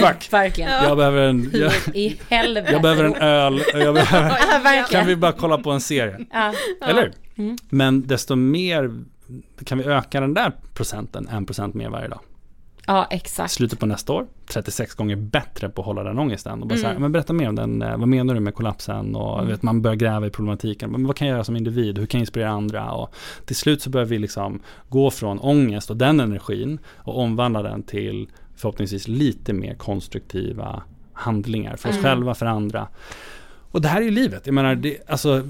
Fuck, 0.00 0.28
Verkligen. 0.32 0.70
jag 0.70 0.96
behöver 0.96 1.22
en, 1.22 1.50
jag, 1.54 1.72
i 1.94 2.16
helvete. 2.28 2.72
jag 2.72 2.82
behöver 2.82 3.04
en 3.04 3.14
öl, 3.14 3.62
jag 3.74 3.94
behöver, 3.94 4.90
kan 4.90 5.06
vi 5.06 5.16
bara 5.16 5.32
kolla 5.32 5.58
på 5.58 5.70
en 5.70 5.80
serie? 5.80 6.18
Ja. 6.32 6.54
Eller? 6.86 7.12
Mm. 7.36 7.56
Men 7.68 8.06
desto 8.06 8.36
mer 8.36 9.04
kan 9.64 9.78
vi 9.78 9.84
öka 9.84 10.20
den 10.20 10.34
där 10.34 10.52
procenten, 10.74 11.28
en 11.28 11.46
procent 11.46 11.74
mer 11.74 11.88
varje 11.88 12.08
dag. 12.08 12.20
Ja, 12.86 13.06
exakt. 13.10 13.52
Slutet 13.52 13.78
på 13.78 13.86
nästa 13.86 14.12
år, 14.12 14.26
36 14.46 14.94
gånger 14.94 15.16
bättre 15.16 15.68
på 15.68 15.82
att 15.82 15.86
hålla 15.86 16.02
den 16.02 16.18
ångesten. 16.18 16.62
Och 16.62 16.68
bara 16.68 16.78
så 16.78 16.84
här, 16.84 16.90
Mm. 16.90 17.02
men 17.02 17.12
berätta 17.12 17.32
mer 17.32 17.48
om 17.48 17.54
den, 17.54 17.82
eh, 17.82 17.96
vad 17.96 18.08
menar 18.08 18.34
du 18.34 18.40
med 18.40 18.54
kollapsen? 18.54 19.16
Och 19.16 19.38
Mm. 19.38 19.50
vet, 19.50 19.62
man 19.62 19.82
börjar 19.82 19.96
gräva 19.96 20.26
i 20.26 20.30
problematiken. 20.30 20.90
Men 20.90 21.06
vad 21.06 21.16
kan 21.16 21.28
jag 21.28 21.34
göra 21.34 21.44
som 21.44 21.56
individ? 21.56 21.98
Hur 21.98 22.06
kan 22.06 22.18
jag 22.18 22.22
inspirera 22.22 22.50
andra? 22.50 22.92
Och 22.92 23.14
till 23.46 23.56
slut 23.56 23.82
så 23.82 23.90
börjar 23.90 24.06
vi 24.06 24.18
liksom 24.18 24.60
gå 24.88 25.10
från 25.10 25.38
ångest 25.38 25.90
och 25.90 25.96
den 25.96 26.20
energin 26.20 26.78
och 26.96 27.18
omvandla 27.18 27.62
den 27.62 27.82
till 27.82 28.28
förhoppningsvis 28.56 29.08
lite 29.08 29.52
mer 29.52 29.74
konstruktiva 29.74 30.82
handlingar 31.12 31.76
för 31.76 31.88
oss 31.88 31.94
Mm. 31.96 32.04
själva, 32.04 32.34
för 32.34 32.46
andra. 32.46 32.88
Och 33.70 33.80
det 33.80 33.88
här 33.88 34.00
är 34.00 34.04
ju 34.04 34.10
livet. 34.10 34.42
Jag 34.46 34.54
menar, 34.54 34.74
det, 34.74 34.98
alltså, 35.10 35.42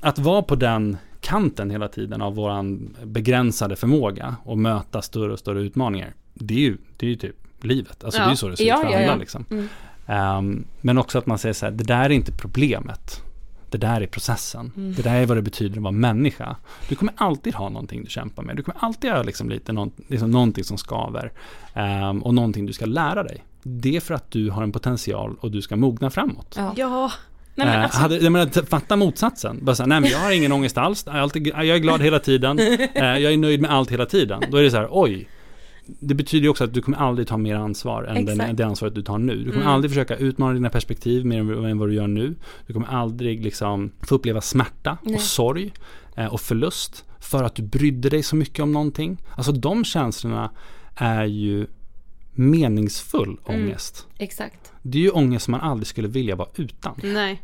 att 0.00 0.18
vara 0.18 0.42
på 0.42 0.54
den 0.54 0.96
kanten 1.20 1.70
hela 1.70 1.88
tiden 1.88 2.22
av 2.22 2.34
våran 2.34 2.96
begränsade 3.04 3.76
förmåga 3.76 4.36
och 4.44 4.58
möta 4.58 5.02
större 5.02 5.32
och 5.32 5.38
större 5.38 5.60
utmaningar. 5.60 6.14
Det 6.34 6.54
är 6.54 6.58
ju, 6.58 6.76
det 6.96 7.06
är 7.06 7.10
ju 7.10 7.16
typ 7.16 7.36
livet. 7.60 8.04
Alltså 8.04 8.20
Ja. 8.20 8.24
det 8.24 8.28
är 8.28 8.32
ju 8.32 8.36
så 8.36 8.48
det 8.48 8.56
ser 8.56 8.64
Ja, 8.64 8.76
ut 8.76 8.82
för 8.86 8.90
ja, 8.92 8.96
alla 8.98 9.06
ja. 9.06 9.16
liksom. 9.16 9.44
Mm. 9.50 9.68
Ehm, 10.06 10.64
men 10.80 10.98
också 10.98 11.18
att 11.18 11.26
man 11.26 11.38
säger 11.38 11.52
så 11.52 11.66
här, 11.66 11.72
det 11.72 11.84
där 11.84 12.04
är 12.04 12.10
inte 12.10 12.32
problemet. 12.32 13.22
Det 13.70 13.78
där 13.78 14.00
är 14.00 14.06
processen. 14.06 14.72
Mm. 14.76 14.94
Det 14.94 15.02
där 15.02 15.14
är 15.14 15.26
vad 15.26 15.36
det 15.36 15.42
betyder 15.42 15.76
att 15.76 15.82
vara 15.82 15.92
människa. 15.92 16.56
Du 16.88 16.94
kommer 16.94 17.14
alltid 17.16 17.54
ha 17.54 17.68
någonting 17.68 18.04
du 18.04 18.10
kämpar 18.10 18.42
med. 18.42 18.56
Du 18.56 18.62
kommer 18.62 18.84
alltid 18.84 19.10
ha 19.10 19.22
liksom 19.22 19.48
lite 19.50 19.72
någon, 19.72 19.92
liksom 20.08 20.30
någonting 20.30 20.64
som 20.64 20.78
skaver. 20.78 21.32
Ehm, 21.74 22.22
och 22.22 22.34
någonting 22.34 22.66
du 22.66 22.72
ska 22.72 22.84
lära 22.86 23.22
dig. 23.22 23.44
Det 23.62 23.96
är 23.96 24.00
för 24.00 24.14
att 24.14 24.30
du 24.30 24.50
har 24.50 24.62
en 24.62 24.72
potential 24.72 25.36
och 25.40 25.50
du 25.50 25.62
ska 25.62 25.76
mogna 25.76 26.10
framåt. 26.10 26.54
Ja. 26.56 26.72
Ja. 26.76 27.12
Nej, 27.54 27.66
men 27.66 27.76
Eh, 27.78 27.84
alltså, 27.84 28.00
hade, 28.00 28.16
jag 28.16 28.32
menar, 28.32 28.66
fatta 28.66 28.96
motsatsen. 28.96 29.58
Bara 29.62 29.76
så 29.76 29.82
här, 29.82 29.88
nej 29.88 30.00
men 30.00 30.10
jag 30.10 30.18
har 30.18 30.30
ingen 30.32 30.52
ångest 30.52 30.78
alls. 30.78 31.02
Jag 31.06 31.14
är, 31.14 31.20
alltid, 31.20 31.46
jag 31.46 31.66
är 31.68 31.78
glad 31.78 32.02
hela 32.02 32.18
tiden. 32.18 32.58
Jag 32.94 33.22
är 33.22 33.36
nöjd 33.36 33.60
med 33.60 33.70
allt 33.70 33.90
hela 33.90 34.06
tiden. 34.06 34.42
Då 34.50 34.56
är 34.56 34.62
det 34.62 34.70
så 34.70 34.76
här, 34.76 34.88
oj. 34.90 35.28
Det 35.86 36.14
betyder 36.14 36.42
ju 36.42 36.48
också 36.48 36.64
att 36.64 36.74
du 36.74 36.82
kommer 36.82 36.98
aldrig 36.98 37.28
ta 37.28 37.36
mer 37.36 37.54
ansvar 37.54 38.04
än 38.04 38.24
den, 38.24 38.56
det 38.56 38.66
ansvaret 38.66 38.94
du 38.94 39.02
tar 39.02 39.18
nu. 39.18 39.36
Du 39.36 39.44
kommer 39.50 39.56
Mm. 39.62 39.68
aldrig 39.74 39.90
försöka 39.90 40.16
utmana 40.16 40.52
dina 40.54 40.70
perspektiv 40.70 41.26
mer 41.26 41.40
än, 41.40 41.64
än 41.64 41.78
vad 41.78 41.88
du 41.88 41.94
gör 41.94 42.06
nu. 42.06 42.34
Du 42.66 42.72
kommer 42.72 42.86
aldrig 42.88 43.42
liksom 43.44 43.92
få 44.02 44.14
uppleva 44.14 44.40
smärta 44.40 44.98
Nej. 45.02 45.14
och 45.14 45.20
sorg 45.20 45.72
eh, 46.16 46.26
och 46.26 46.40
förlust 46.40 47.04
för 47.20 47.44
att 47.44 47.54
du 47.54 47.62
brydde 47.62 48.08
dig 48.08 48.22
så 48.22 48.36
mycket 48.36 48.60
om 48.60 48.72
någonting. 48.72 49.22
Alltså 49.36 49.52
de 49.52 49.84
känslorna 49.84 50.50
är 50.94 51.24
ju 51.24 51.66
meningsfull 52.32 53.36
Mm. 53.48 53.62
ångest. 53.62 54.06
exakt. 54.18 54.72
Det 54.82 54.98
är 54.98 55.02
ju 55.02 55.10
ångest 55.10 55.44
som 55.44 55.52
man 55.52 55.60
aldrig 55.60 55.86
skulle 55.86 56.08
vilja 56.08 56.36
vara 56.36 56.48
utan. 56.56 56.94
Nej. 57.02 57.42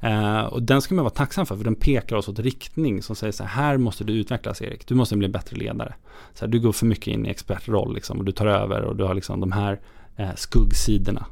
Eh, 0.00 0.40
och 0.44 0.62
den 0.62 0.82
ska 0.82 0.94
man 0.94 1.04
vara 1.04 1.14
tacksam 1.14 1.46
för, 1.46 1.56
för 1.56 1.64
den 1.64 1.74
pekar 1.74 2.16
oss 2.16 2.28
åt 2.28 2.38
riktning 2.38 3.02
som 3.02 3.16
säger 3.16 3.32
så 3.32 3.44
här, 3.44 3.64
här 3.64 3.76
måste 3.76 4.04
du 4.04 4.12
utvecklas 4.12 4.62
Erik, 4.62 4.86
du 4.86 4.94
måste 4.94 5.16
bli 5.16 5.24
en 5.26 5.32
bättre 5.32 5.56
ledare. 5.56 5.94
Så 6.34 6.44
här, 6.44 6.52
du 6.52 6.60
går 6.60 6.72
för 6.72 6.86
mycket 6.86 7.06
in 7.06 7.26
i 7.26 7.30
expertroll 7.30 7.94
liksom, 7.94 8.18
och 8.18 8.24
du 8.24 8.32
tar 8.32 8.46
över 8.46 8.82
och 8.82 8.96
du 8.96 9.04
har 9.04 9.14
liksom 9.14 9.40
de 9.40 9.52
här 9.52 9.80
eh, 10.16 10.34
skuggsidorna. 10.36 11.26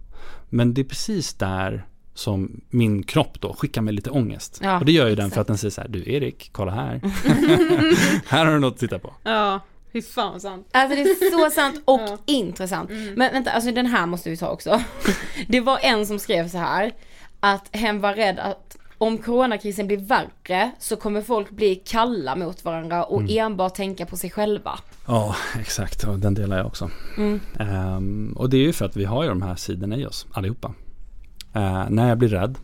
Men 0.48 0.74
det 0.74 0.80
är 0.80 0.84
precis 0.84 1.34
där 1.34 1.86
som 2.14 2.60
min 2.70 3.02
kropp 3.02 3.40
då 3.40 3.54
skickar 3.58 3.82
mig 3.82 3.94
lite 3.94 4.10
ångest. 4.10 4.60
Ja, 4.62 4.78
och 4.78 4.84
det 4.84 4.92
gör 4.92 5.08
ju 5.08 5.14
den 5.14 5.30
för 5.30 5.40
att 5.40 5.46
den 5.46 5.58
säger 5.58 5.70
så 5.70 5.80
här, 5.80 5.88
du 5.88 6.12
Erik, 6.12 6.48
kolla 6.52 6.72
här. 6.72 7.00
här 8.26 8.44
har 8.46 8.52
du 8.52 8.58
något 8.58 8.74
att 8.74 8.80
titta 8.80 8.98
på. 8.98 9.14
Ja. 9.22 9.60
Fy 9.92 10.02
fan 10.02 10.32
vad 10.32 10.42
sant. 10.42 10.68
Alltså 10.72 10.96
det 10.96 11.02
är 11.02 11.30
så 11.30 11.54
sant 11.54 11.82
och 11.84 12.00
Ja. 12.00 12.18
intressant. 12.26 12.90
Men 12.90 13.32
vänta, 13.32 13.50
alltså 13.50 13.72
den 13.72 13.86
här 13.86 14.06
måste 14.06 14.30
vi 14.30 14.36
ta 14.36 14.48
också. 14.48 14.82
Det 15.48 15.60
var 15.60 15.78
en 15.82 16.06
som 16.06 16.18
skrev 16.18 16.48
så 16.48 16.58
här 16.58 16.92
att 17.45 17.76
hen 17.76 18.01
var 18.01 18.14
rädd 18.14 18.38
att 18.38 18.76
om 18.99 19.18
coronakrisen 19.18 19.86
blir 19.86 19.99
värre 19.99 20.70
så 20.78 20.97
kommer 20.97 21.22
folk 21.22 21.51
bli 21.51 21.74
kalla 21.74 22.36
mot 22.36 22.64
varandra 22.64 23.05
och 23.05 23.22
enbart 23.30 23.74
tänka 23.74 24.07
på 24.07 24.16
sig 24.16 24.30
själva. 24.30 24.78
Ja, 25.07 25.36
exakt. 25.61 26.05
Och 26.05 26.18
den 26.18 26.34
delar 26.34 26.57
jag 26.57 26.66
också. 26.66 26.90
Mm. 27.16 27.40
Ehm, 27.59 28.34
och 28.36 28.51
det 28.51 28.57
är 28.57 28.61
ju 28.61 28.72
för 28.72 28.84
att 28.84 28.97
vi 28.97 29.05
har 29.05 29.22
ju 29.22 29.28
de 29.28 29.43
här 29.43 29.57
sidorna 29.57 29.97
i 29.97 30.07
oss, 30.07 30.26
allihopa. 30.32 30.74
Eh, 31.53 31.84
när 31.90 32.09
jag 32.09 32.18
blir 32.18 32.28
rädd, 32.28 32.59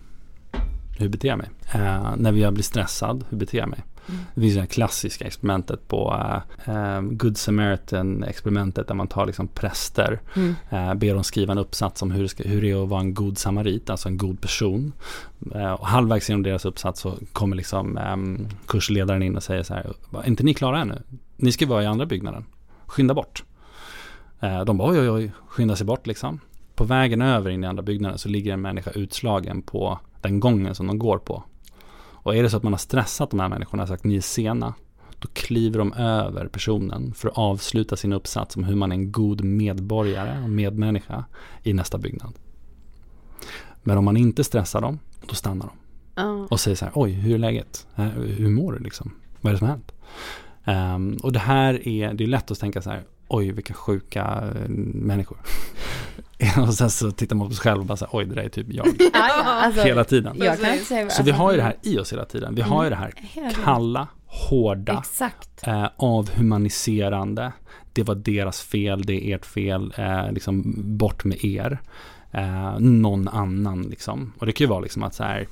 hur 0.99 1.09
beter 1.09 1.29
jag 1.29 1.39
mig? 1.39 1.49
Eh, 1.75 2.17
när 2.17 2.33
jag 2.33 2.53
blir 2.53 2.65
stressad, 2.65 3.25
hur 3.31 3.39
beter 3.39 3.59
jag 3.59 3.69
mig? 3.69 3.85
Det 4.35 4.41
finns 4.41 4.55
det 4.55 4.61
här 4.61 4.67
klassiska 4.67 5.25
experimentet 5.27 5.89
på 5.89 6.23
eh, 6.67 7.01
Good 7.01 7.37
Samaritan-experimentet 7.39 8.89
där 8.89 8.95
man 8.95 9.09
tar 9.09 9.27
liksom 9.27 9.49
präster, 9.49 10.21
Mm. 10.37 10.55
eh, 10.71 10.95
ber 10.95 11.15
dem 11.15 11.25
skriva 11.25 11.53
en 11.53 11.59
uppsats 11.59 12.03
om 12.03 12.11
hur 12.11 12.23
det, 12.23 12.29
ska, 12.29 12.43
hur 12.43 12.63
det 12.63 12.71
är 12.71 12.83
att 12.83 12.89
vara 12.89 13.01
en 13.01 13.15
god 13.15 13.39
samarit, 13.39 13.91
alltså 13.91 14.09
en 14.09 14.19
god 14.19 14.41
person. 14.41 14.93
Eh, 15.55 15.73
och 15.73 15.87
halvvägs 15.87 16.29
genom 16.29 16.43
deras 16.43 16.65
uppsats 16.65 17.01
så 17.01 17.15
kommer 17.33 17.57
liksom 17.57 17.99
eh, 17.99 18.47
kursledaren 18.67 19.23
in 19.23 19.37
och 19.37 19.43
säger 19.43 19.63
så 19.63 19.75
här, 19.75 19.93
"Är 20.13 20.27
inte 20.29 20.43
ni 20.43 20.55
klara 20.55 20.81
ännu? 20.81 21.03
Ni 21.37 21.53
ska 21.53 21.67
vara 21.67 21.83
i 21.83 21.87
andra 21.87 22.07
byggnaden, 22.07 22.45
skynda 22.87 23.15
bort. 23.15 23.45
De 24.67 24.79
bara 24.79 24.91
oj 24.91 24.99
oj 25.01 25.11
oj, 25.11 25.33
skynda 25.49 25.77
sig 25.77 25.87
bort 25.87 26.07
liksom. 26.07 26.41
På 26.75 26.85
vägen 26.85 27.23
över 27.23 27.51
in 27.51 27.65
i 27.65 27.67
andra 27.67 27.83
byggnaden 27.83 28.19
så 28.19 28.29
ligger 28.29 28.53
en 28.53 28.61
människa 28.61 28.91
utslagen 28.91 29.63
på 29.63 29.99
den 30.21 30.41
gången 30.41 30.75
som 30.75 30.87
de 30.87 30.99
går 30.99 31.19
på. 31.19 31.43
Och 32.29 32.37
är 32.37 32.43
det 32.43 32.51
så 32.51 32.57
att 32.57 32.63
man 32.63 32.73
har 32.73 32.79
stressat 32.79 33.31
de 33.31 33.41
här 33.41 33.49
människorna 33.49 33.83
och 33.83 33.89
sagt 33.89 34.05
ni 34.05 34.17
är 34.17 34.21
sena, 34.21 34.75
då 35.19 35.29
kliver 35.33 35.79
de 35.79 35.93
över 35.93 36.47
personen 36.47 37.15
för 37.15 37.29
att 37.29 37.39
avsluta 37.39 37.97
sin 37.97 38.13
uppsats 38.13 38.57
om 38.57 38.65
hur 38.65 38.77
man 38.77 38.93
är 38.93 38.97
en 38.97 39.13
god 39.13 39.45
medborgare 39.45 40.43
och 40.43 40.51
medmänniska 40.51 41.25
i 41.63 41.73
nästa 41.73 41.99
byggnad. 41.99 42.35
Men 43.83 43.99
om 43.99 44.05
man 44.05 44.17
inte 44.17 44.45
stressar 44.45 44.81
dem, 44.81 44.99
då 45.29 45.35
stannar 45.35 45.67
de 45.67 45.73
Ja. 46.23 46.47
och 46.51 46.61
säger 46.61 46.77
så 46.77 46.85
här, 46.85 46.93
oj, 46.95 47.11
hur 47.13 47.35
är 47.35 47.39
läget? 47.39 47.87
Hur 48.37 48.51
mår 48.51 48.73
du 48.73 48.79
liksom? 48.79 49.15
Vad 49.41 49.51
är 49.51 49.55
det 49.55 49.59
som 49.59 49.69
har 49.69 49.75
hänt? 49.75 49.93
Ehm, 50.65 51.17
och 51.23 51.33
det 51.33 51.39
här 51.39 51.89
är, 51.89 52.15
det 52.15 52.25
är 52.25 52.29
lätt 52.29 52.51
att 52.51 52.61
tänka 52.61 52.83
så 52.83 52.91
här, 52.91 53.05
oj, 53.29 53.53
vilka 53.53 53.75
sjuka 53.75 54.53
eh, 54.55 54.69
människor. 54.95 55.39
och 56.67 56.75
sen 56.75 56.91
så 56.91 57.11
tittar 57.11 57.37
man 57.37 57.49
på 57.49 57.55
sig 57.55 57.63
själv 57.63 57.81
och 57.81 57.87
bara 57.87 57.97
så 57.97 58.05
här, 58.05 58.19
oj, 58.19 58.25
det 58.25 58.35
där 58.35 58.43
är 58.43 58.49
typ 58.49 58.67
jag. 58.71 58.87
Ja, 58.99 59.09
ja, 59.13 59.45
alltså, 59.45 59.83
Hela 59.83 60.05
tiden. 60.05 60.37
Jag 60.39 60.61
kan 60.61 60.73
inte 60.73 60.85
säga 60.85 61.11
Så 61.11 61.23
vi 61.23 61.31
har 61.31 61.51
ju 61.51 61.57
det 61.57 61.63
här 61.63 61.77
i 61.83 61.99
oss 61.99 62.13
hela 62.13 62.25
tiden. 62.25 62.55
Vi 62.55 62.63
har 62.63 62.85
ju 62.85 62.91
det 62.91 62.97
här 62.97 63.15
kalla, 63.65 64.09
hårda, 64.27 64.99
Exakt. 64.99 65.67
eh, 65.67 65.87
avhumaniserande. 65.97 67.53
Det 67.93 68.03
var 68.03 68.15
deras 68.15 68.61
fel, 68.61 69.03
det 69.03 69.31
är 69.31 69.37
ert 69.37 69.47
fel, 69.47 69.95
eh, 69.97 70.33
liksom 70.33 70.75
bort 70.77 71.25
med 71.25 71.45
er. 71.45 71.79
Eh, 72.33 72.79
någon 72.79 73.29
annan 73.29 73.83
liksom. 73.83 74.33
Och 74.39 74.47
det 74.47 74.53
kan 74.53 74.65
ju 74.65 74.69
vara 74.69 74.81
liksom 74.81 75.03
att 75.03 75.15
så 75.15 75.23
här, 75.23 75.47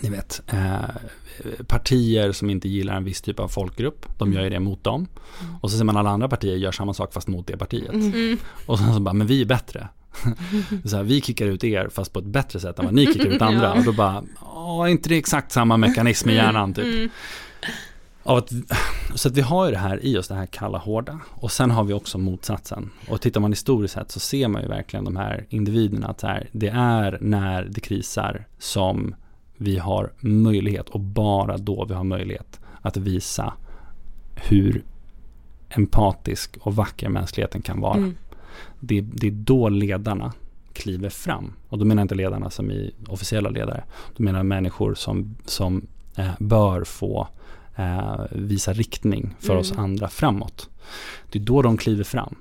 ni 0.00 0.08
vet, 0.08 0.42
eh, 0.46 1.62
partier 1.66 2.32
som 2.32 2.50
inte 2.50 2.68
gillar 2.68 2.96
en 2.96 3.04
viss 3.04 3.20
typ 3.20 3.40
av 3.40 3.48
folkgrupp, 3.48 4.06
de 4.18 4.32
gör 4.32 4.42
ju 4.42 4.50
det 4.50 4.60
mot 4.60 4.84
dem. 4.84 5.06
Och 5.60 5.70
så 5.70 5.76
ser 5.76 5.84
man 5.84 5.96
alla 5.96 6.10
andra 6.10 6.28
partier 6.28 6.56
gör 6.56 6.72
samma 6.72 6.94
sak 6.94 7.12
fast 7.12 7.28
mot 7.28 7.46
det 7.46 7.56
partiet. 7.56 7.94
Och 8.66 8.78
sen 8.78 8.94
så 8.94 9.00
bara, 9.00 9.14
men 9.14 9.26
vi 9.26 9.40
är 9.40 9.46
bättre. 9.46 9.88
så 10.84 10.96
här, 10.96 11.02
vi 11.02 11.20
kickar 11.20 11.46
ut 11.46 11.64
er 11.64 11.88
fast 11.88 12.12
på 12.12 12.18
ett 12.18 12.24
bättre 12.24 12.60
sätt 12.60 12.78
än 12.78 12.84
vad 12.84 12.94
ni 12.94 13.06
kickar 13.06 13.26
ut 13.26 13.42
andra. 13.42 13.72
Och 13.72 13.84
då 13.84 13.92
bara, 13.92 14.24
åh, 14.54 14.84
är 14.84 14.88
inte 14.88 15.08
det 15.08 15.16
exakt 15.16 15.52
samma 15.52 15.76
mekanism 15.76 16.30
i 16.30 16.34
hjärnan 16.34 16.74
typ? 16.74 17.10
Av 18.22 18.36
att, 18.36 18.52
så 19.14 19.28
att 19.28 19.36
vi 19.36 19.40
har 19.40 19.66
ju 19.66 19.72
det 19.72 19.78
här 19.78 20.04
i 20.04 20.18
oss, 20.18 20.28
det 20.28 20.34
här 20.34 20.46
kalla 20.46 20.78
hårda. 20.78 21.20
Och 21.30 21.52
sen 21.52 21.70
har 21.70 21.84
vi 21.84 21.92
också 21.92 22.18
motsatsen. 22.18 22.90
Och 23.08 23.20
tittar 23.20 23.40
man 23.40 23.52
historiskt 23.52 23.94
sett 23.94 24.10
så 24.10 24.20
ser 24.20 24.48
man 24.48 24.62
ju 24.62 24.68
verkligen 24.68 25.04
de 25.04 25.16
här 25.16 25.46
individerna. 25.48 26.06
Att 26.06 26.22
här, 26.22 26.48
det 26.52 26.68
är 26.68 27.18
när 27.20 27.64
det 27.64 27.80
krisar 27.80 28.46
som 28.58 29.14
vi 29.58 29.78
har 29.78 30.12
möjlighet 30.20 30.88
och 30.88 31.00
bara 31.00 31.56
då 31.56 31.84
vi 31.84 31.94
har 31.94 32.04
möjlighet 32.04 32.60
att 32.80 32.96
visa 32.96 33.52
hur 34.34 34.84
empatisk 35.68 36.56
och 36.60 36.76
vacker 36.76 37.08
mänskligheten 37.08 37.62
kan 37.62 37.80
vara. 37.80 37.96
Mm. 37.96 38.14
Det, 38.80 39.00
det 39.00 39.26
är 39.26 39.30
då 39.30 39.68
ledarna 39.68 40.32
kliver 40.72 41.08
fram. 41.08 41.52
Och 41.68 41.78
då 41.78 41.84
menar 41.84 42.00
jag 42.00 42.04
inte 42.04 42.14
ledarna 42.14 42.50
som 42.50 42.70
i 42.70 42.94
officiella 43.08 43.50
ledare. 43.50 43.84
Då 44.16 44.22
menar 44.22 44.38
jag 44.38 44.46
människor 44.46 44.94
som, 44.94 45.36
som 45.44 45.86
eh, 46.16 46.30
bör 46.38 46.84
få 46.84 47.28
eh, 47.76 48.20
visa 48.30 48.72
riktning 48.72 49.34
för 49.40 49.50
Mm. 49.50 49.60
oss 49.60 49.72
andra 49.72 50.08
framåt. 50.08 50.68
Det 51.30 51.38
är 51.38 51.42
då 51.42 51.62
de 51.62 51.76
kliver 51.76 52.04
fram. 52.04 52.34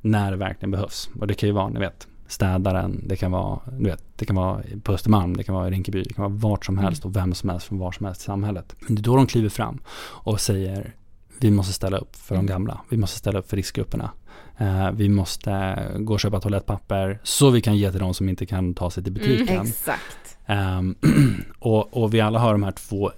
När 0.00 0.30
det 0.30 0.36
verkligen 0.36 0.70
behövs. 0.70 1.10
Och 1.20 1.26
det 1.26 1.34
kan 1.34 1.48
ju 1.48 1.52
vara, 1.52 1.68
ni 1.68 1.80
vet, 1.80 2.08
städaren, 2.32 3.04
det 3.06 3.16
kan 3.16 3.32
vara, 3.32 3.60
du 3.78 3.84
vet, 3.84 4.04
det 4.16 4.24
kan 4.24 4.36
vara 4.36 4.62
på 4.82 4.92
Östermalm, 4.92 5.36
det 5.36 5.44
kan 5.44 5.54
vara 5.54 5.68
i 5.68 5.70
Rinkeby, 5.70 6.02
det 6.02 6.14
kan 6.14 6.22
vara 6.22 6.34
vart 6.34 6.66
som 6.66 6.78
helst 6.78 7.04
och 7.04 7.16
vem 7.16 7.34
som 7.34 7.50
helst 7.50 7.66
från 7.66 7.78
var 7.78 7.92
som 7.92 8.06
helst 8.06 8.20
i 8.20 8.24
samhället. 8.24 8.76
Men 8.80 8.94
det 8.94 9.00
är 9.00 9.02
då 9.02 9.16
de 9.16 9.26
kliver 9.26 9.48
fram 9.48 9.80
och 9.98 10.40
säger 10.40 10.94
vi 11.40 11.50
måste 11.50 11.72
ställa 11.72 11.98
upp 11.98 12.16
för 12.16 12.34
de 12.34 12.46
gamla, 12.46 12.80
vi 12.88 12.96
måste 12.96 13.18
ställa 13.18 13.38
upp 13.38 13.50
för 13.50 13.56
riskgrupperna. 13.56 14.10
Eh, 14.58 14.90
vi 14.90 15.08
måste 15.08 15.76
gå 15.98 16.12
och 16.12 16.20
köpa 16.20 16.40
toalettpapper 16.40 17.20
så 17.22 17.50
vi 17.50 17.60
kan 17.60 17.76
ge 17.76 17.90
till 17.90 18.00
de 18.00 18.14
som 18.14 18.28
inte 18.28 18.46
kan 18.46 18.74
ta 18.74 18.90
sig 18.90 19.04
till 19.04 19.12
butiken. 19.12 19.62
Exakt. 19.62 20.38
Ehm, 20.46 20.94
och, 21.58 21.96
och 22.02 22.14
vi 22.14 22.20
alla 22.20 22.38
har 22.38 22.52
de 22.52 22.62
här 22.62 22.72
två 22.72 23.10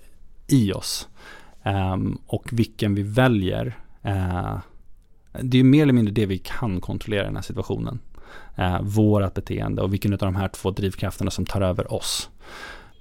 i 0.49 0.73
oss. 0.73 1.09
Ehm, 1.63 2.19
och 2.27 2.53
vilken 2.53 2.95
vi 2.95 3.03
väljer, 3.03 3.79
eh, 4.03 4.57
det 5.43 5.59
är 5.59 5.65
mer 5.65 5.83
eller 5.83 5.93
mindre 5.93 6.15
det 6.15 6.27
vi 6.27 6.39
kan 6.39 6.81
kontrollera 6.81 7.23
i 7.23 7.27
den 7.27 7.37
här 7.37 7.43
situationen. 7.43 7.99
Uh, 8.59 8.83
vårat 8.83 9.35
beteende 9.35 9.83
och 9.83 9.93
vilken 9.93 10.13
av 10.13 10.19
de 10.19 10.37
här 10.37 10.49
två 10.49 10.71
drivkrafterna 10.71 11.31
som 11.31 11.47
tar 11.47 11.61
över 11.61 11.93
oss. 11.93 12.31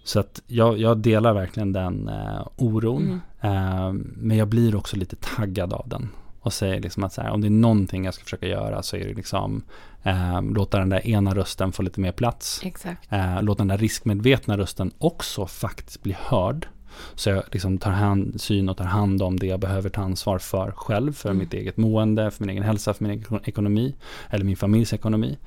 Så 0.04 0.20
att 0.20 0.42
jag, 0.48 0.78
jag 0.78 0.98
delar 0.98 1.34
verkligen 1.34 1.74
den 1.74 2.08
eh, 2.08 2.48
oron. 2.58 3.22
Eh, 3.42 3.92
men 3.94 4.38
jag 4.38 4.48
blir 4.48 4.76
också 4.76 4.98
lite 4.98 5.16
taggad 5.16 5.74
av 5.74 5.90
den. 5.90 6.10
Och 6.40 6.54
säger 6.54 6.82
liksom 6.82 7.04
att 7.04 7.18
här, 7.18 7.30
om 7.30 7.42
det 7.42 7.48
är 7.48 7.50
någonting 7.50 8.06
jag 8.06 8.14
ska 8.14 8.24
försöka 8.24 8.48
göra 8.48 8.84
så 8.84 8.96
är 8.96 9.08
det 9.08 9.14
liksom 9.14 9.64
eh, 10.04 10.42
låta 10.42 10.80
den 10.80 10.90
där 10.90 11.08
ena 11.08 11.36
rösten 11.36 11.72
få 11.72 11.84
lite 11.84 12.00
mer 12.00 12.12
plats. 12.12 12.60
Eh, 13.10 13.42
låta 13.42 13.58
den 13.58 13.68
där 13.68 13.78
riskmedvetna 13.78 14.58
rösten 14.58 14.92
också 14.98 15.46
faktiskt 15.46 16.04
bli 16.04 16.16
hörd. 16.20 16.68
Så 17.16 17.30
jag 17.30 17.44
liksom 17.52 17.78
tar 17.78 17.92
hänsyn 17.92 18.70
och 18.70 18.78
tar 18.78 18.86
hand 18.86 19.22
om 19.22 19.40
det 19.40 19.48
jag 19.48 19.60
behöver 19.60 19.90
ta 19.90 20.02
ansvar 20.02 20.40
för 20.40 20.72
själv. 20.72 21.14
För 21.14 21.34
mitt 21.34 21.54
eget 21.54 21.78
mående, 21.78 22.32
för 22.32 22.44
min 22.44 22.50
egen 22.50 22.64
hälsa, 22.64 22.94
för 22.94 23.04
min 23.04 23.12
egen 23.12 23.40
ekonomi. 23.44 23.96
Eller 24.30 24.46
min 24.46 24.58
familjs 24.58 24.94
ekonomi. 24.94 25.38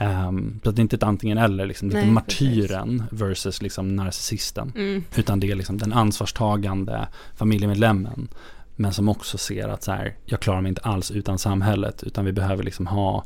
Um, 0.00 0.60
så 0.64 0.70
det 0.70 0.80
är 0.80 0.82
inte 0.82 0.96
ett 0.96 1.02
antingen 1.02 1.38
eller, 1.38 1.66
liksom, 1.66 1.88
det 1.88 1.92
är 1.92 1.96
Nej, 1.96 2.02
inte 2.02 2.14
martyren 2.14 3.02
versus 3.10 3.62
liksom 3.62 3.96
narcissisten. 3.96 4.72
Utan 5.16 5.40
det 5.40 5.50
är 5.50 5.54
liksom 5.54 5.78
den 5.78 5.92
ansvarstagande 5.92 7.08
familjemedlemmen. 7.36 8.28
Men 8.76 8.92
som 8.92 9.08
också 9.08 9.38
ser 9.38 9.68
att 9.68 9.82
så 9.82 9.92
här, 9.92 10.16
jag 10.24 10.40
klarar 10.40 10.60
mig 10.60 10.68
inte 10.68 10.80
alls 10.80 11.10
utan 11.10 11.38
samhället. 11.38 12.02
Utan 12.02 12.24
vi 12.24 12.32
behöver 12.32 12.64
liksom 12.64 12.86
ha, 12.86 13.24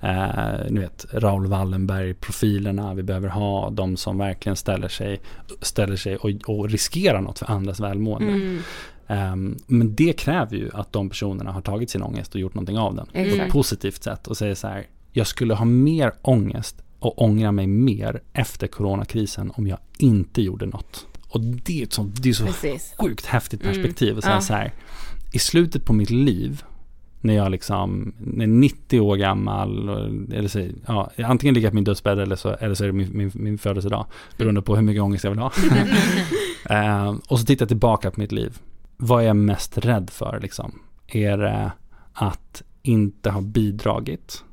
eh, 0.00 0.70
ni 0.70 0.80
vet, 0.80 1.06
Raoul 1.12 1.46
Wallenberg-profilerna. 1.46 2.94
Vi 2.94 3.02
behöver 3.02 3.28
ha 3.28 3.70
de 3.70 3.96
som 3.96 4.18
verkligen 4.18 4.56
ställer 4.56 4.88
sig, 4.88 5.20
ställer 5.62 5.96
sig 5.96 6.16
och, 6.16 6.30
och 6.46 6.70
riskerar 6.70 7.20
något 7.20 7.38
för 7.38 7.50
andras 7.50 7.80
välmående. 7.80 8.62
Ehm, 9.06 9.56
men 9.66 9.94
det 9.94 10.12
kräver 10.12 10.56
ju 10.56 10.70
att 10.72 10.92
de 10.92 11.08
personerna 11.08 11.52
har 11.52 11.60
tagit 11.60 11.90
sin 11.90 12.02
ångest 12.02 12.34
och 12.34 12.40
gjort 12.40 12.54
någonting 12.54 12.78
av 12.78 12.94
den. 12.94 13.06
På 13.06 13.18
ett 13.18 13.32
Exakt. 13.32 13.52
positivt 13.52 14.02
sätt 14.02 14.26
och 14.26 14.36
säger 14.36 14.54
så 14.54 14.68
här, 14.68 14.86
jag 15.12 15.26
skulle 15.26 15.54
ha 15.54 15.64
mer 15.64 16.12
ångest 16.22 16.82
och 16.98 17.22
ångra 17.22 17.52
mig 17.52 17.66
mer 17.66 18.22
efter 18.32 18.66
coronakrisen 18.66 19.52
om 19.54 19.66
jag 19.66 19.78
inte 19.98 20.42
gjorde 20.42 20.66
något. 20.66 21.06
Och 21.30 21.40
det 21.40 21.80
är, 21.80 21.82
ett 21.82 21.92
sånt, 21.92 22.22
det 22.22 22.28
är 22.28 22.32
så 22.32 22.46
Precis. 22.46 22.94
sjukt 22.98 23.26
häftigt 23.26 23.62
perspektiv. 23.62 24.16
Och 24.16 24.22
säga 24.22 24.34
Ja. 24.34 24.40
så 24.40 24.54
här, 24.54 24.72
I 25.32 25.38
slutet 25.38 25.84
på 25.84 25.92
mitt 25.92 26.10
liv, 26.10 26.62
när 27.20 27.34
jag 27.34 27.50
liksom, 27.50 28.12
när 28.18 28.44
jag 28.44 28.54
är 28.54 28.58
90 28.58 29.00
år 29.00 29.16
gammal, 29.16 29.88
eller 30.32 30.48
så, 30.48 30.68
ja, 30.86 31.10
antingen 31.24 31.54
ligger 31.54 31.66
jag 31.66 31.72
på 31.72 31.74
min 31.74 31.84
dödsbädd 31.84 32.18
eller 32.18 32.36
så, 32.36 32.48
eller 32.50 32.74
så 32.74 32.84
är 32.84 32.86
det 32.88 32.92
min, 32.92 33.08
min, 33.16 33.30
min 33.34 33.58
födelsedag, 33.58 34.06
beroende 34.36 34.62
på 34.62 34.76
hur 34.76 34.82
mycket 34.82 35.02
ångest 35.02 35.24
jag 35.24 35.30
vill 35.30 35.40
ha. 35.40 35.52
Eh, 36.70 37.14
och 37.28 37.40
så 37.40 37.46
tittar 37.46 37.62
jag 37.62 37.68
tillbaka 37.68 38.10
på 38.10 38.20
mitt 38.20 38.32
liv. 38.32 38.58
Vad 38.96 39.22
är 39.22 39.26
jag 39.26 39.36
mest 39.36 39.78
rädd 39.78 40.10
för 40.10 40.40
liksom? 40.42 40.78
Är 41.06 41.38
det 41.38 41.72
att 42.12 42.62
inte 42.82 43.30
ha 43.30 43.40
bidragit? 43.40 44.44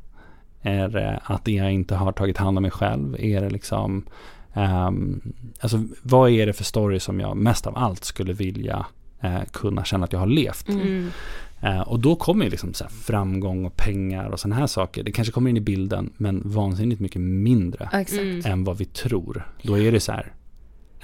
Är 0.62 0.88
det 0.90 1.20
att 1.24 1.48
jag 1.48 1.72
inte 1.74 1.96
har 1.96 2.12
tagit 2.12 2.38
hand 2.38 2.58
om 2.58 2.62
mig 2.62 2.72
själv? 2.72 3.16
Är 3.20 3.42
det 3.42 3.50
liksom, 3.50 4.06
ehm, 4.58 5.22
alltså 5.60 5.84
vad 6.04 6.30
är 6.30 6.46
det 6.46 6.54
för 6.54 6.64
story 6.64 7.00
som 7.00 7.20
jag 7.20 7.38
mest 7.38 7.68
av 7.68 7.78
allt 7.78 8.04
skulle 8.04 8.34
vilja 8.34 8.86
eh, 9.22 9.44
kunna 9.52 9.84
känna 9.84 10.06
att 10.06 10.14
jag 10.14 10.20
har 10.20 10.28
levt? 10.28 10.70
Mm. 10.70 11.10
Eh, 11.62 11.82
och 11.82 12.00
då 12.00 12.16
kommer 12.16 12.46
ju 12.46 12.52
liksom 12.52 12.74
så 12.74 12.84
här 12.84 12.92
framgång 12.92 13.66
och 13.66 13.76
pengar 13.78 14.30
och 14.30 14.40
sådana 14.40 14.56
här 14.56 14.68
saker. 14.68 15.04
Det 15.04 15.12
kanske 15.12 15.32
kommer 15.32 15.50
in 15.50 15.58
i 15.58 15.62
bilden, 15.62 16.14
men 16.18 16.42
vansinnigt 16.46 17.02
mycket 17.02 17.22
mindre 17.22 17.90
Exakt. 17.94 18.46
än 18.46 18.64
vad 18.64 18.78
vi 18.78 18.86
tror. 18.86 19.48
Då 19.62 19.80
är 19.80 19.92
det 19.92 20.00
så 20.00 20.12
här, 20.12 20.34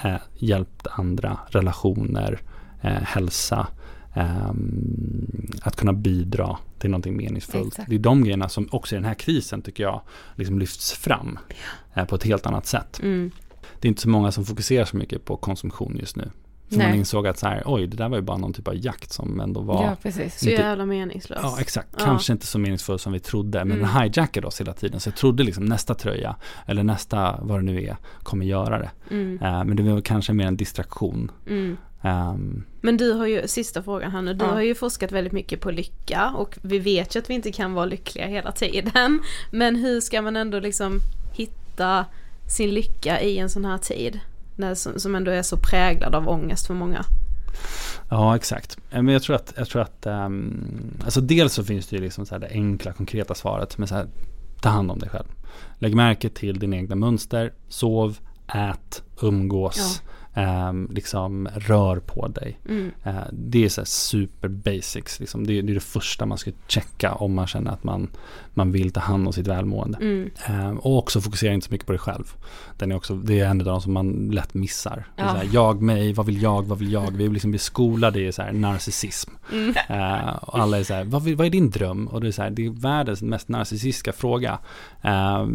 eh, 0.04 0.16
hjälpt 0.38 0.88
andra, 0.92 1.38
relationer, 1.48 2.40
hälsa, 2.86 3.68
ehm, 4.14 5.52
att 5.62 5.76
kunna 5.76 5.94
bidra 5.94 6.58
till 6.84 6.90
någonting 6.90 7.18
meningsfullt. 7.18 7.68
Exakt. 7.68 7.90
Det 7.90 7.96
är 7.96 8.00
de 8.00 8.24
grejerna 8.24 8.50
som 8.50 8.68
också 8.72 8.96
i 8.96 8.98
den 8.98 9.06
här 9.06 9.14
krisen 9.14 9.62
tycker 9.62 9.84
jag 9.84 10.02
liksom 10.36 10.60
lyfts 10.60 10.94
fram 10.94 11.40
eh, 11.94 12.06
på 12.06 12.16
ett 12.16 12.24
helt 12.24 12.46
annat 12.46 12.66
sätt. 12.66 13.00
Mm. 13.04 13.32
Det 13.84 13.88
är 13.88 13.90
inte 13.90 14.02
så 14.02 14.10
många 14.10 14.32
som 14.32 14.46
fokuserar 14.46 14.86
så 14.86 14.98
mycket 14.98 15.26
på 15.26 15.38
konsumtion 15.38 15.98
just 16.00 16.16
nu. 16.16 16.30
För 16.70 16.78
Nej. 16.78 16.88
man 16.88 16.98
insåg 16.98 17.28
att 17.28 17.40
så 17.40 17.48
här, 17.48 17.64
oj, 17.66 17.88
det 17.88 17.98
där 17.98 18.10
var 18.10 18.18
ju 18.18 18.22
bara 18.24 18.38
någon 18.38 18.54
typ 18.54 18.68
av 18.68 18.76
jakt 18.76 19.12
som 19.14 19.40
ändå 19.40 19.62
var 19.62 19.84
Ja, 19.84 19.96
precis. 20.04 20.40
Så 20.40 20.50
Inte- 20.50 20.62
jävla 20.62 20.86
meningslöst. 20.86 21.42
Ja, 21.44 21.58
exakt. 21.60 21.88
Ja. 22.00 22.06
Kanske 22.06 22.34
inte 22.34 22.46
så 22.46 22.60
meningsfull 22.60 23.00
som 23.00 23.14
vi 23.14 23.20
trodde, 23.20 23.66
men 23.66 23.78
Mm. 23.78 23.90
den 23.94 24.02
hijackade 24.04 24.48
oss 24.48 24.62
hela 24.62 24.74
tiden. 24.74 25.00
Så 25.00 25.08
jag 25.10 25.16
trodde 25.16 25.44
liksom 25.44 25.66
nästa 25.66 25.94
tröja, 25.96 26.36
eller 26.66 26.84
nästa, 26.84 27.40
vad 27.42 27.60
det 27.60 27.64
nu 27.64 27.82
är, 27.84 27.98
kommer 28.24 28.46
göra 28.46 28.80
det. 28.80 28.92
Mm. 29.12 29.40
Eh, 29.42 29.64
men 29.64 29.76
det 29.76 29.84
var 29.84 30.02
kanske 30.02 30.34
mer 30.34 30.48
en 30.48 30.58
distraktion. 30.58 31.32
Mm. 31.50 31.78
Ehm, 32.02 32.64
Men 32.82 32.98
du 32.98 33.12
har 33.14 33.28
ju, 33.28 33.48
sista 33.48 33.84
frågan 33.84 34.12
här 34.12 34.22
nu, 34.22 34.34
du 34.34 34.46
Ja. 34.46 34.52
har 34.52 34.62
ju 34.62 34.76
forskat 34.76 35.12
väldigt 35.12 35.34
mycket 35.34 35.62
på 35.62 35.72
lycka 35.72 36.30
och 36.38 36.58
vi 36.62 36.80
vet 36.80 37.16
ju 37.16 37.20
att 37.20 37.30
vi 37.30 37.34
inte 37.34 37.52
kan 37.52 37.74
vara 37.74 37.86
lyckliga 37.86 38.28
hela 38.28 38.52
tiden. 38.52 39.20
Men 39.52 39.76
hur 39.76 40.02
ska 40.02 40.22
man 40.22 40.36
ändå 40.36 40.60
liksom 40.60 41.00
hitta 41.34 42.06
sin 42.48 42.70
lycka 42.70 43.22
i 43.22 43.38
en 43.38 43.50
sån 43.50 43.66
här 43.66 43.78
tid? 43.78 44.20
När, 44.56 44.76
som, 44.76 45.16
ändå 45.16 45.32
är 45.32 45.42
så 45.42 45.58
präglad 45.58 46.16
av 46.16 46.30
ångest 46.30 46.68
för 46.68 46.74
många. 46.74 47.06
ja, 48.10 48.36
exakt. 48.36 48.78
Eh, 48.92 49.02
Men 49.02 49.14
jag 49.14 49.24
tror 49.24 49.36
att, 49.36 49.54
jag 49.58 49.68
tror 49.68 49.82
att 49.82 50.06
ehm, 50.06 50.98
alltså 51.04 51.22
dels 51.22 51.54
så 51.54 51.64
finns 51.64 51.88
det 51.88 51.96
ju 51.96 52.02
liksom 52.02 52.26
så 52.26 52.36
här 52.36 52.40
det 52.40 52.50
enkla, 52.52 52.94
konkreta 52.94 53.36
svaret, 53.36 53.78
men 53.78 53.88
så 53.88 53.96
här, 53.96 54.08
ta 54.62 54.70
hand 54.70 54.92
om 54.92 55.00
dig 55.00 55.10
själv. 55.10 55.28
Lägg 55.80 55.96
märke 55.96 56.30
till 56.30 56.60
dina 56.60 56.76
egna 56.76 56.96
mönster, 56.96 57.54
sov, 57.70 58.18
ät, 58.48 59.04
umgås, 59.22 60.02
ehm, 60.34 60.90
liksom 60.92 61.50
rör 61.56 62.00
på 62.00 62.28
dig. 62.28 62.60
Mm. 62.70 62.92
Eh, 63.04 63.24
det 63.32 63.66
är 63.66 63.70
så 63.70 63.82
här 63.82 63.86
super 63.86 64.48
basics. 64.48 65.20
Liksom. 65.20 65.48
Det, 65.48 65.60
är, 65.60 65.64
det 65.64 65.72
är 65.72 65.74
det 65.74 65.80
första 65.80 66.26
man 66.26 66.38
ska 66.38 66.52
checka 66.68 67.14
om 67.14 67.34
man 67.34 67.48
känner 67.48 67.72
att 67.72 67.84
man, 67.84 68.10
man 68.54 68.72
vill 68.72 68.92
ta 68.92 69.00
hand 69.00 69.28
om 69.28 69.34
sitt 69.34 69.48
välmående. 69.48 69.98
Mm. 69.98 70.32
Eh, 70.48 70.78
och 70.78 70.98
också 70.98 71.22
fokusera 71.22 71.54
inte 71.54 71.68
så 71.68 71.72
mycket 71.72 71.88
på 71.88 71.94
dig 71.94 72.00
själv. 72.00 72.34
Den 72.78 72.92
är 72.92 72.96
också, 72.96 73.16
det 73.16 73.40
är 73.40 73.46
en 73.46 73.62
av 73.62 73.66
de 73.66 73.82
som 73.82 73.94
man 73.94 74.30
lätt 74.32 74.54
missar. 74.54 75.08
Ja. 75.16 75.30
så 75.30 75.38
här, 75.38 75.50
jag, 75.52 75.82
mig, 75.82 76.14
vad 76.14 76.26
vill 76.26 76.42
jag, 76.42 76.68
vad 76.68 76.80
vill 76.80 76.92
jag? 76.92 77.12
Vi 77.12 77.28
liksom 77.30 77.52
blir 77.52 77.60
skolade 77.60 78.22
i 78.22 78.32
så 78.32 78.42
här 78.42 78.52
narcissism. 78.52 79.32
Mm. 79.52 79.76
Eh, 79.90 80.36
och 80.36 80.60
alla 80.60 80.80
är 80.80 80.84
så 80.84 80.94
här, 80.94 81.04
vad, 81.04 81.24
vill, 81.24 81.36
vad 81.36 81.48
är 81.48 81.52
din 81.52 81.70
dröm? 81.70 82.08
Och 82.08 82.22
det 82.22 82.28
är 82.28 82.32
så 82.32 82.42
här, 82.42 82.50
det 82.50 82.66
är 82.66 82.70
världens 82.70 83.22
mest 83.22 83.48
narcissistiska 83.48 84.14
fråga. 84.14 84.60
Eh, 85.02 85.48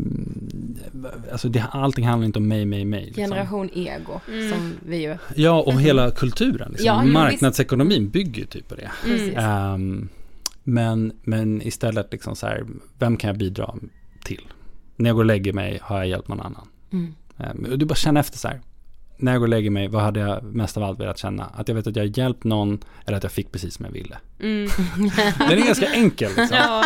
alltså 1.32 1.48
det, 1.48 1.64
allting 1.70 2.06
handlar 2.06 2.26
inte 2.26 2.38
om 2.38 2.48
mig, 2.48 2.64
mig, 2.64 2.84
mig. 2.84 3.04
Liksom. 3.04 3.24
Generation 3.24 3.70
ego, 3.74 4.20
som 4.26 4.67
vi 4.86 5.02
ju... 5.02 5.16
Ja, 5.34 5.60
och 5.60 5.80
hela 5.80 6.10
kulturen. 6.10 6.68
Liksom. 6.70 6.86
Ja, 6.86 7.04
Marknadsekonomin 7.04 8.08
bygger 8.08 8.40
ju 8.40 8.46
typ 8.46 8.68
på 8.68 8.74
det. 8.74 8.90
Ehm, 9.36 10.08
men, 10.64 11.12
men 11.22 11.62
istället 11.62 12.12
liksom 12.12 12.36
så 12.36 12.46
här, 12.46 12.66
vem 12.98 13.16
kan 13.16 13.28
jag 13.28 13.38
bidra 13.38 13.74
till? 14.24 14.42
När 14.96 15.10
jag 15.10 15.16
går 15.16 15.22
och 15.22 15.26
lägger 15.26 15.52
mig 15.52 15.78
har 15.82 15.98
jag 15.98 16.08
hjälpt 16.08 16.28
någon 16.28 16.40
annan. 16.40 16.68
Mm. 16.92 17.14
Och 17.70 17.78
du 17.78 17.86
bara 17.86 17.94
känner 17.94 18.20
efter 18.20 18.38
så 18.38 18.48
här. 18.48 18.60
När 19.16 19.32
jag 19.32 19.40
går 19.40 19.46
och 19.46 19.50
lägger 19.50 19.70
mig, 19.70 19.88
vad 19.88 20.02
hade 20.02 20.20
jag 20.20 20.44
mest 20.44 20.76
av 20.76 20.82
allt 20.82 21.00
velat 21.00 21.18
känna? 21.18 21.44
Att 21.44 21.68
jag 21.68 21.74
vet 21.74 21.86
att 21.86 21.96
jag 21.96 22.02
har 22.02 22.18
hjälpt 22.18 22.44
någon 22.44 22.78
eller 23.06 23.16
att 23.16 23.22
jag 23.22 23.32
fick 23.32 23.52
precis 23.52 23.74
som 23.74 23.84
jag 23.84 23.92
ville. 23.92 24.18
Mm. 24.40 24.68
Den 25.38 25.58
är 25.58 25.66
ganska 25.66 25.92
enkel. 25.92 26.30
Liksom. 26.36 26.48
Ja. 26.58 26.84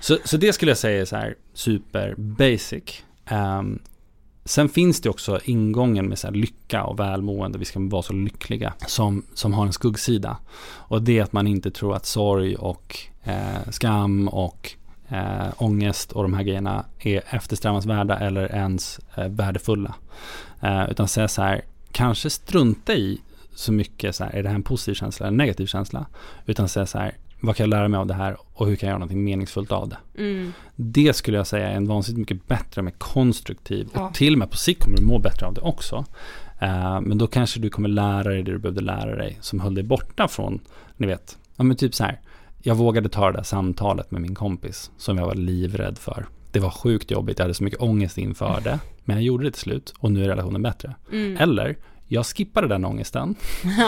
Så, 0.00 0.18
så 0.24 0.36
det 0.36 0.52
skulle 0.52 0.70
jag 0.70 0.78
säga 0.78 1.00
är 1.00 1.04
så 1.04 1.16
här 1.16 1.34
super 1.54 2.14
basic. 2.16 3.02
Ehm, 3.26 3.78
sen 4.48 4.68
finns 4.68 5.00
det 5.00 5.10
också 5.10 5.40
ingången 5.44 6.08
med 6.08 6.18
så 6.18 6.26
här 6.26 6.34
lycka 6.34 6.84
och 6.84 6.98
välmående, 6.98 7.58
vi 7.58 7.64
ska 7.64 7.80
vara 7.80 8.02
så 8.02 8.12
lyckliga, 8.12 8.72
som, 8.86 9.22
som 9.34 9.52
har 9.52 9.66
en 9.66 9.72
skuggsida. 9.72 10.36
Och 10.68 11.02
det 11.02 11.18
är 11.18 11.22
att 11.22 11.32
man 11.32 11.46
inte 11.46 11.70
tror 11.70 11.96
att 11.96 12.06
sorg 12.06 12.56
och 12.56 12.96
eh, 13.22 13.70
skam 13.70 14.28
och 14.28 14.72
eh, 15.08 15.48
ångest 15.56 16.12
och 16.12 16.22
de 16.22 16.34
här 16.34 16.42
grejerna 16.42 16.84
är 16.98 17.22
eftersträvansvärda 17.30 18.18
eller 18.18 18.54
ens 18.54 19.00
eh, 19.16 19.28
värdefulla. 19.28 19.94
Eh, 20.60 20.90
utan 20.90 21.08
säga 21.08 21.28
så 21.28 21.42
här, 21.42 21.64
kanske 21.92 22.30
strunta 22.30 22.94
i 22.94 23.20
så 23.54 23.72
mycket 23.72 24.16
så 24.16 24.24
här, 24.24 24.30
är 24.30 24.42
det 24.42 24.48
här 24.48 24.56
en 24.56 24.62
positiv 24.62 24.94
känsla 24.94 25.26
eller 25.26 25.32
en 25.32 25.36
negativ 25.36 25.66
känsla? 25.66 26.06
Utan 26.46 26.68
säga 26.68 26.86
så 26.86 26.98
här, 26.98 27.16
vad 27.40 27.56
kan 27.56 27.64
jag 27.64 27.70
lära 27.70 27.88
mig 27.88 27.98
av 27.98 28.06
det 28.06 28.14
här 28.14 28.36
och 28.54 28.66
hur 28.66 28.76
kan 28.76 28.86
jag 28.86 28.90
göra 28.92 28.98
någonting 28.98 29.24
meningsfullt 29.24 29.72
av 29.72 29.88
det. 29.88 29.98
Mm. 30.18 30.52
Det 30.76 31.12
skulle 31.16 31.36
jag 31.36 31.46
säga 31.46 31.68
är 31.68 31.74
en 31.76 31.86
vansinnigt 31.88 32.18
mycket 32.30 32.48
bättre, 32.48 32.82
mer 32.82 32.94
konstruktiv 32.98 33.88
Ja. 33.94 34.08
och 34.08 34.14
till 34.14 34.32
och 34.32 34.38
med 34.38 34.50
på 34.50 34.56
sikt 34.56 34.82
kommer 34.82 34.96
du 34.96 35.02
må 35.04 35.18
bättre 35.18 35.46
av 35.46 35.54
det 35.54 35.60
också. 35.60 36.04
Eh, 36.60 37.00
men 37.00 37.18
då 37.18 37.26
kanske 37.26 37.60
du 37.60 37.70
kommer 37.70 37.88
lära 37.88 38.28
dig 38.28 38.42
det 38.42 38.52
du 38.52 38.58
behövde 38.58 38.80
lära 38.80 39.16
dig 39.16 39.38
som 39.40 39.60
höll 39.60 39.74
dig 39.74 39.84
borta 39.84 40.28
från, 40.28 40.60
ni 40.96 41.06
vet, 41.06 41.38
ja 41.56 41.64
men 41.64 41.76
typ 41.76 41.94
så 41.94 42.04
här. 42.04 42.20
Jag 42.62 42.74
vågade 42.74 43.08
ta 43.08 43.26
det 43.30 43.36
där 43.38 43.42
samtalet 43.42 44.10
med 44.10 44.20
min 44.20 44.34
kompis 44.34 44.90
som 44.96 45.18
jag 45.18 45.26
var 45.26 45.34
livrädd 45.34 45.98
för. 45.98 46.26
Det 46.52 46.60
var 46.60 46.70
sjukt 46.70 47.10
jobbigt, 47.10 47.38
jag 47.38 47.44
hade 47.44 47.54
så 47.54 47.64
mycket 47.64 47.80
ångest 47.80 48.18
inför 48.18 48.60
det. 48.64 48.78
Men 49.04 49.16
jag 49.16 49.24
gjorde 49.24 49.44
det 49.44 49.50
till 49.50 49.60
slut 49.60 49.94
och 49.98 50.12
nu 50.12 50.24
är 50.24 50.28
relationen 50.28 50.62
bättre. 50.62 50.94
Mm. 51.12 51.36
Eller, 51.36 51.76
jag 52.08 52.26
skippade 52.26 52.68
den 52.68 52.84
ångesten. 52.84 53.34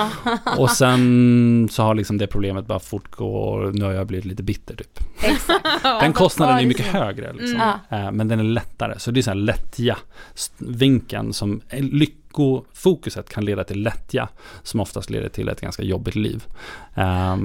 och 0.59 0.71
sen 0.71 1.69
så 1.73 1.83
har 1.83 1.95
liksom 1.95 2.19
det 2.19 2.27
problemet 2.27 2.67
bara 2.67 2.79
fortgå 2.79 3.35
och 3.35 3.75
nu 3.75 3.85
har 3.85 3.93
jag 3.93 4.07
blivit 4.07 4.25
lite 4.25 4.43
bitter 4.43 4.75
typ. 4.75 4.99
Exakt. 5.23 5.67
Den 6.01 6.13
kostnaden 6.13 6.59
är 6.59 6.67
mycket 6.67 6.87
högre 6.87 7.33
liksom. 7.33 7.61
Mm. 7.61 8.05
Eh, 8.07 8.13
Men 8.13 8.29
den 8.29 8.39
är 8.41 8.45
lättare. 8.45 8.99
Så 8.99 9.11
det 9.11 9.21
är 9.21 9.23
så 9.23 9.31
här 9.31 9.35
lättja 9.35 9.97
vinkeln 10.59 11.33
som 11.33 11.61
lyckofokuset 11.79 13.29
kan 13.29 13.45
leda 13.45 13.65
till 13.65 13.83
lättja 13.83 14.29
som 14.63 14.81
oftast 14.81 15.11
leder 15.11 15.29
till 15.29 15.49
ett 15.49 15.61
ganska 15.61 15.83
jobbigt 15.83 16.15
liv. 16.15 16.45
Är 16.95 17.39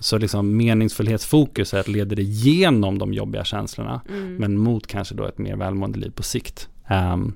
så. 0.00 0.18
liksom 0.18 0.56
meningsfullhetsfokuset 0.56 1.88
leder 1.88 2.20
igenom 2.20 2.98
de 2.98 3.12
jobbiga 3.14 3.44
känslorna 3.44 4.00
Mm. 4.08 4.36
men 4.36 4.58
mot 4.58 4.86
kanske 4.86 5.14
då 5.14 5.24
ett 5.26 5.38
mer 5.38 5.56
välmående 5.56 5.98
liv 5.98 6.10
på 6.10 6.22
sikt. 6.22 6.68
Ehm, 6.88 7.34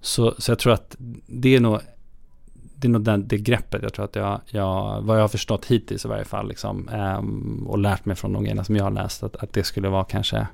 så, 0.00 0.34
så 0.38 0.50
jag 0.50 0.58
tror 0.58 0.72
att 0.72 0.96
det 1.26 1.56
är 1.56 1.60
nog 1.60 1.80
det 2.78 2.88
är 2.88 2.90
nog 2.90 3.02
den, 3.02 3.28
det 3.28 3.38
greppet 3.38 3.82
jag 3.82 3.94
tror 3.94 4.04
att 4.04 4.16
jag, 4.16 4.40
jag, 4.46 5.02
vad 5.02 5.16
jag 5.16 5.22
har 5.22 5.28
förstått 5.28 5.64
hittills 5.66 6.04
i 6.04 6.08
varje 6.08 6.24
fall, 6.24 6.48
liksom, 6.48 6.88
ehm, 6.88 7.66
och 7.68 7.78
lärt 7.78 8.04
mig 8.04 8.16
från 8.16 8.32
de 8.32 8.42
grejerna 8.42 8.64
som 8.64 8.76
jag 8.76 8.84
har 8.84 8.90
läst, 8.90 9.22
att, 9.22 9.36
att 9.36 9.52
det 9.52 9.64
skulle 9.64 9.88
vara 9.88 10.04
kanske 10.04 10.46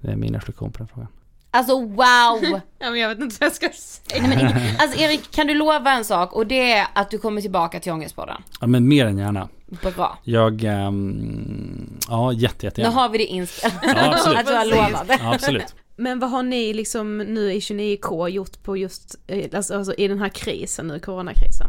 min 0.00 0.34
reflektion 0.34 0.72
på 0.72 0.78
den 0.78 0.88
frågan. 0.88 1.08
Alltså 1.50 1.80
wow! 1.80 2.60
Ja 2.78 2.90
men 2.90 3.00
jag 3.00 3.08
vet 3.08 3.20
inte 3.20 3.36
vad 3.40 3.46
jag 3.46 3.54
ska 3.54 3.68
säga. 3.74 4.26
Nej, 4.26 4.36
men, 4.36 4.76
alltså 4.78 4.98
Erik, 4.98 5.30
kan 5.30 5.46
du 5.46 5.54
lova 5.54 5.92
en 5.92 6.04
sak 6.04 6.32
och 6.32 6.46
det 6.46 6.72
är 6.72 6.86
att 6.92 7.10
du 7.10 7.18
kommer 7.18 7.40
tillbaka 7.40 7.80
till 7.80 7.92
Ångestpodden? 7.92 8.42
Ja, 8.60 8.66
men 8.66 8.88
mer 8.88 9.06
än 9.06 9.18
gärna. 9.18 9.48
Bra. 9.96 10.18
Jag, 10.22 10.64
ehm, 10.64 11.98
ja, 12.08 12.32
jätte, 12.32 12.66
jätte 12.66 12.82
Nu 12.82 12.88
har 12.88 13.08
vi 13.08 13.18
det 13.18 13.24
inspelat. 13.24 13.74
Ja, 13.82 14.12
absolut. 14.14 14.38
att 14.40 14.46
du 14.46 14.52
har 14.52 14.64
lovat. 14.64 15.04
Ja, 15.08 15.34
absolut. 15.34 15.74
Men 16.02 16.18
vad 16.18 16.30
har 16.30 16.42
ni 16.42 16.72
liksom 16.74 17.18
nu 17.18 17.52
i 17.52 17.58
29K 17.60 18.28
gjort 18.28 18.62
på 18.62 18.76
just, 18.76 19.14
eh, 19.26 19.48
alltså, 19.54 19.74
alltså 19.74 19.94
i 19.94 20.08
den 20.08 20.18
här 20.18 20.28
krisen 20.28 20.86
nu, 20.86 20.98
coronakrisen? 21.00 21.66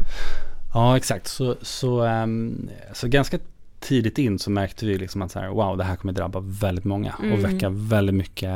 Ja, 0.74 0.96
exakt. 0.96 1.26
Så, 1.28 1.56
så, 1.62 2.02
ehm, 2.02 2.70
så 2.92 3.08
ganska 3.08 3.38
tidigt 3.80 4.18
in 4.18 4.38
så 4.38 4.50
märkte 4.50 4.86
vi 4.86 4.98
liksom 4.98 5.22
att 5.22 5.32
så 5.32 5.38
här, 5.38 5.48
wow, 5.48 5.76
det 5.76 5.84
här 5.84 5.96
kommer 5.96 6.12
drabba 6.12 6.40
väldigt 6.40 6.84
många 6.84 7.14
och 7.18 7.24
Mm. 7.24 7.42
väcka 7.42 7.68
väldigt 7.68 8.14
mycket 8.14 8.50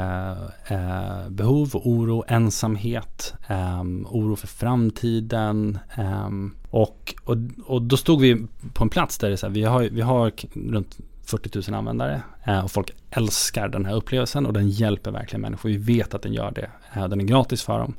eh, 0.69 1.29
behov, 1.29 1.71
och 1.75 1.87
oro, 1.89 2.25
ensamhet, 2.29 3.35
ehm, 3.49 4.07
oro 4.11 4.37
för 4.37 4.47
framtiden. 4.47 5.79
ehm, 5.97 6.55
och, 6.71 7.15
och, 7.25 7.37
och 7.67 7.83
då 7.83 7.97
stod 7.97 8.21
vi 8.21 8.37
på 8.75 8.83
en 8.85 8.89
plats 8.91 9.19
där 9.19 9.29
det 9.29 9.35
är 9.35 9.37
så 9.37 9.47
här, 9.47 9.55
vi 9.55 9.63
har, 9.65 9.83
vi 9.83 10.01
har 10.01 10.33
runt 10.71 10.99
40 11.31 11.71
000 11.71 11.79
användare 11.79 12.23
eh, 12.47 12.65
och 12.65 12.71
folk 12.71 12.91
älskar 13.11 13.69
den 13.69 13.85
här 13.85 13.95
upplevelsen 13.95 14.47
och 14.47 14.53
den 14.53 14.69
hjälper 14.71 15.11
verkligen 15.11 15.41
människor. 15.41 15.69
Vi 15.69 15.77
vet 15.77 16.15
att 16.15 16.23
den 16.23 16.33
gör 16.33 16.51
det. 16.51 16.71
Eh, 16.95 17.09
den 17.09 17.21
är 17.21 17.25
gratis 17.25 17.63
för 17.63 17.79
dem. 17.79 17.95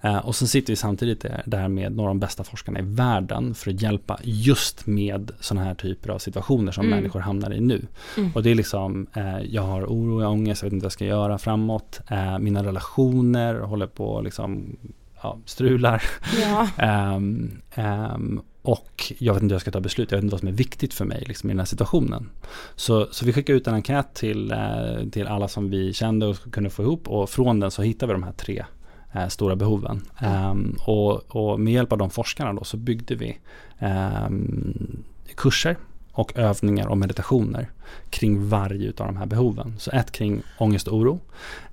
Eh, 0.00 0.16
och 0.18 0.34
sen 0.36 0.48
sitter 0.48 0.72
vi 0.72 0.76
samtidigt 0.76 1.24
där- 1.44 1.68
med 1.68 1.92
några 1.92 2.10
av 2.10 2.14
de 2.16 2.20
bästa 2.20 2.44
forskarna 2.44 2.78
i 2.78 2.82
världen 2.82 3.54
för 3.54 3.70
att 3.70 3.82
hjälpa 3.82 4.18
just 4.22 4.86
med 4.86 5.30
sådana 5.40 5.66
här 5.66 5.74
typer 5.74 6.10
av 6.10 6.18
situationer 6.18 6.72
som 6.72 6.86
Mm. 6.86 6.98
människor 6.98 7.20
hamnar 7.20 7.52
i 7.54 7.60
nu. 7.60 7.86
Mm. 8.16 8.30
Och 8.34 8.42
det 8.42 8.50
är 8.50 8.54
liksom, 8.54 9.06
jag 9.48 9.62
har 9.62 9.82
oro, 9.84 10.20
jag 10.20 10.26
har 10.26 10.32
ångest, 10.34 10.62
jag 10.62 10.66
vet 10.66 10.72
inte 10.72 10.82
vad 10.84 10.86
jag 10.86 10.92
ska 10.92 11.04
göra 11.04 11.38
framåt. 11.38 12.00
Mina 12.40 12.64
relationer 12.64 13.54
håller 13.60 13.86
på 13.86 14.20
liksom, 14.20 14.76
ja, 15.22 15.38
strular. 15.44 16.02
Ja. 16.42 16.68
Ehm, 16.84 17.60
ehm, 17.74 18.40
och 18.62 19.12
jag 19.18 19.34
vet 19.34 19.42
inte 19.42 19.52
hur 19.52 19.54
jag 19.54 19.60
ska 19.60 19.70
ta 19.70 19.80
beslut, 19.80 20.10
jag 20.10 20.18
vet 20.18 20.24
inte 20.24 20.34
vad 20.34 20.40
som 20.40 20.48
är 20.48 20.52
viktigt 20.52 20.94
för 20.94 21.04
mig 21.04 21.24
liksom, 21.26 21.50
i 21.50 21.52
den 21.52 21.58
här 21.58 21.66
situationen. 21.66 22.30
Så, 22.76 23.08
så 23.10 23.24
vi 23.24 23.32
skickade 23.32 23.58
ut 23.58 23.66
en 23.66 23.74
enkät 23.74 24.14
till, 24.14 24.52
eh, 24.52 25.08
till 25.12 25.26
alla 25.26 25.48
som 25.48 25.70
vi 25.70 25.92
kände 25.92 26.26
och 26.26 26.52
kunde 26.52 26.70
få 26.70 26.82
ihop 26.82 27.08
och 27.08 27.30
från 27.30 27.60
den 27.60 27.70
så 27.70 27.82
hittade 27.82 28.12
vi 28.12 28.20
de 28.20 28.22
här 28.22 28.32
tre 28.32 28.64
eh, 29.12 29.28
stora 29.28 29.56
behoven. 29.56 30.02
Um, 30.50 30.76
och, 30.86 31.36
och 31.36 31.60
med 31.60 31.72
hjälp 31.72 31.92
av 31.92 31.98
de 31.98 32.10
forskarna 32.10 32.52
då 32.52 32.64
så 32.64 32.76
byggde 32.76 33.14
vi 33.14 33.38
um, 33.80 35.04
kurser 35.34 35.76
och 36.12 36.38
övningar 36.38 36.86
och 36.86 36.98
meditationer 36.98 37.70
kring 38.10 38.48
varje 38.48 38.88
av 38.88 39.06
de 39.06 39.16
här 39.16 39.26
behoven. 39.26 39.74
Så 39.78 39.90
ett 39.90 40.12
kring 40.12 40.42
ångest 40.58 40.88
och 40.88 40.96
oro, 40.96 41.20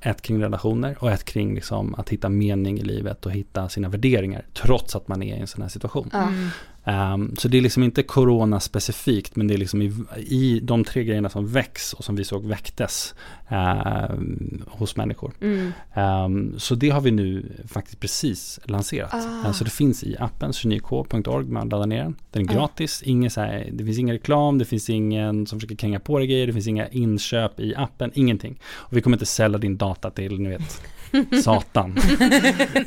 ett 0.01 0.21
kring 0.21 0.41
relationer 0.41 0.97
och 0.99 1.11
ett 1.11 1.23
kring 1.23 1.55
liksom 1.55 1.95
att 1.95 2.09
hitta 2.09 2.29
mening 2.29 2.79
i 2.79 2.83
livet 2.83 3.25
och 3.25 3.31
hitta 3.31 3.69
sina 3.69 3.89
värderingar 3.89 4.45
trots 4.53 4.95
att 4.95 5.07
man 5.07 5.23
är 5.23 5.35
i 5.35 5.39
en 5.39 5.47
sån 5.47 5.61
här 5.61 5.69
situation. 5.69 6.09
Mm. 6.13 6.49
Ehm, 6.87 7.35
så 7.37 7.47
det 7.47 7.57
är 7.57 7.61
liksom 7.61 7.83
inte 7.83 8.03
corona 8.03 8.59
specifikt 8.59 9.35
men 9.35 9.47
det 9.47 9.53
är 9.53 9.57
liksom 9.57 9.81
i, 9.81 9.93
i 10.17 10.59
de 10.59 10.83
tre 10.83 11.03
grejerna 11.03 11.29
som 11.29 11.47
väcks 11.47 11.93
och 11.93 12.03
som 12.03 12.15
vi 12.15 12.23
såg 12.23 12.45
väcktes 12.45 13.15
ehm, 13.47 14.63
hos 14.67 14.95
människor. 14.95 15.33
Mm. 15.41 15.71
Ehm, 15.93 16.59
så 16.59 16.75
det 16.75 16.89
har 16.89 17.01
vi 17.01 17.11
nu 17.11 17.51
faktiskt 17.67 17.99
precis 17.99 18.59
lanserat. 18.63 19.13
Ah. 19.13 19.47
Eh, 19.47 19.51
så 19.51 19.63
det 19.63 19.69
finns 19.69 20.03
i 20.03 20.15
appen 20.19 20.51
29k.org, 20.51 21.45
man 21.45 21.69
laddar 21.69 21.87
ner 21.87 22.03
den. 22.03 22.15
Den 22.31 22.49
är 22.49 22.53
Ah. 22.53 22.53
gratis, 22.53 23.03
ingen 23.05 23.31
så 23.31 23.41
här, 23.41 23.69
det 23.73 23.85
finns 23.85 23.97
ingen 23.99 24.15
reklam, 24.15 24.57
det 24.57 24.65
finns 24.65 24.89
ingen 24.89 25.47
som 25.47 25.59
försöker 25.59 25.75
kränga 25.75 25.99
på 25.99 26.17
dig 26.17 26.27
grejer, 26.27 26.47
det 26.47 26.53
finns 26.53 26.67
inga 26.67 26.87
inköp 26.87 27.59
i 27.59 27.75
appen, 27.75 28.11
ingenting. 28.13 28.59
Och 28.73 28.97
vi 28.97 29.01
kommer 29.01 29.17
inte 29.17 29.25
sälja 29.25 29.57
din 29.57 29.77
data 29.77 30.09
till, 30.09 30.39
ni 30.39 30.49
vet, 30.49 30.81
Satan. 31.43 31.97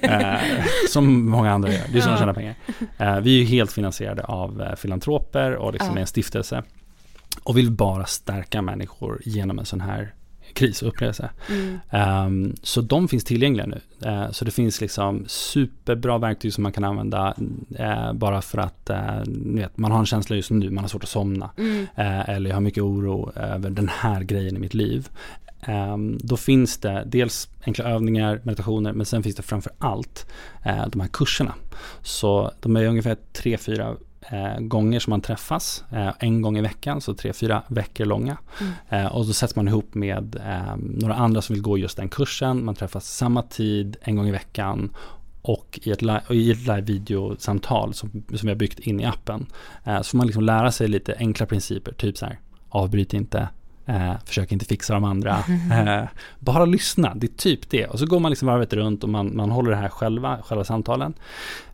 eh, 0.03 0.39
som 0.89 1.31
många 1.31 1.53
andra 1.53 1.73
gör, 1.73 1.83
det 1.93 1.99
är 1.99 2.03
så 2.03 2.09
de 2.11 2.19
tjänar 2.19 2.35
pengar. 2.35 2.55
Eh, 2.99 3.21
vi 3.21 3.37
är 3.37 3.41
ju 3.41 3.45
helt 3.45 3.73
finansierade 3.73 4.25
av 4.25 4.63
eh, 4.63 4.75
filantroper 4.75 5.55
och 5.57 5.73
liksom 5.73 5.97
är 5.97 6.01
en 6.01 6.07
stiftelse. 6.07 6.63
Och 7.43 7.57
vill 7.57 7.71
bara 7.71 8.07
stärka 8.07 8.63
människor 8.63 9.21
genom 9.25 9.59
en 9.59 9.67
sån 9.67 9.81
här 9.81 10.15
kris 10.53 10.83
och 10.83 10.89
upplevelse. 10.89 11.31
Mm. 11.49 11.79
Ehm, 11.91 12.55
så 12.63 12.81
de 12.81 13.09
finns 13.09 13.25
tillgängliga 13.25 13.67
nu. 13.67 13.81
Eh, 14.09 14.31
så 14.31 14.45
det 14.45 14.51
finns 14.51 14.81
liksom 14.81 15.25
superbra 15.27 16.19
verktyg 16.19 16.53
som 16.53 16.63
man 16.63 16.73
kan 16.73 16.85
använda 16.85 17.35
eh, 17.79 18.13
bara 18.13 18.43
för 18.43 18.59
att 18.59 18.91
ni 19.27 19.61
vet, 19.61 19.77
man 19.79 19.93
har 19.93 19.99
en 19.99 20.07
känsla 20.07 20.37
just 20.37 20.51
nu, 20.51 20.71
man 20.71 20.85
har 20.85 20.89
svårt 20.89 21.03
att 21.03 21.09
somna. 21.09 21.51
Mm. 21.59 21.87
Eller 21.97 22.51
jag 22.51 22.57
har 22.57 22.61
mycket 22.61 22.83
oro 22.83 23.33
över 23.37 23.71
den 23.71 23.89
här 23.89 24.23
grejen 24.23 24.57
i 24.57 24.59
mitt 24.59 24.75
liv. 24.75 25.09
Ehm, 25.63 26.19
då 26.23 26.37
finns 26.37 26.79
det 26.79 27.05
dels 27.07 27.49
enkla 27.65 27.85
övningar, 27.85 28.41
meditationer, 28.45 28.93
men 28.93 29.07
sen 29.07 29.23
finns 29.23 29.37
det 29.37 29.43
framför 29.43 29.73
allt 29.79 30.27
eh, 30.65 30.87
de 30.87 31.01
här 31.01 31.09
kurserna. 31.09 31.55
Så 32.03 32.51
de 32.61 32.77
är 32.77 32.87
ungefär 32.87 33.17
tre, 33.33 33.59
fyra 33.59 33.97
eh, 34.21 34.61
gånger 34.61 35.01
som 35.01 35.11
man 35.11 35.21
träffas, 35.21 35.85
eh, 35.93 36.11
en 36.19 36.43
gång 36.43 36.59
i 36.59 36.61
veckan, 36.61 37.01
så 37.01 37.15
tre, 37.15 37.33
fyra 37.33 37.63
veckor 37.69 38.05
långa. 38.05 38.37
Mm. 38.91 39.07
Och 39.07 39.27
så 39.27 39.33
sätts 39.33 39.57
man 39.57 39.69
ihop 39.69 39.95
med 39.95 40.37
eh, 40.47 40.77
några 40.77 41.15
andra 41.15 41.43
som 41.43 41.55
vill 41.55 41.63
gå 41.63 41.79
just 41.79 41.97
den 41.97 42.09
kursen, 42.09 42.65
man 42.65 42.75
träffas 42.75 43.17
samma 43.17 43.43
tid, 43.43 43.97
en 44.03 44.17
gång 44.17 44.29
i 44.29 44.33
veckan 44.33 44.91
och 45.43 45.81
i 45.83 45.91
ett, 45.91 46.03
li- 46.03 46.21
och 46.29 46.35
i 46.35 46.51
ett 46.51 46.59
live-videosamtal 46.59 47.95
som, 47.95 48.11
som 48.11 48.47
vi 48.47 48.49
har 48.49 48.55
byggt 48.55 48.79
in 48.79 49.01
i 49.01 49.05
appen. 49.05 49.47
Så 49.85 50.05
får 50.05 50.17
man 50.17 50.27
liksom 50.27 50.43
lära 50.43 50.73
sig 50.73 50.89
lite 50.89 51.15
enkla 51.19 51.47
principer, 51.47 51.93
typ 51.93 52.19
så 52.19 52.27
här, 52.27 52.39
avbryt 52.69 53.15
inte, 53.15 53.49
eh, 53.91 54.13
försök 54.25 54.53
inte 54.53 54.65
fixa 54.65 54.95
de 54.95 55.05
andra, 55.05 55.45
eh, 55.73 56.09
bara 56.39 56.65
lyssna, 56.65 57.15
det 57.15 57.27
är 57.27 57.37
typ 57.37 57.71
det. 57.71 57.87
Och 57.87 57.99
så 57.99 58.07
går 58.07 58.21
man 58.21 58.31
liksom 58.31 58.49
varvet 58.49 58.73
runt 58.73 59.03
och 59.03 59.09
man, 59.09 59.37
man 59.37 59.51
håller 59.51 59.71
det 59.71 59.77
här 59.77 59.89
själva, 59.89 60.39
själva 60.43 60.65
samtalen. 60.65 61.15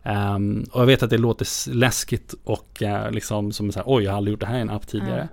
Ehm, 0.06 0.64
och 0.72 0.80
jag 0.80 0.86
vet 0.86 1.02
att 1.02 1.10
det 1.10 1.18
låter 1.18 1.74
läskigt 1.74 2.34
och 2.44 2.82
eh, 2.82 3.10
liksom 3.10 3.52
som 3.52 3.72
så 3.72 3.78
här, 3.78 3.84
oj, 3.88 4.04
jag 4.04 4.10
har 4.12 4.16
aldrig 4.16 4.32
gjort 4.32 4.40
det 4.40 4.46
här 4.46 4.58
i 4.58 4.60
en 4.60 4.70
app 4.70 4.86
tidigare. 4.88 5.28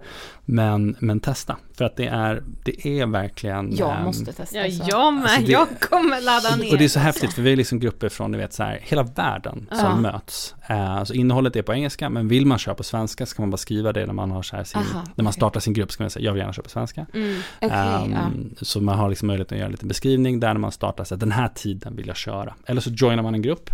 Men, 0.45 0.95
men 0.99 1.19
testa, 1.19 1.57
för 1.77 1.85
att 1.85 1.95
det 1.95 2.05
är, 2.07 2.43
det 2.65 2.87
är 2.87 3.05
verkligen... 3.05 3.75
Jag 3.75 3.97
ehm, 3.97 4.03
måste 4.03 4.33
testa. 4.33 4.57
Ja, 4.67 4.71
så. 4.71 4.83
jag 4.89 5.13
med, 5.13 5.23
Alltså 5.23 5.41
det- 5.41 5.51
jag 5.51 5.67
kommer 5.79 6.21
ladda 6.21 6.55
ner. 6.55 6.71
och 6.71 6.77
det 6.77 6.83
är 6.83 6.89
så 6.89 6.99
häftigt 6.99 7.33
för 7.33 7.41
vi 7.41 7.51
är 7.51 7.55
liksom 7.55 7.79
grupper 7.79 8.09
från 8.09 8.31
ni 8.31 8.37
vet, 8.37 8.53
så 8.53 8.63
här, 8.63 8.79
hela 8.81 9.03
världen 9.03 9.67
som 9.71 9.79
Ja. 9.79 9.95
möts. 9.95 10.55
Eh, 10.67 11.03
så 11.03 11.13
innehållet 11.13 11.55
är 11.55 11.61
på 11.61 11.73
engelska 11.73 12.09
men 12.09 12.27
vill 12.27 12.45
man 12.45 12.57
köra 12.57 12.75
på 12.75 12.83
svenska 12.83 13.25
så 13.25 13.35
kan 13.35 13.43
man 13.43 13.49
bara 13.51 13.57
skriva 13.57 13.93
det 13.93 14.05
när 14.05 14.13
man, 14.13 14.31
har 14.31 14.41
så 14.41 14.55
här 14.55 14.63
sin, 14.63 14.81
Aha, 14.81 15.03
när 15.15 15.23
man 15.23 15.33
startar 15.33 15.59
sin 15.59 15.73
grupp. 15.73 15.91
Så 15.91 15.97
kan 15.97 16.03
man 16.03 16.09
säga 16.09 16.25
jag 16.25 16.33
vill 16.33 16.39
gärna 16.39 16.53
köra 16.53 16.63
på 16.63 16.69
svenska. 16.69 17.05
Mm. 17.13 17.37
Okej, 17.61 17.69
Ehm, 17.77 18.11
ja. 18.11 18.55
Så 18.61 18.81
man 18.81 18.97
har 18.99 19.09
liksom 19.09 19.27
möjlighet 19.27 19.51
att 19.51 19.57
göra 19.57 19.65
en 19.65 19.71
liten 19.71 19.87
beskrivning 19.87 20.39
där 20.39 20.53
när 20.53 20.59
man 20.59 20.71
startar 20.71 21.03
så 21.03 21.13
att 21.13 21.19
den 21.19 21.31
här 21.31 21.47
tiden 21.55 21.95
vill 21.95 22.07
jag 22.07 22.15
köra. 22.17 22.53
Eller 22.65 22.81
så 22.81 22.89
joinar 22.89 23.23
man 23.23 23.35
en 23.35 23.41
grupp. 23.41 23.69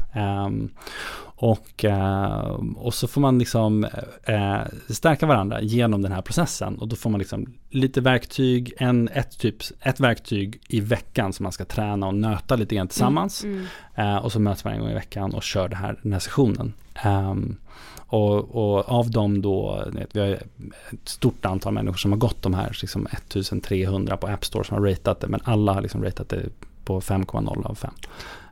Och, 1.41 1.85
eh, 1.85 2.59
och 2.75 2.93
så 2.93 3.07
får 3.07 3.21
man 3.21 3.39
liksom 3.39 3.83
eh, 4.23 4.61
stärka 4.89 5.25
varandra 5.25 5.61
genom 5.61 6.01
den 6.01 6.11
här 6.11 6.21
processen. 6.21 6.79
Och 6.79 6.87
då 6.87 6.95
får 6.95 7.09
man 7.09 7.19
liksom 7.19 7.53
lite 7.69 8.01
verktyg, 8.01 8.73
en, 8.77 9.07
ett, 9.07 9.39
typ, 9.39 9.55
ett 9.81 9.99
verktyg 9.99 10.61
i 10.67 10.79
veckan 10.79 11.33
som 11.33 11.43
man 11.43 11.51
ska 11.51 11.65
träna 11.65 12.07
och 12.07 12.15
nöta 12.15 12.55
lite 12.55 12.75
grann 12.75 12.87
tillsammans. 12.87 13.43
Mm, 13.43 13.65
Eh, 13.99 14.17
och 14.17 14.31
så 14.31 14.39
möts 14.39 14.63
man 14.63 14.73
en 14.73 14.79
gång 14.79 14.89
i 14.89 14.93
veckan 14.93 15.33
och 15.33 15.43
kör 15.43 15.69
det 15.69 15.75
här, 15.75 15.99
den 16.01 16.13
här 16.13 16.19
sessionen. 16.19 16.73
Ehm, 16.93 17.57
och, 17.97 18.55
och 18.55 18.89
av 18.89 19.11
dem 19.11 19.41
då, 19.41 19.85
vi 20.11 20.19
har 20.19 20.27
ett 20.27 20.43
stort 21.03 21.45
antal 21.45 21.73
människor 21.73 21.97
som 21.97 22.11
har 22.11 22.19
gått 22.19 22.41
de 22.41 22.53
här 22.53 22.77
liksom 22.81 23.07
1300 23.11 24.17
på 24.17 24.27
App 24.27 24.45
Store 24.45 24.63
som 24.63 24.77
har 24.77 24.89
ratat 24.89 25.19
det, 25.19 25.27
men 25.27 25.39
alla 25.43 25.73
har 25.73 25.81
liksom 25.81 26.03
ratat 26.03 26.29
det 26.29 26.49
på 26.85 27.01
5,0 27.01 27.65
av 27.65 27.75
5. 27.75 27.91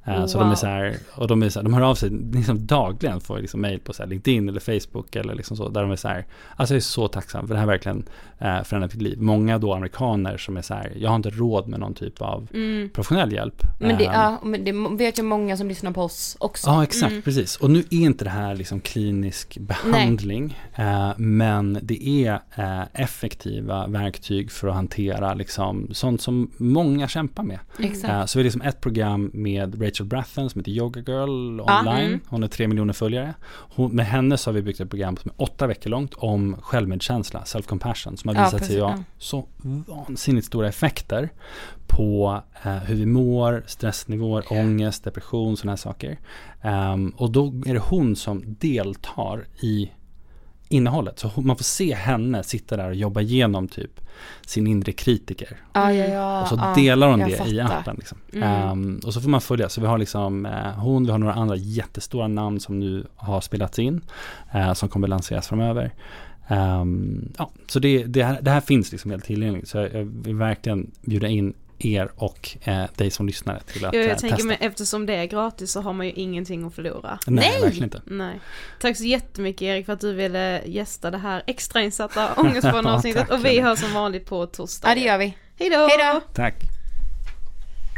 Eh, 0.08 0.26
Så 0.26 0.38
de 0.38 0.44
är 0.44 0.48
Wow. 0.50 0.56
så 0.56 0.68
här, 0.68 0.98
och 1.16 1.28
de 1.28 1.44
är 1.44 1.50
så 1.50 1.60
här, 1.60 1.64
de 1.64 1.74
hör 1.74 1.82
av 1.82 1.96
sig 1.96 2.10
liksom 2.34 2.66
dagligen, 2.66 3.22
får 3.22 3.40
liksom 3.40 3.62
mail 3.62 3.80
på 3.80 3.94
så 3.94 4.04
här 4.04 4.10
LinkedIn 4.10 4.50
eller 4.50 4.60
Facebook 4.80 5.16
eller 5.16 5.36
liksom 5.36 5.58
så, 5.58 5.70
där 5.70 5.82
de 5.82 5.92
är 5.92 5.96
så 5.96 6.08
här, 6.08 6.26
alltså 6.56 6.74
jag 6.74 6.78
är 6.78 6.82
så 6.82 7.08
tacksam 7.08 7.48
för 7.48 7.54
det 7.54 7.60
här 7.60 7.68
verkligen 7.68 8.04
eh, 8.40 8.64
förändrat 8.64 8.94
mitt 8.94 9.02
liv. 9.02 9.22
Många 9.22 9.58
då 9.58 9.74
amerikaner 9.74 10.38
som 10.38 10.58
är 10.58 10.62
så 10.62 10.74
här, 10.74 10.94
jag 11.00 11.10
har 11.10 11.16
inte 11.16 11.30
råd 11.30 11.68
med 11.68 11.80
någon 11.80 11.94
typ 11.94 12.22
av 12.22 12.48
Mm. 12.54 12.90
professionell 12.90 13.34
hjälp. 13.34 13.62
Men 13.80 13.98
det, 13.98 14.06
Eh, 14.06 14.12
ja, 14.14 14.42
men 14.44 14.64
det 14.64 14.72
vet 15.04 15.18
jag 15.18 15.26
många 15.26 15.58
som 15.58 15.68
lyssnar 15.68 15.92
på 15.92 16.02
oss 16.02 16.38
också. 16.40 16.70
Ja, 16.70 16.84
exakt, 16.84 17.12
Mm. 17.12 17.22
precis. 17.22 17.56
Och 17.58 17.70
nu 17.72 17.80
är 17.80 17.94
inte 17.94 18.24
det 18.24 18.30
här 18.30 18.56
liksom 18.56 18.80
klinisk 18.80 19.58
behandling, 19.58 20.60
eh, 20.76 21.12
men 21.18 21.80
det 21.82 22.08
är 22.26 22.40
eh, 22.56 22.82
effektiva 22.94 23.88
verktyg 23.88 24.52
för 24.52 24.68
att 24.68 24.76
hantera 24.76 25.34
liksom 25.34 25.88
sånt 25.92 26.22
som 26.22 26.52
många 26.58 27.08
kämpar 27.08 27.44
med. 27.44 27.60
Exakt. 27.80 28.14
Eh, 28.14 28.26
så 28.26 28.40
vi 28.40 28.42
har 28.42 28.44
liksom 28.44 28.62
ett 28.62 28.82
program 28.82 29.32
med 29.34 29.82
Rachel 29.82 29.97
Brathen 30.04 30.50
som 30.50 30.60
heter 30.62 30.72
Yoga 30.72 31.00
Girl 31.02 31.58
Ja, 31.68 31.80
online. 31.80 32.08
mm. 32.08 32.20
Hon 32.28 32.42
har 32.42 32.50
tre 32.50 32.68
miljoner 32.68 32.94
följare. 32.94 33.34
Hon, 33.50 33.96
med 33.96 34.06
henne 34.06 34.38
så 34.38 34.50
har 34.50 34.54
vi 34.54 34.62
byggt 34.62 34.80
ett 34.80 34.90
program 34.90 35.18
som 35.18 35.32
är 35.32 35.44
åtta 35.44 35.68
veckor 35.68 35.90
långt 35.90 36.14
om 36.14 36.56
självmedkänsla, 36.62 37.44
self-compassion, 37.44 38.16
som 38.16 38.36
har 38.36 38.46
visat 38.46 38.66
sig 38.66 38.80
ha 38.80 38.98
så 39.18 39.48
vansinnigt 39.88 40.48
stora 40.48 40.68
effekter 40.68 41.30
på 41.88 42.42
eh, 42.64 42.78
hur 42.78 42.96
vi 42.96 43.06
mår, 43.06 43.64
stressnivåer, 43.68 44.44
ångest, 44.52 45.04
depression, 45.04 45.58
sådana 45.58 45.72
här 45.72 45.78
saker. 45.78 46.20
Ehm, 46.62 47.10
och 47.18 47.32
då 47.32 47.48
är 47.66 47.74
det 47.74 47.80
hon 47.80 48.16
som 48.16 48.44
deltar 48.60 49.46
i 49.62 49.92
innehållet. 50.70 51.20
Så 51.20 51.32
man 51.42 51.56
får 51.56 51.64
se 51.64 51.94
henne 51.96 52.44
sitta 52.44 52.78
där 52.78 52.88
och 52.88 52.96
jobba 52.96 53.22
igenom 53.22 53.68
typ 53.68 54.00
sin 54.46 54.68
inre 54.68 54.92
kritiker. 54.92 55.58
Ja, 55.74 55.94
ja, 55.94 56.06
ja. 56.06 56.42
Och 56.42 56.48
så 56.48 56.56
ja, 56.56 56.74
delar 56.76 57.10
hon 57.10 57.20
det 57.20 57.48
i 57.48 57.60
appen. 57.60 57.96
Liksom. 57.96 58.18
Mm. 58.34 58.44
Ehm, 58.44 59.00
och 59.06 59.14
så 59.14 59.22
får 59.22 59.30
man 59.30 59.42
följa. 59.42 59.70
Så 59.70 59.82
vi 59.82 59.88
har 59.88 59.98
liksom 59.98 60.46
eh, 60.46 60.72
hon, 60.78 61.06
vi 61.06 61.12
har 61.12 61.18
några 61.18 61.34
andra 61.34 61.56
jättestora 61.56 62.28
namn 62.28 62.60
som 62.60 62.80
nu 62.80 63.08
har 63.16 63.42
spelats 63.42 63.80
in. 63.80 64.02
eh, 64.54 64.74
som 64.74 64.90
kommer 64.90 65.08
lanseras 65.08 65.48
framöver. 65.48 65.94
Ehm, 66.48 67.34
ja, 67.38 67.52
så 67.68 67.80
det, 67.80 68.04
det, 68.04 68.24
här, 68.24 68.42
det 68.42 68.52
här 68.52 68.62
finns 68.62 68.92
liksom 68.92 69.12
helt 69.12 69.26
tillgängligt. 69.26 69.68
Så 69.68 69.78
jag 69.78 70.04
vill 70.04 70.36
verkligen 70.36 70.92
bjuda 71.02 71.28
in 71.28 71.54
er 71.80 72.12
och 72.16 72.58
eh, 72.64 72.84
dig 72.96 73.12
som 73.12 73.28
lyssnare 73.28 73.60
till 73.60 73.86
att 73.86 73.94
Jag, 73.94 74.04
eh, 74.04 74.10
jag 74.10 74.18
tänker 74.20 74.36
testa. 74.36 74.48
mig, 74.48 74.58
eftersom 74.60 75.06
det 75.06 75.14
är 75.16 75.26
gratis 75.26 75.72
så 75.72 75.82
har 75.82 75.94
man 75.94 76.06
ju 76.06 76.12
ingenting 76.12 76.64
att 76.68 76.76
förlora. 76.76 77.20
Nej, 77.28 77.62
verkligen 77.62 77.84
inte. 77.84 78.02
Nej. 78.06 78.40
Tack 78.82 78.98
så 78.98 79.04
jättemycket 79.04 79.62
Erik 79.62 79.86
för 79.86 79.94
att 79.94 80.00
du 80.02 80.14
ville 80.14 80.62
gästa 80.66 81.12
det 81.12 81.18
här 81.18 81.44
extrainsatta 81.48 82.34
ångestbarnavsnittet 82.34 83.22
Tack, 83.28 83.40
och 83.40 83.46
vi 83.46 83.60
hörs 83.62 83.80
som 83.80 83.94
vanligt 83.94 84.26
på 84.26 84.46
torsdag. 84.46 84.90
Ja, 84.90 84.96
det 84.96 85.02
gör 85.02 85.18
vi. 85.18 85.38
Hej 85.60 85.70
då! 85.70 85.78
Hej 85.88 86.14
då! 86.14 86.22
Tack. 86.34 86.56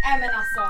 Nej 0.03 0.19
men 0.19 0.30
alltså. 0.35 0.69